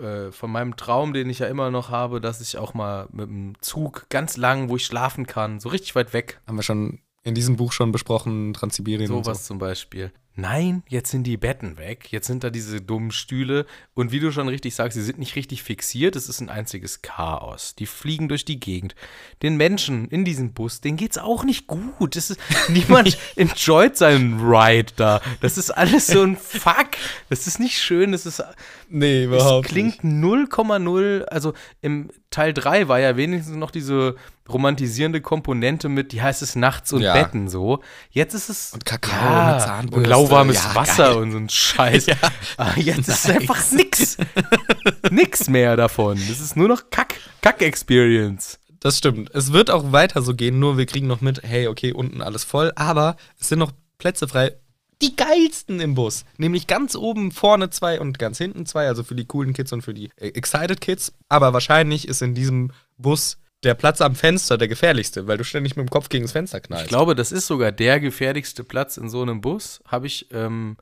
äh, 0.00 0.30
von 0.30 0.50
meinem 0.50 0.76
Traum, 0.76 1.12
den 1.12 1.28
ich 1.28 1.40
ja 1.40 1.48
immer 1.48 1.70
noch 1.70 1.90
habe, 1.90 2.20
dass 2.20 2.40
ich 2.40 2.56
auch 2.58 2.74
mal 2.74 3.08
mit 3.10 3.28
dem 3.28 3.54
Zug 3.60 4.06
ganz 4.08 4.36
lang, 4.36 4.68
wo 4.68 4.76
ich 4.76 4.86
schlafen 4.86 5.26
kann, 5.26 5.58
so 5.58 5.68
richtig 5.68 5.94
weit 5.94 6.12
weg. 6.12 6.40
Haben 6.46 6.56
wir 6.56 6.62
schon 6.62 7.00
in 7.24 7.34
diesem 7.34 7.56
Buch 7.56 7.72
schon 7.72 7.92
besprochen, 7.92 8.52
Transsibirien 8.52 9.08
so 9.08 9.24
was 9.24 9.44
zum 9.44 9.58
Beispiel. 9.58 10.12
Nein, 10.34 10.82
jetzt 10.88 11.10
sind 11.10 11.24
die 11.24 11.36
Betten 11.36 11.76
weg, 11.76 12.10
jetzt 12.10 12.26
sind 12.26 12.42
da 12.42 12.48
diese 12.48 12.80
dummen 12.80 13.10
Stühle 13.10 13.66
und 13.92 14.12
wie 14.12 14.20
du 14.20 14.32
schon 14.32 14.48
richtig 14.48 14.74
sagst, 14.74 14.96
sie 14.96 15.04
sind 15.04 15.18
nicht 15.18 15.36
richtig 15.36 15.62
fixiert, 15.62 16.16
es 16.16 16.26
ist 16.26 16.40
ein 16.40 16.48
einziges 16.48 17.02
Chaos. 17.02 17.74
Die 17.74 17.84
fliegen 17.84 18.30
durch 18.30 18.46
die 18.46 18.58
Gegend. 18.58 18.94
Den 19.42 19.58
Menschen 19.58 20.08
in 20.08 20.24
diesem 20.24 20.54
Bus, 20.54 20.80
denen 20.80 20.96
geht's 20.96 21.18
auch 21.18 21.44
nicht 21.44 21.66
gut. 21.66 22.16
Das 22.16 22.30
ist, 22.30 22.40
niemand 22.70 23.18
enjoyt 23.36 23.98
seinen 23.98 24.40
Ride 24.40 24.92
da. 24.96 25.20
Das 25.42 25.58
ist 25.58 25.70
alles 25.70 26.06
so 26.06 26.22
ein 26.22 26.38
Fuck. 26.38 26.92
Das 27.28 27.46
ist 27.46 27.60
nicht 27.60 27.78
schön, 27.78 28.12
das 28.12 28.24
ist 28.24 28.42
Nee, 28.88 29.24
überhaupt 29.24 29.66
Es 29.66 29.70
klingt 29.70 30.00
0,0, 30.00 31.24
also 31.24 31.52
im 31.82 32.10
Teil 32.32 32.52
3 32.52 32.88
war 32.88 32.98
ja 32.98 33.16
wenigstens 33.16 33.54
noch 33.56 33.70
diese 33.70 34.16
romantisierende 34.48 35.20
Komponente 35.20 35.88
mit, 35.88 36.10
die 36.10 36.20
heißt 36.20 36.42
es 36.42 36.56
nachts 36.56 36.92
und 36.92 37.02
ja. 37.02 37.12
Betten 37.14 37.48
so. 37.48 37.80
Jetzt 38.10 38.34
ist 38.34 38.48
es 38.48 38.72
und 38.72 38.84
Kakao 38.84 39.12
ja, 39.14 39.52
mit 39.52 39.62
Zahnbürste. 39.62 39.96
Und 39.98 40.06
lauwarmes 40.06 40.56
ja, 40.56 40.74
Wasser 40.74 41.10
geil. 41.10 41.16
und 41.22 41.32
so 41.32 41.38
ein 41.38 41.48
Scheiß. 41.48 42.06
Ja. 42.12 42.16
Ah, 42.56 42.72
jetzt 42.76 43.08
nice. 43.08 43.24
ist 43.24 43.30
einfach 43.30 43.70
nix. 43.70 44.16
nix 45.10 45.48
mehr 45.48 45.76
davon. 45.76 46.18
Das 46.28 46.40
ist 46.40 46.56
nur 46.56 46.68
noch 46.68 46.90
Kack, 46.90 47.14
Kack-Experience. 47.40 48.58
Das 48.80 48.98
stimmt. 48.98 49.30
Es 49.32 49.52
wird 49.52 49.70
auch 49.70 49.92
weiter 49.92 50.22
so 50.22 50.34
gehen, 50.34 50.58
nur 50.58 50.76
wir 50.76 50.86
kriegen 50.86 51.06
noch 51.06 51.20
mit, 51.20 51.42
hey, 51.44 51.68
okay, 51.68 51.92
unten 51.92 52.20
alles 52.20 52.42
voll, 52.42 52.72
aber 52.74 53.16
es 53.38 53.48
sind 53.48 53.60
noch 53.60 53.70
Plätze 53.98 54.26
frei. 54.26 54.56
Die 55.02 55.16
geilsten 55.16 55.80
im 55.80 55.94
Bus. 55.94 56.24
Nämlich 56.38 56.66
ganz 56.66 56.94
oben 56.94 57.32
vorne 57.32 57.70
zwei 57.70 58.00
und 58.00 58.18
ganz 58.18 58.38
hinten 58.38 58.66
zwei, 58.66 58.86
also 58.86 59.02
für 59.02 59.16
die 59.16 59.26
coolen 59.26 59.52
Kids 59.52 59.72
und 59.72 59.82
für 59.82 59.94
die 59.94 60.10
äh, 60.16 60.28
Excited 60.28 60.80
Kids. 60.80 61.12
Aber 61.28 61.52
wahrscheinlich 61.52 62.06
ist 62.06 62.22
in 62.22 62.34
diesem 62.34 62.70
Bus 62.98 63.38
der 63.62 63.74
Platz 63.74 64.00
am 64.00 64.14
Fenster 64.14 64.58
der 64.58 64.68
gefährlichste, 64.68 65.26
weil 65.26 65.38
du 65.38 65.44
ständig 65.44 65.76
mit 65.76 65.86
dem 65.86 65.90
Kopf 65.90 66.08
gegen 66.08 66.24
das 66.24 66.32
Fenster 66.32 66.60
knallst. 66.60 66.84
Ich 66.84 66.88
glaube, 66.88 67.14
das 67.14 67.32
ist 67.32 67.46
sogar 67.46 67.72
der 67.72 68.00
gefährlichste 68.00 68.64
Platz 68.64 68.96
in 68.96 69.08
so 69.08 69.22
einem 69.22 69.40
Bus. 69.40 69.80
Habe 69.86 70.06
ich, 70.06 70.28
ähm, 70.32 70.76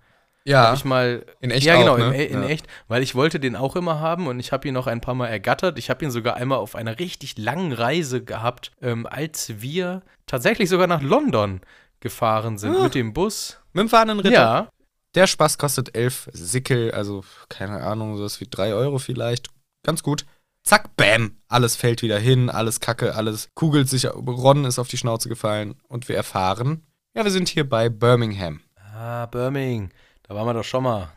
ja, 0.44 0.68
hab 0.68 0.76
ich 0.76 0.84
mal. 0.84 1.24
In 1.40 1.50
echt 1.50 1.66
Ja, 1.66 1.76
genau, 1.76 1.94
auch, 1.94 1.98
ne? 1.98 2.24
in, 2.24 2.36
in 2.36 2.42
ja. 2.42 2.48
echt, 2.48 2.66
weil 2.88 3.02
ich 3.02 3.14
wollte 3.14 3.38
den 3.38 3.56
auch 3.56 3.76
immer 3.76 4.00
haben 4.00 4.26
und 4.26 4.40
ich 4.40 4.52
habe 4.52 4.66
ihn 4.66 4.74
noch 4.74 4.86
ein 4.86 5.00
paar 5.00 5.14
Mal 5.14 5.28
ergattert. 5.28 5.78
Ich 5.78 5.90
habe 5.90 6.04
ihn 6.04 6.10
sogar 6.10 6.36
einmal 6.36 6.58
auf 6.58 6.74
einer 6.74 6.98
richtig 6.98 7.36
langen 7.36 7.72
Reise 7.72 8.24
gehabt, 8.24 8.72
ähm, 8.80 9.06
als 9.06 9.60
wir 9.60 10.02
tatsächlich 10.26 10.68
sogar 10.68 10.86
nach 10.86 11.02
London 11.02 11.60
gefahren 12.00 12.56
sind 12.56 12.76
ah. 12.76 12.84
mit 12.84 12.94
dem 12.94 13.12
Bus. 13.12 13.59
Mit 13.72 13.82
dem 13.82 13.88
fahrenden 13.88 14.20
Ritter? 14.20 14.32
Ja. 14.32 14.68
Der 15.14 15.26
Spaß 15.26 15.58
kostet 15.58 15.96
elf 15.96 16.28
Sickel, 16.32 16.92
also 16.92 17.24
keine 17.48 17.82
Ahnung, 17.82 18.16
sowas 18.16 18.40
wie 18.40 18.46
drei 18.48 18.74
Euro 18.74 18.98
vielleicht. 18.98 19.48
Ganz 19.82 20.02
gut. 20.02 20.24
Zack, 20.62 20.94
bam, 20.96 21.36
alles 21.48 21.74
fällt 21.74 22.02
wieder 22.02 22.18
hin, 22.18 22.50
alles 22.50 22.80
kacke, 22.80 23.14
alles 23.14 23.48
kugelt 23.54 23.88
sich, 23.88 24.06
Ron 24.06 24.64
ist 24.66 24.78
auf 24.78 24.88
die 24.88 24.98
Schnauze 24.98 25.28
gefallen 25.28 25.74
und 25.88 26.08
wir 26.08 26.16
erfahren, 26.16 26.86
ja, 27.14 27.24
wir 27.24 27.30
sind 27.30 27.48
hier 27.48 27.68
bei 27.68 27.88
Birmingham. 27.88 28.60
Ah, 28.76 29.26
Birmingham, 29.26 29.90
da 30.22 30.34
waren 30.34 30.46
wir 30.46 30.54
doch 30.54 30.64
schon 30.64 30.84
mal. 30.84 31.10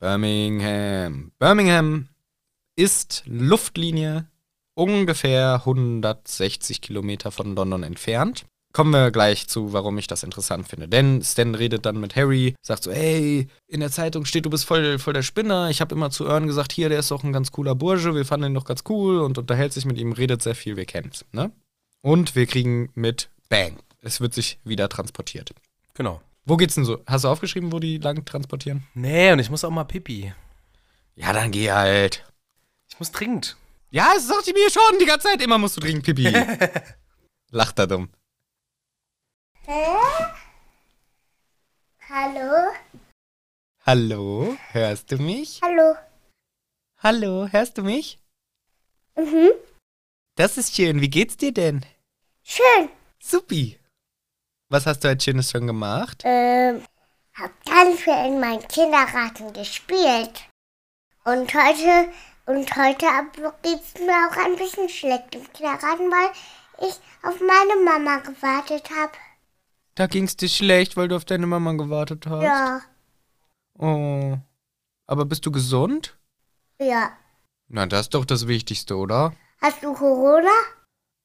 Birmingham. 0.00 1.30
Birmingham 1.38 2.08
ist 2.74 3.22
Luftlinie 3.26 4.28
ungefähr 4.74 5.54
160 5.64 6.80
Kilometer 6.80 7.30
von 7.30 7.54
London 7.54 7.84
entfernt 7.84 8.44
kommen 8.72 8.92
wir 8.92 9.10
gleich 9.10 9.48
zu, 9.48 9.72
warum 9.72 9.98
ich 9.98 10.06
das 10.06 10.22
interessant 10.22 10.68
finde. 10.68 10.88
Denn 10.88 11.22
Stan 11.22 11.54
redet 11.54 11.86
dann 11.86 12.00
mit 12.00 12.16
Harry, 12.16 12.54
sagt 12.62 12.84
so, 12.84 12.92
hey, 12.92 13.48
in 13.66 13.80
der 13.80 13.90
Zeitung 13.90 14.24
steht, 14.24 14.46
du 14.46 14.50
bist 14.50 14.64
voll, 14.64 14.98
voll 14.98 15.12
der 15.12 15.22
Spinner. 15.22 15.70
Ich 15.70 15.80
habe 15.80 15.94
immer 15.94 16.10
zu 16.10 16.24
Ern 16.26 16.46
gesagt, 16.46 16.72
hier, 16.72 16.88
der 16.88 17.00
ist 17.00 17.10
doch 17.10 17.24
ein 17.24 17.32
ganz 17.32 17.52
cooler 17.52 17.74
Bursche, 17.74 18.14
wir 18.14 18.24
fanden 18.24 18.46
ihn 18.46 18.54
doch 18.54 18.64
ganz 18.64 18.84
cool 18.88 19.20
und 19.20 19.38
unterhält 19.38 19.72
sich 19.72 19.84
mit 19.84 19.98
ihm, 19.98 20.12
redet 20.12 20.42
sehr 20.42 20.54
viel, 20.54 20.76
wir 20.76 20.86
kennen's. 20.86 21.24
Ne? 21.32 21.50
Und 22.02 22.34
wir 22.36 22.46
kriegen 22.46 22.90
mit 22.94 23.28
Bang. 23.48 23.78
Es 24.02 24.20
wird 24.20 24.34
sich 24.34 24.58
wieder 24.64 24.88
transportiert. 24.88 25.50
Genau. 25.94 26.20
Wo 26.44 26.56
geht's 26.56 26.74
denn 26.74 26.84
so? 26.84 27.00
Hast 27.06 27.24
du 27.24 27.28
aufgeschrieben, 27.28 27.72
wo 27.72 27.78
die 27.78 27.98
lang 27.98 28.24
transportieren? 28.24 28.86
Nee, 28.94 29.32
und 29.32 29.40
ich 29.40 29.50
muss 29.50 29.64
auch 29.64 29.70
mal 29.70 29.84
pipi. 29.84 30.32
Ja, 31.16 31.32
dann 31.32 31.50
geh 31.50 31.70
halt. 31.70 32.24
Ich 32.88 32.98
muss 32.98 33.12
dringend. 33.12 33.56
Ja, 33.90 34.12
das 34.14 34.26
sagt 34.26 34.46
die 34.46 34.52
mir 34.52 34.70
schon 34.70 34.98
die 34.98 35.04
ganze 35.04 35.28
Zeit. 35.28 35.42
Immer 35.42 35.58
musst 35.58 35.76
du 35.76 35.80
dringend 35.80 36.04
pipi. 36.04 36.32
Lacht 37.50 37.78
er 37.78 37.86
dumm. 37.86 38.08
Hä? 39.72 39.86
Hallo? 42.08 42.72
Hallo, 43.86 44.56
hörst 44.72 45.12
du 45.12 45.18
mich? 45.18 45.60
Hallo. 45.62 45.94
Hallo, 46.98 47.46
hörst 47.52 47.78
du 47.78 47.84
mich? 47.84 48.18
Mhm. 49.14 49.50
Das 50.34 50.58
ist 50.58 50.74
schön. 50.74 51.00
Wie 51.00 51.08
geht's 51.08 51.36
dir 51.36 51.54
denn? 51.54 51.86
Schön. 52.42 52.88
Supi. 53.20 53.78
Was 54.70 54.86
hast 54.86 55.04
du 55.04 55.08
als 55.08 55.22
Schönes 55.22 55.52
schon 55.52 55.68
gemacht? 55.68 56.22
Ähm, 56.24 56.84
hab 57.34 57.52
ganz 57.64 58.00
viel 58.00 58.26
in 58.26 58.40
meinen 58.40 58.66
Kindergarten 58.66 59.52
gespielt. 59.52 60.48
Und 61.24 61.54
heute, 61.54 62.10
und 62.46 62.76
heute 62.76 63.06
geht's 63.62 63.94
mir 64.00 64.18
auch 64.26 64.36
ein 64.36 64.56
bisschen 64.56 64.88
schlecht 64.88 65.32
im 65.36 65.52
Kindergarten, 65.52 66.10
weil 66.10 66.88
ich 66.88 66.96
auf 67.22 67.38
meine 67.40 67.76
Mama 67.84 68.16
gewartet 68.16 68.90
habe. 68.90 69.12
Da 69.94 70.06
ging's 70.06 70.36
dir 70.36 70.48
schlecht, 70.48 70.96
weil 70.96 71.08
du 71.08 71.16
auf 71.16 71.24
deine 71.24 71.46
Mama 71.46 71.72
gewartet 71.72 72.26
hast? 72.26 72.42
Ja. 72.42 72.80
Oh. 73.78 74.38
Aber 75.06 75.24
bist 75.24 75.44
du 75.44 75.50
gesund? 75.50 76.16
Ja. 76.80 77.12
Na, 77.68 77.86
das 77.86 78.02
ist 78.02 78.14
doch 78.14 78.24
das 78.24 78.46
Wichtigste, 78.46 78.96
oder? 78.96 79.32
Hast 79.60 79.82
du 79.82 79.92
Corona? 79.92 80.50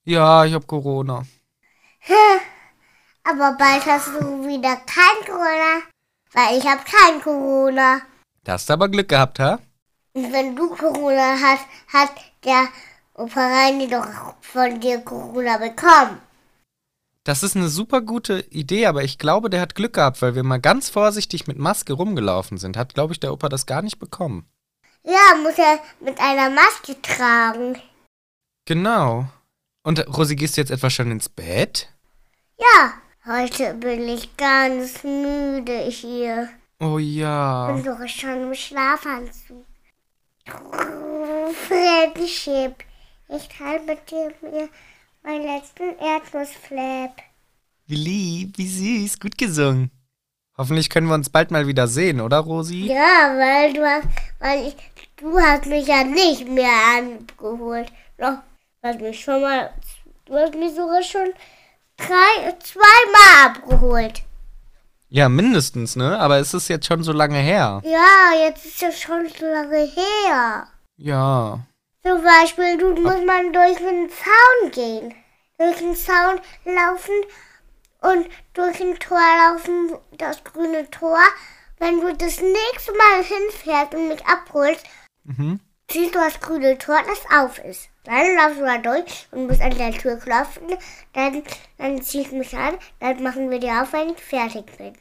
Ja, 0.04 0.46
ich 0.46 0.54
hab 0.54 0.68
Corona. 0.68 1.26
Aber 3.24 3.54
bald 3.58 3.86
hast 3.88 4.08
du 4.10 4.46
wieder 4.46 4.76
kein 4.86 5.26
Corona, 5.26 5.82
weil 6.34 6.60
ich 6.60 6.66
hab 6.66 6.86
kein 6.86 7.20
Corona. 7.22 8.02
Da 8.44 8.54
hast 8.54 8.70
du 8.70 8.74
aber 8.74 8.88
Glück 8.88 9.10
gehabt, 9.10 9.40
ha? 9.40 9.60
Und 10.14 10.32
wenn 10.32 10.56
du 10.56 10.70
Corona 10.76 11.36
hast, 11.42 11.66
hat 11.92 12.12
der 12.44 12.68
Opa 13.16 13.48
Reini 13.48 13.88
doch 13.88 14.06
von 14.42 14.80
dir 14.80 15.00
Corona 15.00 15.58
bekommen. 15.58 16.22
Das 17.26 17.42
ist 17.42 17.56
eine 17.56 17.70
super 17.70 18.02
gute 18.02 18.42
Idee, 18.52 18.86
aber 18.86 19.04
ich 19.04 19.18
glaube, 19.18 19.50
der 19.50 19.60
hat 19.60 19.74
Glück 19.74 19.94
gehabt, 19.94 20.22
weil 20.22 20.36
wir 20.36 20.44
mal 20.44 20.60
ganz 20.60 20.90
vorsichtig 20.90 21.48
mit 21.48 21.58
Maske 21.58 21.94
rumgelaufen 21.94 22.60
sind. 22.60 22.78
Hat, 22.78 22.94
glaube 22.94 23.14
ich, 23.14 23.20
der 23.20 23.34
Opa 23.34 23.50
das 23.50 23.66
gar 23.66 23.82
nicht 23.82 23.98
bekommen. 23.98 24.46
Ja, 25.04 25.36
muss 25.42 25.58
er 25.58 25.80
mit 26.00 26.20
einer 26.20 26.52
Maske 26.52 27.02
tragen. 27.02 27.82
Genau. 28.66 29.26
Und 29.82 30.08
Rosi, 30.16 30.36
gehst 30.36 30.56
du 30.56 30.62
jetzt 30.62 30.70
etwa 30.70 30.92
schon 30.92 31.10
ins 31.10 31.28
Bett? 31.28 31.90
Ja, 32.60 32.94
heute 33.26 33.74
bin 33.74 34.08
ich 34.08 34.38
ganz 34.38 35.04
müde 35.04 35.80
hier. 35.80 36.50
Oh 36.80 37.00
ja. 37.00 37.70
Und 37.70 37.88
doch 37.88 38.08
schon 38.08 38.44
im 38.44 38.54
Schlafanzug. 38.54 39.66
Friendship. 41.68 42.84
Ich 43.30 43.48
teile 43.48 43.82
mit 43.82 44.12
dir 44.12 44.32
mir 44.42 44.70
meinen 45.26 45.44
letzten 45.44 45.98
Erdnussflap. 46.00 47.22
Wie 47.88 47.96
lieb, 47.96 48.58
wie 48.58 48.68
süß, 48.68 49.20
gut 49.20 49.38
gesungen. 49.38 49.92
Hoffentlich 50.58 50.90
können 50.90 51.08
wir 51.08 51.16
uns 51.16 51.30
bald 51.30 51.52
mal 51.52 51.68
wieder 51.68 51.88
sehen, 51.88 52.22
oder 52.22 52.40
Rosi? 52.40 52.86
Ja, 52.86 53.36
weil 53.36 53.74
du 53.74 53.84
hast, 53.84 54.08
weil 54.40 54.68
ich, 54.68 54.76
du 55.18 55.38
hast 55.38 55.66
mich 55.66 55.88
ja 55.88 56.04
nicht 56.04 56.48
mehr 56.48 56.70
abgeholt. 56.98 57.92
Doch, 58.18 58.38
du 58.82 58.88
hast 58.88 59.02
mich 59.02 59.22
schon 59.22 59.42
mal, 59.42 59.72
du 60.26 60.36
hast 60.36 60.56
mich 60.56 60.74
sogar 60.74 61.04
schon 61.04 61.34
drei, 61.98 62.54
zweimal 62.60 63.48
abgeholt. 63.48 64.22
Ja, 65.10 65.28
mindestens, 65.28 65.96
ne? 65.96 66.20
Aber 66.20 66.38
es 66.38 66.54
ist 66.54 66.68
jetzt 66.68 66.86
schon 66.86 67.04
so 67.04 67.12
lange 67.12 67.40
her. 67.40 67.82
Ja, 67.84 68.46
jetzt 68.46 68.66
ist 68.66 68.84
es 68.84 69.00
schon 69.00 69.28
so 69.28 69.46
lange 69.46 69.86
her. 69.86 70.68
Ja. 70.98 71.60
Zum 72.06 72.22
Beispiel, 72.24 72.78
du 72.78 72.94
muss 73.02 73.26
man 73.26 73.52
durch 73.52 73.78
den 73.78 74.10
Zaun 74.10 74.72
gehen. 74.72 75.14
Durch 75.58 75.78
den 75.78 75.96
Zaun 75.96 76.40
laufen 76.66 77.14
und 78.02 78.28
durch 78.54 78.80
ein 78.80 79.00
Tor 79.00 79.18
laufen, 79.18 79.98
das 80.18 80.44
grüne 80.44 80.90
Tor. 80.92 81.18
Wenn 81.80 82.00
du 82.02 82.14
das 82.16 82.40
nächste 82.42 82.92
Mal 82.92 83.24
hinfährst 83.24 83.96
und 83.96 84.10
mich 84.10 84.24
abholst, 84.26 84.86
Mhm. 85.24 85.60
siehst 85.90 86.14
du 86.14 86.20
das 86.20 86.40
grüne 86.40 86.78
Tor, 86.78 86.98
das 87.08 87.40
auf 87.42 87.58
ist. 87.58 87.90
Dann 88.04 88.36
laufst 88.36 88.60
du 88.60 88.66
da 88.66 88.78
durch 88.78 89.28
und 89.32 89.48
musst 89.48 89.62
an 89.62 89.76
der 89.76 89.92
Tür 89.92 90.18
klopfen. 90.18 90.76
Dann, 91.14 91.42
dann 91.80 92.02
ziehst 92.04 92.32
du 92.32 92.36
mich 92.36 92.56
an, 92.56 92.76
dann 93.00 93.24
machen 93.24 93.50
wir 93.50 93.60
die 93.60 93.72
auf, 93.72 93.94
wenn 93.94 94.10
ich 94.12 94.22
fertig 94.22 94.78
bin. 94.78 94.94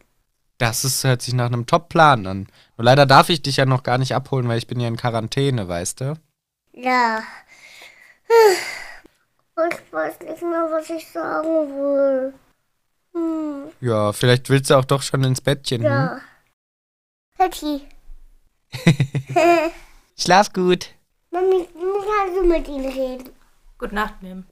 Das 0.56 0.84
ist, 0.84 1.04
hört 1.04 1.20
sich 1.20 1.34
nach 1.34 1.46
einem 1.46 1.66
Top-Plan 1.66 2.26
an. 2.26 2.46
Nur 2.78 2.84
leider 2.86 3.04
darf 3.04 3.28
ich 3.28 3.42
dich 3.42 3.58
ja 3.58 3.66
noch 3.66 3.82
gar 3.82 3.98
nicht 3.98 4.14
abholen, 4.14 4.48
weil 4.48 4.56
ich 4.56 4.66
bin 4.68 4.80
ja 4.80 4.88
in 4.88 4.96
Quarantäne, 4.96 5.68
weißt 5.68 6.00
du? 6.00 6.14
Ja. 6.76 7.22
Und 9.56 9.72
ich 9.74 9.92
weiß 9.92 10.20
nicht 10.20 10.42
mehr, 10.42 10.68
was 10.70 10.90
ich 10.90 11.08
sagen 11.10 11.68
will. 11.76 12.34
Hm, 13.12 13.70
Ja, 13.80 14.12
vielleicht 14.12 14.48
willst 14.50 14.70
du 14.70 14.74
auch 14.76 14.84
doch 14.84 15.02
schon 15.02 15.22
ins 15.24 15.40
Bettchen. 15.40 15.82
Hm? 15.82 15.86
ja. 15.86 16.20
Patty. 17.38 17.86
Schlaf 20.18 20.52
gut. 20.52 20.90
Mami, 21.30 21.68
du 21.74 22.00
kannst 22.02 22.36
du 22.36 22.42
mit 22.44 22.66
ihnen 22.68 22.88
reden. 22.92 23.30
Gute 23.78 23.94
Nacht, 23.94 24.20
Mim. 24.22 24.44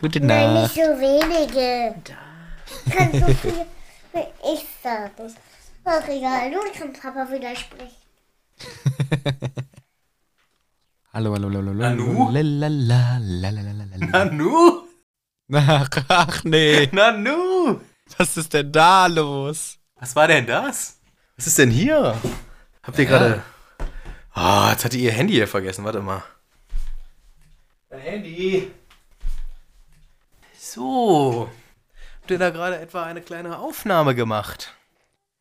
Gute 0.00 0.20
Nein, 0.20 0.54
Nacht. 0.54 0.74
nicht 0.76 0.84
so 0.86 0.90
wenige. 1.00 1.94
Kannst 2.94 3.20
so 3.20 3.26
viel 3.34 3.66
wie 4.12 4.52
ich 4.54 4.66
sagen. 4.82 5.34
Ach 5.84 6.06
egal, 6.08 6.50
du 6.50 6.58
kannst 6.78 7.00
Papa 7.02 7.30
widersprechen. 7.30 7.96
Hallo, 11.14 11.34
hallo, 11.34 11.48
hallo, 11.48 11.58
hallo. 11.58 11.72
Nanu? 11.74 12.30
Lalalala. 12.30 13.20
Nanu? 13.98 14.88
Ach, 15.52 15.90
ach 16.08 16.44
nee. 16.44 16.88
Nanu? 16.90 17.80
Was 18.16 18.38
ist 18.38 18.54
denn 18.54 18.72
da 18.72 19.08
los? 19.08 19.76
Was 19.96 20.16
war 20.16 20.26
denn 20.26 20.46
das? 20.46 20.98
Was 21.36 21.48
ist 21.48 21.58
denn 21.58 21.70
hier? 21.70 22.16
Habt 22.82 22.98
ihr 22.98 23.04
gerade. 23.04 23.42
Ah, 24.32 24.70
jetzt 24.70 24.86
hatte 24.86 24.96
ihr 24.96 25.12
Handy 25.12 25.34
hier 25.34 25.46
vergessen. 25.46 25.84
Warte 25.84 26.00
mal. 26.00 26.22
Dein 27.90 28.00
Handy. 28.00 28.70
So. 30.58 31.50
Habt 32.22 32.30
ihr 32.30 32.38
da 32.38 32.48
gerade 32.48 32.78
etwa 32.80 33.02
eine 33.02 33.20
kleine 33.20 33.58
Aufnahme 33.58 34.14
gemacht? 34.14 34.74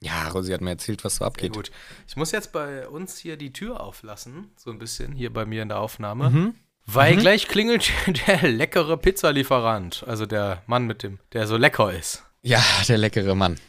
Ja, 0.04 0.28
Rosi 0.30 0.52
hat 0.52 0.62
mir 0.62 0.72
erzählt, 0.72 1.04
was 1.04 1.16
so 1.16 1.20
Sehr 1.20 1.28
abgeht. 1.28 1.54
gut. 1.54 1.72
Ich 2.08 2.16
muss 2.16 2.32
jetzt 2.32 2.52
bei 2.52 2.88
uns 2.88 3.18
hier 3.18 3.38
die 3.38 3.54
Tür 3.54 3.82
auflassen. 3.82 4.50
So 4.58 4.72
ein 4.72 4.80
bisschen 4.80 5.14
hier 5.14 5.32
bei 5.32 5.46
mir 5.46 5.62
in 5.62 5.70
der 5.70 5.80
Aufnahme. 5.80 6.54
Weil 6.88 7.18
gleich 7.18 7.48
klingelt 7.48 7.92
der 8.28 8.42
leckere 8.50 8.98
Pizzalieferant. 8.98 10.04
Also 10.08 10.26
der 10.26 10.64
Mann 10.66 10.88
mit 10.88 11.04
dem, 11.04 11.20
der 11.34 11.46
so 11.46 11.56
lecker 11.56 11.94
ist. 11.94 12.24
Ja, 12.42 12.64
der 12.88 12.98
leckere 12.98 13.36
Mann. 13.36 13.60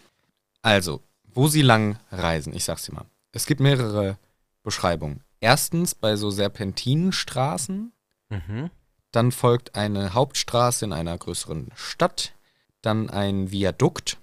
Also, 0.62 1.02
wo 1.34 1.48
sie 1.48 1.60
lang 1.62 1.98
reisen, 2.10 2.54
ich 2.54 2.64
sag's 2.64 2.84
dir 2.86 2.94
mal. 2.94 3.04
Es 3.32 3.44
gibt 3.44 3.60
mehrere 3.60 4.16
Beschreibungen. 4.62 5.22
Erstens 5.40 5.94
bei 5.94 6.16
so 6.16 6.30
Serpentinenstraßen, 6.30 7.92
Mhm. 8.30 8.70
dann 9.10 9.32
folgt 9.32 9.74
eine 9.74 10.14
Hauptstraße 10.14 10.86
in 10.86 10.92
einer 10.94 11.18
größeren 11.18 11.68
Stadt, 11.74 12.32
dann 12.80 13.10
ein 13.10 13.50
Viadukt 13.50 14.16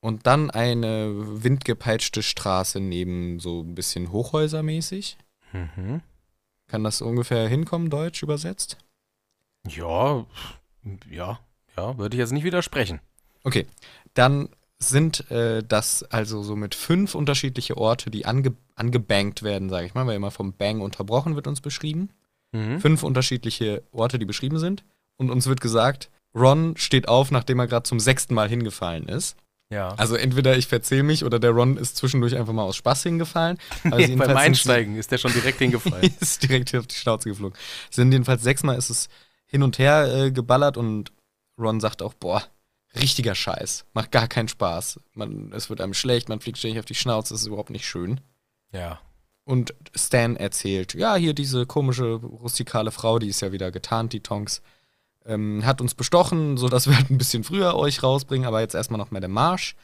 und 0.00 0.26
dann 0.26 0.50
eine 0.50 1.12
windgepeitschte 1.44 2.22
Straße 2.22 2.80
neben 2.80 3.38
so 3.38 3.60
ein 3.60 3.74
bisschen 3.74 4.12
Hochhäusermäßig. 4.12 5.16
Mhm. 5.52 6.00
Kann 6.68 6.84
das 6.84 7.02
ungefähr 7.02 7.48
hinkommen, 7.48 7.90
deutsch 7.90 8.22
übersetzt? 8.22 8.78
Ja, 9.66 10.24
ja, 11.10 11.40
ja, 11.76 11.98
würde 11.98 12.16
ich 12.16 12.20
jetzt 12.20 12.32
nicht 12.32 12.44
widersprechen. 12.44 13.00
Okay, 13.42 13.66
dann 14.14 14.48
sind 14.78 15.30
äh, 15.30 15.62
das 15.62 16.02
also 16.04 16.42
so 16.42 16.56
mit 16.56 16.74
fünf 16.74 17.14
unterschiedliche 17.14 17.76
Orte, 17.76 18.10
die 18.10 18.24
ange 18.24 18.54
angebankt 18.76 19.42
werden, 19.42 19.68
sage 19.68 19.86
ich 19.86 19.94
mal, 19.94 20.06
weil 20.06 20.16
immer 20.16 20.30
vom 20.30 20.54
Bang 20.54 20.80
unterbrochen 20.80 21.36
wird 21.36 21.46
uns 21.46 21.60
beschrieben. 21.60 22.10
Mhm. 22.52 22.80
Fünf 22.80 23.02
unterschiedliche 23.02 23.82
Orte, 23.92 24.18
die 24.18 24.24
beschrieben 24.24 24.58
sind. 24.58 24.84
Und 25.18 25.30
uns 25.30 25.46
wird 25.46 25.60
gesagt, 25.60 26.10
Ron 26.34 26.76
steht 26.78 27.06
auf, 27.06 27.30
nachdem 27.30 27.58
er 27.58 27.66
gerade 27.66 27.82
zum 27.82 28.00
sechsten 28.00 28.34
Mal 28.34 28.48
hingefallen 28.48 29.06
ist. 29.06 29.36
Ja. 29.70 29.94
Also 29.94 30.16
entweder 30.16 30.56
ich 30.56 30.66
verzähle 30.66 31.04
mich 31.04 31.24
oder 31.24 31.38
der 31.38 31.50
Ron 31.50 31.76
ist 31.76 31.96
zwischendurch 31.96 32.36
einfach 32.36 32.52
mal 32.52 32.64
aus 32.64 32.76
Spaß 32.76 33.04
hingefallen. 33.04 33.56
Also 33.84 33.96
Nee, 33.96 34.06
jedenfalls 34.06 34.28
beim 34.28 34.36
Einsteigen 34.36 34.96
ist 34.96 35.12
der 35.12 35.18
schon 35.18 35.32
direkt 35.32 35.58
hingefallen. 35.58 36.12
ist 36.20 36.42
direkt 36.42 36.74
auf 36.74 36.88
die 36.88 36.96
Schnauze 36.96 37.28
geflogen. 37.28 37.56
Sind 37.90 38.10
jedenfalls 38.10 38.42
sechsmal 38.42 38.76
ist 38.76 38.90
es 38.90 39.08
hin 39.46 39.62
und 39.62 39.78
her 39.78 40.12
äh, 40.12 40.32
geballert 40.32 40.76
und 40.76 41.12
Ron 41.56 41.80
sagt 41.80 42.02
auch, 42.02 42.14
boah, 42.14 42.42
richtiger 42.96 43.34
Scheiß. 43.34 43.84
Macht 43.92 44.10
gar 44.10 44.26
keinen 44.26 44.48
Spaß. 44.48 45.00
Man, 45.14 45.52
es 45.52 45.70
wird 45.70 45.80
einem 45.80 45.94
schlecht, 45.94 46.28
man 46.28 46.40
fliegt 46.40 46.58
ständig 46.58 46.80
auf 46.80 46.84
die 46.84 46.94
Schnauze, 46.94 47.34
das 47.34 47.42
ist 47.42 47.46
überhaupt 47.46 47.70
nicht 47.70 47.86
schön. 47.86 48.20
ja. 48.72 49.00
Und 49.44 49.74
Stan 49.96 50.36
erzählt, 50.36 50.94
ja, 50.94 51.16
hier 51.16 51.34
diese 51.34 51.66
komische 51.66 52.12
rustikale 52.12 52.92
Frau, 52.92 53.18
die 53.18 53.26
ist 53.26 53.40
ja 53.40 53.50
wieder 53.50 53.72
getarnt, 53.72 54.12
die 54.12 54.20
Tonks, 54.22 54.62
ähm, 55.26 55.64
hat 55.64 55.80
uns 55.80 55.94
bestochen, 55.94 56.56
sodass 56.56 56.86
wir 56.88 56.96
halt 56.96 57.10
ein 57.10 57.18
bisschen 57.18 57.44
früher 57.44 57.74
euch 57.76 58.02
rausbringen, 58.02 58.46
aber 58.46 58.60
jetzt 58.60 58.74
erstmal 58.74 58.98
noch 58.98 59.10
mal 59.10 59.20
der 59.20 59.28
Marsch. 59.28 59.76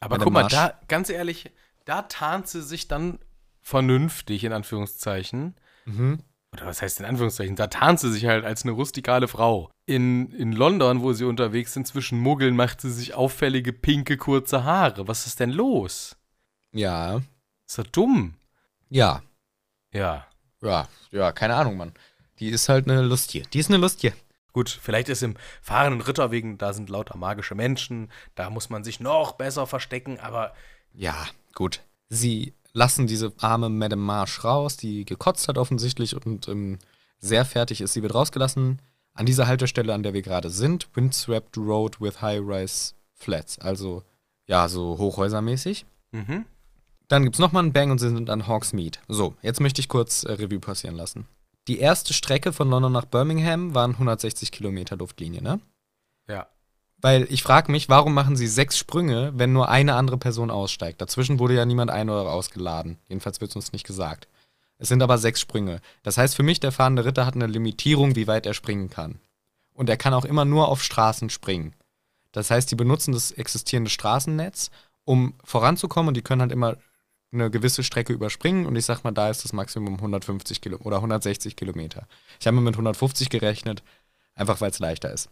Aber 0.00 0.16
der 0.18 0.24
guck 0.24 0.32
mal, 0.32 0.44
Marsch- 0.44 0.50
da, 0.52 0.78
ganz 0.88 1.08
ehrlich, 1.10 1.50
da 1.84 2.02
tarnt 2.02 2.48
sie 2.48 2.62
sich 2.62 2.88
dann 2.88 3.18
vernünftig, 3.60 4.44
in 4.44 4.52
Anführungszeichen. 4.52 5.54
Mhm. 5.86 6.18
Oder 6.52 6.66
was 6.66 6.82
heißt 6.82 7.00
in 7.00 7.06
Anführungszeichen? 7.06 7.56
Da 7.56 7.66
tarnt 7.66 7.98
sie 7.98 8.12
sich 8.12 8.26
halt 8.26 8.44
als 8.44 8.62
eine 8.62 8.72
rustikale 8.72 9.26
Frau. 9.26 9.70
In, 9.86 10.30
in 10.32 10.52
London, 10.52 11.02
wo 11.02 11.12
sie 11.12 11.24
unterwegs 11.24 11.72
sind, 11.74 11.86
zwischen 11.86 12.18
Muggeln, 12.20 12.54
macht 12.54 12.80
sie 12.80 12.92
sich 12.92 13.14
auffällige, 13.14 13.72
pinke, 13.72 14.16
kurze 14.16 14.62
Haare. 14.64 15.08
Was 15.08 15.26
ist 15.26 15.40
denn 15.40 15.50
los? 15.50 16.16
Ja, 16.72 17.20
Ist 17.66 17.78
doch 17.78 17.86
dumm. 17.86 18.34
ja, 18.88 19.22
Ja. 19.92 20.26
ja, 20.62 20.88
ja, 21.10 21.32
keine 21.32 21.54
Ahnung, 21.56 21.76
Mann. 21.76 21.92
Die 22.38 22.48
ist 22.50 22.68
halt 22.68 22.88
eine 22.88 23.02
Lustie. 23.02 23.42
Die 23.52 23.58
ist 23.58 23.68
eine 23.68 23.78
Lustie. 23.78 24.12
Gut, 24.54 24.70
vielleicht 24.70 25.08
ist 25.08 25.22
im 25.24 25.34
fahrenden 25.60 26.00
Ritter 26.00 26.30
wegen, 26.30 26.58
da 26.58 26.72
sind 26.72 26.88
lauter 26.88 27.16
magische 27.16 27.56
Menschen, 27.56 28.10
da 28.36 28.50
muss 28.50 28.70
man 28.70 28.84
sich 28.84 29.00
noch 29.00 29.32
besser 29.32 29.66
verstecken, 29.66 30.20
aber 30.20 30.54
Ja, 30.94 31.26
gut. 31.54 31.80
Sie 32.08 32.54
lassen 32.72 33.08
diese 33.08 33.32
arme 33.38 33.68
Madame 33.68 34.02
Marsh 34.02 34.44
raus, 34.44 34.76
die 34.76 35.04
gekotzt 35.04 35.48
hat 35.48 35.58
offensichtlich 35.58 36.14
und 36.14 36.46
ähm, 36.46 36.78
sehr 37.18 37.44
fertig 37.44 37.80
ist. 37.80 37.94
Sie 37.94 38.02
wird 38.02 38.14
rausgelassen 38.14 38.80
an 39.12 39.26
dieser 39.26 39.48
Haltestelle, 39.48 39.92
an 39.92 40.04
der 40.04 40.14
wir 40.14 40.22
gerade 40.22 40.50
sind. 40.50 40.88
Windswept 40.94 41.56
Road 41.56 42.00
with 42.00 42.22
High-Rise 42.22 42.94
Flats. 43.12 43.58
Also, 43.58 44.04
ja, 44.46 44.68
so 44.68 44.98
hochhäusermäßig. 44.98 45.84
mhm. 46.12 46.44
Dann 47.08 47.24
gibt's 47.24 47.38
nochmal 47.38 47.62
einen 47.62 47.72
Bang 47.72 47.90
und 47.90 47.98
sie 47.98 48.08
sind 48.08 48.30
an 48.30 48.46
Hawksmead. 48.46 49.00
So, 49.08 49.34
jetzt 49.42 49.60
möchte 49.60 49.80
ich 49.80 49.88
kurz 49.88 50.24
äh, 50.24 50.32
Revue 50.32 50.58
passieren 50.58 50.96
lassen. 50.96 51.26
Die 51.66 51.78
erste 51.78 52.12
Strecke 52.12 52.52
von 52.52 52.68
London 52.68 52.92
nach 52.92 53.06
Birmingham 53.06 53.74
waren 53.74 53.92
160 53.92 54.52
Kilometer 54.52 54.96
Luftlinie, 54.96 55.42
ne? 55.42 55.60
Ja. 56.28 56.46
Weil 56.98 57.26
ich 57.30 57.42
frage 57.42 57.70
mich, 57.72 57.88
warum 57.88 58.14
machen 58.14 58.36
sie 58.36 58.46
sechs 58.46 58.78
Sprünge, 58.78 59.32
wenn 59.34 59.52
nur 59.52 59.68
eine 59.68 59.94
andere 59.94 60.18
Person 60.18 60.50
aussteigt? 60.50 61.00
Dazwischen 61.00 61.38
wurde 61.38 61.54
ja 61.54 61.64
niemand 61.64 61.90
ein- 61.90 62.10
oder 62.10 62.30
ausgeladen. 62.30 62.98
Jedenfalls 63.08 63.40
wird 63.40 63.50
es 63.50 63.56
uns 63.56 63.72
nicht 63.72 63.86
gesagt. 63.86 64.28
Es 64.78 64.88
sind 64.88 65.02
aber 65.02 65.18
sechs 65.18 65.40
Sprünge. 65.40 65.80
Das 66.02 66.18
heißt 66.18 66.34
für 66.34 66.42
mich, 66.42 66.60
der 66.60 66.72
fahrende 66.72 67.04
Ritter 67.04 67.26
hat 67.26 67.34
eine 67.34 67.46
Limitierung, 67.46 68.16
wie 68.16 68.26
weit 68.26 68.46
er 68.46 68.54
springen 68.54 68.90
kann. 68.90 69.20
Und 69.72 69.88
er 69.88 69.96
kann 69.96 70.14
auch 70.14 70.24
immer 70.24 70.44
nur 70.44 70.68
auf 70.68 70.82
Straßen 70.82 71.30
springen. 71.30 71.74
Das 72.32 72.50
heißt, 72.50 72.70
die 72.70 72.76
benutzen 72.76 73.12
das 73.12 73.32
existierende 73.32 73.90
Straßennetz, 73.90 74.70
um 75.04 75.34
voranzukommen 75.44 76.08
und 76.08 76.16
die 76.16 76.22
können 76.22 76.40
halt 76.40 76.52
immer 76.52 76.76
eine 77.34 77.50
gewisse 77.50 77.82
Strecke 77.82 78.12
überspringen 78.12 78.66
und 78.66 78.76
ich 78.76 78.84
sag 78.84 79.02
mal, 79.04 79.12
da 79.12 79.28
ist 79.28 79.44
das 79.44 79.52
Maximum 79.52 79.94
150 79.94 80.60
Kilo 80.60 80.78
oder 80.78 80.96
160 80.96 81.56
Kilometer. 81.56 82.06
Ich 82.40 82.46
habe 82.46 82.60
mit 82.60 82.74
150 82.74 83.28
gerechnet, 83.28 83.82
einfach 84.34 84.60
weil 84.60 84.70
es 84.70 84.78
leichter 84.78 85.12
ist. 85.12 85.28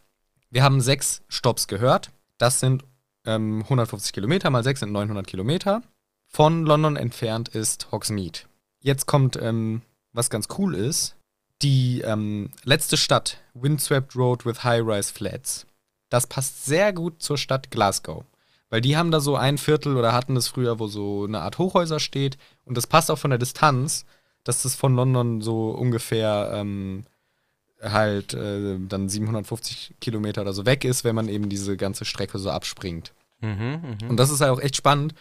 Wir 0.50 0.62
haben 0.62 0.80
sechs 0.80 1.22
Stops 1.28 1.66
gehört. 1.66 2.11
Das 2.38 2.61
sind 2.61 2.84
ähm, 3.24 3.62
150 3.62 4.12
Kilometer 4.12 4.50
mal 4.50 4.64
sechs 4.64 4.80
sind 4.80 4.92
900 4.92 5.26
Kilometer. 5.26 5.82
Von 6.26 6.64
London 6.64 6.96
entfernt 6.96 7.48
ist 7.50 7.92
Hogsmeade. 7.92 8.40
Jetzt 8.80 9.07
kommt, 9.07 9.36
ähm, 9.36 9.82
was 10.12 10.30
ganz 10.30 10.48
cool 10.59 10.74
ist, 10.74 11.16
die 11.62 12.00
ähm, 12.00 12.50
letzte 12.64 12.96
Stadt, 12.96 13.38
Windswept 13.55 14.16
Road 14.16 14.44
with 14.44 14.64
High-Rise 14.64 15.12
Flats. 15.12 15.66
Das 16.09 16.26
passt 16.26 16.64
sehr 16.64 16.92
gut 16.92 17.22
zur 17.22 17.38
Stadt 17.38 17.70
Glasgow. 17.70 18.24
Weil 18.72 18.80
die 18.80 18.96
haben 18.96 19.10
da 19.10 19.20
so 19.20 19.36
ein 19.36 19.58
Viertel 19.58 19.98
oder 19.98 20.14
hatten 20.14 20.34
das 20.34 20.48
früher, 20.48 20.78
wo 20.78 20.86
so 20.86 21.24
eine 21.24 21.40
Art 21.40 21.58
Hochhäuser 21.58 22.00
steht. 22.00 22.38
Und 22.64 22.74
das 22.74 22.86
passt 22.86 23.10
auch 23.10 23.18
von 23.18 23.28
der 23.28 23.38
Distanz, 23.38 24.06
dass 24.44 24.62
das 24.62 24.76
von 24.76 24.96
London 24.96 25.42
so 25.42 25.72
ungefähr 25.72 26.52
ähm, 26.54 27.02
halt 27.82 28.32
äh, 28.32 28.78
dann 28.88 29.10
750 29.10 29.96
Kilometer 30.00 30.40
oder 30.40 30.54
so 30.54 30.64
weg 30.64 30.86
ist, 30.86 31.04
wenn 31.04 31.14
man 31.14 31.28
eben 31.28 31.50
diese 31.50 31.76
ganze 31.76 32.06
Strecke 32.06 32.38
so 32.38 32.48
abspringt. 32.48 33.12
Mhm, 33.42 33.98
mh. 34.00 34.08
Und 34.08 34.16
das 34.16 34.30
ist 34.30 34.40
halt 34.40 34.50
auch 34.50 34.60
echt 34.60 34.76
spannend, 34.76 35.12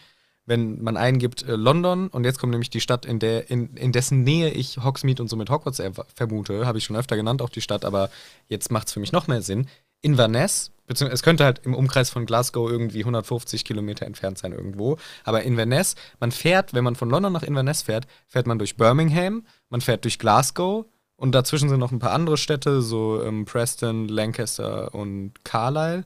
wenn 0.45 0.81
man 0.81 0.95
eingibt 0.95 1.43
äh, 1.43 1.57
London 1.57 2.07
und 2.07 2.23
jetzt 2.23 2.39
kommt 2.39 2.51
nämlich 2.51 2.69
die 2.69 2.79
Stadt, 2.79 3.05
in, 3.05 3.19
der, 3.19 3.51
in, 3.51 3.75
in 3.75 3.91
dessen 3.91 4.23
Nähe 4.23 4.51
ich 4.51 4.77
Hogsmeade 4.81 5.21
und 5.21 5.27
somit 5.27 5.49
Hogwarts 5.49 5.81
vermute, 6.15 6.65
habe 6.65 6.77
ich 6.77 6.85
schon 6.85 6.95
öfter 6.95 7.17
genannt, 7.17 7.41
auch 7.41 7.49
die 7.49 7.61
Stadt, 7.61 7.83
aber 7.83 8.09
jetzt 8.47 8.71
macht 8.71 8.87
es 8.87 8.93
für 8.93 9.01
mich 9.01 9.11
noch 9.11 9.27
mehr 9.27 9.41
Sinn. 9.41 9.67
Inverness, 10.01 10.71
beziehungsweise 10.87 11.15
es 11.15 11.23
könnte 11.23 11.45
halt 11.45 11.59
im 11.65 11.73
Umkreis 11.73 12.09
von 12.09 12.25
Glasgow 12.25 12.69
irgendwie 12.69 12.99
150 12.99 13.63
Kilometer 13.65 14.05
entfernt 14.05 14.37
sein 14.37 14.51
irgendwo, 14.51 14.97
aber 15.23 15.43
Inverness, 15.43 15.95
man 16.19 16.31
fährt, 16.31 16.73
wenn 16.73 16.83
man 16.83 16.95
von 16.95 17.09
London 17.09 17.33
nach 17.33 17.43
Inverness 17.43 17.83
fährt, 17.83 18.07
fährt 18.27 18.47
man 18.47 18.57
durch 18.59 18.77
Birmingham, 18.77 19.45
man 19.69 19.81
fährt 19.81 20.03
durch 20.03 20.19
Glasgow 20.19 20.85
und 21.21 21.33
dazwischen 21.33 21.69
sind 21.69 21.79
noch 21.79 21.91
ein 21.91 21.99
paar 21.99 22.13
andere 22.13 22.35
Städte, 22.35 22.81
so 22.81 23.23
ähm, 23.23 23.45
Preston, 23.45 24.07
Lancaster 24.07 24.95
und 24.95 25.33
Carlisle. 25.43 26.03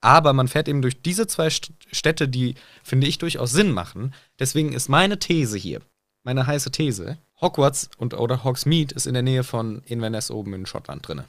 Aber 0.00 0.32
man 0.34 0.46
fährt 0.46 0.68
eben 0.68 0.82
durch 0.82 1.02
diese 1.02 1.26
zwei 1.26 1.50
Städte, 1.50 2.28
die, 2.28 2.54
finde 2.84 3.08
ich, 3.08 3.18
durchaus 3.18 3.50
Sinn 3.50 3.72
machen. 3.72 4.14
Deswegen 4.38 4.72
ist 4.72 4.88
meine 4.88 5.18
These 5.18 5.58
hier, 5.58 5.80
meine 6.22 6.46
heiße 6.46 6.70
These, 6.70 7.18
Hogwarts 7.40 7.90
und 7.98 8.14
oder 8.14 8.44
Hogsmeade 8.44 8.94
ist 8.94 9.08
in 9.08 9.14
der 9.14 9.24
Nähe 9.24 9.42
von 9.42 9.82
Inverness 9.84 10.30
oben 10.30 10.54
in 10.54 10.66
Schottland 10.66 11.08
drin. 11.08 11.22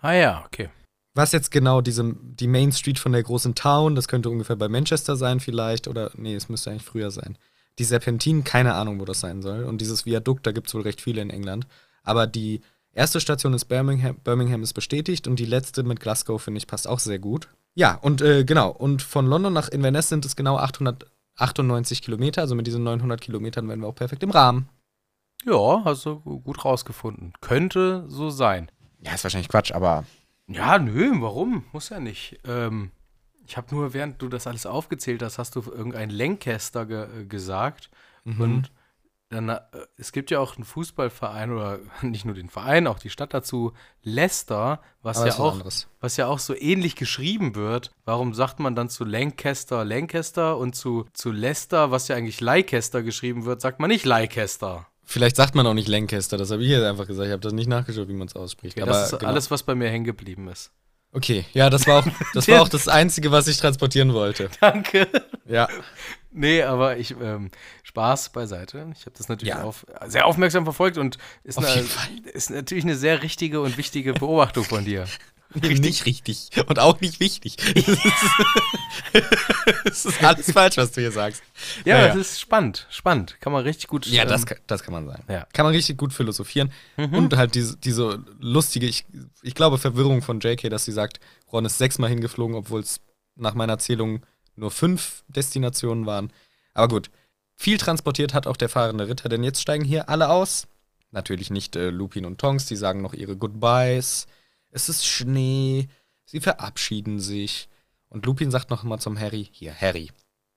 Ah 0.00 0.12
ja, 0.12 0.42
okay. 0.46 0.70
Was 1.14 1.32
jetzt 1.32 1.50
genau 1.50 1.80
diese, 1.80 2.14
die 2.22 2.46
Main 2.46 2.72
Street 2.72 2.98
von 2.98 3.12
der 3.12 3.22
großen 3.22 3.54
Town, 3.54 3.94
das 3.94 4.06
könnte 4.06 4.30
ungefähr 4.30 4.56
bei 4.56 4.68
Manchester 4.68 5.16
sein 5.16 5.40
vielleicht, 5.40 5.88
oder 5.88 6.10
nee, 6.14 6.34
es 6.34 6.48
müsste 6.48 6.70
eigentlich 6.70 6.84
früher 6.84 7.10
sein. 7.10 7.36
Die 7.78 7.84
Serpentinen, 7.84 8.44
keine 8.44 8.74
Ahnung, 8.74 9.00
wo 9.00 9.04
das 9.04 9.20
sein 9.20 9.42
soll. 9.42 9.64
Und 9.64 9.80
dieses 9.80 10.06
Viadukt, 10.06 10.46
da 10.46 10.52
gibt 10.52 10.68
es 10.68 10.74
wohl 10.74 10.82
recht 10.82 11.00
viele 11.00 11.20
in 11.20 11.30
England. 11.30 11.66
Aber 12.04 12.26
die 12.26 12.60
erste 12.92 13.20
Station 13.20 13.54
ist 13.54 13.66
Birmingham, 13.66 14.16
Birmingham 14.22 14.62
ist 14.62 14.74
bestätigt 14.74 15.26
und 15.26 15.38
die 15.38 15.46
letzte 15.46 15.82
mit 15.82 16.00
Glasgow, 16.00 16.40
finde 16.40 16.58
ich, 16.58 16.66
passt 16.66 16.86
auch 16.86 16.98
sehr 16.98 17.18
gut. 17.18 17.48
Ja, 17.74 17.94
und 17.94 18.20
äh, 18.20 18.44
genau, 18.44 18.70
und 18.70 19.02
von 19.02 19.26
London 19.26 19.52
nach 19.52 19.68
Inverness 19.68 20.08
sind 20.08 20.24
es 20.24 20.36
genau 20.36 20.58
898 20.58 22.02
Kilometer, 22.02 22.42
also 22.42 22.54
mit 22.54 22.66
diesen 22.66 22.82
900 22.82 23.20
Kilometern 23.20 23.68
wären 23.68 23.80
wir 23.80 23.88
auch 23.88 23.94
perfekt 23.94 24.22
im 24.22 24.30
Rahmen. 24.30 24.68
Ja, 25.44 25.82
hast 25.84 26.04
du 26.04 26.20
gut 26.20 26.64
rausgefunden. 26.64 27.32
Könnte 27.40 28.04
so 28.08 28.28
sein. 28.28 28.70
Ja, 29.00 29.14
ist 29.14 29.24
wahrscheinlich 29.24 29.48
Quatsch, 29.48 29.72
aber. 29.72 30.04
Ja, 30.50 30.78
nö, 30.78 31.12
warum? 31.20 31.64
Muss 31.72 31.90
ja 31.90 32.00
nicht. 32.00 32.40
Ähm, 32.44 32.90
ich 33.46 33.56
habe 33.56 33.74
nur, 33.74 33.94
während 33.94 34.20
du 34.20 34.28
das 34.28 34.46
alles 34.46 34.66
aufgezählt 34.66 35.22
hast, 35.22 35.38
hast 35.38 35.56
du 35.56 35.60
irgendein 35.60 36.10
Lancaster 36.10 36.86
ge 36.86 37.22
äh, 37.22 37.24
gesagt. 37.24 37.90
Mhm. 38.24 38.40
Und 38.40 38.72
dann, 39.28 39.48
äh, 39.48 39.60
es 39.96 40.10
gibt 40.10 40.32
ja 40.32 40.40
auch 40.40 40.56
einen 40.56 40.64
Fußballverein 40.64 41.52
oder 41.52 41.78
nicht 42.02 42.24
nur 42.24 42.34
den 42.34 42.48
Verein, 42.48 42.88
auch 42.88 42.98
die 42.98 43.10
Stadt 43.10 43.32
dazu, 43.32 43.72
Leicester, 44.02 44.80
was 45.02 45.24
ja 45.24 45.38
auch, 45.38 45.64
was 46.00 46.16
ja 46.16 46.26
auch 46.26 46.40
so 46.40 46.54
ähnlich 46.56 46.96
geschrieben 46.96 47.54
wird. 47.54 47.92
Warum 48.04 48.34
sagt 48.34 48.58
man 48.58 48.74
dann 48.74 48.88
zu 48.88 49.04
Lancaster 49.04 49.84
Lancaster 49.84 50.58
und 50.58 50.74
zu, 50.74 51.06
zu 51.12 51.30
Leicester, 51.30 51.92
was 51.92 52.08
ja 52.08 52.16
eigentlich 52.16 52.40
Leicester 52.40 53.02
geschrieben 53.02 53.44
wird, 53.44 53.60
sagt 53.60 53.78
man 53.78 53.88
nicht 53.88 54.04
Leicester? 54.04 54.88
Vielleicht 55.10 55.34
sagt 55.34 55.56
man 55.56 55.66
auch 55.66 55.74
nicht 55.74 55.88
Lancaster, 55.88 56.36
das 56.36 56.52
habe 56.52 56.62
ich 56.62 56.68
jetzt 56.68 56.84
einfach 56.84 57.04
gesagt. 57.04 57.26
Ich 57.26 57.32
habe 57.32 57.42
das 57.42 57.52
nicht 57.52 57.68
nachgeschaut, 57.68 58.06
wie 58.06 58.12
man 58.12 58.28
es 58.28 58.36
ausspricht. 58.36 58.76
Okay, 58.76 58.86
das 58.86 59.10
ist 59.10 59.18
genau. 59.18 59.32
alles, 59.32 59.50
was 59.50 59.64
bei 59.64 59.74
mir 59.74 59.88
hängen 59.88 60.04
geblieben 60.04 60.46
ist. 60.46 60.70
Okay, 61.10 61.44
ja, 61.52 61.68
das 61.68 61.88
war 61.88 61.98
auch 61.98 62.06
das, 62.32 62.46
war 62.46 62.62
auch 62.62 62.68
das 62.68 62.86
Einzige, 62.86 63.32
was 63.32 63.48
ich 63.48 63.56
transportieren 63.56 64.14
wollte. 64.14 64.50
Danke. 64.60 65.08
Ja. 65.48 65.68
Nee, 66.30 66.62
aber 66.62 66.96
ich, 66.96 67.16
ähm, 67.20 67.50
Spaß 67.82 68.30
beiseite. 68.30 68.86
Ich 68.94 69.00
habe 69.00 69.16
das 69.18 69.28
natürlich 69.28 69.52
ja. 69.52 69.64
auf, 69.64 69.84
sehr 70.06 70.26
aufmerksam 70.26 70.62
verfolgt 70.62 70.96
und 70.96 71.18
ist, 71.42 71.58
eine, 71.58 71.84
ist 72.32 72.50
natürlich 72.50 72.84
eine 72.84 72.94
sehr 72.94 73.20
richtige 73.20 73.62
und 73.62 73.76
wichtige 73.78 74.12
Beobachtung 74.12 74.62
von 74.62 74.84
dir. 74.84 75.06
Richtig. 75.54 75.80
Nicht 75.80 76.06
richtig 76.06 76.50
und 76.68 76.78
auch 76.78 77.00
nicht 77.00 77.20
wichtig. 77.20 77.56
Es 79.84 80.04
ist 80.04 80.22
alles 80.22 80.52
falsch, 80.52 80.76
was 80.76 80.92
du 80.92 81.00
hier 81.00 81.10
sagst. 81.10 81.42
Ja, 81.84 81.98
naja. 81.98 82.08
das 82.08 82.32
ist 82.32 82.40
spannend, 82.40 82.86
spannend. 82.90 83.36
Kann 83.40 83.52
man 83.52 83.64
richtig 83.64 83.88
gut. 83.88 84.06
Ja, 84.06 84.22
ähm, 84.22 84.28
das, 84.28 84.46
kann, 84.46 84.58
das 84.66 84.82
kann 84.82 84.92
man 84.92 85.06
sagen. 85.06 85.24
Ja. 85.28 85.46
Kann 85.52 85.64
man 85.64 85.74
richtig 85.74 85.96
gut 85.96 86.12
philosophieren. 86.12 86.72
Mhm. 86.96 87.14
Und 87.14 87.36
halt 87.36 87.54
diese, 87.54 87.76
diese 87.76 88.24
lustige, 88.38 88.86
ich, 88.86 89.06
ich 89.42 89.54
glaube, 89.54 89.78
Verwirrung 89.78 90.22
von 90.22 90.40
JK, 90.40 90.70
dass 90.70 90.84
sie 90.84 90.92
sagt, 90.92 91.20
Ron 91.52 91.64
ist 91.64 91.78
sechsmal 91.78 92.10
hingeflogen, 92.10 92.56
obwohl 92.56 92.80
es 92.80 93.00
nach 93.36 93.54
meiner 93.54 93.78
Zählung 93.78 94.24
nur 94.54 94.70
fünf 94.70 95.24
Destinationen 95.28 96.06
waren. 96.06 96.32
Aber 96.74 96.88
gut, 96.88 97.10
viel 97.56 97.78
transportiert 97.78 98.34
hat 98.34 98.46
auch 98.46 98.56
der 98.56 98.68
fahrende 98.68 99.08
Ritter, 99.08 99.28
denn 99.28 99.44
jetzt 99.44 99.60
steigen 99.60 99.84
hier 99.84 100.08
alle 100.08 100.30
aus. 100.30 100.66
Natürlich 101.10 101.50
nicht 101.50 101.74
äh, 101.76 101.90
Lupin 101.90 102.24
und 102.24 102.38
Tonks, 102.38 102.66
die 102.66 102.76
sagen 102.76 103.02
noch 103.02 103.14
ihre 103.14 103.36
Goodbyes. 103.36 104.26
Es 104.70 104.88
ist 104.88 105.06
Schnee, 105.06 105.88
sie 106.24 106.40
verabschieden 106.40 107.20
sich. 107.20 107.68
Und 108.08 108.26
Lupin 108.26 108.50
sagt 108.50 108.70
noch 108.70 108.82
mal 108.82 108.98
zum 108.98 109.18
Harry: 109.18 109.48
Hier, 109.52 109.74
Harry, 109.74 110.10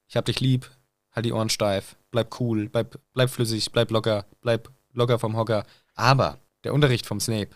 ich 0.07 0.17
hab 0.17 0.25
dich 0.25 0.39
lieb, 0.39 0.69
halt 1.11 1.25
die 1.25 1.33
Ohren 1.33 1.49
steif, 1.49 1.95
bleib 2.11 2.39
cool, 2.39 2.69
bleib, 2.69 2.99
bleib 3.13 3.29
flüssig, 3.29 3.71
bleib 3.71 3.91
locker, 3.91 4.25
bleib 4.41 4.71
locker 4.93 5.19
vom 5.19 5.35
Hocker. 5.35 5.65
Aber 5.95 6.39
der 6.63 6.73
Unterricht 6.73 7.05
vom 7.05 7.19
Snape, 7.19 7.49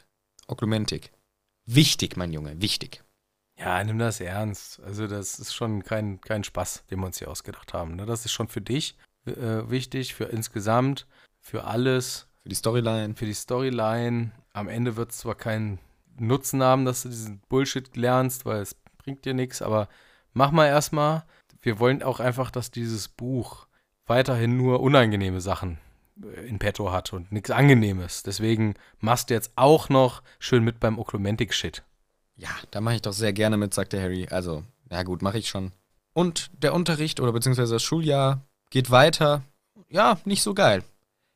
Oklumentik, 0.47 1.11
wichtig, 1.65 2.17
mein 2.17 2.33
Junge, 2.33 2.61
wichtig. 2.61 3.03
Ja, 3.57 3.83
nimm 3.83 3.97
das 3.97 4.19
ernst. 4.19 4.79
Also, 4.81 5.07
das 5.07 5.39
ist 5.39 5.53
schon 5.53 5.83
kein, 5.83 6.21
kein 6.21 6.43
Spaß, 6.43 6.85
den 6.91 6.99
wir 6.99 7.07
uns 7.07 7.17
hier 7.17 7.29
ausgedacht 7.29 7.73
haben. 7.73 7.95
Ne? 7.95 8.05
Das 8.05 8.23
ist 8.23 8.31
schon 8.31 8.47
für 8.47 8.61
dich 8.61 8.95
äh, 9.25 9.69
wichtig, 9.69 10.13
für 10.13 10.25
insgesamt, 10.25 11.07
für 11.39 11.63
alles. 11.63 12.27
Für 12.43 12.49
die 12.49 12.55
Storyline. 12.55 13.15
Für 13.15 13.25
die 13.25 13.33
Storyline. 13.33 14.31
Am 14.53 14.67
Ende 14.67 14.95
wird 14.95 15.11
es 15.11 15.17
zwar 15.17 15.35
keinen 15.35 15.79
Nutzen 16.19 16.63
haben, 16.63 16.85
dass 16.85 17.03
du 17.03 17.09
diesen 17.09 17.41
Bullshit 17.49 17.95
lernst, 17.95 18.45
weil 18.45 18.61
es 18.61 18.75
bringt 18.97 19.25
dir 19.25 19.33
nichts, 19.33 19.61
aber 19.61 19.87
mach 20.33 20.51
mal 20.51 20.67
erstmal. 20.67 21.23
Wir 21.61 21.79
wollen 21.79 22.03
auch 22.03 22.19
einfach, 22.19 22.51
dass 22.51 22.71
dieses 22.71 23.07
Buch 23.07 23.67
weiterhin 24.05 24.57
nur 24.57 24.79
unangenehme 24.81 25.41
Sachen 25.41 25.79
äh, 26.23 26.47
in 26.47 26.59
petto 26.59 26.91
hat 26.91 27.13
und 27.13 27.31
nichts 27.31 27.51
Angenehmes. 27.51 28.23
Deswegen 28.23 28.75
machst 28.99 29.29
du 29.29 29.33
jetzt 29.33 29.51
auch 29.55 29.89
noch 29.89 30.23
schön 30.39 30.63
mit 30.63 30.79
beim 30.79 30.99
Oklumentik-Shit. 30.99 31.83
Ja, 32.35 32.49
da 32.71 32.81
mache 32.81 32.95
ich 32.95 33.01
doch 33.01 33.13
sehr 33.13 33.33
gerne 33.33 33.57
mit, 33.57 33.73
sagte 33.73 34.01
Harry. 34.01 34.27
Also, 34.29 34.63
ja 34.91 35.03
gut, 35.03 35.21
mache 35.21 35.39
ich 35.39 35.49
schon. 35.49 35.71
Und 36.13 36.49
der 36.63 36.73
Unterricht 36.73 37.19
oder 37.19 37.31
beziehungsweise 37.31 37.73
das 37.73 37.83
Schuljahr 37.83 38.41
geht 38.69 38.91
weiter. 38.91 39.43
Ja, 39.89 40.19
nicht 40.25 40.43
so 40.43 40.53
geil. 40.53 40.83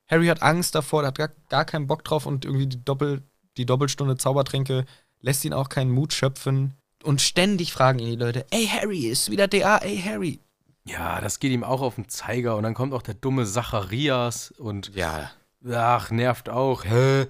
Harry 0.08 0.28
hat 0.28 0.42
Angst 0.42 0.76
davor, 0.76 1.06
hat 1.06 1.18
gar, 1.18 1.30
gar 1.50 1.66
keinen 1.66 1.88
Bock 1.88 2.04
drauf 2.04 2.26
und 2.26 2.46
irgendwie 2.46 2.68
die, 2.68 2.84
Doppel, 2.84 3.24
die 3.58 3.66
Doppelstunde 3.66 4.18
Zaubertränke 4.18 4.86
lässt 5.20 5.46
ihn 5.46 5.54
auch 5.54 5.70
keinen 5.70 5.92
Mut 5.92 6.14
schöpfen. 6.14 6.74
Und 7.04 7.22
ständig 7.22 7.74
fragen 7.74 8.00
ihn 8.00 8.12
die 8.12 8.16
Leute, 8.16 8.46
ey 8.52 8.68
Harry, 8.68 9.08
ist 9.08 9.32
wieder 9.32 9.48
DA, 9.48 9.78
ey 9.78 9.98
Harry. 10.02 10.40
Ja, 10.84 11.22
das 11.22 11.40
geht 11.40 11.52
ihm 11.52 11.64
auch 11.64 11.82
auf 11.82 11.96
den 11.96 12.10
Zeiger 12.10 12.56
und 12.56 12.64
dann 12.64 12.74
kommt 12.74 12.94
auch 12.94 13.04
der 13.04 13.14
dumme 13.14 13.46
Zacharias 13.46 14.52
und 14.52 14.96
ja, 14.96 15.32
ach, 15.70 16.12
nervt 16.12 16.50
auch. 16.50 16.86
Hä? 16.86 17.28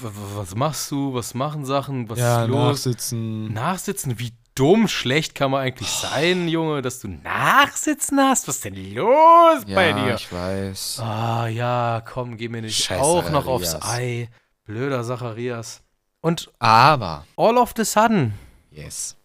was 0.00 0.54
machst 0.54 0.90
du? 0.90 1.14
Was 1.14 1.34
machen 1.34 1.64
Sachen? 1.64 2.08
Was 2.08 2.18
ja, 2.18 2.42
ist 2.42 2.48
los? 2.48 2.58
Nachsitzen. 2.58 3.52
Nachsitzen? 3.52 4.18
Wie 4.18 4.32
dumm 4.54 4.88
schlecht 4.88 5.34
kann 5.34 5.50
man 5.50 5.62
eigentlich 5.62 5.88
oh. 5.88 6.06
sein, 6.08 6.48
Junge, 6.48 6.82
dass 6.82 7.00
du 7.00 7.08
Nachsitzen 7.08 8.20
hast? 8.20 8.48
Was 8.48 8.56
ist 8.56 8.64
denn 8.64 8.94
los 8.94 9.62
ja, 9.66 9.74
bei 9.74 9.92
dir? 9.92 10.14
ich 10.14 10.32
weiß. 10.32 11.00
Ah, 11.00 11.46
ja, 11.46 12.02
komm, 12.04 12.36
geh 12.36 12.48
mir 12.48 12.62
nicht 12.62 12.82
Scheiße, 12.82 13.02
auch 13.02 13.30
noch 13.30 13.46
aufs 13.46 13.74
Ei. 13.82 14.28
Blöder 14.64 15.02
Zacharias. 15.02 15.82
Und 16.20 16.48
aber. 16.60 17.26
All 17.36 17.58
of 17.58 17.72
the 17.76 17.84
sudden. 17.84 18.34
Yes. 18.70 19.16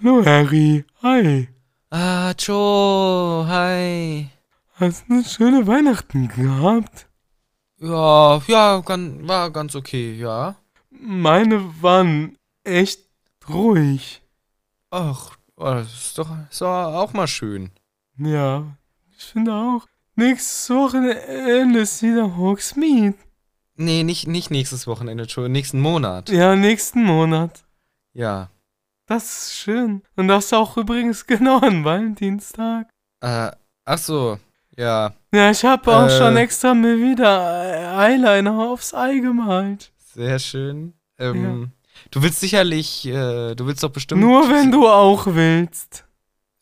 Hallo 0.00 0.24
Harry. 0.24 0.86
Hi. 1.02 1.48
Ah, 1.90 2.32
Joe. 2.38 3.46
Hi. 3.46 4.30
Hast 4.76 5.04
du 5.06 5.12
eine 5.12 5.24
schöne 5.24 5.66
Weihnachten 5.66 6.28
gehabt? 6.28 7.06
Ja, 7.80 8.40
ja, 8.46 8.80
ganz, 8.80 9.28
war 9.28 9.50
ganz 9.50 9.74
okay, 9.76 10.14
ja. 10.14 10.56
Meine 10.90 11.82
waren 11.82 12.38
echt 12.64 13.00
ruhig. 13.46 14.22
Ach, 14.90 15.36
oh, 15.56 15.64
das 15.64 15.92
ist 15.92 16.18
doch, 16.18 16.30
ist 16.50 16.62
auch 16.62 17.12
mal 17.12 17.28
schön. 17.28 17.72
Ja, 18.16 18.64
ich 19.14 19.24
finde 19.24 19.52
auch. 19.52 19.86
Nächstes 20.16 20.70
Wochenende 20.70 21.80
ist 21.80 22.02
wieder 22.02 22.36
Hogsmeade. 22.36 23.14
Nee, 23.80 24.02
nicht, 24.02 24.26
nicht 24.26 24.50
nächstes 24.50 24.88
Wochenende, 24.88 25.22
Entschuldigung, 25.22 25.52
nächsten 25.52 25.80
Monat. 25.80 26.28
Ja, 26.30 26.56
nächsten 26.56 27.04
Monat. 27.04 27.64
Ja. 28.12 28.50
Das 29.06 29.24
ist 29.24 29.54
schön. 29.54 30.02
Und 30.16 30.26
das 30.26 30.46
ist 30.46 30.52
auch 30.52 30.76
übrigens 30.76 31.26
genau 31.28 31.60
an 31.60 31.84
Valentinstag. 31.84 32.88
Äh, 33.20 33.52
ach 33.84 33.98
so, 33.98 34.38
ja. 34.76 35.14
Ja, 35.32 35.50
ich 35.52 35.64
habe 35.64 35.96
auch 35.96 36.06
äh, 36.06 36.18
schon 36.18 36.36
extra 36.36 36.74
mir 36.74 36.98
wieder 36.98 37.98
Eyeliner 38.00 38.68
aufs 38.68 38.94
Ei 38.94 39.18
gemalt. 39.18 39.92
Sehr 39.96 40.40
schön. 40.40 40.94
Ähm, 41.16 41.44
ja. 41.44 41.68
Du 42.10 42.22
willst 42.22 42.40
sicherlich, 42.40 43.06
äh, 43.06 43.54
du 43.54 43.66
willst 43.66 43.84
doch 43.84 43.90
bestimmt. 43.90 44.20
Nur 44.20 44.50
wenn 44.50 44.72
du 44.72 44.88
auch 44.88 45.26
willst. 45.26 46.04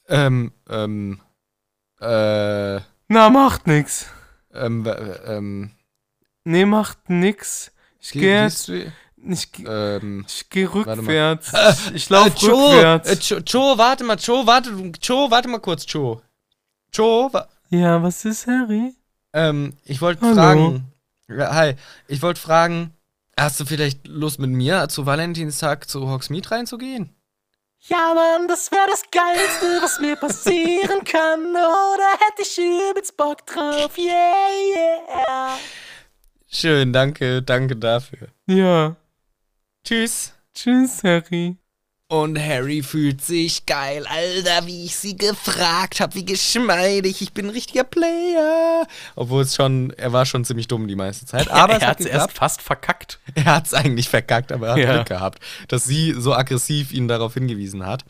Ähm, 0.06 0.52
ähm, 0.68 1.20
äh. 1.98 2.76
Na, 3.08 3.30
macht 3.30 3.66
nix. 3.66 4.06
Ähm, 4.52 4.86
ähm. 5.26 5.75
Nee, 6.48 6.64
macht 6.64 7.10
nix. 7.10 7.72
Ich 8.00 8.12
gehe 8.12 8.44
jetzt. 8.44 8.68
Ich, 8.68 9.48
ähm, 9.66 10.24
ich 10.28 10.48
gehe 10.48 10.72
rückwärts. 10.72 11.52
Ich 11.92 12.08
laufe 12.08 12.46
äh, 12.46 12.50
rückwärts. 12.50 13.10
Äh, 13.10 13.14
Joe, 13.14 13.42
Joe, 13.44 13.78
warte 13.78 14.04
mal, 14.04 14.16
Joe, 14.16 14.46
warte, 14.46 14.70
Joe, 15.02 15.28
warte 15.28 15.48
mal 15.48 15.58
kurz, 15.58 15.84
Joe. 15.88 16.22
Joe, 16.92 17.32
wa 17.32 17.48
Ja, 17.70 18.00
was 18.00 18.24
ist, 18.24 18.46
Harry? 18.46 18.94
Ähm, 19.32 19.72
ich 19.84 20.00
wollte 20.00 20.24
fragen. 20.24 20.92
Hi, 21.28 21.74
ich 22.06 22.22
wollte 22.22 22.40
fragen, 22.40 22.94
hast 23.36 23.58
du 23.58 23.64
vielleicht 23.64 24.06
Lust 24.06 24.38
mit 24.38 24.50
mir 24.50 24.88
zu 24.88 25.04
Valentinstag 25.04 25.90
zu 25.90 26.08
Hogsmeade 26.08 26.48
reinzugehen? 26.48 27.12
Ja, 27.80 28.14
Mann, 28.14 28.46
das 28.46 28.70
wäre 28.70 28.86
das 28.88 29.02
Geilste, 29.10 29.82
was 29.82 29.98
mir 29.98 30.14
passieren 30.14 31.02
kann. 31.02 31.50
Oder 31.50 32.12
hätte 32.20 32.42
ich 32.42 32.56
übelst 32.56 33.16
Bock 33.16 33.44
drauf. 33.46 33.98
Yeah, 33.98 34.14
yeah. 34.76 35.58
Schön, 36.58 36.94
danke, 36.94 37.42
danke 37.42 37.76
dafür. 37.76 38.28
Ja. 38.46 38.96
Tschüss. 39.84 40.32
Tschüss, 40.54 41.02
Harry. 41.04 41.58
Und 42.08 42.38
Harry 42.38 42.82
fühlt 42.82 43.20
sich 43.20 43.66
geil, 43.66 44.06
Alter, 44.06 44.66
wie 44.66 44.86
ich 44.86 44.96
sie 44.96 45.18
gefragt 45.18 46.00
habe, 46.00 46.14
wie 46.14 46.24
geschmeidig, 46.24 47.20
ich 47.20 47.34
bin 47.34 47.46
ein 47.46 47.50
richtiger 47.50 47.84
Player. 47.84 48.86
Obwohl 49.16 49.42
es 49.42 49.54
schon, 49.54 49.90
er 49.98 50.14
war 50.14 50.24
schon 50.24 50.46
ziemlich 50.46 50.66
dumm 50.66 50.88
die 50.88 50.96
meiste 50.96 51.26
Zeit. 51.26 51.50
Aber 51.50 51.74
er 51.74 51.88
hat 51.88 52.00
es 52.00 52.06
erst 52.06 52.32
fast 52.32 52.62
verkackt. 52.62 53.20
Er 53.34 53.44
hat 53.44 53.66
es 53.66 53.74
eigentlich 53.74 54.08
verkackt, 54.08 54.50
aber 54.50 54.68
er 54.68 54.72
hat 54.72 54.78
ja. 54.78 54.94
Glück 54.94 55.08
gehabt, 55.08 55.40
dass 55.68 55.84
sie 55.84 56.14
so 56.16 56.32
aggressiv 56.34 56.90
ihn 56.94 57.06
darauf 57.06 57.34
hingewiesen 57.34 57.84
hat. 57.84 58.06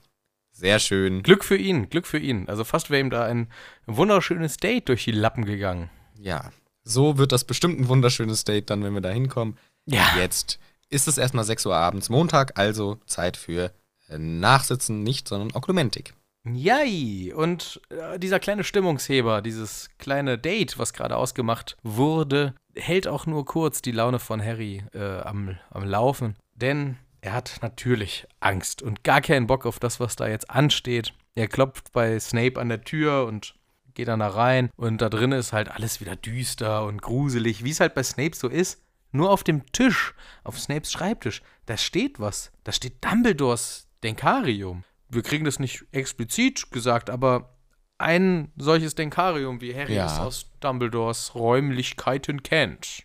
Sehr 0.53 0.79
schön. 0.79 1.25
Glück 1.25 1.45
für 1.45 1.57
ihn, 1.57 1.91
Glück 1.91 2.07
für 2.07 2.19
ihn. 2.19 2.49
Also 2.49 2.63
fast 2.63 2.91
wäre 2.91 3.01
ihm 3.01 3.11
da 3.11 3.25
ein 3.25 3.49
wunderschönes 3.87 4.59
Date 4.59 4.89
durch 4.89 5.03
die 5.03 5.11
Lappen 5.11 5.45
gegangen. 5.45 5.91
Ja, 6.17 6.53
so 6.87 7.19
wird 7.19 7.33
das 7.33 7.45
bestimmt 7.45 7.81
ein 7.81 7.89
wunderschönes 7.89 8.45
Date 8.45 8.71
dann, 8.71 8.83
wenn 8.83 8.95
wir 8.95 9.01
da 9.01 9.11
hinkommen. 9.11 9.59
Ja. 9.87 10.17
Jetzt 10.17 10.59
ist 10.89 11.09
es 11.09 11.19
erstmal 11.19 11.45
6 11.45 11.67
Uhr 11.67 11.77
abends, 11.77 12.09
Montag, 12.09 12.59
also 12.59 12.99
Zeit 13.07 13.37
für 13.37 13.73
Nachsitzen 14.09 15.03
nicht, 15.03 15.29
sondern 15.29 15.55
Oklumentik. 15.55 16.15
Yay! 16.45 17.33
Und 17.33 17.81
äh, 17.91 18.21
dieser 18.21 18.39
kleine 18.39 18.63
Stimmungsheber, 18.63 19.43
dieses 19.43 19.89
kleine 19.99 20.39
Date, 20.39 20.79
was 20.79 20.93
gerade 20.93 21.17
ausgemacht 21.17 21.77
wurde, 21.83 22.55
hält 22.77 23.09
auch 23.09 23.27
nur 23.27 23.45
kurz 23.45 23.83
die 23.83 23.91
Laune 23.91 24.21
von 24.21 24.41
Harry 24.41 24.85
äh, 24.95 25.19
am, 25.21 25.59
am 25.71 25.85
Laufen. 25.85 26.37
Denn 26.55 26.99
er 27.21 27.33
hat 27.33 27.59
natürlich 27.63 28.29
Angst 28.39 28.81
und 28.81 29.03
gar 29.03 29.21
keinen 29.21 29.49
Bock 29.49 29.67
auf 29.67 29.81
das, 29.81 29.99
was 29.99 30.15
da 30.15 30.29
jetzt 30.29 30.49
ansteht. 30.49 31.13
Er 31.35 31.49
klopft 31.49 31.93
bei 31.93 32.19
Snape 32.21 32.61
an 32.61 32.69
der 32.69 32.83
Tür 32.83 33.27
und 33.27 33.57
geht 33.97 34.09
dann 34.09 34.21
da 34.21 34.29
rein. 34.29 34.71
Und 34.77 35.03
da 35.03 35.09
drin 35.09 35.33
ist 35.33 35.53
halt 35.53 35.69
alles 35.69 36.01
wieder 36.01 36.15
düster 36.15 36.85
und 36.85 37.03
gruselig, 37.03 37.65
wie 37.65 37.71
es 37.71 37.81
halt 37.81 37.95
bei 37.95 38.05
Snape 38.05 38.37
so 38.37 38.49
ist. 38.49 38.83
Nur 39.11 39.31
auf 39.31 39.43
dem 39.43 39.71
Tisch, 39.73 40.15
auf 40.45 40.61
Snapes 40.61 40.93
Schreibtisch, 40.93 41.43
da 41.65 41.77
steht 41.77 42.21
was. 42.21 42.53
Da 42.63 42.73
steht 42.73 43.05
Dumbledores 43.05 43.89
Denkarium. 44.05 44.85
Wir 45.09 45.23
kriegen 45.23 45.45
das 45.45 45.59
nicht 45.59 45.85
explizit 45.93 46.71
gesagt, 46.71 47.11
aber 47.11 47.57
ein 47.99 48.53
solches 48.57 48.95
Denkarium, 48.95 49.61
wie 49.61 49.75
Harry 49.75 49.95
ja. 49.95 50.07
es 50.07 50.19
aus 50.19 50.51
Dumbledores 50.61 51.35
Räumlichkeiten 51.35 52.43
kennt. 52.43 53.05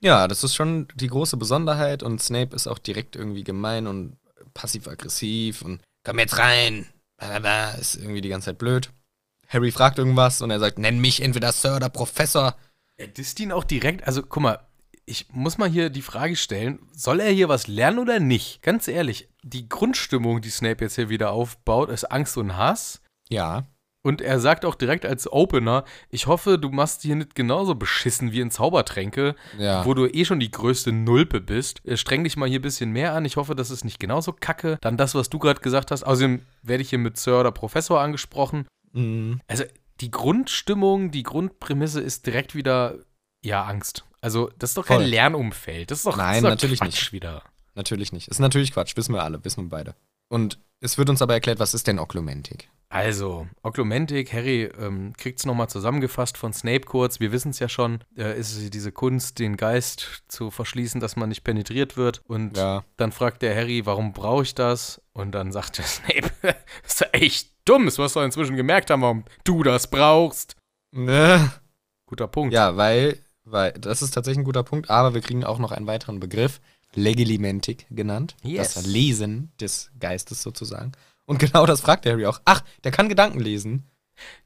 Ja, 0.00 0.26
das 0.26 0.42
ist 0.42 0.54
schon 0.54 0.88
die 0.94 1.08
große 1.08 1.36
Besonderheit 1.36 2.02
und 2.02 2.20
Snape 2.20 2.56
ist 2.56 2.66
auch 2.66 2.78
direkt 2.78 3.14
irgendwie 3.14 3.44
gemein 3.44 3.86
und 3.86 4.16
passiv-aggressiv 4.54 5.62
und 5.62 5.80
komm 6.04 6.18
jetzt 6.18 6.38
rein. 6.38 6.86
Ist 7.78 7.96
irgendwie 7.96 8.20
die 8.20 8.28
ganze 8.28 8.46
Zeit 8.46 8.58
blöd. 8.58 8.90
Harry 9.52 9.70
fragt 9.70 9.98
irgendwas 9.98 10.40
und 10.40 10.50
er 10.50 10.58
sagt, 10.58 10.78
nenn 10.78 11.00
mich 11.00 11.22
entweder 11.22 11.52
Sir 11.52 11.76
oder 11.76 11.90
Professor. 11.90 12.56
Er 12.96 13.06
disst 13.06 13.38
ihn 13.40 13.52
auch 13.52 13.64
direkt, 13.64 14.06
also 14.06 14.22
guck 14.22 14.42
mal, 14.42 14.60
ich 15.04 15.26
muss 15.30 15.58
mal 15.58 15.68
hier 15.68 15.90
die 15.90 16.02
Frage 16.02 16.36
stellen, 16.36 16.78
soll 16.94 17.20
er 17.20 17.30
hier 17.30 17.48
was 17.48 17.66
lernen 17.66 17.98
oder 17.98 18.20
nicht? 18.20 18.62
Ganz 18.62 18.88
ehrlich, 18.88 19.28
die 19.42 19.68
Grundstimmung, 19.68 20.40
die 20.40 20.50
Snape 20.50 20.84
jetzt 20.84 20.94
hier 20.94 21.08
wieder 21.08 21.32
aufbaut, 21.32 21.90
ist 21.90 22.04
Angst 22.04 22.38
und 22.38 22.56
Hass. 22.56 23.02
Ja. 23.28 23.64
Und 24.04 24.20
er 24.20 24.40
sagt 24.40 24.64
auch 24.64 24.74
direkt 24.74 25.06
als 25.06 25.30
Opener, 25.30 25.84
ich 26.08 26.26
hoffe, 26.26 26.58
du 26.58 26.70
machst 26.70 27.02
hier 27.02 27.14
nicht 27.14 27.34
genauso 27.34 27.74
beschissen 27.74 28.32
wie 28.32 28.40
in 28.40 28.50
Zaubertränke, 28.50 29.36
ja. 29.58 29.84
wo 29.84 29.94
du 29.94 30.06
eh 30.06 30.24
schon 30.24 30.40
die 30.40 30.50
größte 30.50 30.92
Nulpe 30.92 31.40
bist. 31.40 31.82
Streng 31.94 32.24
dich 32.24 32.36
mal 32.36 32.48
hier 32.48 32.58
ein 32.58 32.62
bisschen 32.62 32.90
mehr 32.90 33.12
an. 33.12 33.24
Ich 33.24 33.36
hoffe, 33.36 33.54
das 33.54 33.70
ist 33.70 33.84
nicht 33.84 34.00
genauso 34.00 34.32
kacke. 34.32 34.78
Dann 34.80 34.96
das, 34.96 35.14
was 35.14 35.30
du 35.30 35.38
gerade 35.38 35.60
gesagt 35.60 35.92
hast. 35.92 36.02
Außerdem 36.02 36.42
werde 36.62 36.82
ich 36.82 36.90
hier 36.90 36.98
mit 36.98 37.16
Sir 37.16 37.40
oder 37.40 37.52
Professor 37.52 38.00
angesprochen. 38.00 38.66
Mhm. 38.92 39.40
Also 39.46 39.64
die 40.00 40.10
Grundstimmung, 40.10 41.10
die 41.10 41.22
Grundprämisse 41.22 42.00
ist 42.00 42.26
direkt 42.26 42.54
wieder, 42.54 42.96
ja, 43.44 43.64
Angst. 43.64 44.04
Also, 44.20 44.50
das 44.58 44.70
ist 44.70 44.76
doch 44.76 44.86
kein 44.86 44.98
Voll. 44.98 45.06
Lernumfeld. 45.06 45.90
Das 45.90 45.98
ist 45.98 46.06
doch, 46.06 46.16
Nein, 46.16 46.28
das 46.28 46.36
ist 46.36 46.42
doch 46.44 46.50
natürlich 46.50 46.80
Quatsch 46.80 47.02
nicht. 47.02 47.12
wieder. 47.12 47.42
Natürlich 47.74 48.12
nicht. 48.12 48.28
Ist 48.28 48.38
natürlich 48.38 48.72
Quatsch, 48.72 48.96
wissen 48.96 49.14
wir 49.14 49.22
alle, 49.22 49.44
wissen 49.44 49.64
wir 49.64 49.68
beide. 49.68 49.94
Und 50.28 50.58
es 50.80 50.98
wird 50.98 51.10
uns 51.10 51.22
aber 51.22 51.34
erklärt, 51.34 51.58
was 51.58 51.74
ist 51.74 51.86
denn 51.86 51.98
Oklumentik? 51.98 52.68
Also, 52.88 53.46
Oklumentik, 53.62 54.32
Harry 54.34 54.64
ähm, 54.78 55.14
kriegt 55.16 55.38
es 55.38 55.46
nochmal 55.46 55.68
zusammengefasst 55.68 56.36
von 56.36 56.52
Snape 56.52 56.82
kurz. 56.82 57.20
Wir 57.20 57.32
wissen 57.32 57.50
es 57.50 57.58
ja 57.58 57.68
schon. 57.68 58.04
Äh, 58.16 58.38
ist 58.38 58.54
es 58.54 58.68
diese 58.70 58.92
Kunst, 58.92 59.38
den 59.38 59.56
Geist 59.56 60.24
zu 60.28 60.50
verschließen, 60.50 61.00
dass 61.00 61.16
man 61.16 61.30
nicht 61.30 61.42
penetriert 61.42 61.96
wird. 61.96 62.22
Und 62.26 62.56
ja. 62.56 62.84
dann 62.98 63.10
fragt 63.10 63.40
der 63.40 63.56
Harry, 63.56 63.86
warum 63.86 64.12
brauche 64.12 64.42
ich 64.42 64.54
das? 64.54 65.00
Und 65.14 65.32
dann 65.32 65.52
sagt 65.52 65.78
der 65.78 65.84
Snape, 65.86 66.30
das 66.42 67.00
ist 67.00 67.08
echt 67.12 67.51
dumm. 67.64 67.84
Das 67.86 67.98
wirst 67.98 68.16
du 68.16 68.20
inzwischen 68.20 68.56
gemerkt 68.56 68.90
haben, 68.90 69.02
warum 69.02 69.24
du 69.44 69.62
das 69.62 69.88
brauchst. 69.88 70.56
Ne? 70.90 71.52
Guter 72.06 72.28
Punkt. 72.28 72.52
Ja, 72.52 72.76
weil 72.76 73.18
weil 73.44 73.72
das 73.72 74.02
ist 74.02 74.12
tatsächlich 74.12 74.42
ein 74.42 74.44
guter 74.44 74.62
Punkt, 74.62 74.90
aber 74.90 75.14
wir 75.14 75.20
kriegen 75.20 75.44
auch 75.44 75.58
noch 75.58 75.72
einen 75.72 75.86
weiteren 75.86 76.20
Begriff, 76.20 76.60
Legilimentik 76.94 77.86
genannt. 77.90 78.36
Yes. 78.42 78.74
Das 78.74 78.86
Lesen 78.86 79.52
des 79.60 79.90
Geistes 79.98 80.42
sozusagen. 80.42 80.92
Und 81.24 81.38
genau 81.38 81.66
das 81.66 81.80
fragt 81.80 82.06
Harry 82.06 82.26
auch. 82.26 82.40
Ach, 82.44 82.62
der 82.84 82.92
kann 82.92 83.08
Gedanken 83.08 83.40
lesen. 83.40 83.84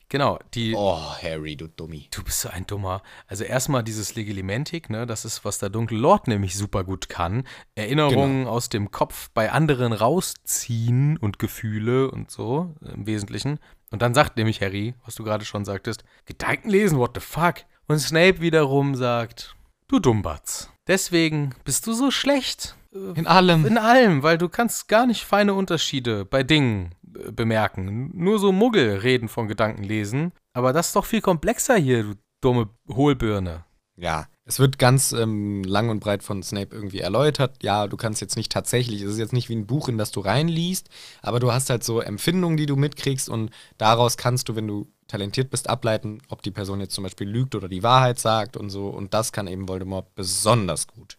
Genau, 0.09 0.39
die. 0.55 0.75
Oh, 0.77 1.01
Harry, 1.21 1.57
du 1.57 1.67
Dummi. 1.67 2.09
Du 2.13 2.23
bist 2.23 2.41
so 2.41 2.49
ein 2.49 2.67
Dummer. 2.67 3.03
Also 3.27 3.43
erstmal 3.43 3.83
dieses 3.83 4.15
Legilimentik, 4.15 4.89
ne, 4.89 5.05
das 5.05 5.25
ist, 5.25 5.45
was 5.45 5.59
der 5.59 5.69
dunkle 5.69 5.99
Lord 5.99 6.29
nämlich 6.29 6.57
super 6.57 6.85
gut 6.85 7.09
kann. 7.09 7.45
Erinnerungen 7.75 8.41
genau. 8.41 8.51
aus 8.51 8.69
dem 8.69 8.93
Kopf 8.93 9.31
bei 9.35 9.51
anderen 9.51 9.93
rausziehen 9.93 11.17
und 11.17 11.41
Gefühle 11.41 12.11
und 12.11 12.31
so 12.31 12.75
im 12.81 13.07
Wesentlichen. 13.07 13.59
Und 13.91 14.03
dann 14.03 14.15
sagt 14.15 14.37
nämlich 14.37 14.61
Harry, 14.61 14.95
was 15.05 15.17
du 15.17 15.25
gerade 15.25 15.45
schon 15.45 15.65
sagtest, 15.65 16.05
Gedanken 16.25 16.71
lesen, 16.71 16.99
what 16.99 17.13
the 17.15 17.21
fuck? 17.21 17.57
Und 17.89 17.99
Snape 17.99 18.41
wiederum 18.41 18.95
sagt, 18.95 19.57
du 19.89 19.99
Dummbatz. 19.99 20.71
Deswegen 20.87 21.55
bist 21.65 21.87
du 21.87 21.93
so 21.93 22.13
schlecht. 22.13 22.77
In 23.15 23.27
allem. 23.27 23.67
In 23.67 23.79
allem, 23.79 24.23
weil 24.23 24.39
du 24.39 24.49
kannst 24.49 24.89
gar 24.89 25.07
nicht 25.07 25.25
feine 25.25 25.55
Unterschiede 25.55 26.25
bei 26.25 26.43
Dingen 26.43 26.95
bemerken. 27.33 28.11
Nur 28.15 28.39
so 28.39 28.53
Muggel 28.53 28.99
reden 28.99 29.29
von 29.29 29.49
Gedanken 29.49 29.83
lesen. 29.83 30.33
Aber 30.53 30.73
das 30.73 30.89
ist 30.89 30.97
doch 30.97 31.05
viel 31.05 31.21
komplexer 31.21 31.77
hier, 31.77 32.03
du 32.03 32.15
dumme 32.41 32.69
Hohlbirne. 32.89 33.65
Ja, 33.99 34.27
es 34.45 34.59
wird 34.59 34.79
ganz 34.79 35.13
ähm, 35.13 35.65
lang 35.65 35.89
und 35.89 36.01
breit 36.01 36.23
von 36.23 36.43
Snape 36.43 36.75
irgendwie 36.77 37.01
erläutert. 37.01 37.63
Ja, 37.63 37.87
du 37.87 37.97
kannst 37.97 38.21
jetzt 38.21 38.37
nicht 38.37 38.53
tatsächlich, 38.53 39.01
es 39.01 39.13
ist 39.13 39.19
jetzt 39.19 39.33
nicht 39.33 39.49
wie 39.49 39.57
ein 39.57 39.67
Buch, 39.67 39.89
in 39.89 39.97
das 39.97 40.11
du 40.11 40.21
reinliest, 40.21 40.91
aber 41.23 41.41
du 41.41 41.51
hast 41.51 41.71
halt 41.71 41.83
so 41.83 42.01
Empfindungen, 42.01 42.59
die 42.59 42.67
du 42.67 42.77
mitkriegst 42.77 43.31
und 43.31 43.51
daraus 43.79 44.19
kannst 44.19 44.51
du, 44.51 44.55
wenn 44.55 44.69
du 44.69 44.87
talentiert 45.09 45.49
bist, 45.49 45.71
ableiten, 45.71 46.21
ob 46.29 46.43
die 46.43 46.51
Person 46.51 46.81
jetzt 46.81 46.95
zum 46.95 47.05
Beispiel 47.05 47.29
lügt 47.29 47.55
oder 47.55 47.69
die 47.69 47.83
Wahrheit 47.83 48.19
sagt 48.19 48.59
und 48.59 48.69
so. 48.69 48.89
Und 48.89 49.15
das 49.15 49.33
kann 49.33 49.47
eben 49.47 49.67
Voldemort 49.67 50.15
besonders 50.15 50.89
gut. 50.89 51.17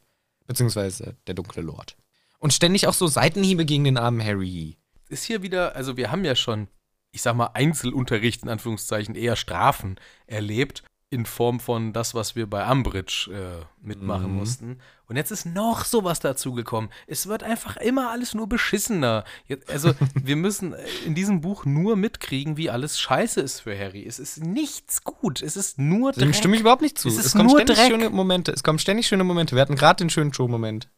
beziehungsweise 0.47 1.15
der 1.27 1.35
dunkle 1.35 1.61
Lord. 1.61 1.97
Und 2.39 2.53
ständig 2.53 2.87
auch 2.87 2.93
so 2.93 3.07
Seitenhiebe 3.07 3.65
gegen 3.65 3.83
den 3.83 3.97
armen 3.97 4.23
Harry. 4.23 4.77
Ist 5.09 5.23
hier 5.23 5.41
wieder, 5.41 5.75
also 5.75 5.97
wir 5.97 6.11
haben 6.11 6.25
ja 6.25 6.35
schon, 6.35 6.67
ich 7.11 7.21
sag 7.21 7.35
mal, 7.35 7.51
Einzelunterricht 7.53 8.43
in 8.43 8.49
Anführungszeichen, 8.49 9.15
eher 9.15 9.35
Strafen 9.35 9.99
erlebt 10.25 10.83
in 11.09 11.25
Form 11.25 11.61
von 11.61 11.93
das, 11.93 12.13
was 12.15 12.35
wir 12.35 12.49
bei 12.49 12.69
Umbridge 12.69 13.31
äh, 13.31 13.65
mitmachen 13.81 14.31
mhm. 14.31 14.37
mussten. 14.37 14.79
Und 15.07 15.15
jetzt 15.15 15.31
ist 15.31 15.45
noch 15.45 15.85
sowas 15.85 16.19
dazugekommen. 16.19 16.89
Es 17.07 17.27
wird 17.27 17.43
einfach 17.43 17.77
immer 17.77 18.11
alles 18.11 18.33
nur 18.33 18.49
beschissener. 18.49 19.23
Jetzt, 19.45 19.69
also 19.69 19.93
wir 20.15 20.35
müssen 20.35 20.75
in 21.05 21.15
diesem 21.15 21.39
Buch 21.39 21.63
nur 21.63 21.95
mitkriegen, 21.95 22.57
wie 22.57 22.69
alles 22.69 22.99
scheiße 22.99 23.39
ist 23.39 23.61
für 23.61 23.77
Harry. 23.77 24.05
Es 24.05 24.19
ist 24.19 24.43
nichts 24.43 25.03
gut. 25.05 25.41
Es 25.41 25.55
ist 25.55 25.79
nur 25.79 26.11
Dreck. 26.11 26.25
Dem 26.25 26.33
stimme 26.33 26.55
ich 26.55 26.61
überhaupt 26.61 26.81
nicht 26.81 26.97
zu. 26.97 27.07
Es, 27.07 27.17
es 27.17 27.31
kommen 27.31 27.49
ständig 27.49 27.77
Dreck. 27.77 27.87
schöne 27.87 28.09
Momente. 28.09 28.51
Es 28.51 28.63
kommen 28.63 28.79
ständig 28.79 29.07
schöne 29.07 29.23
Momente. 29.23 29.55
Wir 29.55 29.61
hatten 29.61 29.75
gerade 29.75 30.03
den 30.03 30.09
schönen 30.09 30.33
Show-Moment. 30.33 30.89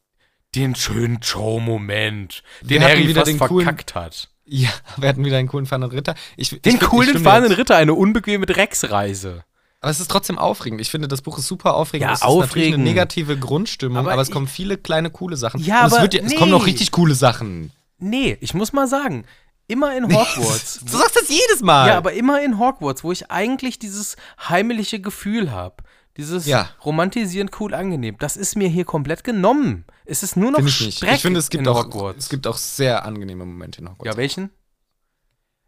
Den 0.56 0.74
schönen 0.76 1.22
Show-Moment, 1.22 2.42
den 2.62 2.84
Harry 2.84 3.08
wieder 3.08 3.22
fast 3.22 3.32
den 3.32 3.38
verkackt 3.38 3.94
coolen, 3.94 4.06
hat. 4.06 4.30
Ja, 4.46 4.70
wir 4.98 5.10
hatten 5.10 5.24
wieder 5.24 5.38
einen 5.38 5.48
coolen 5.48 5.68
fahrenden 5.68 5.92
Ritter. 5.92 6.16
Ich, 6.38 6.50
den 6.50 6.76
ich, 6.76 6.80
coolen 6.80 7.20
fahrenden 7.20 7.54
Ritter, 7.54 7.76
eine 7.76 7.94
unbequeme 7.94 8.48
Drecksreise. 8.48 9.44
Aber 9.82 9.92
es 9.92 10.00
ist 10.00 10.10
trotzdem 10.10 10.38
aufregend. 10.38 10.82
Ich 10.82 10.90
finde, 10.90 11.08
das 11.08 11.22
Buch 11.22 11.38
ist 11.38 11.48
super 11.48 11.76
aufregend. 11.76 12.08
Ja, 12.08 12.14
es 12.14 12.20
ist 12.20 12.26
aufregend. 12.26 12.50
natürlich 12.50 12.74
eine 12.74 12.84
negative 12.84 13.38
Grundstimmung, 13.38 13.98
aber, 13.98 14.12
aber 14.12 14.22
es 14.22 14.32
kommen 14.32 14.48
viele 14.48 14.78
kleine 14.78 15.10
coole 15.10 15.38
Sachen. 15.38 15.62
Ja, 15.62 15.82
Und 15.82 15.86
aber 15.86 15.96
es, 15.98 16.02
wird, 16.02 16.14
nee. 16.16 16.34
es 16.34 16.36
kommen 16.36 16.52
noch 16.52 16.66
richtig 16.66 16.92
coole 16.92 17.16
Sachen. 17.16 17.72
Nee, 18.00 18.38
ich 18.42 18.54
muss 18.54 18.74
mal 18.74 18.88
sagen, 18.88 19.26
immer 19.68 19.96
in 19.96 20.06
Hogwarts. 20.06 20.80
du 20.86 20.98
sagst 20.98 21.16
das 21.16 21.30
jedes 21.30 21.62
Mal. 21.62 21.90
Ja, 21.90 21.98
aber 21.98 22.14
immer 22.14 22.44
in 22.44 22.60
Hogwarts, 22.60 23.04
wo 23.04 23.12
ich 23.12 23.32
eigentlich 23.32 23.80
dieses 23.80 24.18
heimliche 24.50 25.00
Gefühl 25.00 25.52
habe. 25.52 25.76
Dieses 26.20 26.46
ja. 26.46 26.70
romantisieren 26.84 27.50
cool 27.62 27.74
angenehm. 27.74 28.18
Das 28.20 28.36
ist 28.36 28.58
mir 28.58 28.68
hier 28.68 28.84
komplett 28.84 29.24
genommen. 29.24 29.86
Es 30.04 30.22
ist 30.22 30.36
nur 30.36 30.52
noch 30.52 30.60
Find 30.60 30.70
ich. 30.82 31.02
Ich 31.02 31.22
finde, 31.22 31.40
es 31.40 31.50
gibt 31.50 31.66
auch 31.66 31.86
Hogwarts. 31.86 32.26
es 32.26 32.30
gibt 32.30 32.46
auch 32.46 32.58
sehr 32.58 33.06
angenehme 33.06 33.46
Momente 33.46 33.80
in 33.80 33.90
Hogwarts. 33.90 34.16
Ja, 34.16 34.18
welchen? 34.18 34.50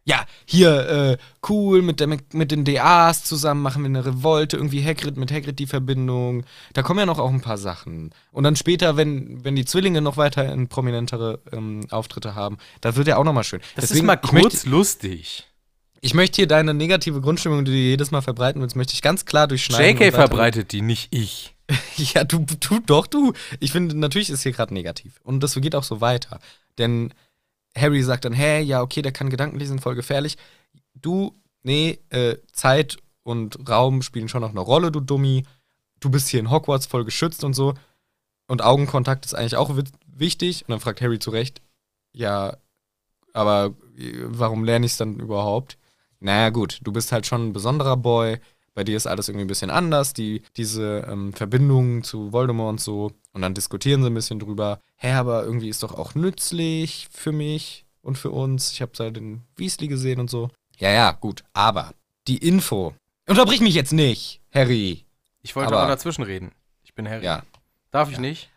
ja, 0.04 0.24
hier, 0.44 0.88
äh, 0.88 1.16
cool, 1.48 1.80
mit, 1.80 2.00
der, 2.00 2.08
mit 2.08 2.50
den 2.50 2.64
DAs 2.64 3.24
zusammen 3.24 3.62
machen 3.62 3.82
wir 3.82 3.86
eine 3.86 4.04
Revolte, 4.04 4.56
irgendwie 4.56 4.84
Hagrid 4.84 5.16
mit 5.16 5.30
Hagrid 5.30 5.58
die 5.58 5.66
Verbindung. 5.66 6.44
Da 6.72 6.82
kommen 6.82 6.98
ja 6.98 7.06
noch 7.06 7.20
auch 7.20 7.30
ein 7.30 7.40
paar 7.40 7.58
Sachen. 7.58 8.10
Und 8.32 8.44
dann 8.44 8.56
später, 8.56 8.96
wenn, 8.96 9.44
wenn 9.44 9.54
die 9.54 9.64
Zwillinge 9.64 10.02
noch 10.02 10.16
weiter 10.16 10.52
in 10.52 10.68
prominentere 10.68 11.40
ähm, 11.52 11.86
Auftritte 11.90 12.34
haben, 12.34 12.58
da 12.80 12.96
wird 12.96 13.06
ja 13.08 13.16
auch 13.16 13.24
nochmal 13.24 13.44
schön. 13.44 13.60
Das 13.76 13.86
Deswegen, 13.88 14.00
ist 14.00 14.06
mal 14.06 14.16
kurz 14.16 14.54
möchte, 14.54 14.68
lustig. 14.68 15.46
Ich 16.04 16.14
möchte 16.14 16.36
hier 16.36 16.48
deine 16.48 16.74
negative 16.74 17.20
Grundstimmung, 17.20 17.64
die 17.64 17.70
du 17.70 17.76
jedes 17.76 18.10
Mal 18.10 18.22
verbreiten 18.22 18.60
willst, 18.60 18.74
möchte 18.74 18.92
ich 18.92 19.02
ganz 19.02 19.24
klar 19.24 19.46
durchschneiden. 19.46 20.02
JK 20.02 20.12
verbreitet 20.12 20.72
die, 20.72 20.82
nicht 20.82 21.14
ich. 21.14 21.54
ja, 21.96 22.24
du, 22.24 22.44
du, 22.58 22.80
doch, 22.80 23.06
du. 23.06 23.32
Ich 23.60 23.70
finde, 23.70 23.96
natürlich 23.96 24.28
ist 24.28 24.42
hier 24.42 24.50
gerade 24.50 24.74
negativ. 24.74 25.20
Und 25.22 25.44
das 25.44 25.54
geht 25.54 25.76
auch 25.76 25.84
so 25.84 26.00
weiter. 26.00 26.40
Denn 26.76 27.14
Harry 27.76 28.02
sagt 28.02 28.24
dann, 28.24 28.32
hä, 28.32 28.60
ja, 28.62 28.82
okay, 28.82 29.00
der 29.00 29.12
kann 29.12 29.30
Gedanken 29.30 29.60
lesen, 29.60 29.78
voll 29.78 29.94
gefährlich. 29.94 30.36
Du, 30.94 31.40
nee, 31.62 32.00
äh, 32.10 32.36
Zeit 32.52 32.96
und 33.22 33.68
Raum 33.68 34.02
spielen 34.02 34.28
schon 34.28 34.40
noch 34.40 34.50
eine 34.50 34.60
Rolle, 34.60 34.90
du 34.90 34.98
Dummi. 34.98 35.44
Du 36.00 36.10
bist 36.10 36.28
hier 36.28 36.40
in 36.40 36.50
Hogwarts 36.50 36.86
voll 36.86 37.04
geschützt 37.04 37.44
und 37.44 37.54
so. 37.54 37.74
Und 38.48 38.60
Augenkontakt 38.60 39.24
ist 39.24 39.34
eigentlich 39.34 39.54
auch 39.54 39.70
wichtig. 40.06 40.62
Und 40.62 40.72
dann 40.72 40.80
fragt 40.80 41.00
Harry 41.00 41.20
zurecht, 41.20 41.62
ja, 42.12 42.56
aber 43.32 43.74
äh, 43.96 44.12
warum 44.24 44.64
lerne 44.64 44.84
ich 44.84 44.92
es 44.92 44.98
dann 44.98 45.20
überhaupt? 45.20 45.78
Naja, 46.22 46.50
gut, 46.50 46.78
du 46.82 46.92
bist 46.92 47.12
halt 47.12 47.26
schon 47.26 47.48
ein 47.48 47.52
besonderer 47.52 47.96
Boy. 47.96 48.38
Bei 48.74 48.84
dir 48.84 48.96
ist 48.96 49.06
alles 49.06 49.28
irgendwie 49.28 49.44
ein 49.44 49.48
bisschen 49.48 49.70
anders, 49.70 50.14
die, 50.14 50.42
diese 50.56 51.06
ähm, 51.08 51.32
Verbindung 51.34 52.04
zu 52.04 52.32
Voldemort 52.32 52.70
und 52.70 52.80
so. 52.80 53.12
Und 53.32 53.42
dann 53.42 53.54
diskutieren 53.54 54.02
sie 54.02 54.08
ein 54.08 54.14
bisschen 54.14 54.38
drüber. 54.38 54.80
Hä, 54.96 55.12
aber 55.12 55.44
irgendwie 55.44 55.68
ist 55.68 55.82
doch 55.82 55.98
auch 55.98 56.14
nützlich 56.14 57.08
für 57.10 57.32
mich 57.32 57.84
und 58.00 58.16
für 58.16 58.30
uns. 58.30 58.72
Ich 58.72 58.80
habe 58.80 58.92
da 58.96 59.10
den 59.10 59.42
Weasley 59.56 59.88
gesehen 59.88 60.20
und 60.20 60.30
so. 60.30 60.48
Ja, 60.78 60.90
ja, 60.90 61.12
gut. 61.12 61.44
Aber 61.52 61.92
die 62.28 62.38
Info. 62.38 62.94
Unterbrich 63.28 63.60
mich 63.60 63.74
jetzt 63.74 63.92
nicht, 63.92 64.40
Harry. 64.54 65.04
Ich 65.42 65.54
wollte 65.54 65.76
aber, 65.76 65.88
dazwischen 65.88 66.22
reden. 66.22 66.52
Ich 66.82 66.94
bin 66.94 67.08
Harry. 67.08 67.24
Ja. 67.24 67.42
Darf 67.90 68.08
ich 68.08 68.16
ja. 68.16 68.20
nicht? 68.20 68.48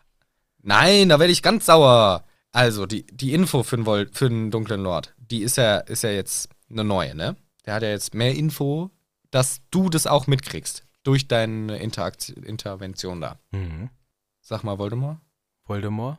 Nein, 0.62 1.10
da 1.10 1.20
werde 1.20 1.34
ich 1.34 1.42
ganz 1.42 1.66
sauer. 1.66 2.24
Also, 2.52 2.86
die, 2.86 3.06
die 3.08 3.34
Info 3.34 3.64
für 3.64 3.78
den, 3.78 4.14
für 4.14 4.30
den 4.30 4.50
dunklen 4.50 4.82
Lord, 4.82 5.14
die 5.18 5.42
ist 5.42 5.58
ja, 5.58 5.80
ist 5.80 6.04
ja 6.04 6.12
jetzt 6.12 6.50
eine 6.70 6.84
neue, 6.84 7.14
ne? 7.14 7.36
Der 7.66 7.74
hat 7.76 7.84
ja 7.84 7.90
jetzt 7.90 8.14
mehr 8.14 8.36
Info 8.36 8.92
dass 9.36 9.60
du 9.70 9.90
das 9.90 10.08
auch 10.08 10.28
mitkriegst 10.28 10.86
durch 11.04 11.28
deine 11.28 11.78
Interaktion, 11.78 12.42
Intervention 12.44 13.20
da. 13.20 13.38
Mhm. 13.52 13.90
Sag 14.40 14.64
mal, 14.64 14.80
Voldemort. 14.80 15.18
Voldemort? 15.66 16.18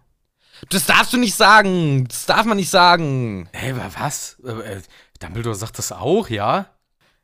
Das 0.68 0.84
darfst 0.84 1.14
du 1.14 1.16
nicht 1.16 1.34
sagen. 1.34 2.06
Das 2.08 2.26
darf 2.26 2.44
man 2.44 2.58
nicht 2.58 2.68
sagen. 2.68 3.48
Hey, 3.54 3.74
was? 3.98 4.38
Äh, 4.40 4.82
Dumbledore 5.18 5.54
sagt 5.54 5.78
das 5.78 5.92
auch, 5.92 6.28
ja? 6.28 6.66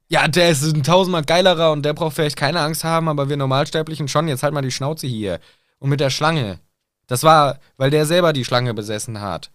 Ja, 0.08 0.28
der 0.28 0.48
ist 0.48 0.62
ein 0.62 0.82
tausendmal 0.82 1.24
geilerer 1.24 1.72
und 1.72 1.82
der 1.82 1.92
braucht 1.92 2.14
vielleicht 2.14 2.36
keine 2.36 2.60
Angst 2.60 2.84
haben, 2.84 3.08
aber 3.08 3.28
wir 3.28 3.36
Normalsterblichen 3.36 4.08
schon. 4.08 4.28
Jetzt 4.28 4.42
halt 4.42 4.54
mal 4.54 4.62
die 4.62 4.70
Schnauze 4.70 5.06
hier. 5.06 5.40
Und 5.78 5.90
mit 5.90 6.00
der 6.00 6.10
Schlange. 6.10 6.58
Das 7.06 7.22
war, 7.22 7.58
weil 7.76 7.90
der 7.90 8.06
selber 8.06 8.32
die 8.32 8.46
Schlange 8.46 8.72
besessen 8.72 9.20
hat. 9.20 9.50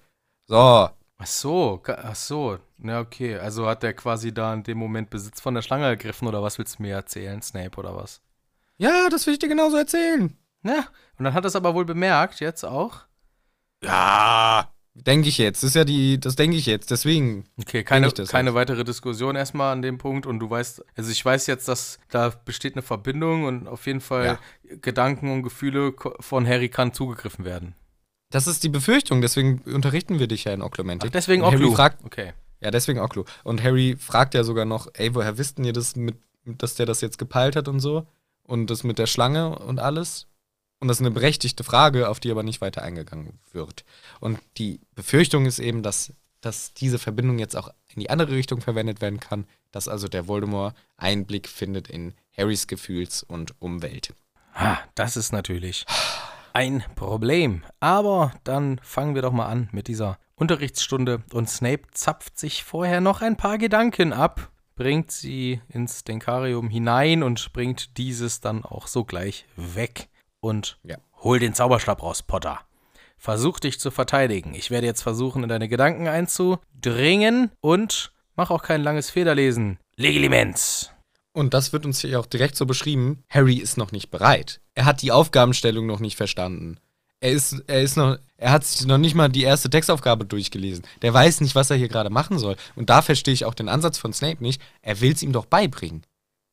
So. 0.45 0.89
Ach 1.19 1.25
so, 1.25 1.81
ach 1.87 2.15
so. 2.15 2.59
Ja, 2.83 2.99
okay. 2.99 3.37
Also 3.37 3.67
hat 3.67 3.83
der 3.83 3.93
quasi 3.93 4.33
da 4.33 4.53
in 4.53 4.63
dem 4.63 4.77
Moment 4.77 5.09
Besitz 5.09 5.41
von 5.41 5.55
der 5.55 5.63
Schlange 5.63 5.85
ergriffen 5.85 6.27
oder 6.27 6.43
was 6.43 6.57
willst 6.59 6.77
du 6.77 6.83
mir 6.83 6.93
erzählen, 6.93 7.41
Snape 7.41 7.77
oder 7.77 7.95
was? 7.95 8.21
Ja, 8.77 9.09
das 9.09 9.25
will 9.25 9.33
ich 9.33 9.39
dir 9.39 9.49
genauso 9.49 9.77
erzählen. 9.77 10.37
Ja, 10.63 10.85
und 11.17 11.25
dann 11.25 11.33
hat 11.33 11.43
er 11.43 11.47
es 11.47 11.55
aber 11.55 11.73
wohl 11.73 11.85
bemerkt, 11.85 12.39
jetzt 12.39 12.63
auch. 12.63 13.01
Ja, 13.83 14.71
denke 14.93 15.29
ich 15.29 15.37
jetzt. 15.37 15.63
Das 15.63 15.69
ist 15.69 15.75
ja 15.75 15.83
die, 15.83 16.19
das 16.19 16.35
denke 16.35 16.57
ich 16.57 16.65
jetzt, 16.65 16.91
deswegen. 16.91 17.45
Okay, 17.59 17.83
keine, 17.83 18.11
keine 18.11 18.53
weitere 18.53 18.83
Diskussion 18.83 19.35
erstmal 19.35 19.73
an 19.73 19.81
dem 19.81 19.97
Punkt. 19.97 20.25
Und 20.25 20.39
du 20.39 20.49
weißt, 20.49 20.83
also 20.95 21.11
ich 21.11 21.23
weiß 21.23 21.47
jetzt, 21.47 21.67
dass 21.67 21.99
da 22.09 22.29
besteht 22.29 22.75
eine 22.75 22.81
Verbindung 22.81 23.45
und 23.45 23.67
auf 23.67 23.85
jeden 23.87 24.01
Fall 24.01 24.39
ja. 24.63 24.75
Gedanken 24.81 25.31
und 25.31 25.43
Gefühle 25.43 25.93
von 26.19 26.47
Harry 26.47 26.69
kann 26.69 26.93
zugegriffen 26.93 27.45
werden. 27.45 27.75
Das 28.29 28.47
ist 28.47 28.63
die 28.63 28.69
Befürchtung, 28.69 29.21
deswegen 29.21 29.59
unterrichten 29.59 30.19
wir 30.19 30.27
dich 30.27 30.43
ja 30.43 30.53
in 30.53 30.61
Oklumentik. 30.61 31.09
Ach, 31.09 31.13
deswegen 31.13 31.43
Oklu. 31.43 31.73
fragt, 31.73 32.03
okay. 32.03 32.33
Ja, 32.59 32.71
deswegen 32.71 32.99
Oklu. 32.99 33.23
Und 33.43 33.63
Harry 33.63 33.95
fragt 33.97 34.33
ja 34.33 34.43
sogar 34.43 34.65
noch, 34.65 34.87
ey, 34.93 35.15
woher 35.15 35.37
wisst 35.37 35.59
ihr 35.59 35.73
das 35.73 35.95
mit, 35.95 36.17
dass 36.43 36.75
der 36.75 36.85
das 36.85 37.01
jetzt 37.01 37.17
gepeilt 37.17 37.55
hat 37.55 37.67
und 37.67 37.79
so? 37.79 38.05
Und 38.43 38.69
das 38.69 38.83
mit 38.83 38.99
der 38.99 39.07
Schlange 39.07 39.57
und 39.59 39.79
alles? 39.79 40.27
Und 40.79 40.87
das 40.87 40.97
ist 40.97 41.01
eine 41.01 41.11
berechtigte 41.11 41.63
Frage, 41.63 42.09
auf 42.09 42.19
die 42.19 42.31
aber 42.31 42.43
nicht 42.43 42.61
weiter 42.61 42.81
eingegangen 42.81 43.39
wird. 43.51 43.83
Und 44.19 44.39
die 44.57 44.79
Befürchtung 44.93 45.45
ist 45.45 45.59
eben, 45.59 45.81
dass, 45.81 46.13
dass 46.41 46.73
diese 46.73 46.99
Verbindung 46.99 47.39
jetzt 47.39 47.55
auch 47.55 47.69
in 47.93 48.01
die 48.01 48.09
andere 48.09 48.31
Richtung 48.33 48.61
verwendet 48.61 49.01
werden 49.01 49.19
kann, 49.19 49.45
dass 49.71 49.87
also 49.87 50.07
der 50.07 50.27
Voldemort 50.27 50.75
Einblick 50.97 51.47
findet 51.47 51.87
in 51.87 52.13
Harrys 52.37 52.67
Gefühls- 52.67 53.23
und 53.23 53.59
Umwelt. 53.59 54.13
Ha, 54.53 54.79
das 54.95 55.17
ist 55.17 55.31
natürlich 55.31 55.85
ein 56.57 56.83
Problem. 56.95 57.63
Aber 57.79 58.31
dann 58.43 58.81
fangen 58.81 59.13
wir 59.13 59.21
doch 59.21 59.31
mal 59.31 59.45
an 59.45 59.69
mit 59.71 59.87
dieser 59.87 60.17
Unterrichtsstunde 60.33 61.21
und 61.31 61.47
Snape 61.47 61.83
zapft 61.91 62.39
sich 62.39 62.63
vorher 62.63 62.99
noch 62.99 63.21
ein 63.21 63.37
paar 63.37 63.59
Gedanken 63.59 64.11
ab, 64.11 64.49
bringt 64.75 65.11
sie 65.11 65.61
ins 65.69 66.03
Denkarium 66.03 66.69
hinein 66.71 67.21
und 67.21 67.53
bringt 67.53 67.99
dieses 67.99 68.41
dann 68.41 68.65
auch 68.65 68.87
sogleich 68.87 69.45
weg. 69.55 70.09
Und 70.39 70.79
ja. 70.83 70.97
hol 71.21 71.37
den 71.37 71.53
Zauberstab 71.53 72.01
raus, 72.01 72.23
Potter. 72.23 72.61
Versuch 73.19 73.59
dich 73.59 73.79
zu 73.79 73.91
verteidigen. 73.91 74.55
Ich 74.55 74.71
werde 74.71 74.87
jetzt 74.87 75.03
versuchen, 75.03 75.43
in 75.43 75.49
deine 75.49 75.67
Gedanken 75.67 76.07
einzudringen 76.07 77.51
und 77.61 78.11
mach 78.35 78.49
auch 78.49 78.63
kein 78.63 78.81
langes 78.81 79.11
Federlesen. 79.11 79.77
Legilimens. 79.95 80.91
Und 81.37 81.53
das 81.53 81.71
wird 81.71 81.85
uns 81.85 82.01
hier 82.01 82.19
auch 82.19 82.25
direkt 82.25 82.55
so 82.55 82.65
beschrieben. 82.65 83.23
Harry 83.29 83.57
ist 83.57 83.77
noch 83.77 83.91
nicht 83.91 84.09
bereit. 84.09 84.59
Er 84.73 84.85
hat 84.85 85.03
die 85.03 85.11
Aufgabenstellung 85.11 85.85
noch 85.85 85.99
nicht 85.99 86.17
verstanden. 86.17 86.79
Er 87.19 87.31
ist, 87.31 87.63
er 87.67 87.83
ist 87.83 87.95
noch, 87.95 88.17
er 88.37 88.51
hat 88.51 88.63
sich 88.63 88.87
noch 88.87 88.97
nicht 88.97 89.13
mal 89.13 89.29
die 89.29 89.43
erste 89.43 89.69
Textaufgabe 89.69 90.25
durchgelesen. 90.25 90.83
Der 91.03 91.13
weiß 91.13 91.41
nicht, 91.41 91.53
was 91.53 91.69
er 91.69 91.77
hier 91.77 91.89
gerade 91.89 92.09
machen 92.09 92.39
soll. 92.39 92.55
Und 92.75 92.89
da 92.89 93.03
verstehe 93.03 93.35
ich 93.35 93.45
auch 93.45 93.53
den 93.53 93.69
Ansatz 93.69 93.99
von 93.99 94.13
Snape 94.13 94.41
nicht. 94.41 94.59
Er 94.81 94.99
will 94.99 95.13
es 95.13 95.21
ihm 95.21 95.31
doch 95.31 95.45
beibringen. 95.45 96.01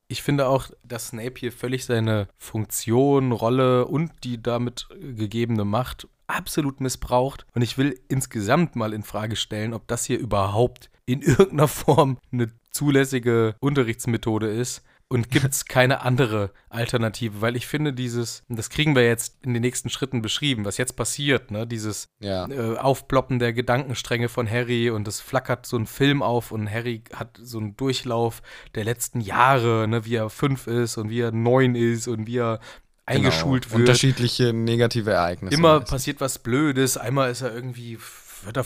Ich 0.09 0.23
finde 0.23 0.49
auch, 0.49 0.69
dass 0.87 1.09
Snape 1.09 1.41
hier 1.41 1.53
völlig 1.53 1.87
seine 1.87 2.29
Funktion, 2.37 3.33
Rolle 3.33 3.87
und 3.87 4.13
die 4.23 4.43
damit 4.43 4.89
gegebene 5.01 5.65
Macht 5.65 6.09
absolut 6.27 6.83
missbraucht. 6.83 7.47
Und 7.55 7.63
ich 7.63 7.79
will 7.79 7.99
insgesamt 8.09 8.77
mal 8.77 8.93
in 8.93 9.03
Frage 9.03 9.37
stellen, 9.37 9.73
ob 9.73 9.89
das 9.89 10.05
hier 10.05 10.19
überhaupt 10.19 10.91
in 11.07 11.23
irgendeiner 11.23 11.69
Form 11.69 12.19
eine 12.33 12.49
zulässige 12.75 13.57
Unterrichtsmethode 13.61 14.49
ist. 14.49 14.83
Und 15.09 15.31
gibt 15.31 15.53
es 15.53 15.65
keine 15.67 16.01
andere 16.01 16.51
Alternative? 16.71 17.41
Weil 17.41 17.57
ich 17.57 17.67
finde, 17.67 17.93
dieses, 17.93 18.43
das 18.49 18.71
kriegen 18.71 18.97
wir 18.97 19.05
jetzt 19.05 19.37
in 19.45 19.53
den 19.53 19.61
nächsten 19.61 19.91
Schritten 19.91 20.23
beschrieben, 20.23 20.65
was 20.65 20.77
jetzt 20.79 20.95
passiert, 20.97 21.51
ne? 21.51 21.67
Dieses 21.67 22.09
ja. 22.21 22.49
äh, 22.49 22.79
Aufploppen 22.79 23.39
der 23.39 23.53
Gedankenstränge 23.53 24.29
von 24.29 24.51
Harry 24.51 24.91
und 24.91 25.07
es 25.07 25.21
flackert 25.21 25.67
so 25.67 25.77
ein 25.77 25.87
Film 25.87 26.23
auf 26.23 26.53
und 26.53 26.71
Harry 26.71 27.05
hat 27.13 27.39
so 27.41 27.59
einen 27.59 27.77
Durchlauf 27.77 28.43
der 28.75 28.85
letzten 28.85 29.21
Jahre, 29.21 29.87
ne? 29.87 30.05
Wie 30.05 30.17
er 30.17 30.31
fünf 30.31 30.67
ist 30.67 30.97
und 30.97 31.11
wie 31.11 31.21
er 31.21 31.33
neun 31.33 31.75
ist 31.75 32.09
und 32.09 32.27
wie 32.27 32.39
er 32.39 32.59
eingeschult 33.07 33.65
genau. 33.65 33.75
wird. 33.79 33.89
Unterschiedliche 33.89 34.53
negative 34.53 35.13
Ereignisse. 35.13 35.55
Immer 35.55 35.81
passiert 35.81 36.21
was 36.21 36.39
Blödes. 36.39 36.97
Einmal 36.97 37.31
ist 37.31 37.43
er 37.43 37.55
irgendwie, 37.55 37.99
wird 38.47 38.57
er, 38.57 38.65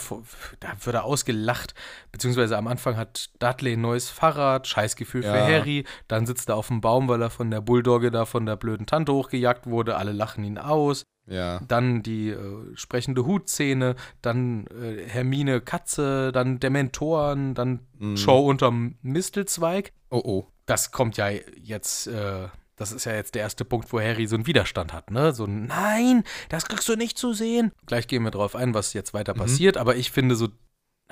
da 0.59 0.69
wird 0.83 0.95
er 0.95 1.03
ausgelacht. 1.03 1.73
Beziehungsweise 2.11 2.57
am 2.57 2.67
Anfang 2.67 2.97
hat 2.97 3.29
Dudley 3.39 3.73
ein 3.73 3.81
neues 3.81 4.09
Fahrrad, 4.09 4.67
Scheißgefühl 4.67 5.23
ja. 5.23 5.33
für 5.33 5.41
Harry. 5.41 5.85
Dann 6.07 6.25
sitzt 6.25 6.49
er 6.49 6.55
auf 6.55 6.67
dem 6.67 6.81
Baum, 6.81 7.07
weil 7.07 7.21
er 7.21 7.29
von 7.29 7.51
der 7.51 7.61
Bulldogge 7.61 8.11
da 8.11 8.25
von 8.25 8.45
der 8.45 8.55
blöden 8.55 8.85
Tante 8.85 9.13
hochgejagt 9.13 9.67
wurde. 9.67 9.97
Alle 9.97 10.11
lachen 10.11 10.43
ihn 10.43 10.57
aus. 10.57 11.03
Ja. 11.27 11.59
Dann 11.67 12.01
die 12.01 12.29
äh, 12.29 12.75
sprechende 12.75 13.25
Hutszene, 13.25 13.95
dann 14.21 14.65
äh, 14.67 15.03
Hermine 15.07 15.61
Katze, 15.61 16.31
dann 16.31 16.59
Dementoren, 16.59 17.53
dann 17.53 17.81
mhm. 17.99 18.17
Show 18.17 18.39
unterm 18.39 18.95
Mistelzweig. 19.01 19.93
Oh 20.09 20.21
oh. 20.23 20.47
Das 20.65 20.91
kommt 20.91 21.17
ja 21.17 21.29
jetzt, 21.29 22.07
äh, 22.07 22.47
das 22.79 22.93
ist 22.93 23.05
ja 23.05 23.13
jetzt 23.13 23.35
der 23.35 23.41
erste 23.41 23.65
Punkt, 23.65 23.91
wo 23.91 23.99
Harry 23.99 24.25
so 24.25 24.35
einen 24.35 24.47
Widerstand 24.47 24.93
hat, 24.93 25.11
ne? 25.11 25.33
So, 25.33 25.45
nein, 25.45 26.23
das 26.47 26.65
kriegst 26.65 26.87
du 26.87 26.95
nicht 26.95 27.17
zu 27.17 27.33
sehen. 27.33 27.73
Gleich 27.85 28.07
gehen 28.07 28.23
wir 28.23 28.31
drauf 28.31 28.55
ein, 28.55 28.73
was 28.73 28.93
jetzt 28.93 29.13
weiter 29.13 29.33
mhm. 29.33 29.39
passiert, 29.39 29.77
aber 29.77 29.97
ich 29.97 30.11
finde 30.11 30.35
so, 30.35 30.47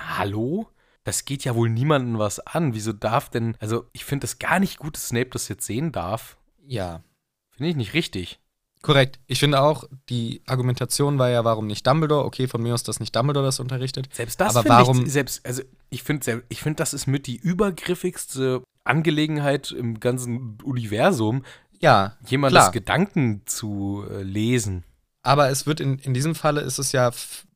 hallo? 0.00 0.66
Das 1.04 1.24
geht 1.24 1.44
ja 1.44 1.54
wohl 1.54 1.68
niemandem 1.68 2.18
was 2.18 2.40
an. 2.40 2.74
Wieso 2.74 2.92
darf 2.92 3.30
denn, 3.30 3.56
also 3.60 3.86
ich 3.92 4.04
finde 4.04 4.26
es 4.26 4.38
gar 4.38 4.58
nicht 4.58 4.78
gut, 4.78 4.96
dass 4.96 5.08
Snape 5.08 5.30
das 5.30 5.48
jetzt 5.48 5.64
sehen 5.64 5.92
darf. 5.92 6.38
Ja. 6.66 7.02
Finde 7.50 7.70
ich 7.70 7.76
nicht 7.76 7.94
richtig. 7.94 8.40
Korrekt. 8.82 9.18
Ich 9.26 9.38
finde 9.38 9.60
auch, 9.60 9.84
die 10.08 10.42
Argumentation 10.46 11.18
war 11.18 11.28
ja, 11.30 11.44
warum 11.44 11.66
nicht 11.66 11.86
Dumbledore? 11.86 12.24
Okay, 12.24 12.46
von 12.46 12.62
mir 12.62 12.74
aus, 12.74 12.82
dass 12.82 13.00
nicht 13.00 13.14
Dumbledore 13.14 13.44
das 13.44 13.60
unterrichtet. 13.60 14.08
Selbst 14.12 14.40
das 14.40 14.56
aber 14.56 14.68
warum 14.68 15.04
ich, 15.04 15.12
selbst, 15.12 15.44
also 15.44 15.62
ich 15.90 16.02
finde, 16.02 16.44
ich 16.48 16.62
finde, 16.62 16.76
das 16.76 16.94
ist 16.94 17.06
mit 17.06 17.26
die 17.26 17.36
übergriffigste 17.36 18.62
Angelegenheit 18.84 19.70
im 19.70 20.00
ganzen 20.00 20.58
Universum. 20.62 21.44
Ja, 21.80 22.16
jemandes 22.26 22.62
klar. 22.62 22.72
Gedanken 22.72 23.42
zu 23.46 24.04
äh, 24.10 24.22
lesen. 24.22 24.84
Aber 25.22 25.50
es 25.50 25.66
wird 25.66 25.80
in, 25.80 25.98
in 25.98 26.14
diesem 26.14 26.34
Falle 26.34 26.60
ist 26.60 26.78
es 26.78 26.92
ja, 26.92 27.10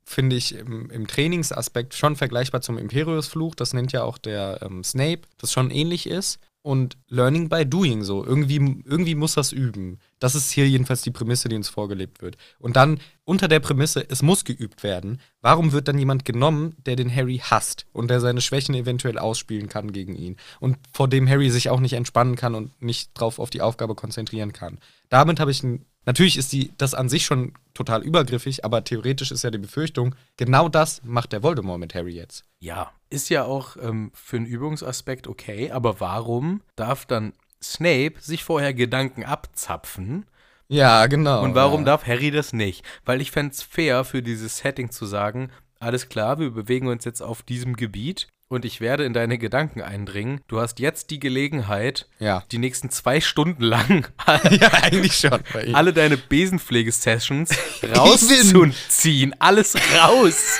finde 0.05 0.36
ich, 0.36 0.55
im, 0.55 0.90
im, 0.90 1.07
Trainingsaspekt 1.07 1.94
schon 1.94 2.16
vergleichbar 2.16 2.61
zum 2.61 2.78
Imperiusfluch. 2.78 3.55
Das 3.55 3.73
nennt 3.73 3.93
ja 3.93 4.03
auch 4.03 4.19
der 4.19 4.61
ähm, 4.62 4.85
Snape, 4.85 5.23
das 5.39 5.53
schon 5.53 5.70
ähnlich 5.70 6.07
ist 6.07 6.39
und 6.62 6.97
Learning 7.09 7.48
by 7.48 7.66
Doing 7.66 8.05
so. 8.05 8.24
Irgendwie, 8.24 8.56
irgendwie 8.56 9.14
muss 9.14 9.34
das 9.34 9.52
üben. 9.52 9.98
Das 10.20 10.34
ist 10.34 10.51
hier 10.52 10.68
jedenfalls 10.68 11.02
die 11.02 11.10
Prämisse, 11.10 11.48
die 11.48 11.56
uns 11.56 11.68
vorgelebt 11.68 12.22
wird. 12.22 12.36
Und 12.59 12.76
dann 12.76 13.01
unter 13.24 13.48
der 13.48 13.60
Prämisse, 13.60 14.09
es 14.09 14.22
muss 14.22 14.44
geübt 14.44 14.82
werden. 14.82 15.20
Warum 15.40 15.72
wird 15.72 15.89
dann 15.89 15.98
jemand 15.98 16.24
genommen, 16.24 16.76
der 16.86 16.97
den 16.97 17.14
Harry 17.14 17.39
hasst 17.39 17.86
und 17.93 18.09
der 18.09 18.20
seine 18.20 18.40
Schwächen 18.40 18.74
eventuell 18.74 19.18
ausspielen 19.18 19.68
kann 19.68 19.93
gegen 19.93 20.14
ihn 20.14 20.36
und 20.60 20.78
vor 20.93 21.09
dem 21.09 21.28
Harry 21.28 21.51
sich 21.51 21.68
auch 21.68 21.80
nicht 21.80 21.94
entspannen 21.94 22.36
kann 22.36 22.55
und 22.55 22.80
nicht 22.80 23.10
drauf 23.14 23.39
auf 23.39 23.51
die 23.51 23.62
Aufgabe 23.62 23.94
konzentrieren 23.94 24.52
kann? 24.52 24.78
Damit 25.09 25.40
habe 25.40 25.51
ich 25.51 25.62
ein 25.62 25.84
Natürlich 26.04 26.36
ist 26.36 26.52
die, 26.52 26.72
das 26.78 26.94
an 26.94 27.08
sich 27.08 27.24
schon 27.24 27.52
total 27.74 28.02
übergriffig, 28.02 28.64
aber 28.64 28.84
theoretisch 28.84 29.30
ist 29.30 29.44
ja 29.44 29.50
die 29.50 29.58
Befürchtung, 29.58 30.14
genau 30.36 30.68
das 30.68 31.02
macht 31.04 31.32
der 31.32 31.42
Voldemort 31.42 31.78
mit 31.78 31.94
Harry 31.94 32.14
jetzt. 32.14 32.44
Ja, 32.58 32.90
ist 33.08 33.28
ja 33.28 33.44
auch 33.44 33.76
ähm, 33.80 34.10
für 34.14 34.36
einen 34.36 34.46
Übungsaspekt 34.46 35.28
okay, 35.28 35.70
aber 35.70 36.00
warum 36.00 36.62
darf 36.76 37.06
dann 37.06 37.32
Snape 37.62 38.14
sich 38.18 38.42
vorher 38.42 38.74
Gedanken 38.74 39.24
abzapfen? 39.24 40.26
Ja, 40.68 41.06
genau. 41.06 41.42
Und 41.42 41.54
warum 41.54 41.80
ja. 41.80 41.86
darf 41.86 42.06
Harry 42.06 42.30
das 42.30 42.52
nicht? 42.52 42.84
Weil 43.04 43.20
ich 43.20 43.30
fände 43.30 43.52
es 43.52 43.62
fair, 43.62 44.04
für 44.04 44.22
dieses 44.22 44.58
Setting 44.58 44.90
zu 44.90 45.06
sagen, 45.06 45.50
alles 45.78 46.08
klar, 46.08 46.38
wir 46.38 46.50
bewegen 46.50 46.86
uns 46.86 47.04
jetzt 47.04 47.20
auf 47.20 47.42
diesem 47.42 47.76
Gebiet 47.76 48.28
und 48.52 48.66
ich 48.66 48.82
werde 48.82 49.04
in 49.04 49.14
deine 49.14 49.38
Gedanken 49.38 49.80
eindringen. 49.80 50.42
Du 50.46 50.60
hast 50.60 50.78
jetzt 50.78 51.10
die 51.10 51.18
Gelegenheit, 51.18 52.06
ja. 52.18 52.44
die 52.52 52.58
nächsten 52.58 52.90
zwei 52.90 53.20
Stunden 53.22 53.62
lang 53.62 54.08
ja, 54.26 54.72
eigentlich 54.74 55.14
schon 55.14 55.40
alle 55.72 55.94
deine 55.94 56.16
Besenpflegesessions 56.28 57.50
rauszuziehen. 57.96 59.34
Alles 59.38 59.74
raus. 59.96 60.58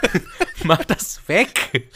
Mach 0.64 0.82
das 0.86 1.20
weg. 1.28 1.90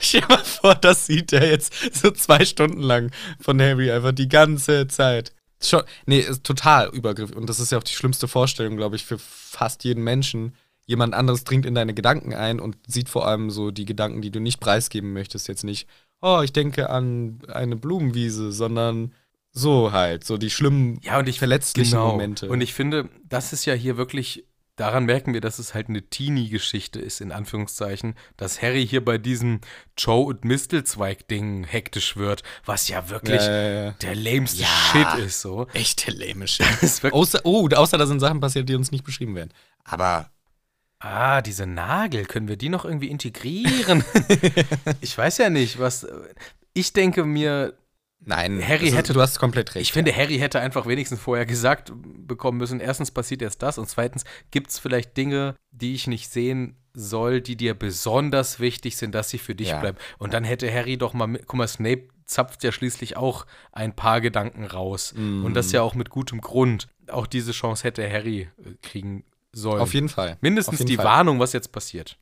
Stell 0.00 0.22
dir 0.22 0.28
mal 0.28 0.44
vor, 0.44 0.74
das 0.74 1.06
sieht 1.06 1.32
er 1.32 1.48
jetzt 1.48 1.72
so 1.94 2.10
zwei 2.10 2.44
Stunden 2.44 2.82
lang 2.82 3.12
von 3.40 3.60
Harry 3.60 3.92
einfach 3.92 4.12
die 4.12 4.28
ganze 4.28 4.88
Zeit. 4.88 5.32
Schon, 5.62 5.82
nee, 6.06 6.24
total 6.42 6.88
übergriffig. 6.88 7.36
Und 7.36 7.48
das 7.48 7.60
ist 7.60 7.70
ja 7.70 7.78
auch 7.78 7.84
die 7.84 7.92
schlimmste 7.92 8.26
Vorstellung, 8.26 8.76
glaube 8.76 8.96
ich, 8.96 9.04
für 9.04 9.18
fast 9.18 9.84
jeden 9.84 10.02
Menschen, 10.02 10.56
jemand 10.90 11.14
anderes 11.14 11.44
dringt 11.44 11.66
in 11.66 11.76
deine 11.76 11.94
Gedanken 11.94 12.34
ein 12.34 12.58
und 12.58 12.76
sieht 12.84 13.08
vor 13.08 13.26
allem 13.26 13.50
so 13.50 13.70
die 13.70 13.84
Gedanken, 13.84 14.22
die 14.22 14.32
du 14.32 14.40
nicht 14.40 14.58
preisgeben 14.58 15.12
möchtest. 15.12 15.46
Jetzt 15.46 15.62
nicht, 15.62 15.86
oh, 16.20 16.40
ich 16.42 16.52
denke 16.52 16.90
an 16.90 17.38
eine 17.46 17.76
Blumenwiese, 17.76 18.50
sondern 18.50 19.14
so 19.52 19.92
halt, 19.92 20.24
so 20.24 20.36
die 20.36 20.50
schlimmen, 20.50 20.98
ja, 21.02 21.20
und 21.20 21.28
ich, 21.28 21.38
verletzlichen 21.38 21.92
genau. 21.92 22.10
Momente. 22.10 22.48
Und 22.48 22.60
ich 22.60 22.74
finde, 22.74 23.08
das 23.24 23.52
ist 23.52 23.66
ja 23.66 23.74
hier 23.74 23.96
wirklich, 23.96 24.44
daran 24.74 25.04
merken 25.04 25.32
wir, 25.32 25.40
dass 25.40 25.60
es 25.60 25.74
halt 25.74 25.88
eine 25.88 26.02
Teenie-Geschichte 26.02 26.98
ist, 26.98 27.20
in 27.20 27.30
Anführungszeichen, 27.30 28.16
dass 28.36 28.60
Harry 28.60 28.84
hier 28.84 29.04
bei 29.04 29.16
diesem 29.16 29.60
Joe 29.96 30.24
und 30.24 30.44
Mistelzweig-Ding 30.44 31.66
hektisch 31.68 32.16
wird, 32.16 32.42
was 32.64 32.88
ja 32.88 33.10
wirklich 33.10 33.42
ja, 33.42 33.62
ja, 33.62 33.84
ja. 33.84 33.90
der 34.02 34.16
lameste 34.16 34.64
Shit 34.64 35.24
ist, 35.24 35.40
so. 35.40 35.68
Echt 35.72 36.08
der 36.08 36.14
lame 36.14 36.48
Shit. 36.48 36.66
außer, 37.12 37.42
oh, 37.44 37.68
außer 37.68 37.96
da 37.96 38.06
sind 38.06 38.18
Sachen 38.18 38.40
passiert, 38.40 38.68
die 38.68 38.74
uns 38.74 38.90
nicht 38.90 39.04
beschrieben 39.04 39.36
werden. 39.36 39.52
Aber 39.84 40.30
Ah, 41.00 41.40
diese 41.40 41.66
Nagel, 41.66 42.26
können 42.26 42.46
wir 42.46 42.56
die 42.56 42.68
noch 42.68 42.84
irgendwie 42.84 43.08
integrieren? 43.08 44.04
ich 45.00 45.16
weiß 45.16 45.38
ja 45.38 45.48
nicht, 45.48 45.78
was. 45.78 46.06
Ich 46.74 46.92
denke 46.92 47.24
mir. 47.24 47.74
Nein, 48.22 48.62
Harry 48.62 48.84
also, 48.84 48.96
hätte. 48.98 49.12
Du 49.14 49.22
hast 49.22 49.38
komplett 49.38 49.74
recht. 49.74 49.82
Ich 49.82 49.92
finde, 49.94 50.14
Harry 50.14 50.38
hätte 50.38 50.60
einfach 50.60 50.86
wenigstens 50.86 51.18
vorher 51.18 51.46
gesagt 51.46 51.90
bekommen 51.94 52.58
müssen: 52.58 52.80
erstens 52.80 53.10
passiert 53.10 53.40
erst 53.40 53.62
das 53.62 53.78
und 53.78 53.88
zweitens 53.88 54.24
gibt 54.50 54.70
es 54.70 54.78
vielleicht 54.78 55.16
Dinge, 55.16 55.54
die 55.70 55.94
ich 55.94 56.06
nicht 56.06 56.30
sehen 56.30 56.76
soll, 56.92 57.40
die 57.40 57.56
dir 57.56 57.72
besonders 57.72 58.60
wichtig 58.60 58.98
sind, 58.98 59.14
dass 59.14 59.30
sie 59.30 59.38
für 59.38 59.54
dich 59.54 59.68
ja. 59.68 59.80
bleiben. 59.80 59.96
Und 60.18 60.34
dann 60.34 60.44
hätte 60.44 60.70
Harry 60.70 60.98
doch 60.98 61.14
mal. 61.14 61.40
Guck 61.46 61.54
mal, 61.54 61.66
Snape 61.66 62.08
zapft 62.26 62.62
ja 62.62 62.72
schließlich 62.72 63.16
auch 63.16 63.46
ein 63.72 63.96
paar 63.96 64.20
Gedanken 64.20 64.64
raus. 64.64 65.14
Mm. 65.16 65.46
Und 65.46 65.54
das 65.54 65.72
ja 65.72 65.80
auch 65.80 65.94
mit 65.94 66.10
gutem 66.10 66.42
Grund. 66.42 66.88
Auch 67.08 67.26
diese 67.26 67.52
Chance 67.52 67.84
hätte 67.84 68.08
Harry 68.08 68.42
äh, 68.58 68.74
kriegen 68.82 69.24
sollen. 69.52 69.80
Auf 69.80 69.94
jeden 69.94 70.08
Fall. 70.08 70.36
Mindestens 70.40 70.80
jeden 70.80 70.88
die 70.88 70.96
Fall. 70.96 71.06
Warnung, 71.06 71.40
was 71.40 71.52
jetzt 71.52 71.72
passiert. 71.72 72.16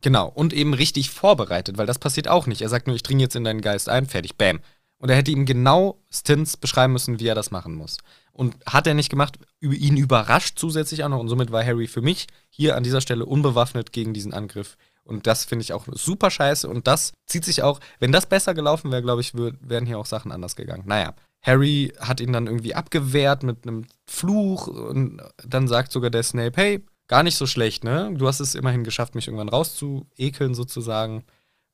Genau, 0.00 0.28
und 0.28 0.52
eben 0.52 0.74
richtig 0.74 1.10
vorbereitet, 1.10 1.78
weil 1.78 1.86
das 1.86 1.98
passiert 1.98 2.28
auch 2.28 2.46
nicht. 2.46 2.60
Er 2.60 2.68
sagt 2.68 2.86
nur, 2.86 2.94
ich 2.94 3.02
dringe 3.02 3.22
jetzt 3.22 3.36
in 3.36 3.44
deinen 3.44 3.62
Geist 3.62 3.88
ein, 3.88 4.06
fertig, 4.06 4.36
bam. 4.36 4.60
Und 4.98 5.08
er 5.10 5.16
hätte 5.16 5.30
ihm 5.30 5.46
genau 5.46 6.02
Stints 6.10 6.56
beschreiben 6.56 6.92
müssen, 6.92 7.20
wie 7.20 7.26
er 7.26 7.34
das 7.34 7.50
machen 7.50 7.74
muss. 7.74 7.98
Und 8.32 8.56
hat 8.66 8.86
er 8.86 8.94
nicht 8.94 9.10
gemacht, 9.10 9.38
ihn 9.60 9.96
überrascht 9.96 10.58
zusätzlich 10.58 11.04
auch 11.04 11.08
noch. 11.08 11.20
Und 11.20 11.28
somit 11.28 11.52
war 11.52 11.64
Harry 11.64 11.86
für 11.86 12.02
mich 12.02 12.26
hier 12.50 12.76
an 12.76 12.82
dieser 12.82 13.00
Stelle 13.00 13.26
unbewaffnet 13.26 13.92
gegen 13.92 14.12
diesen 14.12 14.32
Angriff. 14.32 14.76
Und 15.04 15.26
das 15.26 15.44
finde 15.44 15.62
ich 15.62 15.72
auch 15.72 15.86
super 15.92 16.30
scheiße. 16.30 16.68
Und 16.68 16.86
das 16.86 17.12
zieht 17.26 17.44
sich 17.44 17.62
auch, 17.62 17.80
wenn 17.98 18.12
das 18.12 18.26
besser 18.26 18.54
gelaufen 18.54 18.90
wäre, 18.90 19.02
glaube 19.02 19.20
ich, 19.20 19.34
wären 19.34 19.86
hier 19.86 19.98
auch 19.98 20.06
Sachen 20.06 20.32
anders 20.32 20.56
gegangen. 20.56 20.84
Naja, 20.86 21.14
Harry 21.44 21.92
hat 22.00 22.20
ihn 22.20 22.32
dann 22.32 22.46
irgendwie 22.46 22.74
abgewehrt 22.74 23.42
mit 23.42 23.66
einem 23.66 23.86
Fluch 24.06 24.66
und 24.66 25.20
dann 25.46 25.68
sagt 25.68 25.92
sogar 25.92 26.10
der 26.10 26.22
Snape, 26.22 26.52
hey, 26.56 26.84
gar 27.06 27.22
nicht 27.22 27.36
so 27.36 27.46
schlecht, 27.46 27.84
ne? 27.84 28.12
Du 28.14 28.26
hast 28.26 28.40
es 28.40 28.54
immerhin 28.54 28.82
geschafft, 28.82 29.14
mich 29.14 29.28
irgendwann 29.28 29.50
rauszuekeln 29.50 30.54
sozusagen. 30.54 31.24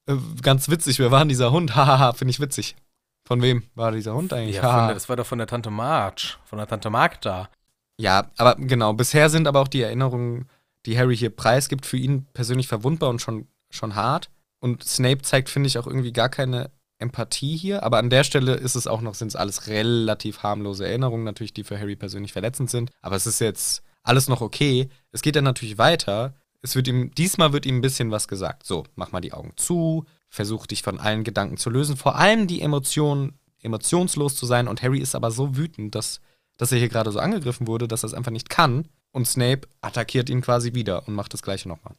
Äh, 0.06 0.16
ganz 0.42 0.68
witzig, 0.68 0.98
wer 0.98 1.12
war 1.12 1.20
denn 1.20 1.28
dieser 1.28 1.52
Hund? 1.52 1.74
Hahaha, 1.76 2.12
finde 2.12 2.30
ich 2.30 2.40
witzig. 2.40 2.76
Von 3.24 3.42
wem 3.42 3.62
war 3.76 3.92
dieser 3.92 4.14
Hund 4.14 4.32
eigentlich? 4.32 4.56
Ja, 4.56 4.86
der, 4.86 4.94
das 4.94 5.08
war 5.08 5.16
doch 5.16 5.26
von 5.26 5.38
der 5.38 5.46
Tante 5.46 5.70
March, 5.70 6.38
von 6.44 6.58
der 6.58 6.66
Tante 6.66 6.90
Magda. 6.90 7.48
Ja, 7.96 8.30
aber 8.38 8.56
genau, 8.56 8.92
bisher 8.92 9.30
sind 9.30 9.46
aber 9.46 9.60
auch 9.60 9.68
die 9.68 9.82
Erinnerungen, 9.82 10.48
die 10.86 10.98
Harry 10.98 11.16
hier 11.16 11.30
preisgibt, 11.30 11.86
für 11.86 11.98
ihn 11.98 12.26
persönlich 12.32 12.66
verwundbar 12.66 13.10
und 13.10 13.20
schon, 13.20 13.46
schon 13.70 13.94
hart. 13.94 14.30
Und 14.58 14.82
Snape 14.82 15.22
zeigt, 15.22 15.48
finde 15.48 15.68
ich, 15.68 15.78
auch 15.78 15.86
irgendwie 15.86 16.12
gar 16.12 16.28
keine 16.28 16.70
Empathie 17.00 17.56
hier, 17.56 17.82
aber 17.82 17.98
an 17.98 18.10
der 18.10 18.24
Stelle 18.24 18.54
ist 18.54 18.74
es 18.74 18.86
auch 18.86 19.00
noch, 19.00 19.14
sind 19.14 19.28
es 19.28 19.36
alles 19.36 19.66
relativ 19.66 20.42
harmlose 20.42 20.86
Erinnerungen, 20.86 21.24
natürlich, 21.24 21.54
die 21.54 21.64
für 21.64 21.78
Harry 21.78 21.96
persönlich 21.96 22.32
verletzend 22.32 22.70
sind. 22.70 22.90
Aber 23.00 23.16
es 23.16 23.26
ist 23.26 23.40
jetzt 23.40 23.82
alles 24.02 24.28
noch 24.28 24.40
okay. 24.40 24.88
Es 25.12 25.22
geht 25.22 25.36
dann 25.36 25.44
natürlich 25.44 25.78
weiter. 25.78 26.34
Es 26.62 26.76
wird 26.76 26.88
ihm, 26.88 27.12
diesmal 27.14 27.52
wird 27.52 27.66
ihm 27.66 27.76
ein 27.76 27.80
bisschen 27.80 28.10
was 28.10 28.28
gesagt. 28.28 28.66
So, 28.66 28.84
mach 28.94 29.12
mal 29.12 29.20
die 29.20 29.32
Augen 29.32 29.52
zu, 29.56 30.04
versuch 30.28 30.66
dich 30.66 30.82
von 30.82 31.00
allen 31.00 31.24
Gedanken 31.24 31.56
zu 31.56 31.70
lösen, 31.70 31.96
vor 31.96 32.16
allem 32.16 32.46
die 32.46 32.60
Emotionen, 32.60 33.38
emotionslos 33.62 34.36
zu 34.36 34.46
sein. 34.46 34.68
Und 34.68 34.82
Harry 34.82 34.98
ist 34.98 35.14
aber 35.14 35.30
so 35.30 35.56
wütend, 35.56 35.94
dass, 35.94 36.20
dass 36.56 36.72
er 36.72 36.78
hier 36.78 36.88
gerade 36.88 37.12
so 37.12 37.18
angegriffen 37.18 37.66
wurde, 37.66 37.88
dass 37.88 38.04
er 38.04 38.08
es 38.08 38.14
einfach 38.14 38.32
nicht 38.32 38.50
kann. 38.50 38.88
Und 39.12 39.26
Snape 39.26 39.68
attackiert 39.80 40.30
ihn 40.30 40.40
quasi 40.40 40.74
wieder 40.74 41.08
und 41.08 41.14
macht 41.14 41.32
das 41.34 41.42
gleiche 41.42 41.68
nochmal 41.68 41.94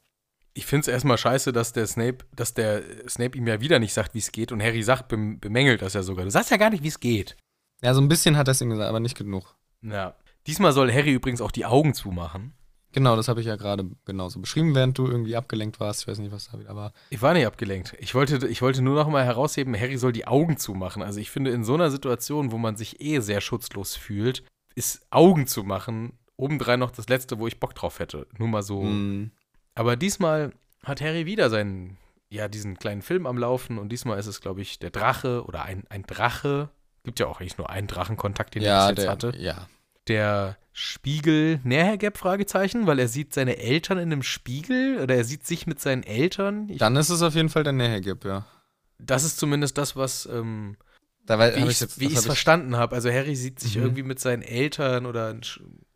ich 0.53 0.65
finde 0.65 0.81
es 0.81 0.87
erstmal 0.87 1.17
scheiße, 1.17 1.53
dass 1.53 1.73
der 1.73 1.87
Snape, 1.87 2.25
dass 2.35 2.53
der 2.53 2.81
Snape 3.09 3.37
ihm 3.37 3.47
ja 3.47 3.61
wieder 3.61 3.79
nicht 3.79 3.93
sagt, 3.93 4.13
wie 4.13 4.19
es 4.19 4.31
geht. 4.31 4.51
Und 4.51 4.61
Harry 4.61 4.83
sagt, 4.83 5.07
bemängelt 5.07 5.81
das 5.81 5.93
ja 5.93 6.03
sogar. 6.03 6.25
Du 6.25 6.31
sagst 6.31 6.51
ja 6.51 6.57
gar 6.57 6.69
nicht, 6.69 6.83
wie 6.83 6.89
es 6.89 6.99
geht. 6.99 7.37
Ja, 7.81 7.93
so 7.93 8.01
ein 8.01 8.09
bisschen 8.09 8.37
hat 8.37 8.47
er 8.47 8.51
es 8.51 8.61
ihm 8.61 8.69
gesagt, 8.69 8.89
aber 8.89 8.99
nicht 8.99 9.17
genug. 9.17 9.55
Ja. 9.81 10.15
Diesmal 10.47 10.73
soll 10.73 10.91
Harry 10.91 11.13
übrigens 11.13 11.41
auch 11.41 11.51
die 11.51 11.65
Augen 11.65 11.93
zumachen. 11.93 12.53
Genau, 12.93 13.15
das 13.15 13.29
habe 13.29 13.39
ich 13.39 13.47
ja 13.47 13.55
gerade 13.55 13.89
genauso 14.03 14.41
beschrieben, 14.41 14.75
während 14.75 14.97
du 14.97 15.07
irgendwie 15.07 15.37
abgelenkt 15.37 15.79
warst. 15.79 16.01
Ich 16.01 16.07
weiß 16.07 16.19
nicht, 16.19 16.33
was 16.33 16.49
da 16.51 16.59
wieder 16.59 16.75
war. 16.75 16.91
Ich 17.09 17.21
war 17.21 17.33
nicht 17.33 17.45
abgelenkt. 17.45 17.95
Ich 17.99 18.13
wollte, 18.13 18.45
ich 18.47 18.61
wollte 18.61 18.81
nur 18.81 18.95
noch 18.95 19.07
mal 19.07 19.23
herausheben, 19.23 19.79
Harry 19.79 19.97
soll 19.97 20.11
die 20.11 20.27
Augen 20.27 20.57
zumachen. 20.57 21.01
Also 21.01 21.19
ich 21.19 21.31
finde, 21.31 21.51
in 21.51 21.63
so 21.63 21.75
einer 21.75 21.89
Situation, 21.89 22.51
wo 22.51 22.57
man 22.57 22.75
sich 22.75 22.99
eh 22.99 23.19
sehr 23.21 23.39
schutzlos 23.39 23.95
fühlt, 23.95 24.43
ist 24.75 25.07
Augen 25.09 25.47
zu 25.47 25.63
machen. 25.63 26.19
Obendrein 26.35 26.79
noch 26.79 26.91
das 26.91 27.07
letzte, 27.07 27.39
wo 27.39 27.47
ich 27.47 27.59
Bock 27.59 27.75
drauf 27.75 27.99
hätte. 27.99 28.27
Nur 28.37 28.49
mal 28.49 28.63
so. 28.63 28.81
Mhm. 28.83 29.31
Aber 29.75 29.95
diesmal 29.95 30.51
hat 30.83 31.01
Harry 31.01 31.25
wieder 31.25 31.49
seinen, 31.49 31.97
ja, 32.29 32.47
diesen 32.47 32.77
kleinen 32.77 33.01
Film 33.01 33.25
am 33.25 33.37
Laufen 33.37 33.77
und 33.77 33.89
diesmal 33.89 34.19
ist 34.19 34.27
es, 34.27 34.41
glaube 34.41 34.61
ich, 34.61 34.79
der 34.79 34.89
Drache 34.89 35.43
oder 35.45 35.63
ein, 35.63 35.83
ein 35.89 36.03
Drache. 36.03 36.69
Gibt 37.03 37.19
ja 37.19 37.27
auch 37.27 37.39
eigentlich 37.39 37.57
nur 37.57 37.69
einen 37.69 37.87
Drachenkontakt, 37.87 38.55
den 38.55 38.63
ja, 38.63 38.87
er 38.89 38.93
bis 38.95 39.03
jetzt 39.03 39.03
der, 39.05 39.11
hatte. 39.11 39.37
Ja. 39.37 39.67
Der 40.07 40.57
Spiegel 40.73 41.59
Nähergap 41.63 42.17
Fragezeichen, 42.17 42.87
weil 42.87 42.99
er 42.99 43.07
sieht 43.07 43.33
seine 43.33 43.57
Eltern 43.57 43.97
in 43.97 44.11
einem 44.11 44.23
Spiegel 44.23 44.99
oder 45.01 45.15
er 45.15 45.23
sieht 45.23 45.45
sich 45.45 45.67
mit 45.67 45.79
seinen 45.79 46.03
Eltern. 46.03 46.69
Ich, 46.69 46.77
Dann 46.79 46.95
ist 46.95 47.09
es 47.09 47.21
auf 47.21 47.35
jeden 47.35 47.49
Fall 47.49 47.63
der 47.63 47.73
Nähegip, 47.73 48.23
ja. 48.25 48.45
das 48.97 49.23
ist 49.23 49.37
zumindest 49.37 49.77
das, 49.77 49.95
was 49.95 50.25
ähm, 50.27 50.77
Da 51.25 51.37
weil, 51.39 51.55
wie 51.55 51.69
ich 51.69 51.81
ich 51.81 52.13
es 52.17 52.25
verstanden 52.25 52.77
habe. 52.77 52.95
Also 52.95 53.09
Harry 53.11 53.35
sieht 53.35 53.59
sich 53.59 53.75
Mhm. 53.77 53.83
irgendwie 53.83 54.03
mit 54.03 54.19
seinen 54.19 54.41
Eltern 54.41 55.05
oder 55.05 55.35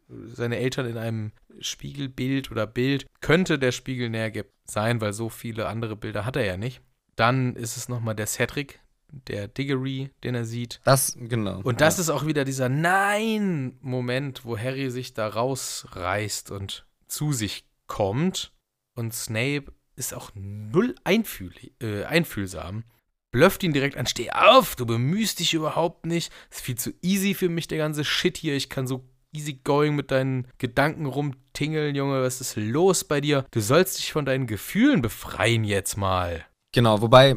seine 0.07 0.57
Eltern 0.57 0.85
in 0.85 0.97
einem 0.97 1.31
Spiegelbild 1.59 2.51
oder 2.51 2.67
Bild. 2.67 3.07
Könnte 3.21 3.57
der 3.59 3.71
Spiegel 3.71 4.09
Nähergap 4.09 4.47
sein, 4.65 5.01
weil 5.01 5.13
so 5.13 5.29
viele 5.29 5.67
andere 5.67 5.95
Bilder 5.95 6.25
hat 6.25 6.35
er 6.35 6.45
ja 6.45 6.57
nicht. 6.57 6.81
Dann 7.15 7.55
ist 7.55 7.77
es 7.77 7.89
nochmal 7.89 8.15
der 8.15 8.27
Cedric, 8.27 8.79
der 9.27 9.47
Diggory, 9.47 10.11
den 10.23 10.35
er 10.35 10.45
sieht. 10.45 10.81
Das, 10.83 11.15
genau. 11.17 11.61
Und 11.63 11.81
das 11.81 11.99
ist 11.99 12.09
auch 12.09 12.25
wieder 12.25 12.43
dieser 12.43 12.69
Nein-Moment, 12.69 14.45
wo 14.45 14.57
Harry 14.57 14.89
sich 14.89 15.13
da 15.13 15.27
rausreißt 15.27 16.51
und 16.51 16.85
zu 17.07 17.31
sich 17.31 17.65
kommt. 17.87 18.51
Und 18.95 19.13
Snape 19.13 19.73
ist 19.95 20.13
auch 20.13 20.31
null 20.35 20.95
einfühl 21.03 21.53
äh, 21.81 22.03
einfühlsam. 22.03 22.83
Blöfft 23.31 23.63
ihn 23.63 23.73
direkt 23.73 23.97
an, 23.97 24.07
steh 24.07 24.31
auf, 24.31 24.77
du 24.77 24.85
bemühst 24.85 25.39
dich 25.39 25.53
überhaupt 25.53 26.05
nicht. 26.05 26.31
Ist 26.49 26.61
viel 26.61 26.77
zu 26.77 26.93
easy 27.01 27.33
für 27.33 27.49
mich, 27.49 27.67
der 27.67 27.77
ganze 27.77 28.05
Shit 28.05 28.37
hier. 28.37 28.55
Ich 28.55 28.69
kann 28.69 28.87
so 28.87 29.03
easy 29.35 29.59
going 29.63 29.95
mit 29.95 30.11
deinen 30.11 30.47
Gedanken 30.57 31.05
rumtingeln, 31.05 31.95
Junge. 31.95 32.21
Was 32.21 32.41
ist 32.41 32.55
los 32.55 33.03
bei 33.03 33.21
dir? 33.21 33.45
Du 33.51 33.59
sollst 33.59 33.99
dich 33.99 34.11
von 34.11 34.25
deinen 34.25 34.47
Gefühlen 34.47 35.01
befreien 35.01 35.63
jetzt 35.63 35.97
mal. 35.97 36.45
Genau, 36.71 37.01
wobei 37.01 37.35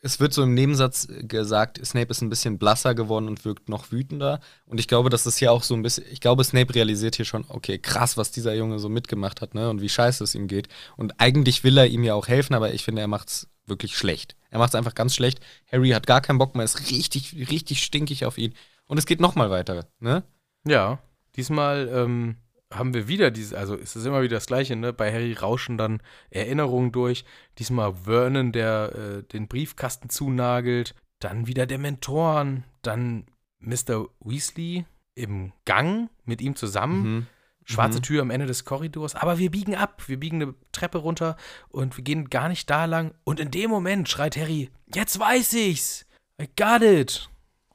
es 0.00 0.20
wird 0.20 0.32
so 0.32 0.42
im 0.42 0.54
Nebensatz 0.54 1.08
gesagt, 1.22 1.84
Snape 1.84 2.10
ist 2.10 2.22
ein 2.22 2.30
bisschen 2.30 2.58
blasser 2.58 2.94
geworden 2.94 3.26
und 3.26 3.44
wirkt 3.44 3.68
noch 3.68 3.90
wütender. 3.90 4.40
Und 4.66 4.78
ich 4.78 4.88
glaube, 4.88 5.10
das 5.10 5.26
ist 5.26 5.38
hier 5.38 5.52
auch 5.52 5.62
so 5.62 5.74
ein 5.74 5.82
bisschen, 5.82 6.04
ich 6.10 6.20
glaube, 6.20 6.44
Snape 6.44 6.74
realisiert 6.74 7.16
hier 7.16 7.24
schon, 7.24 7.44
okay, 7.48 7.78
krass, 7.78 8.16
was 8.16 8.30
dieser 8.30 8.54
Junge 8.54 8.78
so 8.78 8.88
mitgemacht 8.88 9.40
hat, 9.40 9.54
ne? 9.54 9.68
Und 9.70 9.80
wie 9.80 9.88
scheiße 9.88 10.22
es 10.22 10.34
ihm 10.34 10.46
geht. 10.46 10.68
Und 10.96 11.20
eigentlich 11.20 11.64
will 11.64 11.76
er 11.76 11.86
ihm 11.86 12.04
ja 12.04 12.14
auch 12.14 12.28
helfen, 12.28 12.54
aber 12.54 12.72
ich 12.72 12.84
finde, 12.84 13.02
er 13.02 13.08
macht's 13.08 13.48
wirklich 13.66 13.96
schlecht. 13.96 14.36
Er 14.50 14.58
macht's 14.58 14.74
einfach 14.74 14.94
ganz 14.94 15.14
schlecht. 15.14 15.40
Harry 15.70 15.90
hat 15.90 16.06
gar 16.06 16.20
keinen 16.20 16.38
Bock 16.38 16.54
mehr, 16.54 16.64
ist 16.64 16.90
richtig, 16.90 17.34
richtig 17.50 17.82
stinkig 17.82 18.24
auf 18.24 18.38
ihn. 18.38 18.54
Und 18.86 18.98
es 18.98 19.06
geht 19.06 19.20
nochmal 19.20 19.50
weiter, 19.50 19.86
ne? 19.98 20.22
Ja, 20.64 20.98
diesmal 21.38 21.88
ähm, 21.90 22.36
haben 22.72 22.92
wir 22.92 23.08
wieder 23.08 23.30
diese, 23.30 23.56
also 23.56 23.74
es 23.76 23.96
ist 23.96 24.04
immer 24.04 24.20
wieder 24.20 24.36
das 24.36 24.46
Gleiche, 24.46 24.76
ne? 24.76 24.92
Bei 24.92 25.10
Harry 25.12 25.32
rauschen 25.32 25.78
dann 25.78 26.02
Erinnerungen 26.30 26.92
durch. 26.92 27.24
Diesmal 27.58 27.94
Vernon, 27.94 28.52
der 28.52 28.92
äh, 28.94 29.22
den 29.22 29.48
Briefkasten 29.48 30.10
zunagelt. 30.10 30.94
Dann 31.20 31.46
wieder 31.46 31.66
der 31.66 31.78
Mentoren. 31.78 32.64
Dann 32.82 33.24
Mr. 33.60 34.08
Weasley 34.20 34.84
im 35.14 35.52
Gang 35.64 36.10
mit 36.24 36.42
ihm 36.42 36.56
zusammen. 36.56 37.02
Mhm. 37.02 37.26
Schwarze 37.64 37.98
Mhm. 37.98 38.02
Tür 38.02 38.22
am 38.22 38.30
Ende 38.30 38.46
des 38.46 38.64
Korridors. 38.64 39.14
Aber 39.14 39.38
wir 39.38 39.50
biegen 39.50 39.74
ab. 39.74 40.02
Wir 40.06 40.18
biegen 40.18 40.42
eine 40.42 40.54
Treppe 40.72 40.98
runter 40.98 41.36
und 41.68 41.96
wir 41.96 42.04
gehen 42.04 42.28
gar 42.30 42.48
nicht 42.48 42.68
da 42.68 42.84
lang. 42.84 43.14
Und 43.24 43.40
in 43.40 43.50
dem 43.50 43.70
Moment 43.70 44.08
schreit 44.08 44.36
Harry: 44.36 44.70
Jetzt 44.94 45.18
weiß 45.18 45.54
ich's! 45.54 46.06
I 46.40 46.48
got 46.56 46.82
it! 46.82 47.28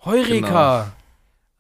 Heureka! 0.04 0.94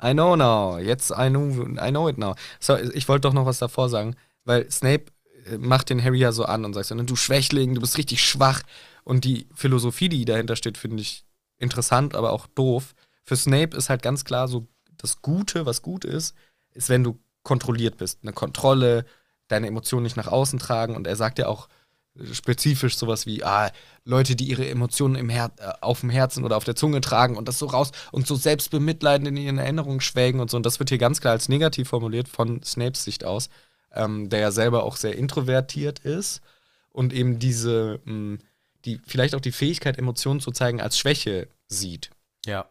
I 0.03 0.13
know 0.13 0.35
now. 0.35 0.77
Jetzt 0.77 1.11
I 1.11 1.29
know, 1.29 1.65
I 1.81 1.89
know 1.91 2.09
it 2.09 2.17
now. 2.17 2.35
So, 2.59 2.75
ich 2.75 3.07
wollte 3.07 3.21
doch 3.21 3.33
noch 3.33 3.45
was 3.45 3.59
davor 3.59 3.89
sagen, 3.89 4.15
weil 4.43 4.69
Snape 4.69 5.05
äh, 5.45 5.57
macht 5.57 5.89
den 5.89 6.03
Harry 6.03 6.19
ja 6.19 6.31
so 6.31 6.45
an 6.45 6.65
und 6.65 6.73
sagt 6.73 6.87
so, 6.87 6.95
du 6.95 7.15
Schwächling, 7.15 7.75
du 7.75 7.81
bist 7.81 7.97
richtig 7.97 8.23
schwach. 8.23 8.63
Und 9.03 9.25
die 9.25 9.47
Philosophie, 9.53 10.09
die 10.09 10.25
dahinter 10.25 10.55
steht, 10.55 10.77
finde 10.77 11.01
ich 11.01 11.25
interessant, 11.57 12.15
aber 12.15 12.31
auch 12.31 12.47
doof. 12.47 12.95
Für 13.23 13.35
Snape 13.35 13.75
ist 13.75 13.89
halt 13.89 14.01
ganz 14.01 14.25
klar 14.25 14.47
so, 14.47 14.67
das 14.97 15.21
Gute, 15.21 15.65
was 15.65 15.81
gut 15.81 16.05
ist, 16.05 16.35
ist, 16.71 16.89
wenn 16.89 17.03
du 17.03 17.19
kontrolliert 17.43 17.97
bist. 17.97 18.19
Eine 18.21 18.33
Kontrolle, 18.33 19.05
deine 19.47 19.67
Emotionen 19.67 20.03
nicht 20.03 20.17
nach 20.17 20.27
außen 20.27 20.59
tragen. 20.59 20.95
Und 20.95 21.07
er 21.07 21.15
sagt 21.15 21.39
ja 21.39 21.47
auch 21.47 21.67
spezifisch 22.31 22.97
sowas 22.97 23.25
wie, 23.25 23.43
ah, 23.43 23.71
Leute, 24.05 24.35
die 24.35 24.45
ihre 24.45 24.67
Emotionen 24.67 25.15
im 25.15 25.29
Her 25.29 25.51
äh, 25.57 25.71
auf 25.81 26.01
dem 26.01 26.09
Herzen 26.09 26.43
oder 26.43 26.57
auf 26.57 26.63
der 26.63 26.75
Zunge 26.75 27.01
tragen 27.01 27.37
und 27.37 27.47
das 27.47 27.59
so 27.59 27.65
raus 27.65 27.91
und 28.11 28.27
so 28.27 28.35
selbstbemitleidend 28.35 29.27
in 29.27 29.37
ihren 29.37 29.57
Erinnerungen 29.57 30.01
schwelgen 30.01 30.39
und 30.39 30.51
so. 30.51 30.57
Und 30.57 30.65
das 30.65 30.79
wird 30.79 30.89
hier 30.89 30.97
ganz 30.97 31.21
klar 31.21 31.33
als 31.33 31.49
negativ 31.49 31.89
formuliert 31.89 32.27
von 32.27 32.61
Snapes 32.63 33.03
Sicht 33.03 33.23
aus, 33.23 33.49
ähm, 33.93 34.29
der 34.29 34.39
ja 34.39 34.51
selber 34.51 34.83
auch 34.83 34.95
sehr 34.95 35.15
introvertiert 35.17 35.99
ist 35.99 36.41
und 36.91 37.13
eben 37.13 37.39
diese, 37.39 37.99
mh, 38.05 38.37
die, 38.85 38.99
vielleicht 39.05 39.35
auch 39.35 39.41
die 39.41 39.51
Fähigkeit, 39.51 39.97
Emotionen 39.97 40.39
zu 40.39 40.51
zeigen, 40.51 40.81
als 40.81 40.97
Schwäche 40.97 41.47
sieht. 41.67 42.11
Ja. 42.45 42.65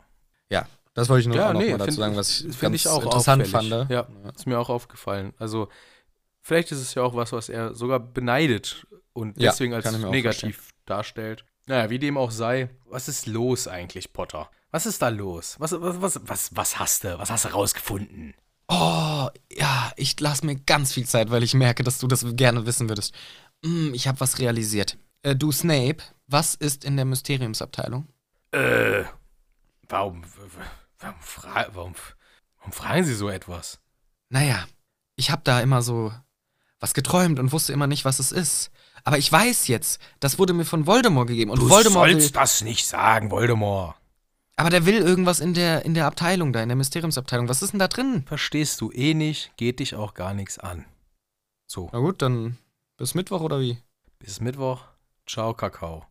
Ja, 0.51 0.67
das 0.95 1.09
wollte 1.09 1.23
ich 1.23 1.29
nur 1.29 1.37
Ja, 1.37 1.53
noch 1.53 1.61
nee, 1.61 1.71
mal 1.71 1.79
dazu 1.79 1.93
sagen, 1.93 2.17
was 2.17 2.41
ich 2.41 2.61
ganz 2.61 2.77
ich 2.77 2.89
auch 2.89 3.03
interessant 3.03 3.49
fand. 3.49 3.71
Ja, 3.91 4.07
ist 4.35 4.47
mir 4.47 4.59
auch 4.59 4.69
aufgefallen. 4.69 5.33
Also, 5.39 5.69
vielleicht 6.43 6.73
ist 6.73 6.81
es 6.81 6.95
ja 6.95 7.03
auch 7.03 7.15
was, 7.15 7.33
was 7.33 7.49
er 7.49 7.75
sogar 7.75 8.01
beneidet 8.01 8.87
und 9.13 9.41
Ja, 9.41 9.51
deswegen 9.51 9.73
als 9.75 9.91
negativ 9.91 10.71
darstellt. 10.85 11.45
Naja, 11.67 11.91
wie 11.91 11.99
dem 11.99 12.19
auch 12.19 12.31
sei, 12.31 12.71
was 12.87 13.09
ist 13.09 13.27
los 13.27 13.69
eigentlich, 13.69 14.13
Potter? 14.13 14.51
Was 14.71 14.87
ist 14.87 15.01
da 15.03 15.09
los? 15.09 15.57
Was, 15.59 15.73
was, 15.73 16.01
was, 16.01 16.21
was, 16.25 16.57
was 16.57 16.79
hast 16.79 17.05
du? 17.05 17.19
Was 17.19 17.31
hast 17.31 17.45
du 17.45 17.49
rausgefunden? 17.51 18.35
Oh, 18.69 19.29
ja, 19.53 19.93
ich 19.97 20.19
lasse 20.19 20.47
mir 20.47 20.57
ganz 20.57 20.93
viel 20.93 21.07
Zeit, 21.07 21.31
weil 21.31 21.43
ich 21.43 21.55
merke, 21.55 21.85
dass 21.85 21.99
du 21.99 22.07
das 22.07 22.25
gerne 22.37 22.65
wissen 22.65 22.89
würdest. 22.89 23.15
Hm, 23.65 23.93
ich 23.95 24.09
habe 24.09 24.19
was 24.21 24.39
realisiert. 24.39 24.97
Äh, 25.23 25.37
du, 25.37 25.53
Snape, 25.53 25.99
was 26.27 26.55
ist 26.55 26.85
in 26.85 26.97
der 26.97 27.05
Mysteriumsabteilung? 27.05 28.09
Äh, 28.53 29.05
warum, 29.89 30.23
warum, 30.99 31.21
fra 31.21 31.67
warum, 31.73 31.95
warum 32.59 32.73
fragen 32.73 33.05
Sie 33.05 33.15
so 33.15 33.29
etwas? 33.29 33.79
Naja, 34.31 34.67
ich 35.17 35.31
habe 35.31 35.43
da 35.45 35.61
immer 35.61 35.83
so 35.83 36.13
was 36.83 36.95
geträumt 36.95 37.39
und 37.39 37.53
wusste 37.53 37.73
immer 37.73 37.87
nicht, 37.87 38.05
was 38.05 38.19
es 38.19 38.33
ist. 38.33 38.73
Aber 39.05 39.17
ich 39.17 39.31
weiß 39.31 39.69
jetzt, 39.69 40.01
das 40.19 40.39
wurde 40.39 40.53
mir 40.53 40.65
von 40.65 40.87
Voldemort 40.87 41.29
gegeben. 41.29 41.51
Und 41.51 41.61
Voldemort 41.71 42.09
will, 42.09 42.31
das 42.31 42.63
nicht 42.63 42.87
sagen, 42.87 43.31
Voldemort. 43.31 43.95
aber 44.57 44.69
der 44.69 44.85
will 44.85 44.97
irgendwas 44.97 45.39
in 45.39 45.55
der, 45.55 45.85
in 45.85 45.95
der 45.95 46.07
Abteilung 46.07 46.53
da, 46.53 46.61
in 46.61 46.69
der 46.69 46.77
Mysteriumsabteilung. 46.77 47.49
Was 47.49 47.63
ist 47.63 47.73
denn 47.73 47.79
da 47.79 47.87
drin? 47.87 48.25
Verstehst 48.27 48.81
du 48.81 48.91
eh 48.91 49.15
nicht, 49.15 49.53
geht 49.57 49.79
dich 49.79 49.95
auch 49.95 50.15
gar 50.15 50.35
nichts 50.35 50.59
an. 50.59 50.85
So. 51.67 51.89
Na 51.93 52.01
gut, 52.01 52.21
dann 52.21 52.59
bis 52.97 53.15
Mittwoch 53.15 53.43
oder 53.43 53.61
wie? 53.61 53.79
Bis 54.19 54.41
Mittwoch. 54.41 54.85
Ciao, 55.27 55.55
Kakao. 55.55 56.05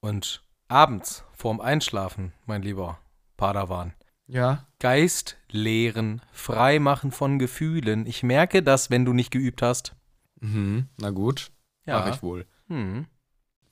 Und 0.00 0.42
abends, 0.68 1.24
vorm 1.32 1.60
Einschlafen, 1.60 2.34
mein 2.44 2.60
lieber 2.60 2.98
Padawan. 3.38 3.94
Ja. 4.26 4.66
Geist 4.78 5.38
leeren, 5.50 6.20
freimachen 6.32 7.12
von 7.12 7.38
Gefühlen. 7.38 8.06
Ich 8.06 8.22
merke 8.22 8.62
das, 8.62 8.90
wenn 8.90 9.06
du 9.06 9.14
nicht 9.14 9.30
geübt 9.30 9.62
hast. 9.62 9.94
Mhm, 10.40 10.88
na 10.98 11.10
gut. 11.10 11.50
Ja. 11.86 12.00
Mach 12.00 12.14
ich 12.14 12.22
wohl. 12.22 12.46
Hm. 12.68 13.06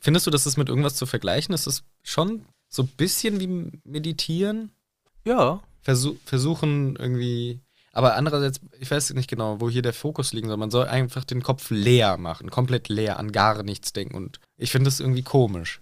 Findest 0.01 0.26
du, 0.26 0.30
das 0.30 0.47
ist 0.47 0.56
mit 0.56 0.68
irgendwas 0.68 0.97
zu 0.97 1.06
vergleichen? 1.06 1.55
Ist 1.55 1.66
das 1.66 1.84
schon 2.02 2.47
so 2.68 2.82
ein 2.82 2.88
bisschen 2.88 3.40
wie 3.40 3.80
Meditieren? 3.84 4.72
Ja. 5.24 5.62
Versuch, 5.82 6.16
versuchen 6.24 6.97
irgendwie. 6.97 7.60
Aber 7.93 8.14
andererseits, 8.14 8.60
ich 8.78 8.90
weiß 8.90 9.14
nicht 9.14 9.30
genau, 9.30 9.60
wo 9.60 9.70
hier 9.70 9.82
der 9.82 9.93
Fokus 9.93 10.32
liegen 10.32 10.48
soll. 10.48 10.59
Man 10.59 10.70
soll 10.70 10.86
einfach 10.86 11.24
den 11.24 11.43
Kopf 11.43 11.70
leer 11.70 12.18
machen, 12.18 12.51
komplett 12.51 12.88
leer, 12.88 13.18
an 13.18 13.32
gar 13.32 13.62
nichts 13.62 13.93
denken. 13.93 14.16
Und 14.16 14.38
ich 14.56 14.70
finde 14.70 14.88
das 14.88 15.01
irgendwie 15.01 15.22
komisch. 15.22 15.80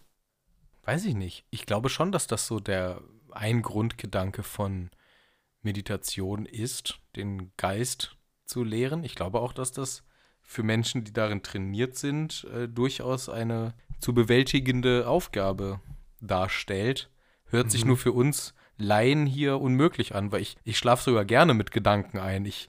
Weiß 0.85 1.05
ich 1.07 1.15
nicht. 1.15 1.45
Ich 1.51 1.67
glaube 1.67 1.89
schon, 1.89 2.13
dass 2.13 2.27
das 2.27 2.47
so 2.47 2.61
der 2.61 3.01
ein 3.33 3.63
Grundgedanke 3.63 4.43
von 4.43 4.91
Meditation 5.63 6.47
ist, 6.47 7.01
den 7.17 7.51
Geist 7.57 8.17
zu 8.45 8.63
lehren. 8.63 9.03
Ich 9.03 9.15
glaube 9.15 9.41
auch, 9.41 9.53
dass 9.53 9.73
das 9.73 10.05
für 10.45 10.63
Menschen, 10.63 11.05
die 11.05 11.13
darin 11.13 11.43
trainiert 11.43 11.97
sind, 11.97 12.47
äh, 12.55 12.69
durchaus 12.69 13.29
eine 13.29 13.75
zu 14.01 14.13
bewältigende 14.15 15.09
Aufgabe 15.09 15.81
darstellt. 16.21 17.11
Hört 17.47 17.71
sich 17.71 17.83
Mhm. 17.83 17.89
nur 17.89 17.97
für 17.97 18.13
uns 18.13 18.55
Laien 18.77 19.27
hier 19.27 19.61
unmöglich 19.61 20.15
an, 20.15 20.33
weil 20.33 20.43
ich, 20.43 20.57
ich 20.65 20.79
schlafe 20.79 21.05
sogar 21.05 21.25
gerne 21.25 21.55
mit 21.55 21.71
Gedanken 21.71 22.19
ein. 22.19 22.45
Ich 22.45 22.69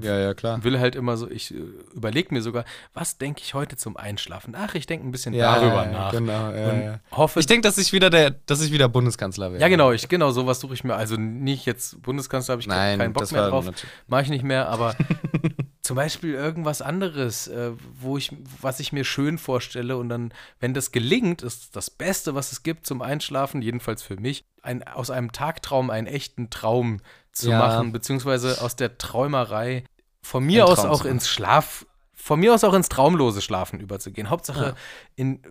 Ja, 0.00 0.18
ja, 0.18 0.34
klar. 0.34 0.64
will 0.64 0.80
halt 0.80 0.96
immer 0.96 1.16
so, 1.16 1.30
ich 1.30 1.54
äh, 1.54 1.58
überlege 1.94 2.34
mir 2.34 2.42
sogar, 2.42 2.64
was 2.94 3.16
denke 3.18 3.42
ich 3.44 3.54
heute 3.54 3.76
zum 3.76 3.96
Einschlafen? 3.96 4.56
Ach, 4.58 4.74
ich 4.74 4.86
denke 4.86 5.06
ein 5.06 5.12
bisschen 5.12 5.32
Ja, 5.34 5.54
darüber 5.54 5.84
ja, 5.84 5.92
nach. 5.92 6.10
Genau, 6.10 6.50
ja, 6.52 6.70
und 6.72 6.82
ja. 6.82 7.00
hoffe, 7.12 7.38
Ich 7.38 7.46
denke, 7.46 7.62
dass 7.68 7.78
ich 7.78 7.92
wieder 7.92 8.10
der, 8.10 8.30
dass 8.30 8.60
ich 8.60 8.72
wieder 8.72 8.88
Bundeskanzler 8.88 9.52
werde. 9.52 9.62
ja, 9.62 9.68
genau, 9.68 9.92
ich, 9.92 10.08
genau, 10.08 10.32
sowas 10.32 10.58
suche 10.58 10.74
ich 10.74 10.82
mir. 10.82 10.96
Also 10.96 11.14
nicht 11.16 11.64
jetzt 11.66 12.02
Bundeskanzler, 12.02 12.52
habe 12.54 12.60
ich 12.62 12.66
Nein, 12.66 12.98
keinen 12.98 13.12
Bock 13.12 13.30
mehr 13.30 13.48
drauf. 13.48 13.70
Mache 14.08 14.22
ich 14.22 14.30
nicht 14.30 14.42
mehr, 14.42 14.68
aber 14.68 14.96
zum 15.84 15.96
Beispiel 15.96 16.32
irgendwas 16.32 16.80
anderes, 16.80 17.46
äh, 17.46 17.72
wo 18.00 18.16
ich, 18.16 18.30
was 18.60 18.80
ich 18.80 18.92
mir 18.92 19.04
schön 19.04 19.36
vorstelle 19.36 19.98
und 19.98 20.08
dann, 20.08 20.32
wenn 20.58 20.72
das 20.72 20.92
gelingt, 20.92 21.42
ist 21.42 21.76
das 21.76 21.90
Beste, 21.90 22.34
was 22.34 22.52
es 22.52 22.62
gibt 22.62 22.86
zum 22.86 23.02
Einschlafen, 23.02 23.60
jedenfalls 23.60 24.02
für 24.02 24.16
mich, 24.16 24.46
ein, 24.62 24.82
aus 24.82 25.10
einem 25.10 25.30
Tagtraum 25.30 25.90
einen 25.90 26.06
echten 26.06 26.48
Traum 26.48 27.00
zu 27.32 27.50
ja. 27.50 27.58
machen, 27.58 27.92
beziehungsweise 27.92 28.62
aus 28.62 28.76
der 28.76 28.96
Träumerei 28.96 29.84
von 30.22 30.42
mir 30.42 30.64
aus 30.64 30.78
auch 30.86 31.04
ins 31.04 31.28
Schlaf, 31.28 31.84
von 32.14 32.40
mir 32.40 32.54
aus 32.54 32.64
auch 32.64 32.72
ins 32.72 32.88
traumlose 32.88 33.42
Schlafen 33.42 33.78
überzugehen. 33.78 34.30
Hauptsache 34.30 34.68
ja. 34.68 34.74
in, 35.16 35.42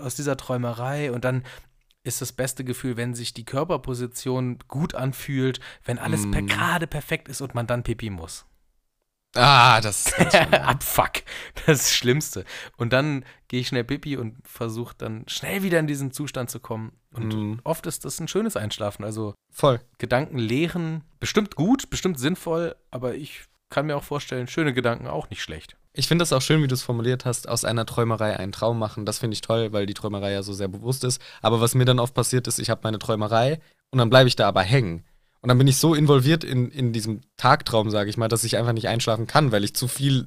aus 0.00 0.16
dieser 0.16 0.36
Träumerei 0.36 1.12
und 1.12 1.24
dann 1.24 1.44
ist 2.02 2.20
das 2.20 2.32
beste 2.32 2.64
Gefühl, 2.64 2.96
wenn 2.96 3.14
sich 3.14 3.34
die 3.34 3.44
Körperposition 3.44 4.58
gut 4.66 4.96
anfühlt, 4.96 5.60
wenn 5.84 5.98
alles 5.98 6.26
mm. 6.26 6.30
per 6.32 6.42
gerade 6.42 6.86
perfekt 6.88 7.28
ist 7.28 7.40
und 7.40 7.54
man 7.54 7.68
dann 7.68 7.84
pipi 7.84 8.10
muss. 8.10 8.46
Ah, 9.36 9.80
das 9.80 10.06
ist 10.06 10.34
Abfuck. 10.34 11.12
Das, 11.66 11.78
ist 11.78 11.86
das 11.86 11.94
Schlimmste. 11.94 12.44
Und 12.76 12.92
dann 12.92 13.24
gehe 13.48 13.60
ich 13.60 13.68
schnell 13.68 13.84
Pipi 13.84 14.16
und 14.16 14.36
versuche 14.46 14.94
dann 14.96 15.24
schnell 15.26 15.62
wieder 15.62 15.78
in 15.78 15.86
diesen 15.86 16.12
Zustand 16.12 16.50
zu 16.50 16.60
kommen. 16.60 16.92
Und 17.12 17.34
mm. 17.34 17.60
oft 17.64 17.86
ist 17.86 18.04
das 18.04 18.20
ein 18.20 18.28
schönes 18.28 18.56
Einschlafen. 18.56 19.04
Also 19.04 19.34
voll. 19.50 19.80
Gedanken 19.98 20.38
leeren, 20.38 21.02
bestimmt 21.18 21.56
gut, 21.56 21.90
bestimmt 21.90 22.18
sinnvoll, 22.18 22.76
aber 22.90 23.14
ich 23.14 23.44
kann 23.70 23.86
mir 23.86 23.96
auch 23.96 24.04
vorstellen, 24.04 24.46
schöne 24.46 24.72
Gedanken 24.72 25.06
auch 25.06 25.28
nicht 25.30 25.42
schlecht. 25.42 25.76
Ich 25.92 26.08
finde 26.08 26.22
das 26.22 26.32
auch 26.32 26.42
schön, 26.42 26.62
wie 26.62 26.68
du 26.68 26.74
es 26.74 26.82
formuliert 26.82 27.24
hast, 27.24 27.48
aus 27.48 27.64
einer 27.64 27.86
Träumerei 27.86 28.36
einen 28.36 28.52
Traum 28.52 28.78
machen. 28.78 29.06
Das 29.06 29.18
finde 29.18 29.34
ich 29.34 29.40
toll, 29.40 29.72
weil 29.72 29.86
die 29.86 29.94
Träumerei 29.94 30.32
ja 30.32 30.42
so 30.42 30.52
sehr 30.52 30.68
bewusst 30.68 31.04
ist. 31.04 31.22
Aber 31.40 31.60
was 31.60 31.74
mir 31.74 31.86
dann 31.86 31.98
oft 31.98 32.14
passiert 32.14 32.46
ist, 32.46 32.58
ich 32.58 32.68
habe 32.68 32.82
meine 32.84 32.98
Träumerei 32.98 33.60
und 33.90 33.98
dann 33.98 34.10
bleibe 34.10 34.28
ich 34.28 34.36
da 34.36 34.46
aber 34.46 34.62
hängen. 34.62 35.04
Und 35.46 35.50
dann 35.50 35.58
bin 35.58 35.68
ich 35.68 35.76
so 35.76 35.94
involviert 35.94 36.42
in, 36.42 36.72
in 36.72 36.92
diesem 36.92 37.20
Tagtraum, 37.36 37.88
sage 37.88 38.10
ich 38.10 38.16
mal, 38.16 38.26
dass 38.26 38.42
ich 38.42 38.56
einfach 38.56 38.72
nicht 38.72 38.88
einschlafen 38.88 39.28
kann, 39.28 39.52
weil 39.52 39.62
ich 39.62 39.76
zu 39.76 39.86
viel, 39.86 40.26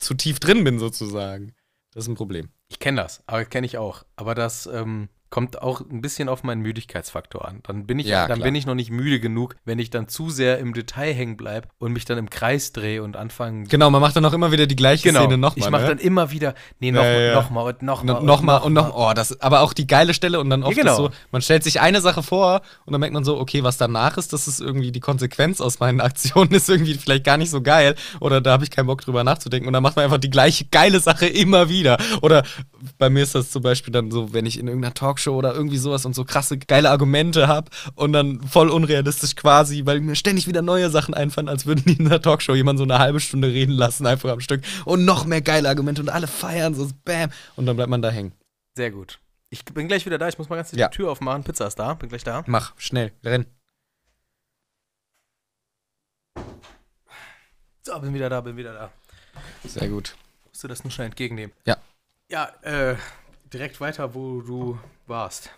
zu 0.00 0.14
tief 0.14 0.40
drin 0.40 0.64
bin 0.64 0.80
sozusagen. 0.80 1.54
Das 1.92 2.02
ist 2.02 2.08
ein 2.08 2.16
Problem. 2.16 2.48
Ich 2.66 2.80
kenne 2.80 3.00
das, 3.00 3.22
aber 3.28 3.44
kenne 3.44 3.64
ich 3.64 3.78
auch. 3.78 4.02
Aber 4.16 4.34
das, 4.34 4.66
ähm, 4.66 5.08
kommt 5.30 5.60
auch 5.60 5.80
ein 5.80 6.00
bisschen 6.00 6.28
auf 6.28 6.44
meinen 6.44 6.62
Müdigkeitsfaktor 6.62 7.46
an. 7.46 7.60
Dann 7.64 7.86
bin 7.86 7.98
ich, 7.98 8.06
ja, 8.06 8.28
dann 8.28 8.40
bin 8.40 8.54
ich 8.54 8.66
noch 8.66 8.74
nicht 8.74 8.90
müde 8.90 9.20
genug, 9.20 9.56
wenn 9.64 9.78
ich 9.78 9.90
dann 9.90 10.08
zu 10.08 10.30
sehr 10.30 10.58
im 10.58 10.72
Detail 10.72 11.12
hängen 11.12 11.36
bleibe 11.36 11.68
und 11.78 11.92
mich 11.92 12.04
dann 12.04 12.18
im 12.18 12.30
Kreis 12.30 12.72
drehe 12.72 13.02
und 13.02 13.16
anfange. 13.16 13.64
Genau, 13.64 13.90
man 13.90 14.00
macht 14.00 14.16
dann 14.16 14.24
auch 14.24 14.32
immer 14.32 14.52
wieder 14.52 14.66
die 14.66 14.76
gleiche 14.76 15.08
genau, 15.08 15.20
Szene 15.20 15.38
nochmal. 15.38 15.66
Ich 15.66 15.70
mache 15.70 15.82
ne? 15.82 15.88
dann 15.88 15.98
immer 15.98 16.30
wieder, 16.30 16.54
nee, 16.78 16.92
noch, 16.92 17.02
ja, 17.02 17.20
ja. 17.20 17.34
noch 17.34 17.50
mal 17.50 17.62
und 17.62 17.82
noch 17.82 18.02
mal. 18.04 18.12
Und 18.14 18.26
noch 18.26 18.42
mal 18.42 18.56
und 18.58 18.72
noch, 18.72 18.94
oh, 18.94 19.12
das, 19.14 19.40
aber 19.40 19.62
auch 19.62 19.72
die 19.72 19.86
geile 19.86 20.14
Stelle 20.14 20.38
und 20.38 20.50
dann 20.50 20.62
oft 20.62 20.76
ja, 20.76 20.84
genau. 20.84 20.96
so, 20.96 21.10
man 21.32 21.42
stellt 21.42 21.64
sich 21.64 21.80
eine 21.80 22.00
Sache 22.00 22.22
vor 22.22 22.62
und 22.84 22.92
dann 22.92 23.00
merkt 23.00 23.14
man 23.14 23.24
so, 23.24 23.38
okay, 23.38 23.62
was 23.62 23.76
danach 23.78 24.16
ist, 24.18 24.32
das 24.32 24.46
ist 24.46 24.60
irgendwie 24.60 24.92
die 24.92 25.00
Konsequenz 25.00 25.60
aus 25.60 25.80
meinen 25.80 26.00
Aktionen, 26.06 26.52
ist 26.52 26.68
irgendwie 26.68 26.94
vielleicht 26.94 27.24
gar 27.24 27.36
nicht 27.36 27.50
so 27.50 27.62
geil 27.62 27.96
oder 28.20 28.40
da 28.40 28.52
habe 28.52 28.64
ich 28.64 28.70
keinen 28.70 28.86
Bock 28.86 29.00
drüber 29.00 29.24
nachzudenken 29.24 29.66
und 29.66 29.72
dann 29.72 29.82
macht 29.82 29.96
man 29.96 30.04
einfach 30.04 30.18
die 30.18 30.30
gleiche 30.30 30.66
geile 30.66 31.00
Sache 31.00 31.26
immer 31.26 31.68
wieder. 31.68 31.98
Oder 32.22 32.44
bei 32.98 33.10
mir 33.10 33.22
ist 33.22 33.34
das 33.34 33.50
zum 33.50 33.62
Beispiel 33.62 33.92
dann 33.92 34.10
so, 34.10 34.32
wenn 34.32 34.46
ich 34.46 34.58
in 34.58 34.68
irgendeiner 34.68 34.94
Talkshow 34.94 35.25
oder 35.32 35.54
irgendwie 35.54 35.78
sowas 35.78 36.04
und 36.04 36.14
so 36.14 36.24
krasse, 36.24 36.58
geile 36.58 36.90
Argumente 36.90 37.48
habe 37.48 37.70
und 37.94 38.12
dann 38.12 38.40
voll 38.42 38.70
unrealistisch 38.70 39.36
quasi, 39.36 39.86
weil 39.86 40.00
mir 40.00 40.16
ständig 40.16 40.46
wieder 40.46 40.62
neue 40.62 40.90
Sachen 40.90 41.14
einfallen, 41.14 41.48
als 41.48 41.66
würden 41.66 41.84
die 41.86 41.98
in 41.98 42.08
der 42.08 42.22
Talkshow 42.22 42.54
jemand 42.54 42.78
so 42.78 42.84
eine 42.84 42.98
halbe 42.98 43.20
Stunde 43.20 43.48
reden 43.48 43.72
lassen, 43.72 44.06
einfach 44.06 44.30
am 44.30 44.40
Stück 44.40 44.62
und 44.84 45.04
noch 45.04 45.24
mehr 45.26 45.42
geile 45.42 45.68
Argumente 45.68 46.02
und 46.02 46.08
alle 46.08 46.26
feiern 46.26 46.74
so, 46.74 46.88
bam, 47.04 47.30
und 47.56 47.66
dann 47.66 47.76
bleibt 47.76 47.90
man 47.90 48.02
da 48.02 48.10
hängen. 48.10 48.32
Sehr 48.76 48.90
gut. 48.90 49.18
Ich 49.48 49.64
bin 49.64 49.88
gleich 49.88 50.04
wieder 50.06 50.18
da, 50.18 50.28
ich 50.28 50.38
muss 50.38 50.48
mal 50.48 50.56
ganz 50.56 50.70
die 50.70 50.78
ja. 50.78 50.88
Tür 50.88 51.10
aufmachen, 51.10 51.44
Pizza 51.44 51.66
ist 51.66 51.78
da, 51.78 51.94
bin 51.94 52.08
gleich 52.08 52.24
da. 52.24 52.42
Mach, 52.46 52.72
schnell, 52.76 53.12
renn. 53.24 53.46
So, 57.82 57.98
bin 58.00 58.12
wieder 58.14 58.28
da, 58.28 58.40
bin 58.40 58.56
wieder 58.56 58.74
da. 58.74 58.90
Sehr 59.64 59.88
gut. 59.88 60.16
Musst 60.48 60.64
du 60.64 60.68
das 60.68 60.82
nur 60.82 60.90
schnell 60.90 61.06
entgegennehmen? 61.06 61.54
Ja. 61.66 61.76
Ja, 62.28 62.50
äh, 62.62 62.96
direkt 63.56 63.80
weiter, 63.80 64.14
wo 64.14 64.40
du 64.42 64.78
warst. 65.06 65.50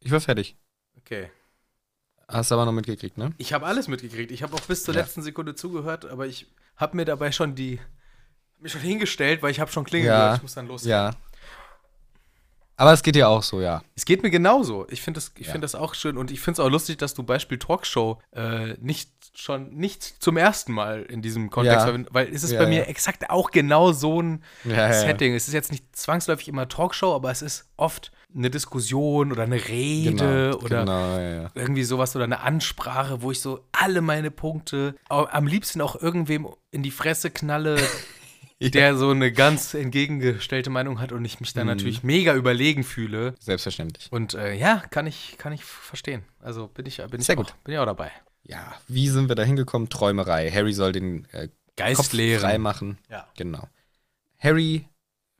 Ich 0.00 0.10
war 0.10 0.20
fertig. 0.20 0.56
Okay. 0.98 1.30
Hast 2.28 2.50
du 2.50 2.54
aber 2.54 2.64
noch 2.64 2.72
mitgekriegt, 2.72 3.18
ne? 3.18 3.32
Ich 3.38 3.52
habe 3.52 3.66
alles 3.66 3.88
mitgekriegt. 3.88 4.30
Ich 4.30 4.42
habe 4.42 4.54
auch 4.54 4.60
bis 4.60 4.84
zur 4.84 4.94
ja. 4.94 5.00
letzten 5.00 5.22
Sekunde 5.22 5.54
zugehört, 5.54 6.04
aber 6.04 6.26
ich 6.26 6.46
habe 6.76 6.96
mir 6.96 7.04
dabei 7.04 7.32
schon 7.32 7.54
die 7.54 7.80
mich 8.60 8.72
schon 8.72 8.80
hingestellt, 8.80 9.42
weil 9.42 9.50
ich 9.50 9.58
habe 9.58 9.72
schon 9.72 9.84
Klingel 9.84 10.06
ja. 10.06 10.18
gehört. 10.18 10.36
Ich 10.36 10.42
muss 10.42 10.54
dann 10.54 10.68
losgehen. 10.68 10.90
Ja. 10.90 11.10
Aber 12.76 12.92
es 12.92 13.02
geht 13.02 13.14
dir 13.14 13.28
auch 13.28 13.42
so, 13.42 13.60
ja. 13.60 13.82
Es 13.94 14.04
geht 14.04 14.22
mir 14.22 14.30
genauso. 14.30 14.86
Ich 14.90 15.02
finde 15.02 15.18
das, 15.18 15.32
ja. 15.38 15.50
find 15.50 15.62
das 15.62 15.74
auch 15.74 15.94
schön 15.94 16.16
und 16.16 16.30
ich 16.30 16.40
finde 16.40 16.60
es 16.60 16.66
auch 16.66 16.70
lustig, 16.70 16.98
dass 16.98 17.14
du 17.14 17.22
Beispiel 17.22 17.58
Talkshow 17.58 18.20
äh, 18.34 18.74
nicht 18.80 19.10
schon 19.34 19.74
nicht 19.74 20.02
zum 20.02 20.36
ersten 20.36 20.72
Mal 20.72 21.02
in 21.02 21.22
diesem 21.22 21.50
Kontext, 21.50 21.86
ja. 21.86 21.98
weil 22.10 22.28
es 22.28 22.44
ist 22.44 22.52
ja, 22.52 22.60
bei 22.60 22.66
mir 22.66 22.88
exakt 22.88 23.30
auch 23.30 23.50
genau 23.50 23.92
so 23.92 24.20
ein 24.20 24.42
Setting. 24.64 25.34
Es 25.34 25.48
ist 25.48 25.54
jetzt 25.54 25.70
nicht 25.70 25.96
zwangsläufig 25.96 26.48
immer 26.48 26.68
Talkshow, 26.68 27.14
aber 27.14 27.30
es 27.30 27.40
ist 27.40 27.70
oft 27.76 28.12
eine 28.34 28.50
Diskussion 28.50 29.32
oder 29.32 29.42
eine 29.42 29.68
Rede 29.68 30.50
genau, 30.50 30.58
oder 30.58 30.80
genau, 30.80 31.50
irgendwie 31.54 31.84
sowas 31.84 32.16
oder 32.16 32.24
eine 32.24 32.40
Ansprache, 32.40 33.22
wo 33.22 33.30
ich 33.30 33.40
so 33.40 33.64
alle 33.72 34.00
meine 34.00 34.30
Punkte 34.30 34.94
am 35.08 35.46
liebsten 35.46 35.80
auch 35.80 36.00
irgendwem 36.00 36.48
in 36.70 36.82
die 36.82 36.90
Fresse 36.90 37.30
knalle, 37.30 37.76
der 38.74 38.96
so 38.96 39.10
eine 39.10 39.32
ganz 39.32 39.74
entgegengestellte 39.74 40.70
Meinung 40.70 41.00
hat 41.00 41.12
und 41.12 41.24
ich 41.24 41.40
mich 41.40 41.52
dann 41.52 41.66
mhm. 41.66 41.74
natürlich 41.74 42.02
mega 42.02 42.34
überlegen 42.34 42.84
fühle. 42.84 43.34
Selbstverständlich. 43.40 44.10
Und 44.10 44.34
äh, 44.34 44.54
ja, 44.54 44.82
kann 44.90 45.06
ich, 45.06 45.36
kann 45.38 45.52
ich 45.52 45.64
verstehen. 45.64 46.22
Also 46.40 46.68
bin 46.68 46.86
ich, 46.86 46.98
bin 46.98 47.20
Sehr 47.20 47.34
ich 47.34 47.38
gut. 47.38 47.52
Auch, 47.52 47.64
bin 47.64 47.74
ich 47.74 47.80
auch 47.80 47.86
dabei. 47.86 48.10
Ja, 48.44 48.74
wie 48.88 49.08
sind 49.08 49.28
wir 49.28 49.36
da 49.36 49.42
hingekommen? 49.42 49.88
Träumerei. 49.88 50.50
Harry 50.50 50.72
soll 50.72 50.92
den 50.92 51.26
äh, 51.32 51.48
Geist 51.76 52.10
frei 52.12 52.58
machen. 52.58 52.98
Ja. 53.10 53.26
Genau. 53.36 53.68
Harry 54.38 54.86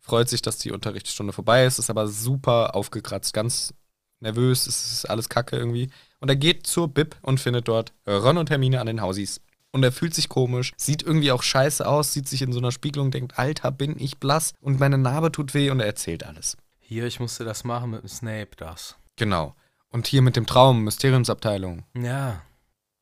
freut 0.00 0.28
sich, 0.28 0.42
dass 0.42 0.58
die 0.58 0.72
Unterrichtsstunde 0.72 1.32
vorbei 1.32 1.64
ist, 1.64 1.78
ist 1.78 1.90
aber 1.90 2.08
super 2.08 2.74
aufgekratzt, 2.74 3.32
ganz 3.32 3.74
nervös, 4.20 4.66
es 4.66 4.92
ist 4.92 5.10
alles 5.10 5.28
kacke 5.28 5.56
irgendwie. 5.56 5.90
Und 6.20 6.28
er 6.28 6.36
geht 6.36 6.66
zur 6.66 6.88
Bib 6.88 7.16
und 7.22 7.40
findet 7.40 7.68
dort 7.68 7.92
Ron 8.06 8.38
und 8.38 8.50
Hermine 8.50 8.80
an 8.80 8.86
den 8.86 9.00
Hausis 9.00 9.40
und 9.72 9.82
er 9.82 9.92
fühlt 9.92 10.14
sich 10.14 10.28
komisch, 10.28 10.72
sieht 10.76 11.02
irgendwie 11.02 11.32
auch 11.32 11.42
scheiße 11.42 11.86
aus, 11.86 12.12
sieht 12.12 12.28
sich 12.28 12.42
in 12.42 12.52
so 12.52 12.58
einer 12.58 12.72
Spiegelung, 12.72 13.10
denkt, 13.10 13.38
Alter, 13.38 13.70
bin 13.70 13.98
ich 13.98 14.18
blass 14.18 14.52
und 14.60 14.78
meine 14.78 14.98
Narbe 14.98 15.32
tut 15.32 15.54
weh 15.54 15.70
und 15.70 15.80
er 15.80 15.86
erzählt 15.86 16.24
alles. 16.24 16.56
Hier, 16.78 17.06
ich 17.06 17.20
musste 17.20 17.44
das 17.44 17.64
machen 17.64 17.90
mit 17.90 18.02
dem 18.02 18.08
Snape, 18.08 18.50
das. 18.56 18.96
Genau. 19.16 19.54
Und 19.88 20.06
hier 20.06 20.22
mit 20.22 20.36
dem 20.36 20.46
Traum, 20.46 20.84
Mysteriumsabteilung. 20.84 21.84
Ja. 21.96 22.42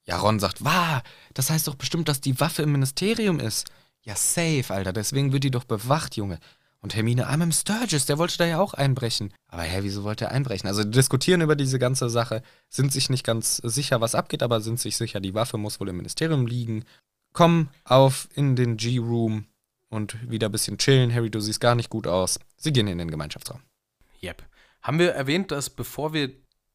Ja, 0.05 0.19
Ron 0.19 0.41
sagt, 0.41 0.65
wah, 0.65 1.03
das 1.35 1.51
heißt 1.51 1.69
doch 1.69 1.75
bestimmt, 1.75 2.09
dass 2.09 2.21
die 2.21 2.41
Waffe 2.41 2.63
im 2.63 2.73
Ministerium 2.73 3.39
ist. 3.39 3.71
Ja, 4.03 4.17
safe, 4.17 4.65
Alter, 4.69 4.93
deswegen 4.93 5.33
wird 5.33 5.45
die 5.45 5.51
doch 5.51 5.65
bewacht, 5.65 6.17
Junge. 6.17 6.39
Und 6.83 6.95
Hermine, 6.95 7.29
I'm 7.29 7.43
im 7.43 7.53
Sturgis, 7.53 8.07
der 8.07 8.17
wollte 8.17 8.39
da 8.39 8.47
ja 8.47 8.59
auch 8.59 8.73
einbrechen. 8.73 9.35
Aber 9.49 9.63
hä, 9.63 9.81
wieso 9.83 10.03
wollte 10.03 10.27
er 10.27 10.31
einbrechen? 10.31 10.67
Also 10.67 10.83
diskutieren 10.83 11.43
über 11.43 11.55
diese 11.55 11.79
ganze 11.79 12.09
Sache, 12.09 12.43
sind 12.71 12.93
sich 12.93 13.11
nicht 13.11 13.25
ganz 13.25 13.57
sicher, 13.59 14.01
was 14.01 14.15
abgeht, 14.15 14.43
aber 14.43 14.61
sind 14.61 14.81
sich 14.81 14.97
sicher, 14.97 15.21
die 15.21 15.35
Waffe 15.35 15.59
muss 15.59 15.79
wohl 15.79 15.91
im 15.91 15.99
Ministerium 15.99 16.47
liegen. 16.47 16.85
Kommen 17.33 17.69
auf 17.85 18.29
in 18.35 18.57
den 18.57 18.79
G-Room 18.79 19.45
und 19.91 20.31
wieder 20.31 20.49
ein 20.49 20.53
bisschen 20.53 20.79
chillen. 20.79 21.13
Harry, 21.13 21.31
du 21.31 21.41
siehst 21.41 21.61
gar 21.61 21.75
nicht 21.75 21.91
gut 21.91 22.07
aus. 22.07 22.41
Sie 22.57 22.73
gehen 22.73 22.89
in 22.89 22.99
den 22.99 23.11
Gemeinschaftsraum. 23.11 23.61
Yep. 24.23 24.43
Haben 24.83 24.99
wir 24.99 25.11
erwähnt, 25.11 25.51
dass 25.51 25.69
bevor 25.69 26.15
wir 26.15 26.31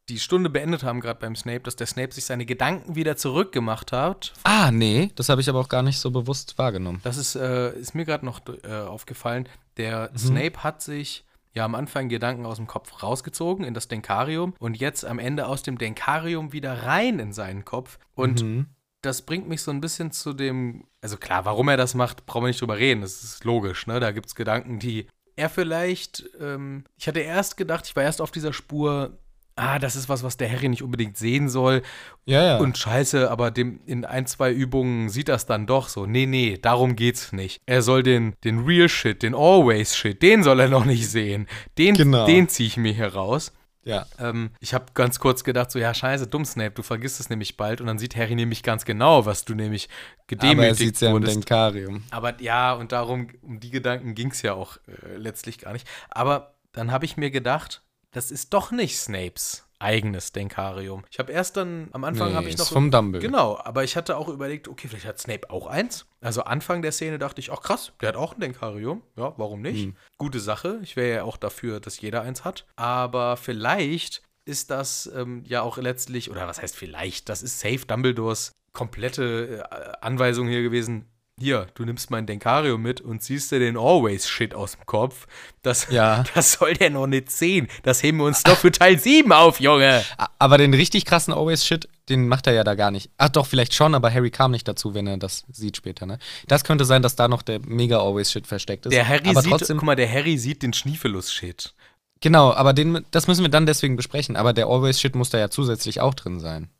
die 0.08 0.20
Stunde 0.20 0.50
beendet 0.50 0.84
haben, 0.84 1.00
gerade 1.00 1.18
beim 1.20 1.34
Snape, 1.34 1.60
dass 1.60 1.76
der 1.76 1.86
Snape 1.86 2.14
sich 2.14 2.24
seine 2.24 2.46
Gedanken 2.46 2.94
wieder 2.94 3.16
zurückgemacht 3.16 3.92
hat. 3.92 4.32
Ah, 4.44 4.70
nee, 4.70 5.10
das 5.16 5.28
habe 5.28 5.40
ich 5.40 5.48
aber 5.48 5.60
auch 5.60 5.68
gar 5.68 5.82
nicht 5.82 5.98
so 5.98 6.10
bewusst 6.10 6.58
wahrgenommen. 6.58 7.00
Das 7.02 7.16
ist, 7.16 7.34
äh, 7.34 7.76
ist 7.76 7.94
mir 7.94 8.04
gerade 8.04 8.24
noch 8.24 8.40
äh, 8.62 8.72
aufgefallen. 8.72 9.48
Der 9.76 10.10
mhm. 10.12 10.18
Snape 10.18 10.62
hat 10.62 10.80
sich 10.80 11.24
ja 11.54 11.64
am 11.64 11.74
Anfang 11.74 12.08
Gedanken 12.08 12.46
aus 12.46 12.56
dem 12.56 12.66
Kopf 12.66 13.02
rausgezogen 13.02 13.64
in 13.64 13.74
das 13.74 13.88
Denkarium 13.88 14.54
und 14.58 14.76
jetzt 14.76 15.04
am 15.04 15.18
Ende 15.18 15.46
aus 15.46 15.62
dem 15.62 15.78
Denkarium 15.78 16.52
wieder 16.52 16.84
rein 16.84 17.18
in 17.18 17.32
seinen 17.32 17.64
Kopf. 17.64 17.98
Und 18.14 18.42
mhm. 18.42 18.66
das 19.02 19.22
bringt 19.22 19.48
mich 19.48 19.62
so 19.62 19.72
ein 19.72 19.80
bisschen 19.80 20.12
zu 20.12 20.34
dem, 20.34 20.84
also 21.00 21.16
klar, 21.16 21.44
warum 21.46 21.68
er 21.68 21.76
das 21.76 21.94
macht, 21.94 22.26
brauchen 22.26 22.44
wir 22.44 22.48
nicht 22.48 22.60
drüber 22.60 22.78
reden. 22.78 23.00
Das 23.00 23.24
ist 23.24 23.42
logisch, 23.44 23.86
ne? 23.86 23.98
Da 23.98 24.12
gibt 24.12 24.26
es 24.26 24.34
Gedanken, 24.34 24.78
die 24.78 25.08
er 25.34 25.50
vielleicht, 25.50 26.24
ähm, 26.40 26.84
ich 26.96 27.08
hatte 27.08 27.20
erst 27.20 27.56
gedacht, 27.56 27.86
ich 27.86 27.96
war 27.96 28.02
erst 28.02 28.20
auf 28.20 28.30
dieser 28.30 28.52
Spur, 28.52 29.18
ah, 29.56 29.78
das 29.78 29.96
ist 29.96 30.08
was, 30.08 30.22
was 30.22 30.36
der 30.36 30.50
Harry 30.50 30.68
nicht 30.68 30.82
unbedingt 30.82 31.16
sehen 31.16 31.48
soll. 31.48 31.82
Ja, 32.26 32.44
ja. 32.44 32.56
Und 32.58 32.78
scheiße, 32.78 33.30
aber 33.30 33.50
dem, 33.50 33.80
in 33.86 34.04
ein, 34.04 34.26
zwei 34.26 34.52
Übungen 34.52 35.08
sieht 35.08 35.28
das 35.28 35.46
dann 35.46 35.66
doch 35.66 35.88
so. 35.88 36.06
Nee, 36.06 36.26
nee, 36.26 36.58
darum 36.60 36.94
geht's 36.94 37.32
nicht. 37.32 37.60
Er 37.66 37.82
soll 37.82 38.02
den, 38.02 38.34
den 38.44 38.64
Real 38.64 38.88
Shit, 38.88 39.22
den 39.22 39.34
Always 39.34 39.96
Shit, 39.96 40.22
den 40.22 40.42
soll 40.42 40.60
er 40.60 40.68
noch 40.68 40.84
nicht 40.84 41.08
sehen. 41.10 41.48
Den, 41.78 41.94
genau. 41.94 42.26
den 42.26 42.48
ziehe 42.48 42.68
ich 42.68 42.76
mir 42.76 42.92
hier 42.92 43.14
raus. 43.14 43.52
Ja. 43.86 44.04
Ähm, 44.18 44.50
ich 44.58 44.74
habe 44.74 44.86
ganz 44.94 45.20
kurz 45.20 45.44
gedacht, 45.44 45.70
so, 45.70 45.78
ja, 45.78 45.94
scheiße, 45.94 46.26
dumm 46.26 46.44
Snape, 46.44 46.72
du 46.72 46.82
vergisst 46.82 47.20
es 47.20 47.30
nämlich 47.30 47.56
bald. 47.56 47.80
Und 47.80 47.86
dann 47.86 47.98
sieht 47.98 48.16
Harry 48.16 48.34
nämlich 48.34 48.64
ganz 48.64 48.84
genau, 48.84 49.26
was 49.26 49.44
du 49.44 49.54
nämlich 49.54 49.88
gedemütigt 50.26 50.58
Aber 50.58 50.66
er 50.66 50.74
sieht's 50.74 51.00
ja 51.00 51.12
wurdest. 51.12 51.36
im 51.36 51.40
Denkarium. 51.42 52.02
Aber 52.10 52.40
ja, 52.42 52.72
und 52.74 52.90
darum, 52.90 53.28
um 53.42 53.60
die 53.60 53.70
Gedanken 53.70 54.16
ging 54.16 54.32
es 54.32 54.42
ja 54.42 54.54
auch 54.54 54.76
äh, 54.88 55.16
letztlich 55.16 55.58
gar 55.58 55.72
nicht. 55.72 55.86
Aber 56.10 56.56
dann 56.72 56.90
habe 56.90 57.04
ich 57.04 57.16
mir 57.16 57.30
gedacht, 57.30 57.82
das 58.16 58.30
ist 58.30 58.54
doch 58.54 58.70
nicht 58.70 58.98
Snapes 58.98 59.66
eigenes 59.78 60.32
Denkarium. 60.32 61.04
Ich 61.10 61.18
habe 61.18 61.32
erst 61.32 61.58
dann, 61.58 61.88
am 61.92 62.04
Anfang 62.04 62.30
Nee, 62.30 62.34
habe 62.34 62.46
ich 62.48 62.54
ist 62.54 62.60
noch. 62.60 62.68
vom 62.68 62.90
Dumbledore. 62.90 63.30
Genau, 63.30 63.58
aber 63.62 63.84
ich 63.84 63.94
hatte 63.94 64.16
auch 64.16 64.28
überlegt, 64.28 64.68
okay, 64.68 64.88
vielleicht 64.88 65.04
hat 65.04 65.18
Snape 65.18 65.50
auch 65.50 65.66
eins. 65.66 66.06
Also 66.22 66.42
Anfang 66.42 66.80
der 66.80 66.92
Szene 66.92 67.18
dachte 67.18 67.40
ich, 67.40 67.52
ach 67.52 67.60
krass, 67.60 67.92
der 68.00 68.08
hat 68.08 68.16
auch 68.16 68.34
ein 68.34 68.40
Denkarium. 68.40 69.02
Ja, 69.16 69.34
warum 69.36 69.60
nicht? 69.60 69.84
Hm. 69.84 69.96
Gute 70.16 70.40
Sache. 70.40 70.80
Ich 70.82 70.96
wäre 70.96 71.16
ja 71.16 71.24
auch 71.24 71.36
dafür, 71.36 71.78
dass 71.78 72.00
jeder 72.00 72.22
eins 72.22 72.42
hat. 72.44 72.64
Aber 72.76 73.36
vielleicht 73.36 74.22
ist 74.46 74.70
das 74.70 75.10
ähm, 75.14 75.42
ja 75.46 75.60
auch 75.60 75.76
letztlich, 75.76 76.30
oder 76.30 76.48
was 76.48 76.62
heißt 76.62 76.74
vielleicht, 76.74 77.28
das 77.28 77.42
ist 77.42 77.60
safe 77.60 77.84
Dumbledores 77.86 78.52
komplette 78.72 79.66
äh, 79.70 79.92
Anweisung 80.00 80.48
hier 80.48 80.62
gewesen. 80.62 81.06
Hier, 81.38 81.66
du 81.74 81.84
nimmst 81.84 82.10
mein 82.10 82.24
Denkarium 82.24 82.80
mit 82.80 83.02
und 83.02 83.22
ziehst 83.22 83.52
dir 83.52 83.58
den 83.58 83.76
Always-Shit 83.76 84.54
aus 84.54 84.72
dem 84.72 84.86
Kopf. 84.86 85.26
Das, 85.60 85.88
Ja. 85.90 86.24
das 86.34 86.52
soll 86.52 86.72
der 86.72 86.88
noch 86.88 87.06
nicht 87.06 87.30
sehen. 87.30 87.68
Das 87.82 88.02
heben 88.02 88.18
wir 88.18 88.24
uns 88.24 88.42
doch 88.42 88.56
für 88.56 88.72
Teil 88.72 88.98
7 88.98 89.30
auf, 89.32 89.60
Junge. 89.60 90.02
Aber 90.38 90.56
den 90.56 90.72
richtig 90.72 91.04
krassen 91.04 91.34
Always-Shit, 91.34 91.90
den 92.08 92.26
macht 92.26 92.46
er 92.46 92.54
ja 92.54 92.64
da 92.64 92.74
gar 92.74 92.90
nicht. 92.90 93.10
Ach 93.18 93.28
doch, 93.28 93.44
vielleicht 93.44 93.74
schon, 93.74 93.94
aber 93.94 94.10
Harry 94.10 94.30
kam 94.30 94.50
nicht 94.50 94.66
dazu, 94.66 94.94
wenn 94.94 95.06
er 95.06 95.18
das 95.18 95.44
sieht 95.52 95.76
später, 95.76 96.06
ne? 96.06 96.18
Das 96.48 96.64
könnte 96.64 96.86
sein, 96.86 97.02
dass 97.02 97.16
da 97.16 97.28
noch 97.28 97.42
der 97.42 97.60
mega 97.66 98.00
Always-Shit 98.00 98.46
versteckt 98.46 98.86
ist. 98.86 98.94
Der 98.94 99.06
Harry 99.06 99.28
aber 99.28 99.42
sieht, 99.42 99.50
trotzdem, 99.50 99.76
guck 99.76 99.84
mal, 99.84 99.94
der 99.94 100.10
Harry 100.10 100.38
sieht 100.38 100.62
den 100.62 100.72
Schniefelus-Shit. 100.72 101.74
Genau, 102.22 102.54
aber 102.54 102.72
den, 102.72 103.04
das 103.10 103.26
müssen 103.26 103.42
wir 103.42 103.50
dann 103.50 103.66
deswegen 103.66 103.96
besprechen. 103.96 104.36
Aber 104.36 104.54
der 104.54 104.68
Always-Shit 104.68 105.14
muss 105.14 105.28
da 105.28 105.36
ja 105.36 105.50
zusätzlich 105.50 106.00
auch 106.00 106.14
drin 106.14 106.40
sein. 106.40 106.70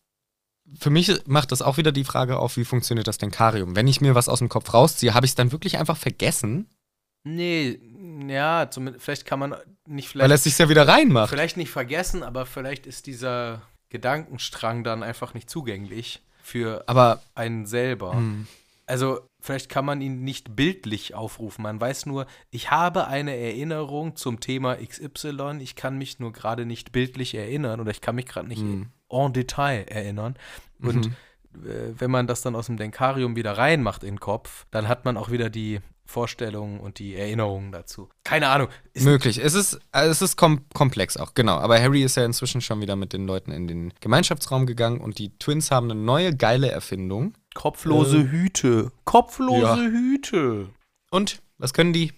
Für 0.79 0.91
mich 0.91 1.27
macht 1.27 1.53
das 1.53 1.63
auch 1.63 1.77
wieder 1.77 1.93
die 1.93 2.05
Frage 2.05 2.39
auf, 2.39 2.57
wie 2.57 2.65
funktioniert 2.65 3.07
das 3.07 3.19
Denkarium? 3.19 3.75
Wenn 3.77 3.87
ich 3.89 4.01
mir 4.01 4.15
was 4.15 4.29
aus 4.29 4.39
dem 4.41 4.49
Kopf 4.49 4.73
rausziehe, 4.75 5.15
habe 5.15 5.27
ich 5.27 5.33
es 5.33 5.35
dann 5.37 5.53
wirklich 5.53 5.79
einfach 5.79 5.97
vergessen? 5.97 6.69
Nee, 7.25 7.81
ja, 8.29 8.71
zumindest, 8.71 9.05
vielleicht 9.05 9.27
kann 9.27 9.39
man 9.41 9.55
nicht 9.87 10.09
Weil 10.15 10.23
vielleicht, 10.27 10.35
es 10.35 10.45
sich 10.45 10.59
ja 10.59 10.69
wieder 10.69 10.87
reinmacht. 10.87 11.29
vielleicht 11.31 11.57
nicht 11.57 11.71
vergessen, 11.71 12.23
aber 12.23 12.47
vielleicht 12.47 12.87
ist 12.87 13.07
dieser 13.07 13.63
Gedankenstrang 13.89 14.85
dann 14.85 15.03
einfach 15.03 15.35
nicht 15.35 15.51
zugänglich 15.51 16.23
für 16.43 16.85
Aber 16.87 17.21
einen 17.35 17.67
selber. 17.67 18.13
hm, 18.15 18.47
Also 18.87 19.21
vielleicht 19.41 19.69
kann 19.69 19.85
man 19.85 20.01
ihn 20.01 20.23
nicht 20.23 20.55
bildlich 20.55 21.15
aufrufen. 21.15 21.63
Man 21.63 21.81
weiß 21.81 22.07
nur, 22.07 22.27
ich 22.51 22.71
habe 22.71 23.09
eine 23.09 23.37
Erinnerung 23.37 24.15
zum 24.15 24.39
Thema 24.39 24.77
XY. 24.77 25.59
Ich 25.61 25.75
kann 25.75 25.99
mich 25.99 26.21
nur 26.21 26.33
gerade 26.33 26.65
nicht 26.67 26.93
bildlich 26.93 27.35
erinnern 27.35 27.81
oder 27.81 27.91
ich 27.91 28.01
kann 28.01 28.15
mich 28.15 28.27
gerade 28.27 28.47
nicht 28.47 28.63
Mhm. 28.63 28.91
en 29.09 29.33
Detail 29.33 29.87
erinnern. 29.89 30.37
Und 30.81 31.07
äh, 31.65 31.93
wenn 31.99 32.11
man 32.11 32.27
das 32.27 32.43
dann 32.43 32.55
aus 32.55 32.67
dem 32.67 32.77
Denkarium 32.77 33.37
wieder 33.37 33.53
reinmacht 33.57 34.03
in 34.03 34.15
den 34.15 34.21
Kopf, 34.21 34.67
dann 34.71 34.89
hat 34.89 35.05
man 35.05 35.17
auch 35.17 35.31
wieder 35.31 35.51
die 35.51 35.81
Vorstellungen 36.05 36.81
und 36.81 36.99
die 36.99 37.17
Erinnerungen 37.17 37.73
dazu. 37.73 38.09
Keine 38.25 38.49
Ahnung. 38.49 38.69
Ist 38.93 39.05
möglich. 39.05 39.39
Es 39.43 39.55
ist, 39.55 39.81
also 39.91 40.11
es 40.11 40.23
ist 40.23 40.37
kom 40.37 40.61
komplex 40.73 41.17
auch, 41.17 41.35
genau. 41.35 41.57
Aber 41.57 41.81
Harry 41.81 42.03
ist 42.03 42.17
ja 42.17 42.25
inzwischen 42.25 42.61
schon 42.61 42.81
wieder 42.81 42.97
mit 42.97 43.13
den 43.13 43.27
Leuten 43.27 43.51
in 43.51 43.67
den 43.67 43.93
Gemeinschaftsraum 44.01 44.67
gegangen 44.67 45.01
und 45.01 45.19
die 45.19 45.37
Twins 45.39 45.71
haben 45.71 45.91
eine 45.91 46.01
neue 46.01 46.35
geile 46.35 46.71
Erfindung. 46.71 47.35
kopflose 47.55 48.19
Äh, 48.19 48.29
Hüte. 48.29 48.93
Kopflose 49.05 49.61
ja. 49.61 49.77
Hüte. 49.77 50.69
Und 51.11 51.43
was 51.59 51.75
können 51.75 51.93
die? 51.93 52.13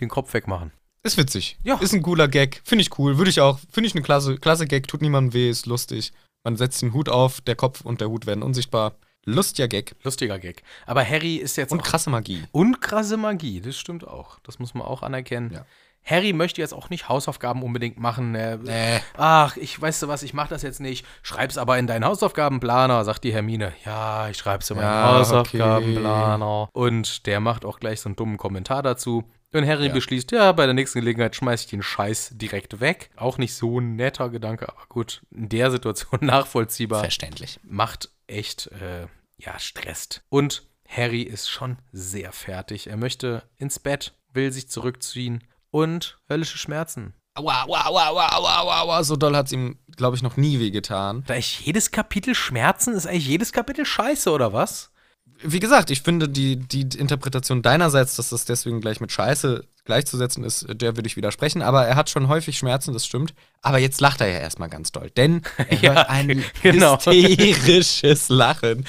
Den 0.00 0.08
Kopf 0.08 0.32
wegmachen. 0.34 0.72
Ist 1.02 1.18
witzig. 1.18 1.58
Ja. 1.64 1.76
Ist 1.78 1.92
ein 1.92 2.02
cooler 2.02 2.28
Gag. 2.28 2.62
Finde 2.64 2.82
ich 2.82 2.98
cool. 2.98 3.18
Würde 3.18 3.30
ich 3.30 3.40
auch. 3.40 3.58
Finde 3.70 3.88
ich 3.88 3.94
eine 3.94 4.02
klasse, 4.02 4.38
klasse 4.38 4.66
Gag. 4.66 4.88
Tut 4.88 5.02
niemandem 5.02 5.34
weh. 5.34 5.50
Ist 5.50 5.66
lustig. 5.66 6.12
Man 6.44 6.56
setzt 6.56 6.82
den 6.82 6.92
Hut 6.92 7.08
auf, 7.08 7.40
der 7.40 7.56
Kopf 7.56 7.80
und 7.80 8.00
der 8.02 8.08
Hut 8.10 8.26
werden 8.26 8.42
unsichtbar. 8.42 8.96
Lustiger 9.24 9.66
Gag. 9.66 9.96
Lustiger 10.02 10.38
Gag. 10.38 10.62
Aber 10.86 11.02
Harry 11.02 11.36
ist 11.36 11.56
jetzt 11.56 11.72
Und 11.72 11.82
krasse 11.82 12.10
Magie. 12.10 12.44
Und 12.52 12.82
krasse 12.82 13.16
Magie, 13.16 13.62
das 13.62 13.78
stimmt 13.78 14.06
auch. 14.06 14.38
Das 14.40 14.58
muss 14.58 14.74
man 14.74 14.86
auch 14.86 15.02
anerkennen. 15.02 15.50
Ja. 15.54 15.64
Harry 16.04 16.34
möchte 16.34 16.60
jetzt 16.60 16.74
auch 16.74 16.90
nicht 16.90 17.08
Hausaufgaben 17.08 17.62
unbedingt 17.62 17.98
machen. 17.98 18.34
Er, 18.34 18.58
Nee. 18.58 19.00
Ach, 19.16 19.56
ich 19.56 19.80
weißt 19.80 20.02
du 20.02 20.08
was, 20.08 20.22
ich 20.22 20.34
mache 20.34 20.50
das 20.50 20.60
jetzt 20.60 20.80
nicht. 20.80 21.06
Schreib's 21.22 21.56
aber 21.56 21.78
in 21.78 21.86
deinen 21.86 22.04
Hausaufgabenplaner, 22.04 23.02
sagt 23.06 23.24
die 23.24 23.32
Hermine. 23.32 23.72
Ja, 23.86 24.28
ich 24.28 24.36
schreib's 24.36 24.68
in 24.68 24.76
meinen 24.76 24.84
Ja, 24.84 25.18
Hausaufgabenplaner. 25.18 26.68
Und 26.72 27.24
der 27.24 27.40
macht 27.40 27.64
auch 27.64 27.80
gleich 27.80 28.02
so 28.02 28.10
einen 28.10 28.16
dummen 28.16 28.36
Kommentar 28.36 28.82
dazu. 28.82 29.24
Und 29.54 29.66
Harry 29.66 29.86
Ja. 29.86 29.92
beschließt, 29.92 30.32
ja, 30.32 30.52
bei 30.52 30.66
der 30.66 30.74
nächsten 30.74 30.98
Gelegenheit 31.00 31.36
schmeiß 31.36 31.62
ich 31.62 31.66
den 31.68 31.82
Scheiß 31.82 32.30
direkt 32.34 32.80
weg. 32.80 33.10
Auch 33.16 33.38
nicht 33.38 33.54
so 33.54 33.78
ein 33.80 33.96
netter 33.96 34.28
Gedanke, 34.30 34.68
aber 34.68 34.84
gut, 34.88 35.22
in 35.30 35.48
der 35.48 35.70
Situation 35.70 36.18
nachvollziehbar 36.22 37.00
Verständlich. 37.00 37.60
macht 37.62 38.10
echt, 38.26 38.66
äh, 38.72 39.06
ja, 39.38 39.58
stresst. 39.58 40.22
Und 40.28 40.66
Harry 40.88 41.22
ist 41.22 41.48
schon 41.48 41.78
sehr 41.92 42.32
fertig. 42.32 42.88
Er 42.88 42.96
möchte 42.96 43.42
ins 43.56 43.78
Bett, 43.78 44.14
will 44.32 44.52
sich 44.52 44.68
zurückziehen 44.68 45.44
und 45.70 46.18
höllische 46.28 46.58
Schmerzen. 46.58 47.14
Aua, 47.36 47.64
aua, 47.64 47.86
aua, 47.86 48.08
aua, 48.10 48.28
aua, 48.36 48.58
aua, 48.60 48.80
aua. 48.82 49.04
So 49.04 49.16
doll 49.16 49.34
hat 49.34 49.46
es 49.46 49.52
ihm, 49.52 49.78
glaube 49.96 50.16
ich, 50.16 50.22
noch 50.22 50.36
nie 50.36 50.60
wehgetan. 50.60 51.24
Da 51.26 51.34
ist 51.34 51.60
jedes 51.60 51.90
Kapitel 51.90 52.34
Schmerzen? 52.34 52.94
Ist 52.94 53.06
eigentlich 53.06 53.26
jedes 53.26 53.52
Kapitel 53.52 53.84
scheiße, 53.84 54.30
oder 54.30 54.52
was? 54.52 54.92
Wie 55.42 55.60
gesagt, 55.60 55.90
ich 55.90 56.02
finde 56.02 56.28
die, 56.28 56.56
die 56.56 56.98
Interpretation 56.98 57.60
deinerseits, 57.60 58.16
dass 58.16 58.30
das 58.30 58.44
deswegen 58.44 58.80
gleich 58.80 59.00
mit 59.00 59.12
Scheiße 59.12 59.64
gleichzusetzen 59.84 60.42
ist, 60.42 60.66
der 60.68 60.96
würde 60.96 61.06
ich 61.06 61.16
widersprechen. 61.16 61.60
Aber 61.60 61.86
er 61.86 61.96
hat 61.96 62.08
schon 62.08 62.28
häufig 62.28 62.56
Schmerzen, 62.56 62.94
das 62.94 63.04
stimmt. 63.04 63.34
Aber 63.60 63.78
jetzt 63.78 64.00
lacht 64.00 64.20
er 64.20 64.28
ja 64.28 64.38
erstmal 64.38 64.70
ganz 64.70 64.92
doll. 64.92 65.10
Denn 65.10 65.42
er 65.58 65.78
Ja, 65.82 65.94
hört 65.94 66.08
ein 66.08 66.44
genau. 66.62 66.98
hysterisches 66.98 68.28
Lachen. 68.30 68.86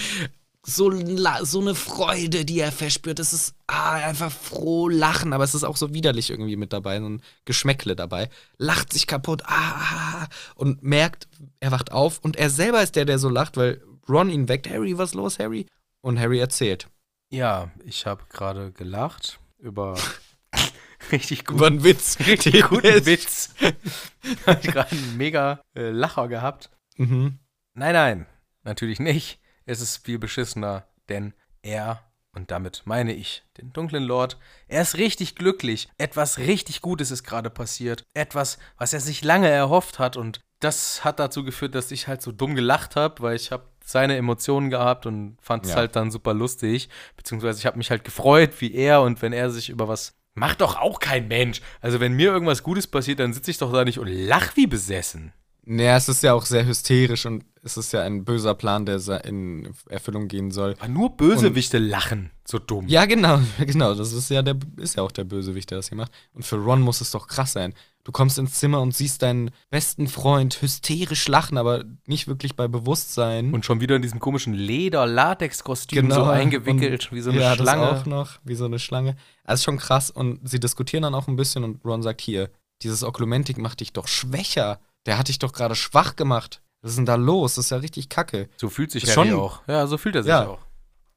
So, 0.68 0.92
so 1.44 1.62
eine 1.62 1.76
Freude, 1.76 2.44
die 2.44 2.60
er 2.60 2.72
verspürt. 2.72 3.20
Es 3.20 3.34
ist 3.34 3.54
ah, 3.68 3.94
einfach 3.94 4.32
froh 4.32 4.88
lachen, 4.90 5.34
aber 5.34 5.44
es 5.44 5.54
ist 5.54 5.64
auch 5.64 5.78
so 5.78 5.94
widerlich 5.94 6.32
irgendwie 6.32 6.56
mit 6.56 6.74
dabei, 6.74 7.00
so 7.00 7.08
ein 7.08 7.22
Geschmäckle 7.44 7.96
dabei. 7.96 8.30
Lacht 8.58 8.92
sich 8.92 9.06
kaputt 9.06 9.44
ah, 9.46 10.28
und 10.56 10.82
merkt, 10.82 11.28
er 11.60 11.72
wacht 11.72 11.92
auf 11.92 12.20
und 12.20 12.38
er 12.38 12.50
selber 12.50 12.82
ist 12.82 12.96
der, 12.96 13.06
der 13.06 13.20
so 13.20 13.30
lacht, 13.30 13.58
weil 13.58 13.82
Ron 14.10 14.30
ihn 14.30 14.48
weckt. 14.48 14.70
Harry, 14.70 14.98
was 14.98 15.14
los, 15.14 15.38
Harry? 15.38 15.68
Und 16.06 16.20
Harry 16.20 16.38
erzählt. 16.38 16.88
Ja, 17.32 17.72
ich 17.84 18.06
habe 18.06 18.26
gerade 18.30 18.72
gelacht 18.72 19.40
über 19.58 19.98
richtig 21.12 21.46
gut. 21.46 21.58
Über 21.58 21.66
einen 21.66 21.84
Witz. 21.84 22.20
Richtig 22.28 22.62
guten 22.70 23.08
Witz. 23.08 23.56
habe 24.46 24.60
ich 24.62 24.72
gerade 24.72 24.92
einen 24.92 25.18
mega 25.18 25.62
äh, 25.76 25.90
Lacher 25.90 26.28
gehabt. 26.28 26.70
Mhm. 26.98 27.40
Nein, 27.74 27.94
nein, 27.94 28.26
natürlich 28.62 29.00
nicht. 29.00 29.40
Es 29.66 29.82
ist 29.82 30.06
viel 30.06 30.20
beschissener, 30.20 30.88
denn 31.10 31.34
er, 31.64 32.04
und 32.34 32.52
damit 32.52 32.84
meine 32.86 33.14
ich 33.16 33.44
den 33.58 33.74
dunklen 33.74 34.04
Lord, 34.04 34.38
er 34.68 34.84
ist 34.84 34.98
richtig 34.98 35.34
glücklich. 35.36 35.90
Etwas 35.98 36.38
richtig 36.38 36.82
Gutes 36.82 37.10
ist 37.10 37.24
gerade 37.24 37.50
passiert. 37.50 38.04
Etwas, 38.14 38.60
was 38.78 38.94
er 38.94 39.00
sich 39.00 39.24
lange 39.24 39.50
erhofft 39.50 39.98
hat 39.98 40.18
und 40.18 40.40
das 40.60 41.04
hat 41.04 41.20
dazu 41.20 41.44
geführt, 41.44 41.74
dass 41.74 41.90
ich 41.90 42.08
halt 42.08 42.22
so 42.22 42.32
dumm 42.32 42.54
gelacht 42.54 42.96
habe, 42.96 43.24
weil 43.24 43.36
ich 43.36 43.52
habe 43.52 43.66
seine 43.86 44.18
Emotionen 44.18 44.70
gehabt 44.70 45.06
und 45.06 45.38
fand 45.42 45.66
es 45.66 45.72
Ja. 45.72 45.78
halt 45.78 45.96
dann 45.96 46.12
super 46.12 46.34
lustig. 46.34 46.90
Beziehungsweise 47.16 47.60
ich 47.60 47.66
habe 47.66 47.78
mich 47.78 47.92
halt 47.92 48.04
gefreut, 48.04 48.52
wie 48.60 48.74
er 48.74 49.02
und 49.02 49.22
wenn 49.22 49.32
er 49.34 49.50
sich 49.52 49.70
über 49.70 49.88
was. 49.88 50.16
Macht 50.34 50.60
doch 50.60 50.76
auch 50.76 51.00
kein 51.00 51.30
Mensch. 51.30 51.62
Also, 51.80 52.02
wenn 52.02 52.12
mir 52.14 52.30
irgendwas 52.30 52.62
Gutes 52.62 52.88
passiert, 52.88 53.20
dann 53.20 53.32
sitze 53.32 53.52
ich 53.52 53.58
doch 53.58 53.72
da 53.72 53.86
nicht 53.86 54.00
und 54.00 54.08
lach 54.10 54.58
wie 54.58 54.68
besessen. 54.68 55.32
Naja, 55.68 55.96
es 55.96 56.10
ist 56.10 56.22
ja 56.24 56.34
auch 56.34 56.46
sehr 56.46 56.66
hysterisch 56.68 57.26
und 57.26 57.44
es 57.64 57.78
ist 57.78 57.92
ja 57.94 58.02
ein 58.02 58.24
böser 58.26 58.54
Plan, 58.54 58.86
der 58.86 59.00
in 59.26 59.74
Erfüllung 59.90 60.28
gehen 60.28 60.52
soll. 60.52 60.76
Aber 60.78 60.90
nur 60.90 61.16
Bösewichte 61.16 61.78
lachen, 61.80 62.32
so 62.44 62.60
dumm. 62.60 62.88
Ja, 62.88 63.06
genau, 63.06 63.40
genau. 63.60 63.96
Das 63.96 64.12
ist 64.14 64.30
ja 64.30 64.42
der 64.44 64.58
ist 64.78 64.98
ja 64.98 65.04
auch 65.04 65.12
der 65.12 65.24
Bösewicht, 65.24 65.72
der 65.72 65.78
das 65.80 65.88
hier 65.90 65.98
macht. 65.98 66.12
Und 66.34 66.46
für 66.46 66.58
Ron 66.58 66.82
muss 66.82 67.02
es 67.02 67.12
doch 67.12 67.28
krass 67.28 67.54
sein. 67.54 67.74
Du 68.06 68.12
kommst 68.14 68.38
ins 68.38 68.54
Zimmer 68.54 68.82
und 68.82 68.96
siehst 68.96 69.22
deinen 69.24 69.50
besten 69.72 70.08
Freund 70.08 70.62
hysterisch 70.62 71.28
lachen, 71.28 71.58
aber 71.58 71.84
nicht 72.06 72.28
wirklich 72.28 72.56
bei 72.56 72.68
Bewusstsein. 72.68 73.52
Und 73.54 73.66
schon 73.66 73.82
wieder 73.82 73.96
in 73.98 74.02
diesem 74.04 74.20
komischen 74.20 74.54
Leder-Latex-Kostüm 74.54 76.12
so 76.12 76.24
eingewickelt, 76.24 77.06
und- 77.10 77.16
wie 77.18 77.22
so 77.22 77.32
eine 77.32 77.42
ja, 77.42 77.56
Schlange. 77.56 77.82
Das 77.88 78.02
auch 78.02 78.06
noch, 78.06 78.40
wie 78.44 78.56
so 78.56 78.66
eine 78.66 78.80
Schlange. 78.80 79.16
Also 79.44 79.64
schon 79.64 79.78
krass. 79.78 80.12
Und 80.12 80.48
sie 80.48 80.60
diskutieren 80.60 81.04
dann 81.04 81.16
auch 81.16 81.28
ein 81.28 81.36
bisschen 81.36 81.64
und 81.64 81.84
Ron 81.86 82.02
sagt: 82.04 82.22
Hier, 82.22 82.50
dieses 82.82 83.04
Oklumentik 83.04 83.58
macht 83.58 83.80
dich 83.80 83.94
doch 83.94 84.08
schwächer. 84.08 84.80
Der 85.06 85.18
hat 85.18 85.28
dich 85.28 85.40
doch 85.40 85.52
gerade 85.54 85.76
schwach 85.76 86.16
gemacht. 86.16 86.62
Was 86.82 86.92
ist 86.92 86.98
denn 86.98 87.06
da 87.06 87.16
los? 87.16 87.56
Das 87.56 87.66
ist 87.66 87.70
ja 87.72 87.78
richtig 87.78 88.10
kacke. 88.10 88.50
So 88.58 88.70
fühlt 88.70 88.92
sich 88.92 89.04
Harry 89.16 89.30
schon- 89.30 89.40
auch. 89.40 89.62
Ja, 89.68 89.88
so 89.88 89.98
fühlt 89.98 90.16
er 90.16 90.24
sich 90.24 90.30
Ja. 90.30 90.48
auch. 90.48 90.60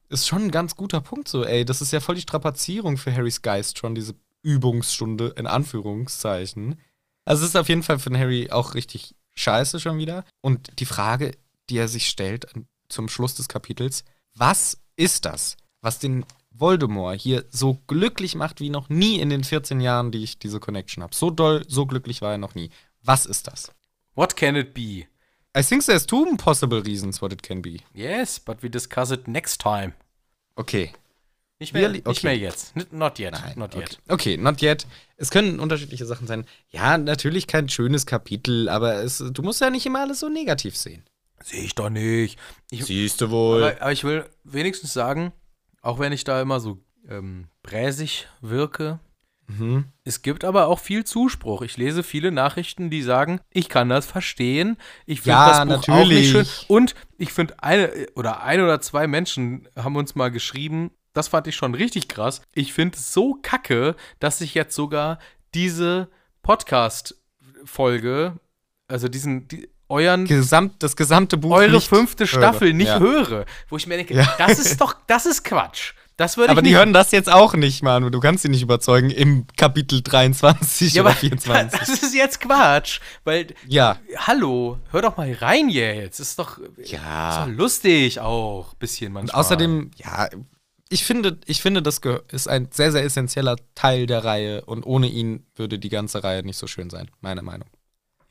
Ist 0.08 0.26
schon 0.26 0.44
ein 0.44 0.50
ganz 0.50 0.74
guter 0.74 1.02
Punkt 1.02 1.28
so, 1.28 1.44
ey. 1.44 1.66
Das 1.66 1.82
ist 1.82 1.92
ja 1.92 2.00
voll 2.00 2.14
die 2.14 2.22
Strapazierung 2.22 2.96
für 2.96 3.14
Harrys 3.14 3.42
Geist 3.42 3.76
schon, 3.78 3.94
diese 3.94 4.14
Übungsstunde 4.42 5.34
in 5.36 5.46
Anführungszeichen. 5.46 6.80
Also 7.24 7.42
es 7.42 7.50
ist 7.50 7.56
auf 7.56 7.68
jeden 7.68 7.82
Fall 7.82 7.98
für 7.98 8.10
den 8.10 8.18
Harry 8.18 8.50
auch 8.50 8.74
richtig 8.74 9.14
scheiße 9.34 9.80
schon 9.80 9.98
wieder. 9.98 10.24
Und 10.40 10.80
die 10.80 10.86
Frage, 10.86 11.32
die 11.70 11.78
er 11.78 11.88
sich 11.88 12.08
stellt 12.08 12.46
zum 12.88 13.08
Schluss 13.08 13.34
des 13.34 13.48
Kapitels, 13.48 14.04
was 14.34 14.78
ist 14.96 15.24
das, 15.24 15.56
was 15.80 15.98
den 15.98 16.24
Voldemort 16.50 17.20
hier 17.20 17.44
so 17.50 17.74
glücklich 17.86 18.34
macht 18.34 18.60
wie 18.60 18.70
noch 18.70 18.88
nie 18.88 19.20
in 19.20 19.30
den 19.30 19.44
14 19.44 19.80
Jahren, 19.80 20.10
die 20.10 20.24
ich 20.24 20.38
diese 20.38 20.60
Connection 20.60 21.02
habe? 21.02 21.14
So 21.14 21.30
doll, 21.30 21.64
so 21.68 21.86
glücklich 21.86 22.22
war 22.22 22.32
er 22.32 22.38
noch 22.38 22.54
nie. 22.54 22.70
Was 23.02 23.26
ist 23.26 23.46
das? 23.46 23.72
What 24.14 24.36
can 24.36 24.56
it 24.56 24.74
be? 24.74 25.06
I 25.56 25.62
think 25.62 25.84
there's 25.84 26.06
two 26.06 26.36
possible 26.36 26.82
reasons 26.82 27.22
what 27.22 27.32
it 27.32 27.42
can 27.42 27.62
be. 27.62 27.78
Yes, 27.94 28.40
but 28.40 28.62
we 28.62 28.68
discuss 28.68 29.10
it 29.10 29.28
next 29.28 29.60
time. 29.60 29.94
Okay. 30.56 30.92
Nicht 31.60 31.74
mehr, 31.74 31.90
okay. 31.90 32.02
nicht 32.06 32.22
mehr 32.22 32.36
jetzt. 32.36 32.74
Not 32.92 33.18
yet. 33.18 33.32
Nein, 33.32 33.54
not 33.56 33.74
yet. 33.74 33.98
Okay. 34.06 34.34
okay, 34.34 34.36
not 34.36 34.62
yet. 34.62 34.86
Es 35.16 35.30
können 35.30 35.58
unterschiedliche 35.58 36.06
Sachen 36.06 36.28
sein. 36.28 36.46
Ja, 36.70 36.96
natürlich 36.98 37.48
kein 37.48 37.68
schönes 37.68 38.06
Kapitel, 38.06 38.68
aber 38.68 39.02
es, 39.02 39.18
du 39.18 39.42
musst 39.42 39.60
ja 39.60 39.68
nicht 39.68 39.84
immer 39.84 40.02
alles 40.02 40.20
so 40.20 40.28
negativ 40.28 40.76
sehen. 40.76 41.02
Sehe 41.42 41.62
ich 41.62 41.74
doch 41.74 41.90
nicht. 41.90 42.38
Ich, 42.70 42.84
Siehst 42.84 43.20
du 43.20 43.30
wohl. 43.30 43.64
Aber, 43.64 43.82
aber, 43.82 43.92
ich 43.92 44.04
will 44.04 44.24
wenigstens 44.44 44.92
sagen, 44.92 45.32
auch 45.82 45.98
wenn 45.98 46.12
ich 46.12 46.22
da 46.22 46.40
immer 46.40 46.60
so 46.60 46.78
ähm, 47.08 47.48
bräsig 47.62 48.28
wirke, 48.40 49.00
mhm. 49.48 49.86
es 50.04 50.22
gibt 50.22 50.44
aber 50.44 50.68
auch 50.68 50.78
viel 50.78 51.04
Zuspruch. 51.04 51.62
Ich 51.62 51.76
lese 51.76 52.04
viele 52.04 52.30
Nachrichten, 52.30 52.88
die 52.88 53.02
sagen, 53.02 53.40
ich 53.50 53.68
kann 53.68 53.88
das 53.88 54.06
verstehen. 54.06 54.76
Ich 55.06 55.22
finde 55.22 55.38
ja, 55.38 55.48
das 55.48 55.58
Buch 55.60 55.88
natürlich. 55.88 55.98
auch 55.98 56.08
nicht 56.08 56.30
schön. 56.30 56.46
Und 56.68 56.94
ich 57.16 57.32
finde, 57.32 57.60
eine 57.62 58.06
oder 58.14 58.42
ein 58.42 58.60
oder 58.60 58.80
zwei 58.80 59.08
Menschen 59.08 59.68
haben 59.76 59.96
uns 59.96 60.14
mal 60.14 60.30
geschrieben, 60.30 60.92
das 61.18 61.28
fand 61.28 61.46
ich 61.48 61.56
schon 61.56 61.74
richtig 61.74 62.08
krass. 62.08 62.40
Ich 62.54 62.72
finde 62.72 62.96
es 62.96 63.12
so 63.12 63.38
kacke, 63.42 63.96
dass 64.20 64.40
ich 64.40 64.54
jetzt 64.54 64.74
sogar 64.74 65.18
diese 65.52 66.08
Podcast-Folge, 66.42 68.38
also 68.86 69.08
diesen, 69.08 69.48
die, 69.48 69.68
euren 69.88 70.26
Gesamt, 70.26 70.82
das 70.82 70.94
gesamte 70.94 71.36
Buch 71.36 71.56
eure 71.56 71.80
fünfte 71.80 72.26
Staffel 72.26 72.68
höre. 72.68 72.76
nicht 72.76 72.88
ja. 72.88 73.00
höre, 73.00 73.46
wo 73.68 73.76
ich 73.76 73.86
mir 73.86 73.96
denke, 73.96 74.14
ja. 74.14 74.32
das 74.38 74.58
ist 74.60 74.80
doch, 74.80 74.94
das 75.06 75.26
ist 75.26 75.44
Quatsch. 75.44 75.94
Das 76.16 76.36
würde 76.36 76.50
aber 76.50 76.62
die 76.62 76.74
hören 76.74 76.92
das 76.92 77.12
jetzt 77.12 77.32
auch 77.32 77.54
nicht, 77.54 77.82
Manu. 77.84 78.10
Du 78.10 78.18
kannst 78.18 78.42
sie 78.42 78.48
nicht 78.48 78.62
überzeugen 78.62 79.08
im 79.10 79.46
Kapitel 79.56 80.02
23 80.02 80.94
ja, 80.94 81.02
oder 81.02 81.12
24. 81.12 81.78
Das 81.80 81.88
ist 81.88 82.12
jetzt 82.12 82.40
Quatsch, 82.40 83.00
weil 83.22 83.54
ja. 83.68 83.98
Hallo, 84.16 84.78
hör 84.90 85.02
doch 85.02 85.16
mal 85.16 85.32
rein 85.32 85.68
jetzt. 85.68 86.18
Ist 86.18 86.38
doch 86.40 86.58
ja 86.82 87.30
ist 87.30 87.46
doch 87.46 87.56
lustig 87.56 88.20
auch, 88.20 88.74
bisschen 88.74 89.12
manchmal. 89.12 89.32
Und 89.32 89.38
außerdem, 89.38 89.90
ja, 89.96 90.28
ich 90.88 91.04
finde, 91.04 91.38
ich 91.46 91.60
finde, 91.60 91.82
das 91.82 92.00
ist 92.30 92.48
ein 92.48 92.68
sehr 92.70 92.92
sehr 92.92 93.04
essentieller 93.04 93.56
Teil 93.74 94.06
der 94.06 94.24
Reihe 94.24 94.64
und 94.64 94.84
ohne 94.84 95.08
ihn 95.08 95.46
würde 95.54 95.78
die 95.78 95.88
ganze 95.88 96.24
Reihe 96.24 96.42
nicht 96.42 96.56
so 96.56 96.66
schön 96.66 96.90
sein, 96.90 97.10
meine 97.20 97.42
Meinung. 97.42 97.68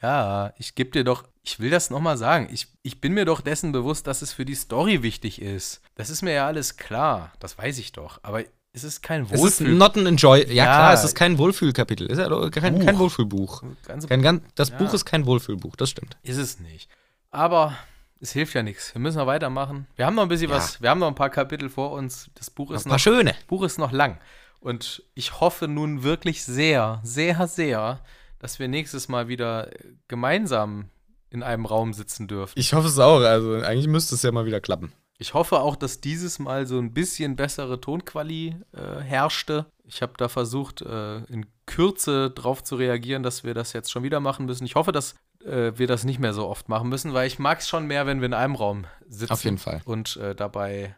Ja, 0.02 0.54
ich 0.58 0.76
gebe 0.76 0.92
dir 0.92 1.04
doch, 1.04 1.24
ich 1.42 1.60
will 1.60 1.72
das 1.72 1.90
nochmal 1.90 2.18
sagen. 2.18 2.50
Ich, 2.52 2.68
ich 2.84 3.02
bin 3.02 3.14
mir 3.14 3.26
doch 3.26 3.42
dessen 3.42 3.72
bewusst, 3.72 4.06
dass 4.06 4.22
es 4.22 4.32
für 4.32 4.46
die 4.46 4.56
Story 4.56 5.02
wichtig 5.02 5.42
ist. 5.42 5.82
Das 5.96 6.10
ist 6.10 6.22
mir 6.22 6.34
ja 6.34 6.46
alles 6.46 6.78
klar. 6.78 7.32
Das 7.40 7.58
weiß 7.58 7.80
ich 7.80 7.94
doch. 7.94 8.20
Aber 8.22 8.44
es 8.74 8.84
ist 8.84 9.02
kein 9.02 9.28
Wohlfühl. 9.30 9.48
Es 9.48 9.60
ist 9.60 9.68
not 9.68 9.98
an 9.98 10.06
enjoy. 10.06 10.46
Ja, 10.48 10.54
ja, 10.54 10.64
klar, 10.66 10.94
es 10.94 11.04
ist 11.04 11.16
kein 11.16 11.38
Wohlfühlkapitel. 11.40 12.06
Es 12.12 12.20
ist 12.20 12.30
ja 12.30 12.50
kein, 12.52 12.86
kein 12.86 13.00
Wohlfühlbuch. 13.00 13.64
Kein, 14.08 14.42
das 14.54 14.70
ja. 14.70 14.78
Buch 14.78 14.94
ist 14.94 15.06
kein 15.06 15.26
Wohlfühlbuch, 15.26 15.76
das 15.76 15.90
stimmt. 15.90 16.16
Ist 16.22 16.38
es 16.38 16.60
nicht. 16.60 16.90
Aber 17.32 17.76
es 18.20 18.32
hilft 18.32 18.54
ja 18.54 18.64
nichts. 18.64 18.94
Wir 18.94 19.02
müssen 19.02 19.18
noch 19.18 19.28
weitermachen. 19.28 19.88
Wir 19.96 20.06
haben 20.06 20.16
noch 20.16 20.24
ein 20.24 20.30
bisschen 20.30 20.50
ja. 20.50 20.56
was. 20.56 20.82
Wir 20.82 20.90
haben 20.90 21.00
noch 21.00 21.08
ein 21.08 21.16
paar 21.16 21.30
Kapitel 21.30 21.70
vor 21.70 21.92
uns. 21.92 22.30
Das 22.36 22.50
Buch 22.50 22.72
ist 22.72 22.86
noch, 22.86 22.94
noch 22.94 23.00
schöne. 23.00 23.36
Buch 23.48 23.64
ist 23.64 23.78
noch 23.78 23.92
lang. 23.92 24.20
Und 24.60 25.04
ich 25.14 25.40
hoffe 25.40 25.68
nun 25.68 26.04
wirklich 26.04 26.44
sehr, 26.44 27.00
sehr, 27.04 27.48
sehr, 27.48 28.02
dass 28.40 28.60
wir 28.60 28.68
nächstes 28.68 29.08
Mal 29.08 29.28
wieder 29.28 29.70
gemeinsam 30.08 30.90
in 31.30 31.44
einem 31.44 31.66
Raum 31.66 31.94
sitzen 31.94 32.28
dürfen. 32.28 32.58
Ich 32.58 32.74
hoffe 32.74 32.88
es 32.88 33.00
auch. 33.00 33.20
Also 33.22 33.56
eigentlich 33.56 33.88
müsste 33.88 34.16
es 34.16 34.24
ja 34.24 34.32
mal 34.32 34.46
wieder 34.46 34.62
klappen. 34.62 34.94
Ich 35.20 35.34
hoffe 35.34 35.60
auch, 35.60 35.76
dass 35.76 36.00
dieses 36.00 36.38
Mal 36.38 36.68
so 36.68 36.78
ein 36.78 36.94
bisschen 36.94 37.36
bessere 37.36 37.82
Tonquali 37.82 38.56
äh, 38.72 39.02
herrschte. 39.02 39.66
Ich 39.84 40.02
habe 40.02 40.14
da 40.18 40.30
versucht, 40.30 40.82
äh, 40.82 41.18
in 41.26 41.48
Kürze 41.66 42.30
drauf 42.30 42.64
zu 42.64 42.76
reagieren, 42.76 43.24
dass 43.24 43.44
wir 43.44 43.54
das 43.54 43.74
jetzt 43.74 43.92
schon 43.92 44.04
wieder 44.04 44.20
machen 44.20 44.46
müssen. 44.46 44.66
Ich 44.66 44.76
hoffe, 44.76 44.92
dass 44.92 45.16
äh, 45.48 45.78
wir 45.78 45.88
das 45.88 46.04
nicht 46.04 46.20
mehr 46.20 46.34
so 46.34 46.48
oft 46.48 46.70
machen 46.70 46.90
müssen, 46.90 47.14
weil 47.14 47.28
ich 47.28 47.40
mag 47.40 47.60
es 47.60 47.68
schon 47.68 47.88
mehr, 47.88 48.06
wenn 48.06 48.20
wir 48.20 48.28
in 48.28 48.34
einem 48.34 48.56
Raum 48.56 48.86
sitzen. 49.08 49.34
Auf 49.34 49.44
jeden 49.44 49.58
Fall. 49.58 49.82
Und 49.86 50.18
äh, 50.18 50.36
dabei 50.36 50.96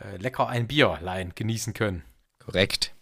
äh, 0.00 0.16
lecker 0.16 0.48
ein 0.48 0.66
Bierlein 0.66 1.32
genießen 1.34 1.74
können. 1.74 2.04
Korrekt. 2.38 2.94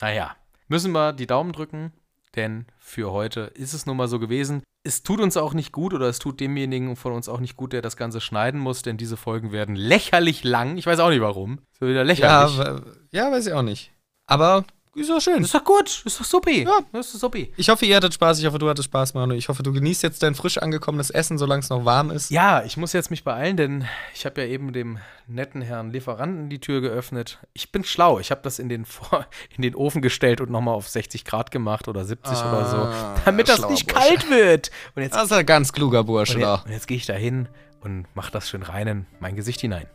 Naja, 0.00 0.34
müssen 0.68 0.92
wir 0.92 1.12
die 1.12 1.26
Daumen 1.26 1.52
drücken 1.52 1.92
denn 2.36 2.66
für 2.78 3.10
heute 3.12 3.52
ist 3.54 3.74
es 3.74 3.86
nun 3.86 3.96
mal 3.96 4.08
so 4.08 4.18
gewesen. 4.18 4.62
Es 4.82 5.02
tut 5.02 5.20
uns 5.20 5.36
auch 5.36 5.52
nicht 5.52 5.72
gut 5.72 5.92
oder 5.92 6.06
es 6.06 6.18
tut 6.18 6.40
demjenigen 6.40 6.96
von 6.96 7.12
uns 7.12 7.28
auch 7.28 7.40
nicht 7.40 7.56
gut, 7.56 7.72
der 7.72 7.82
das 7.82 7.96
Ganze 7.96 8.20
schneiden 8.20 8.60
muss, 8.60 8.82
denn 8.82 8.96
diese 8.96 9.16
Folgen 9.16 9.52
werden 9.52 9.74
lächerlich 9.74 10.42
lang. 10.42 10.78
Ich 10.78 10.86
weiß 10.86 11.00
auch 11.00 11.10
nicht 11.10 11.20
warum. 11.20 11.60
So 11.78 11.86
wieder 11.86 12.04
lächerlich. 12.04 12.56
Ja, 12.56 12.80
ja 13.10 13.32
weiß 13.32 13.46
ich 13.46 13.52
auch 13.52 13.62
nicht. 13.62 13.92
Aber 14.26 14.64
ist 14.94 15.08
doch 15.08 15.20
schön. 15.20 15.42
Ist 15.42 15.54
doch 15.54 15.64
gut. 15.64 16.02
Ist 16.04 16.18
doch 16.18 16.24
supi. 16.24 16.64
Ja. 16.64 16.80
Ist 16.98 17.14
doch 17.14 17.20
supi. 17.20 17.52
Ich 17.56 17.68
hoffe, 17.68 17.86
ihr 17.86 17.96
hattet 17.96 18.14
Spaß. 18.14 18.40
Ich 18.40 18.46
hoffe, 18.46 18.58
du 18.58 18.68
hattest 18.68 18.86
Spaß, 18.86 19.14
Manu. 19.14 19.34
Ich 19.34 19.48
hoffe, 19.48 19.62
du 19.62 19.72
genießt 19.72 20.02
jetzt 20.02 20.22
dein 20.22 20.34
frisch 20.34 20.58
angekommenes 20.58 21.10
Essen, 21.10 21.38
solange 21.38 21.60
es 21.60 21.70
noch 21.70 21.84
warm 21.84 22.10
ist. 22.10 22.30
Ja, 22.30 22.64
ich 22.64 22.76
muss 22.76 22.92
jetzt 22.92 23.10
mich 23.10 23.22
beeilen, 23.22 23.56
denn 23.56 23.86
ich 24.14 24.26
habe 24.26 24.40
ja 24.40 24.48
eben 24.48 24.72
dem 24.72 24.98
netten 25.28 25.62
Herrn 25.62 25.90
Lieferanten 25.90 26.48
die 26.50 26.58
Tür 26.58 26.80
geöffnet. 26.80 27.38
Ich 27.52 27.70
bin 27.70 27.84
schlau. 27.84 28.18
Ich 28.18 28.32
habe 28.32 28.40
das 28.42 28.58
in 28.58 28.68
den, 28.68 28.84
in 29.56 29.62
den 29.62 29.76
Ofen 29.76 30.02
gestellt 30.02 30.40
und 30.40 30.50
nochmal 30.50 30.74
auf 30.74 30.88
60 30.88 31.24
Grad 31.24 31.52
gemacht 31.52 31.86
oder 31.86 32.04
70 32.04 32.36
ah, 32.36 32.52
oder 32.52 32.68
so, 32.68 33.20
damit 33.24 33.48
das 33.48 33.68
nicht 33.68 33.86
Bursche. 33.86 34.08
kalt 34.08 34.30
wird. 34.30 34.70
Und 34.96 35.02
jetzt, 35.02 35.14
das 35.14 35.26
ist 35.26 35.32
ein 35.32 35.46
ganz 35.46 35.72
kluger 35.72 36.02
Bursche 36.02 36.34
und 36.34 36.40
jetzt, 36.40 36.64
und 36.66 36.72
jetzt 36.72 36.88
gehe 36.88 36.96
ich 36.96 37.06
da 37.06 37.14
hin 37.14 37.48
und 37.80 38.06
mache 38.14 38.32
das 38.32 38.48
schön 38.48 38.62
rein 38.62 38.86
in 38.88 39.06
mein 39.20 39.36
Gesicht 39.36 39.60
hinein. 39.60 39.86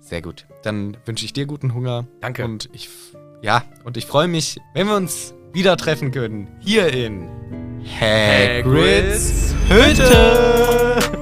Sehr 0.00 0.20
gut. 0.20 0.46
Dann 0.62 0.96
wünsche 1.06 1.24
ich 1.24 1.32
dir 1.32 1.46
guten 1.46 1.74
Hunger. 1.74 2.06
Danke. 2.20 2.44
Und 2.44 2.68
ich 2.72 2.88
ja, 3.42 3.64
und 3.84 3.96
ich 3.96 4.06
freue 4.06 4.28
mich, 4.28 4.56
wenn 4.72 4.86
wir 4.86 4.94
uns 4.96 5.34
wieder 5.52 5.76
treffen 5.76 6.12
können. 6.12 6.48
Hier 6.60 6.92
in 6.92 7.28
Hagrids 8.00 9.54
Hütte. 9.68 11.20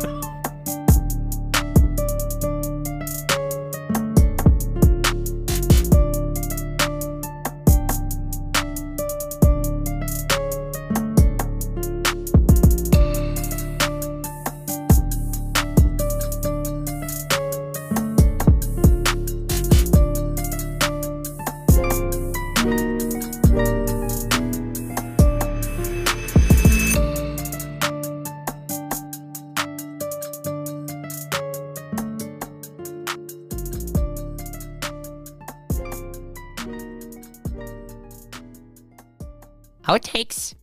Outtakes. 39.90 40.54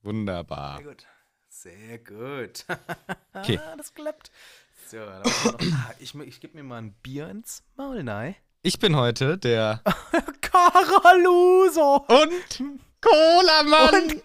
Wunderbar. 0.00 0.78
Sehr 0.78 0.86
gut. 0.86 1.06
Sehr 1.50 1.98
gut. 1.98 2.64
okay. 3.34 3.60
Das 3.76 3.92
klappt. 3.92 4.30
So, 4.86 4.96
dann 4.96 5.20
noch, 5.20 5.58
ich, 5.98 6.14
ich 6.14 6.40
gebe 6.40 6.56
mir 6.56 6.62
mal 6.62 6.78
ein 6.78 6.94
Bier 7.02 7.28
ins 7.28 7.62
Maul, 7.76 8.02
nein. 8.02 8.34
Ich 8.62 8.78
bin 8.78 8.96
heute 8.96 9.36
der 9.36 9.82
Karaluso 10.40 12.06
und 12.08 12.80
Cola, 13.02 13.62
Mann. 13.64 14.22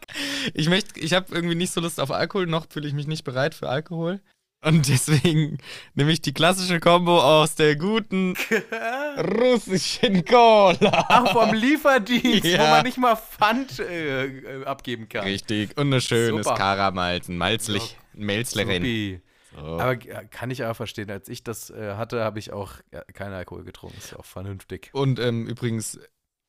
ich 0.53 0.69
möchte, 0.69 0.97
ich 0.97 1.11
habe 1.11 1.35
irgendwie 1.35 1.55
nicht 1.55 1.73
so 1.73 1.81
Lust 1.81 1.99
auf 1.99 2.11
Alkohol, 2.11 2.47
noch 2.47 2.67
fühle 2.69 2.87
ich 2.87 2.93
mich 2.93 3.07
nicht 3.07 3.25
bereit 3.25 3.53
für 3.53 3.67
Alkohol. 3.67 4.21
Und 4.63 4.87
deswegen 4.87 5.57
nehme 5.95 6.11
ich 6.11 6.21
die 6.21 6.33
klassische 6.33 6.79
Kombo 6.79 7.19
aus 7.19 7.55
der 7.55 7.75
guten 7.75 8.35
russischen 9.17 10.23
Cola. 10.23 11.05
Ach, 11.09 11.31
vom 11.31 11.53
Lieferdienst, 11.53 12.45
ja. 12.45 12.59
wo 12.59 12.67
man 12.67 12.83
nicht 12.83 12.99
mal 12.99 13.15
Pfand 13.15 13.79
äh, 13.79 14.63
abgeben 14.65 15.09
kann. 15.09 15.23
Richtig. 15.23 15.75
Und 15.77 15.91
ein 15.91 15.99
schönes 15.99 16.45
Karamalzen. 16.45 17.37
Malzlich, 17.37 17.97
so. 18.13 18.21
Melzlerin. 18.21 19.21
So. 19.55 19.57
Aber 19.57 19.95
kann 19.95 20.51
ich 20.51 20.63
aber 20.63 20.75
verstehen. 20.75 21.09
Als 21.09 21.27
ich 21.27 21.43
das 21.43 21.71
äh, 21.71 21.95
hatte, 21.95 22.23
habe 22.23 22.37
ich 22.37 22.53
auch 22.53 22.73
ja, 22.91 23.01
keinen 23.13 23.33
Alkohol 23.33 23.63
getrunken. 23.63 23.97
Ist 23.97 24.15
auch 24.15 24.25
vernünftig. 24.25 24.91
Und 24.93 25.19
ähm, 25.19 25.47
übrigens, 25.47 25.99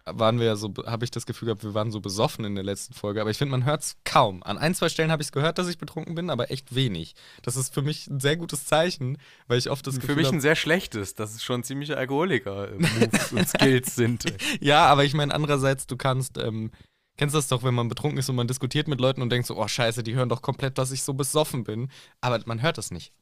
waren 0.05 0.39
wir 0.39 0.47
ja 0.47 0.57
so, 0.57 0.73
habe 0.87 1.05
ich 1.05 1.11
das 1.11 1.27
Gefühl 1.27 1.47
gehabt, 1.47 1.63
wir 1.63 1.75
waren 1.75 1.91
so 1.93 2.01
besoffen 2.01 2.45
in 2.45 2.55
der 2.55 2.65
letzten 2.65 2.95
Folge. 2.95 3.21
Aber 3.21 3.31
ich 3.31 3.39
finde, 3.39 3.53
man 3.53 3.65
hört 3.65 3.83
es 3.83 3.97
kaum. 4.05 4.43
An 4.43 4.59
ein, 4.59 4.75
zwei 4.75 4.89
Stellen 4.89 5.13
habe 5.13 5.23
ich 5.23 5.29
es 5.29 5.33
gehört, 5.33 5.59
dass 5.59 5.69
ich 5.69 5.79
betrunken 5.79 6.15
bin, 6.15 6.31
aber 6.31 6.51
echt 6.51 6.75
wenig. 6.75 7.15
Das 7.43 7.57
ist 7.57 7.73
für 7.73 7.83
mich 7.83 8.09
ein 8.09 8.21
sehr 8.21 8.37
gutes 8.37 8.65
Zeichen, 8.65 9.19
weil 9.47 9.59
ich 9.59 9.71
oft 9.71 9.87
das 9.87 9.97
Gefühl 9.97 10.15
Für 10.15 10.21
mich 10.21 10.33
ein 10.33 10.41
sehr 10.41 10.57
schlechtes, 10.57 11.15
dass 11.15 11.35
es 11.35 11.43
schon 11.43 11.63
ziemliche 11.63 11.97
Alkoholiker-Moves 11.97 13.33
und 13.33 13.49
Skills 13.49 13.95
sind. 13.95 14.25
Ja, 14.61 14.87
aber 14.87 15.05
ich 15.05 15.15
meine, 15.15 15.35
andererseits, 15.35 15.87
du 15.87 15.97
kannst, 15.97 16.39
ähm, 16.39 16.73
kennst 17.17 17.35
das 17.35 17.49
doch, 17.49 17.63
wenn 17.63 17.75
man 17.75 17.89
betrunken 17.89 18.19
ist 18.19 18.29
und 18.29 18.37
man 18.37 18.49
diskutiert 18.49 18.89
mit 18.89 19.01
Leuten 19.01 19.23
und 19.23 19.31
denkt 19.31 19.47
so, 19.47 19.57
oh 19.57 19.69
scheiße, 19.69 20.03
die 20.03 20.15
hören 20.15 20.29
doch 20.29 20.43
komplett, 20.43 20.79
dass 20.79 20.91
ich 20.91 21.03
so 21.03 21.15
besoffen 21.15 21.65
bin. 21.65 21.91
Aber 22.21 22.41
man 22.47 22.61
hört 22.61 22.79
es 22.79 22.91
nicht. 22.91 23.13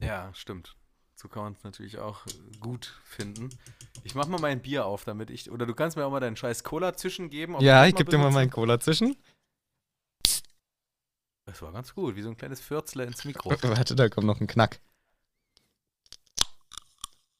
Ja, 0.00 0.30
stimmt. 0.34 0.76
Man 1.34 1.52
es 1.52 1.64
natürlich 1.64 1.98
auch 1.98 2.20
gut 2.60 2.94
finden. 3.04 3.50
Ich 4.04 4.14
mach 4.14 4.26
mal 4.28 4.40
mein 4.40 4.60
Bier 4.60 4.86
auf, 4.86 5.04
damit 5.04 5.30
ich. 5.30 5.50
Oder 5.50 5.66
du 5.66 5.74
kannst 5.74 5.96
mir 5.96 6.04
auch 6.04 6.10
mal 6.10 6.20
deinen 6.20 6.36
scheiß 6.36 6.64
Cola-Zischen 6.64 7.30
geben. 7.30 7.60
Ja, 7.60 7.86
ich 7.86 7.94
gebe 7.94 8.10
dir 8.10 8.18
mal 8.18 8.30
meinen 8.30 8.50
Cola-Zischen. 8.50 9.16
Das 11.46 11.62
war 11.62 11.72
ganz 11.72 11.94
gut, 11.94 12.16
wie 12.16 12.22
so 12.22 12.28
ein 12.28 12.36
kleines 12.36 12.60
Fürzler 12.60 13.04
ins 13.04 13.24
Mikro. 13.24 13.50
Warte, 13.62 13.94
da 13.94 14.08
kommt 14.08 14.26
noch 14.26 14.40
ein 14.40 14.46
Knack. 14.46 14.80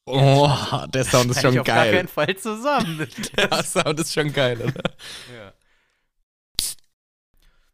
Oh, 0.08 0.48
der 0.86 1.04
Sound 1.04 1.32
ist 1.32 1.40
schon 1.40 1.54
ich 1.54 1.60
auf 1.60 1.66
geil. 1.66 1.90
gar 1.90 1.96
keinen 1.96 2.08
Fall 2.08 2.36
zusammen. 2.36 3.08
Der 3.36 3.64
Sound 3.64 3.98
ist 3.98 4.12
schon 4.12 4.32
geil, 4.32 4.62
oder? 4.62 4.94
ja. 5.36 5.52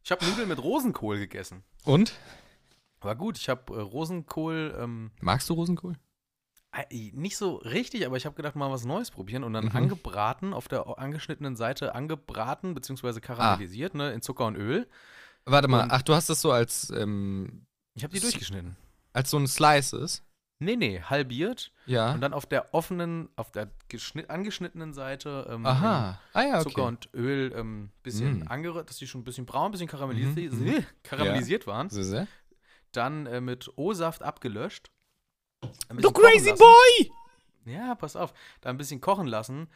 Ich 0.02 0.10
habe 0.10 0.24
Nudeln 0.24 0.48
mit 0.48 0.62
Rosenkohl 0.62 1.18
gegessen. 1.18 1.62
Und? 1.84 2.14
War 3.02 3.16
gut, 3.16 3.38
ich 3.38 3.48
habe 3.48 3.74
äh, 3.74 3.80
Rosenkohl 3.80 4.76
ähm, 4.78 5.10
Magst 5.20 5.48
du 5.50 5.54
Rosenkohl? 5.54 5.96
äh, 6.74 7.10
nicht 7.12 7.36
so 7.36 7.56
richtig, 7.56 8.06
aber 8.06 8.16
ich 8.16 8.24
habe 8.26 8.34
gedacht, 8.36 8.56
mal 8.56 8.70
was 8.70 8.84
Neues 8.84 9.10
probieren 9.10 9.44
und 9.44 9.52
dann 9.52 9.66
Mhm. 9.66 9.76
angebraten, 9.76 10.54
auf 10.54 10.68
der 10.68 10.98
angeschnittenen 10.98 11.56
Seite 11.56 11.94
angebraten, 11.94 12.74
beziehungsweise 12.74 13.20
karamellisiert, 13.20 13.94
ne, 13.94 14.12
in 14.12 14.22
Zucker 14.22 14.46
und 14.46 14.56
Öl. 14.56 14.88
Warte 15.44 15.68
mal, 15.68 15.82
Und- 15.84 15.90
ach, 15.90 16.02
du 16.02 16.14
hast 16.14 16.28
das 16.30 16.40
so 16.40 16.52
als, 16.52 16.90
ähm, 16.90 17.66
Ich 17.94 18.04
habe 18.04 18.14
die 18.14 18.20
durchgeschnitten. 18.20 18.76
als 19.12 19.30
so 19.30 19.36
ein 19.38 19.46
Slices? 19.46 20.22
Nee, 20.60 20.76
nee, 20.76 21.00
halbiert 21.02 21.72
Ja. 21.86 22.12
und 22.14 22.20
dann 22.20 22.32
auf 22.32 22.46
der 22.46 22.72
offenen, 22.72 23.28
auf 23.34 23.50
der 23.50 23.68
geschnitt, 23.88 24.30
angeschnittenen 24.30 24.94
Seite 24.94 25.48
ähm, 25.50 25.66
Aha. 25.66 26.20
Ah 26.32 26.42
ja, 26.42 26.56
in 26.58 26.62
Zucker 26.62 26.82
okay. 26.82 26.88
und 26.88 27.08
Öl 27.14 27.52
ein 27.52 27.90
bisschen 28.04 28.38
Mm. 28.44 28.48
angerührt, 28.48 28.88
dass 28.88 28.96
die 28.98 29.08
schon 29.08 29.22
ein 29.22 29.24
bisschen 29.24 29.44
braun, 29.44 29.66
ein 29.66 29.70
bisschen 29.72 29.88
karamellisiert, 29.88 30.52
Mhm, 30.52 30.64
mhm. 30.66 30.84
karamellisiert 31.02 31.66
waren. 31.66 31.90
So 31.90 32.00
sehr. 32.04 32.28
Dann 32.92 33.26
äh, 33.26 33.40
mit 33.40 33.70
O-Saft 33.76 34.22
abgelöscht. 34.22 34.90
Ein 35.88 35.98
Du 35.98 36.10
crazy 36.12 36.50
lassen. 36.50 36.58
boy! 36.58 37.12
Ja, 37.64 37.94
pass 37.94 38.16
auf. 38.16 38.32
Da 38.60 38.70
ein 38.70 38.76
bisschen 38.78 39.00
kochen 39.00 39.26
lassen. 39.26 39.68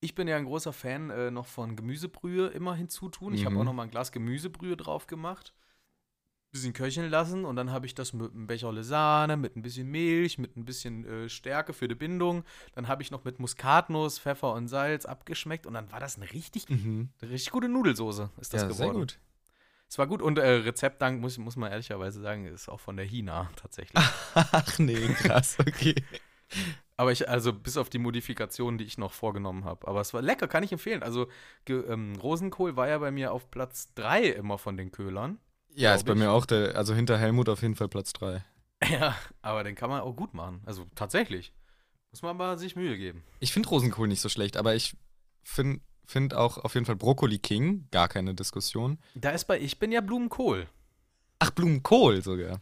Ich 0.00 0.14
bin 0.14 0.28
ja 0.28 0.36
ein 0.36 0.44
großer 0.44 0.72
Fan 0.72 1.10
äh, 1.10 1.30
noch 1.30 1.46
von 1.46 1.74
Gemüsebrühe 1.76 2.46
immer 2.48 2.74
hinzutun. 2.74 3.34
Ich 3.34 3.44
habe 3.44 3.54
Mhm. 3.56 3.60
auch 3.60 3.64
noch 3.64 3.72
mal 3.72 3.82
ein 3.82 3.90
Glas 3.90 4.12
Gemüsebrühe 4.12 4.76
drauf 4.76 5.06
gemacht. 5.06 5.54
Bisschen 6.50 6.72
köcheln 6.72 7.10
lassen 7.10 7.44
und 7.44 7.56
dann 7.56 7.70
habe 7.70 7.84
ich 7.84 7.94
das 7.94 8.14
mit 8.14 8.32
einem 8.32 8.46
Becherle 8.46 8.82
Sahne, 8.82 9.36
mit 9.36 9.54
ein 9.54 9.60
bisschen 9.60 9.86
Milch, 9.88 10.38
mit 10.38 10.56
ein 10.56 10.64
bisschen 10.64 11.04
äh, 11.04 11.28
Stärke 11.28 11.74
für 11.74 11.88
die 11.88 11.94
Bindung. 11.94 12.42
Dann 12.72 12.88
habe 12.88 13.02
ich 13.02 13.10
noch 13.10 13.24
mit 13.24 13.38
Muskatnuss, 13.38 14.18
Pfeffer 14.18 14.54
und 14.54 14.68
Salz 14.68 15.04
abgeschmeckt 15.04 15.66
und 15.66 15.74
dann 15.74 15.92
war 15.92 16.00
das 16.00 16.16
eine 16.16 16.32
richtig, 16.32 16.66
Mhm. 16.70 17.10
eine 17.20 17.30
richtig 17.32 17.50
gute 17.52 17.68
Nudelsoße. 17.68 18.30
Ist 18.40 18.54
das 18.54 18.62
Ja, 18.62 18.68
geworden. 18.68 18.76
sehr 18.78 18.92
gut. 18.94 19.18
Es 19.88 19.98
war 19.98 20.06
gut 20.06 20.20
und 20.20 20.38
äh, 20.38 20.46
Rezeptdank, 20.46 21.20
muss, 21.20 21.38
muss 21.38 21.56
man 21.56 21.70
ehrlicherweise 21.70 22.20
sagen, 22.20 22.44
ist 22.44 22.68
auch 22.68 22.80
von 22.80 22.96
der 22.96 23.06
Hina 23.06 23.50
tatsächlich. 23.56 24.02
Ach 24.34 24.78
nee, 24.78 25.08
krass, 25.14 25.56
okay. 25.58 25.94
Aber 26.96 27.12
ich, 27.12 27.28
also 27.28 27.52
bis 27.52 27.76
auf 27.76 27.88
die 27.88 27.98
Modifikationen, 27.98 28.76
die 28.76 28.84
ich 28.84 28.98
noch 28.98 29.12
vorgenommen 29.12 29.64
habe. 29.64 29.86
Aber 29.86 30.00
es 30.00 30.12
war 30.12 30.20
lecker, 30.20 30.48
kann 30.48 30.62
ich 30.62 30.72
empfehlen. 30.72 31.02
Also 31.02 31.28
ähm, 31.68 32.16
Rosenkohl 32.16 32.76
war 32.76 32.88
ja 32.88 32.98
bei 32.98 33.10
mir 33.10 33.32
auf 33.32 33.50
Platz 33.50 33.94
3 33.94 34.24
immer 34.24 34.58
von 34.58 34.76
den 34.76 34.90
Köhlern. 34.90 35.38
Ja, 35.74 35.94
ist 35.94 36.04
bei 36.04 36.12
ich. 36.12 36.18
mir 36.18 36.32
auch 36.32 36.44
der, 36.44 36.76
also 36.76 36.94
hinter 36.94 37.16
Helmut 37.16 37.48
auf 37.48 37.62
jeden 37.62 37.76
Fall 37.76 37.88
Platz 37.88 38.12
3. 38.12 38.44
Ja, 38.88 39.16
aber 39.42 39.64
den 39.64 39.74
kann 39.74 39.90
man 39.90 40.02
auch 40.02 40.14
gut 40.14 40.34
machen. 40.34 40.62
Also 40.64 40.86
tatsächlich. 40.94 41.52
Muss 42.12 42.22
man 42.22 42.30
aber 42.30 42.56
sich 42.58 42.76
Mühe 42.76 42.96
geben. 42.96 43.24
Ich 43.40 43.52
finde 43.52 43.68
Rosenkohl 43.68 44.06
nicht 44.06 44.20
so 44.20 44.28
schlecht, 44.28 44.56
aber 44.56 44.76
ich 44.76 44.96
finde 45.42 45.80
find 46.08 46.34
auch 46.34 46.58
auf 46.58 46.74
jeden 46.74 46.86
Fall 46.86 46.96
Brokkoli 46.96 47.38
King, 47.38 47.86
gar 47.90 48.08
keine 48.08 48.34
Diskussion. 48.34 48.98
Da 49.14 49.30
ist 49.30 49.44
bei, 49.44 49.60
ich 49.60 49.78
bin 49.78 49.92
ja 49.92 50.00
Blumenkohl. 50.00 50.66
Ach, 51.38 51.50
Blumenkohl 51.50 52.22
sogar. 52.22 52.60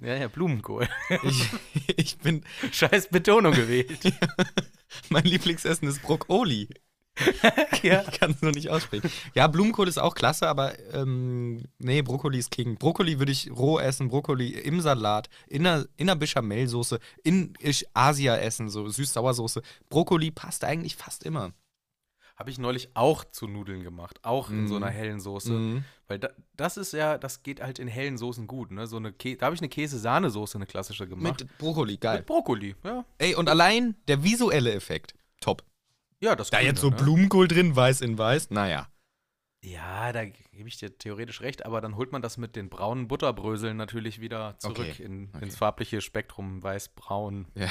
Ja, 0.00 0.16
ja, 0.16 0.28
Blumenkohl. 0.28 0.88
Ich, 1.22 1.48
ich 1.96 2.18
bin, 2.18 2.44
Scheiß 2.72 3.08
Betonung 3.08 3.52
gewählt. 3.52 4.12
mein 5.08 5.24
Lieblingsessen 5.24 5.88
ist 5.88 6.02
Brokkoli. 6.02 6.68
ja. 7.82 8.02
Ich 8.10 8.18
kann 8.18 8.32
es 8.32 8.42
nur 8.42 8.52
nicht 8.52 8.70
aussprechen. 8.70 9.10
Ja, 9.34 9.46
Blumenkohl 9.46 9.88
ist 9.88 9.98
auch 9.98 10.14
klasse, 10.14 10.48
aber 10.48 10.76
ähm, 10.92 11.64
nee, 11.78 12.02
Brokkoli 12.02 12.38
ist 12.38 12.50
King. 12.50 12.76
Brokkoli 12.76 13.18
würde 13.18 13.32
ich 13.32 13.50
roh 13.52 13.78
essen, 13.78 14.08
Brokkoli 14.08 14.52
im 14.52 14.80
Salat, 14.80 15.28
in 15.46 15.66
einer, 15.66 15.86
in 15.96 16.08
einer 16.08 16.18
Bechamelsoße, 16.18 16.98
in 17.22 17.52
Asia 17.94 18.36
essen, 18.36 18.68
so 18.68 18.86
süß-sauersoße. 18.86 19.62
Brokkoli 19.90 20.30
passt 20.30 20.64
eigentlich 20.64 20.96
fast 20.96 21.24
immer. 21.24 21.52
Habe 22.40 22.48
ich 22.50 22.56
neulich 22.58 22.88
auch 22.94 23.24
zu 23.26 23.46
Nudeln 23.46 23.82
gemacht. 23.82 24.18
Auch 24.22 24.48
in 24.48 24.66
so 24.66 24.76
Mhm. 24.76 24.82
einer 24.82 24.90
hellen 24.92 25.20
Soße. 25.20 25.52
Mhm. 25.52 25.84
Weil 26.08 26.18
da, 26.18 26.30
das 26.56 26.78
ist 26.78 26.92
ja, 26.94 27.18
das 27.18 27.42
geht 27.42 27.60
halt 27.60 27.78
in 27.78 27.86
hellen 27.86 28.16
Soßen 28.16 28.46
gut. 28.46 28.70
Ne? 28.70 28.86
So 28.86 28.96
eine 28.96 29.12
Kä 29.12 29.36
da 29.36 29.44
habe 29.44 29.54
ich 29.54 29.60
eine 29.60 29.68
Käse-Sahnesoße, 29.68 30.56
eine 30.56 30.64
klassische 30.64 31.06
gemacht. 31.06 31.40
Mit 31.40 31.58
Brokkoli, 31.58 31.98
geil. 31.98 32.16
Mit 32.20 32.26
Brokkoli, 32.26 32.74
ja. 32.82 33.04
Ey, 33.18 33.34
und 33.34 33.50
allein 33.50 33.94
der 34.08 34.24
visuelle 34.24 34.72
Effekt, 34.72 35.14
top. 35.42 35.62
Ja, 36.18 36.34
das 36.34 36.48
Da 36.48 36.56
Grüne, 36.56 36.70
jetzt 36.70 36.80
so 36.80 36.88
ne? 36.88 36.96
Blumenkohl 36.96 37.46
drin, 37.46 37.76
weiß 37.76 38.00
in 38.00 38.16
weiß, 38.16 38.48
naja. 38.50 38.88
Ja, 39.62 40.10
da 40.12 40.24
gebe 40.24 40.66
ich 40.66 40.78
dir 40.78 40.96
theoretisch 40.96 41.42
recht, 41.42 41.66
aber 41.66 41.82
dann 41.82 41.94
holt 41.96 42.10
man 42.10 42.22
das 42.22 42.38
mit 42.38 42.56
den 42.56 42.70
braunen 42.70 43.06
Butterbröseln 43.06 43.76
natürlich 43.76 44.18
wieder 44.22 44.58
zurück 44.58 44.78
Okay, 44.78 45.02
in, 45.02 45.28
okay. 45.34 45.44
ins 45.44 45.56
farbliche 45.56 46.00
Spektrum, 46.00 46.62
weiß-braun. 46.62 47.48
Ja. 47.54 47.68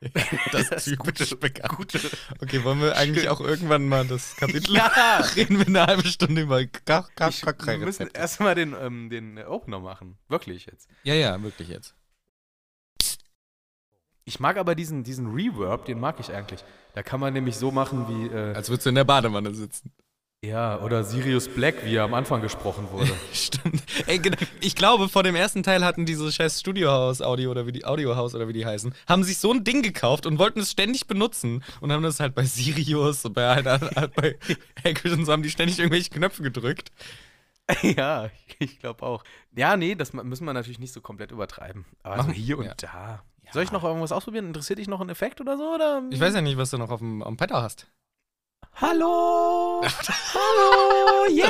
Das 0.52 0.84
typische 0.84 1.36
Bekannte. 1.36 2.00
Okay, 2.40 2.64
wollen 2.64 2.80
wir 2.80 2.96
eigentlich 2.96 3.28
auch 3.28 3.40
irgendwann 3.40 3.86
mal 3.86 4.06
das 4.06 4.34
Kapitel 4.36 4.74
Ja. 4.76 5.18
reden 5.36 5.58
wir 5.58 5.66
eine 5.66 5.86
halbe 5.86 6.06
Stunde 6.06 6.42
über 6.42 6.64
Ka 6.66 7.06
Ka 7.14 7.28
Ich, 7.28 7.42
Ka 7.42 7.54
wir 7.66 7.78
müssen 7.78 8.08
erstmal 8.08 8.54
den, 8.54 8.74
ähm, 8.80 9.10
den 9.10 9.38
Opener 9.38 9.80
machen. 9.80 10.18
Wirklich 10.28 10.66
jetzt. 10.66 10.88
Ja, 11.02 11.14
ja, 11.14 11.42
wirklich 11.42 11.68
jetzt. 11.68 11.94
Ich 14.24 14.40
mag 14.40 14.56
aber 14.58 14.74
diesen, 14.74 15.02
diesen 15.02 15.32
Reverb, 15.34 15.84
den 15.86 15.98
mag 15.98 16.20
ich 16.20 16.32
eigentlich. 16.32 16.64
Da 16.94 17.02
kann 17.02 17.20
man 17.20 17.32
nämlich 17.32 17.56
so 17.56 17.70
machen 17.70 18.06
wie, 18.08 18.34
äh, 18.34 18.54
Als 18.54 18.68
würdest 18.68 18.86
du 18.86 18.90
in 18.90 18.94
der 18.94 19.04
Badewanne 19.04 19.52
sitzen. 19.54 19.92
Ja, 20.42 20.80
oder 20.80 21.04
Sirius 21.04 21.48
Black, 21.48 21.84
wie 21.84 21.96
er 21.96 22.04
am 22.04 22.14
Anfang 22.14 22.40
gesprochen 22.40 22.90
wurde. 22.90 23.10
Stimmt. 23.32 23.82
Ey, 24.06 24.18
genau. 24.18 24.38
Ich 24.60 24.74
glaube, 24.74 25.10
vor 25.10 25.22
dem 25.22 25.34
ersten 25.34 25.62
Teil 25.62 25.84
hatten 25.84 26.06
diese 26.06 26.32
scheiß 26.32 26.60
Studiohaus-Audio 26.60 27.50
oder 27.50 27.66
wie 27.66 27.72
die 27.72 27.84
Audiohaus 27.84 28.34
oder 28.34 28.48
wie 28.48 28.54
die 28.54 28.64
heißen, 28.64 28.94
haben 29.06 29.22
sich 29.22 29.38
so 29.38 29.52
ein 29.52 29.64
Ding 29.64 29.82
gekauft 29.82 30.24
und 30.24 30.38
wollten 30.38 30.60
es 30.60 30.70
ständig 30.70 31.06
benutzen 31.06 31.62
und 31.82 31.92
haben 31.92 32.02
das 32.02 32.20
halt 32.20 32.34
bei 32.34 32.44
Sirius, 32.44 33.22
bei, 33.30 33.48
halt, 33.48 33.66
halt 33.96 34.14
bei 34.14 34.38
Hagrid 34.82 35.12
und 35.12 35.26
so 35.26 35.32
haben 35.32 35.42
die 35.42 35.50
ständig 35.50 35.78
irgendwelche 35.78 36.08
Knöpfe 36.10 36.42
gedrückt. 36.42 36.90
ja, 37.82 38.30
ich 38.58 38.80
glaube 38.80 39.04
auch. 39.04 39.24
Ja, 39.54 39.76
nee, 39.76 39.94
das 39.94 40.12
müssen 40.14 40.44
wir 40.46 40.54
natürlich 40.54 40.78
nicht 40.78 40.92
so 40.92 41.02
komplett 41.02 41.32
übertreiben. 41.32 41.84
Aber 42.02 42.16
so 42.16 42.22
Machen- 42.28 42.34
hier 42.34 42.58
und 42.58 42.64
ja. 42.64 42.74
da. 42.74 43.22
Soll 43.52 43.64
ich 43.64 43.72
noch 43.72 43.82
irgendwas 43.82 44.12
ausprobieren? 44.12 44.46
Interessiert 44.46 44.78
dich 44.78 44.86
noch 44.88 45.00
ein 45.00 45.08
Effekt 45.08 45.40
oder 45.40 45.56
so? 45.56 45.74
Oder? 45.74 46.04
Ich 46.10 46.20
weiß 46.20 46.34
ja 46.34 46.40
nicht, 46.40 46.56
was 46.56 46.70
du 46.70 46.78
noch 46.78 46.90
auf 46.90 47.00
dem, 47.00 47.20
am 47.22 47.36
Pedal 47.36 47.62
hast. 47.62 47.88
Hallo! 48.74 49.82
Hallo! 49.84 51.26
Yeah! 51.36 51.46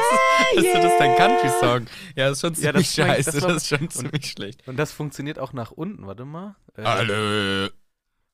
Ist 0.57 0.75
das, 0.75 0.83
das 0.83 0.93
dein 0.99 1.17
Country-Song? 1.17 1.87
Ja, 2.17 2.29
das 2.29 2.37
ist 2.37 2.41
schon 2.43 2.53
Ja, 2.55 2.61
ziemlich 2.73 2.95
das 2.95 2.99
war- 2.99 3.07
scheiße. 3.07 3.25
das 3.25 3.35
Das, 3.35 3.45
war- 3.45 3.57
ist 3.57 3.69
schon 3.69 3.81
und- 3.81 3.93
ziemlich 3.93 4.27
schlecht. 4.27 4.69
Und 4.69 4.77
das 4.79 4.93
funktioniert 4.93 5.39
auch 5.39 5.53
nach 5.55 5.71
unten. 5.71 6.07
Warte 6.07 6.25
mal. 6.27 6.57
Äh, 6.77 6.83
Hallo. 6.85 7.69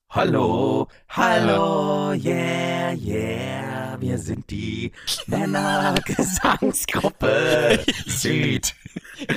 Hallo, 0.09 0.87
hallo, 1.09 2.13
yeah, 2.13 2.93
yeah, 2.93 3.97
wir 3.99 4.17
sind 4.17 4.49
die 4.49 4.93
Männergesangsgruppe 5.25 7.83
Süd. 8.07 8.73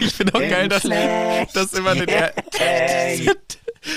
Ich 0.00 0.14
finde 0.14 0.32
auch 0.34 0.38
geil, 0.38 0.68
dass, 0.68 0.84
dass 1.52 1.72
immer 1.72 1.96
den 1.96 2.06
er 2.08 2.32
Hey. 2.56 3.28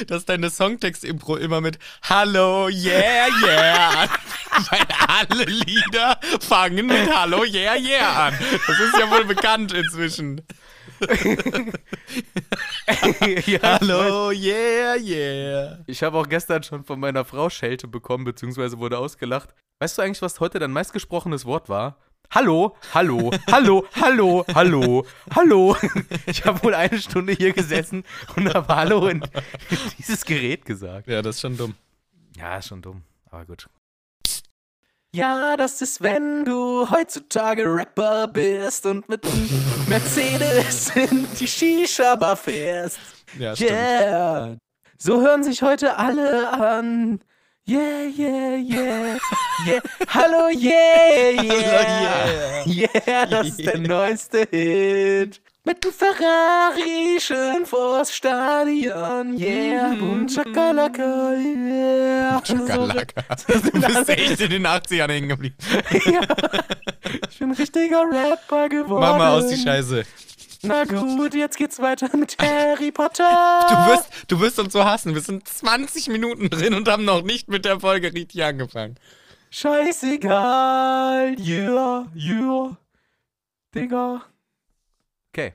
Dass 0.08 0.26
deine 0.26 0.50
Songtext-Impro 0.50 1.38
immer 1.38 1.62
mit 1.62 1.80
Hallo, 2.04 2.68
yeah, 2.70 3.28
yeah 3.44 4.04
an. 4.04 4.10
Weil 4.70 4.86
alle 5.08 5.46
Lieder 5.46 6.20
fangen 6.42 6.88
mit 6.88 7.14
Hallo, 7.14 7.44
yeah, 7.44 7.76
yeah 7.76 8.28
an. 8.28 8.34
Das 8.68 8.80
ist 8.80 8.98
ja 8.98 9.10
wohl 9.10 9.26
bekannt 9.26 9.74
inzwischen. 9.74 10.42
ja, 13.46 13.60
Hallo, 13.80 14.32
yeah, 14.32 14.96
yeah. 14.96 15.80
Ich 15.88 16.04
habe 16.04 16.18
auch 16.18 16.28
gestern 16.30 16.64
schon 16.64 16.84
von 16.84 17.00
meiner 17.00 17.26
Frau 17.26 17.50
Schelte 17.50 17.88
bekommen, 17.88 18.24
beziehungsweise 18.24 18.78
wurde 18.80 18.98
ausgelacht. 18.98 19.54
Weißt 19.80 19.98
du 19.98 20.02
eigentlich, 20.02 20.22
was 20.22 20.40
heute 20.40 20.60
dein 20.60 20.72
meistgesprochenes 20.72 21.46
Wort 21.46 21.68
war? 21.70 21.98
Hallo, 22.34 22.76
hallo, 22.96 23.30
hallo, 23.52 23.86
hallo, 23.94 24.44
hallo, 24.56 25.06
hallo. 25.36 25.78
Ich 26.26 26.44
habe 26.46 26.64
wohl 26.64 26.74
eine 26.74 26.98
Stunde 26.98 27.34
hier 27.34 27.54
gesessen 27.54 28.04
und 28.36 28.52
habe 28.52 28.76
Hallo 28.76 29.08
in, 29.08 29.22
in 29.70 29.78
dieses 30.00 30.26
Gerät 30.26 30.66
gesagt. 30.66 31.08
Ja, 31.08 31.22
das 31.22 31.36
ist 31.36 31.42
schon 31.42 31.58
dumm. 31.58 31.76
Ja, 32.36 32.58
ist 32.58 32.70
schon 32.70 32.82
dumm, 32.82 33.04
aber 33.30 33.46
gut. 33.46 33.70
Ja, 35.14 35.56
das 35.58 35.80
ist, 35.84 36.02
wenn 36.02 36.44
du 36.44 36.90
heutzutage 36.90 37.66
Rapper 37.66 38.28
bist 38.28 38.88
und 38.88 39.08
mit 39.10 39.24
einem 39.28 39.50
Mercedes 39.88 40.90
in 40.96 41.28
die 41.40 41.48
Shisha-Bar 41.48 42.36
fährst. 42.36 42.98
Ja, 43.38 43.56
stimmt. 43.56 43.70
Yeah. 43.70 44.58
So 44.98 45.22
hören 45.22 45.44
sich 45.44 45.62
heute 45.62 45.98
alle 45.98 46.52
an. 46.52 47.20
Yeah, 47.66 48.04
yeah, 48.08 48.56
yeah. 48.58 49.18
yeah. 49.66 49.80
Hallo, 50.10 50.50
yeah, 50.50 51.30
yeah. 51.42 52.64
Yeah, 52.66 53.26
das 53.26 53.48
ist 53.48 53.66
der 53.66 53.78
neueste 53.78 54.46
Hit. 54.52 55.40
Mit 55.64 55.82
dem 55.82 55.94
Ferrari 55.94 57.18
schön 57.22 57.66
vors 57.66 58.14
Stadion. 58.14 59.38
Yeah, 59.40 59.94
und 59.94 60.28
Chakalaka, 60.28 61.36
yeah. 61.38 62.42
Chakalaka. 62.46 63.24
Du 63.48 63.72
bist 63.72 64.10
echt 64.10 64.42
in 64.42 64.50
den 64.50 64.68
80ern 64.68 65.10
hängen 65.10 65.30
geblieben. 65.30 65.56
ja. 66.06 66.20
Ich 67.30 67.40
bin 67.40 67.52
ein 67.52 67.56
richtiger 67.56 68.04
Rapper 68.12 68.68
geworden. 68.68 69.00
Mach 69.00 69.18
mal 69.18 69.38
aus 69.38 69.48
die 69.48 69.56
Scheiße. 69.56 70.04
Na 70.64 70.86
gut, 70.86 71.34
jetzt 71.34 71.58
geht's 71.58 71.80
weiter 71.80 72.16
mit 72.16 72.38
Harry 72.40 72.92
Potter. 72.92 73.24
Du 73.70 73.76
wirst, 73.92 74.10
du 74.28 74.40
wirst 74.40 74.60
uns 74.60 74.74
so 74.74 74.86
hassen. 74.86 75.14
Wir 75.14 75.22
sind 75.22 75.48
20 75.48 76.08
Minuten 76.08 76.50
drin 76.50 76.74
und 76.74 76.88
haben 76.88 77.06
noch 77.06 77.22
nicht 77.22 77.50
mit 77.50 77.66
der 77.66 77.80
Folge 77.80 78.14
richtig 78.14 78.44
angefangen. 78.44 78.96
Scheißegal. 79.50 81.36
Yeah, 81.40 82.08
yeah. 82.16 82.78
Digga. 83.76 84.24
Okay. 85.32 85.54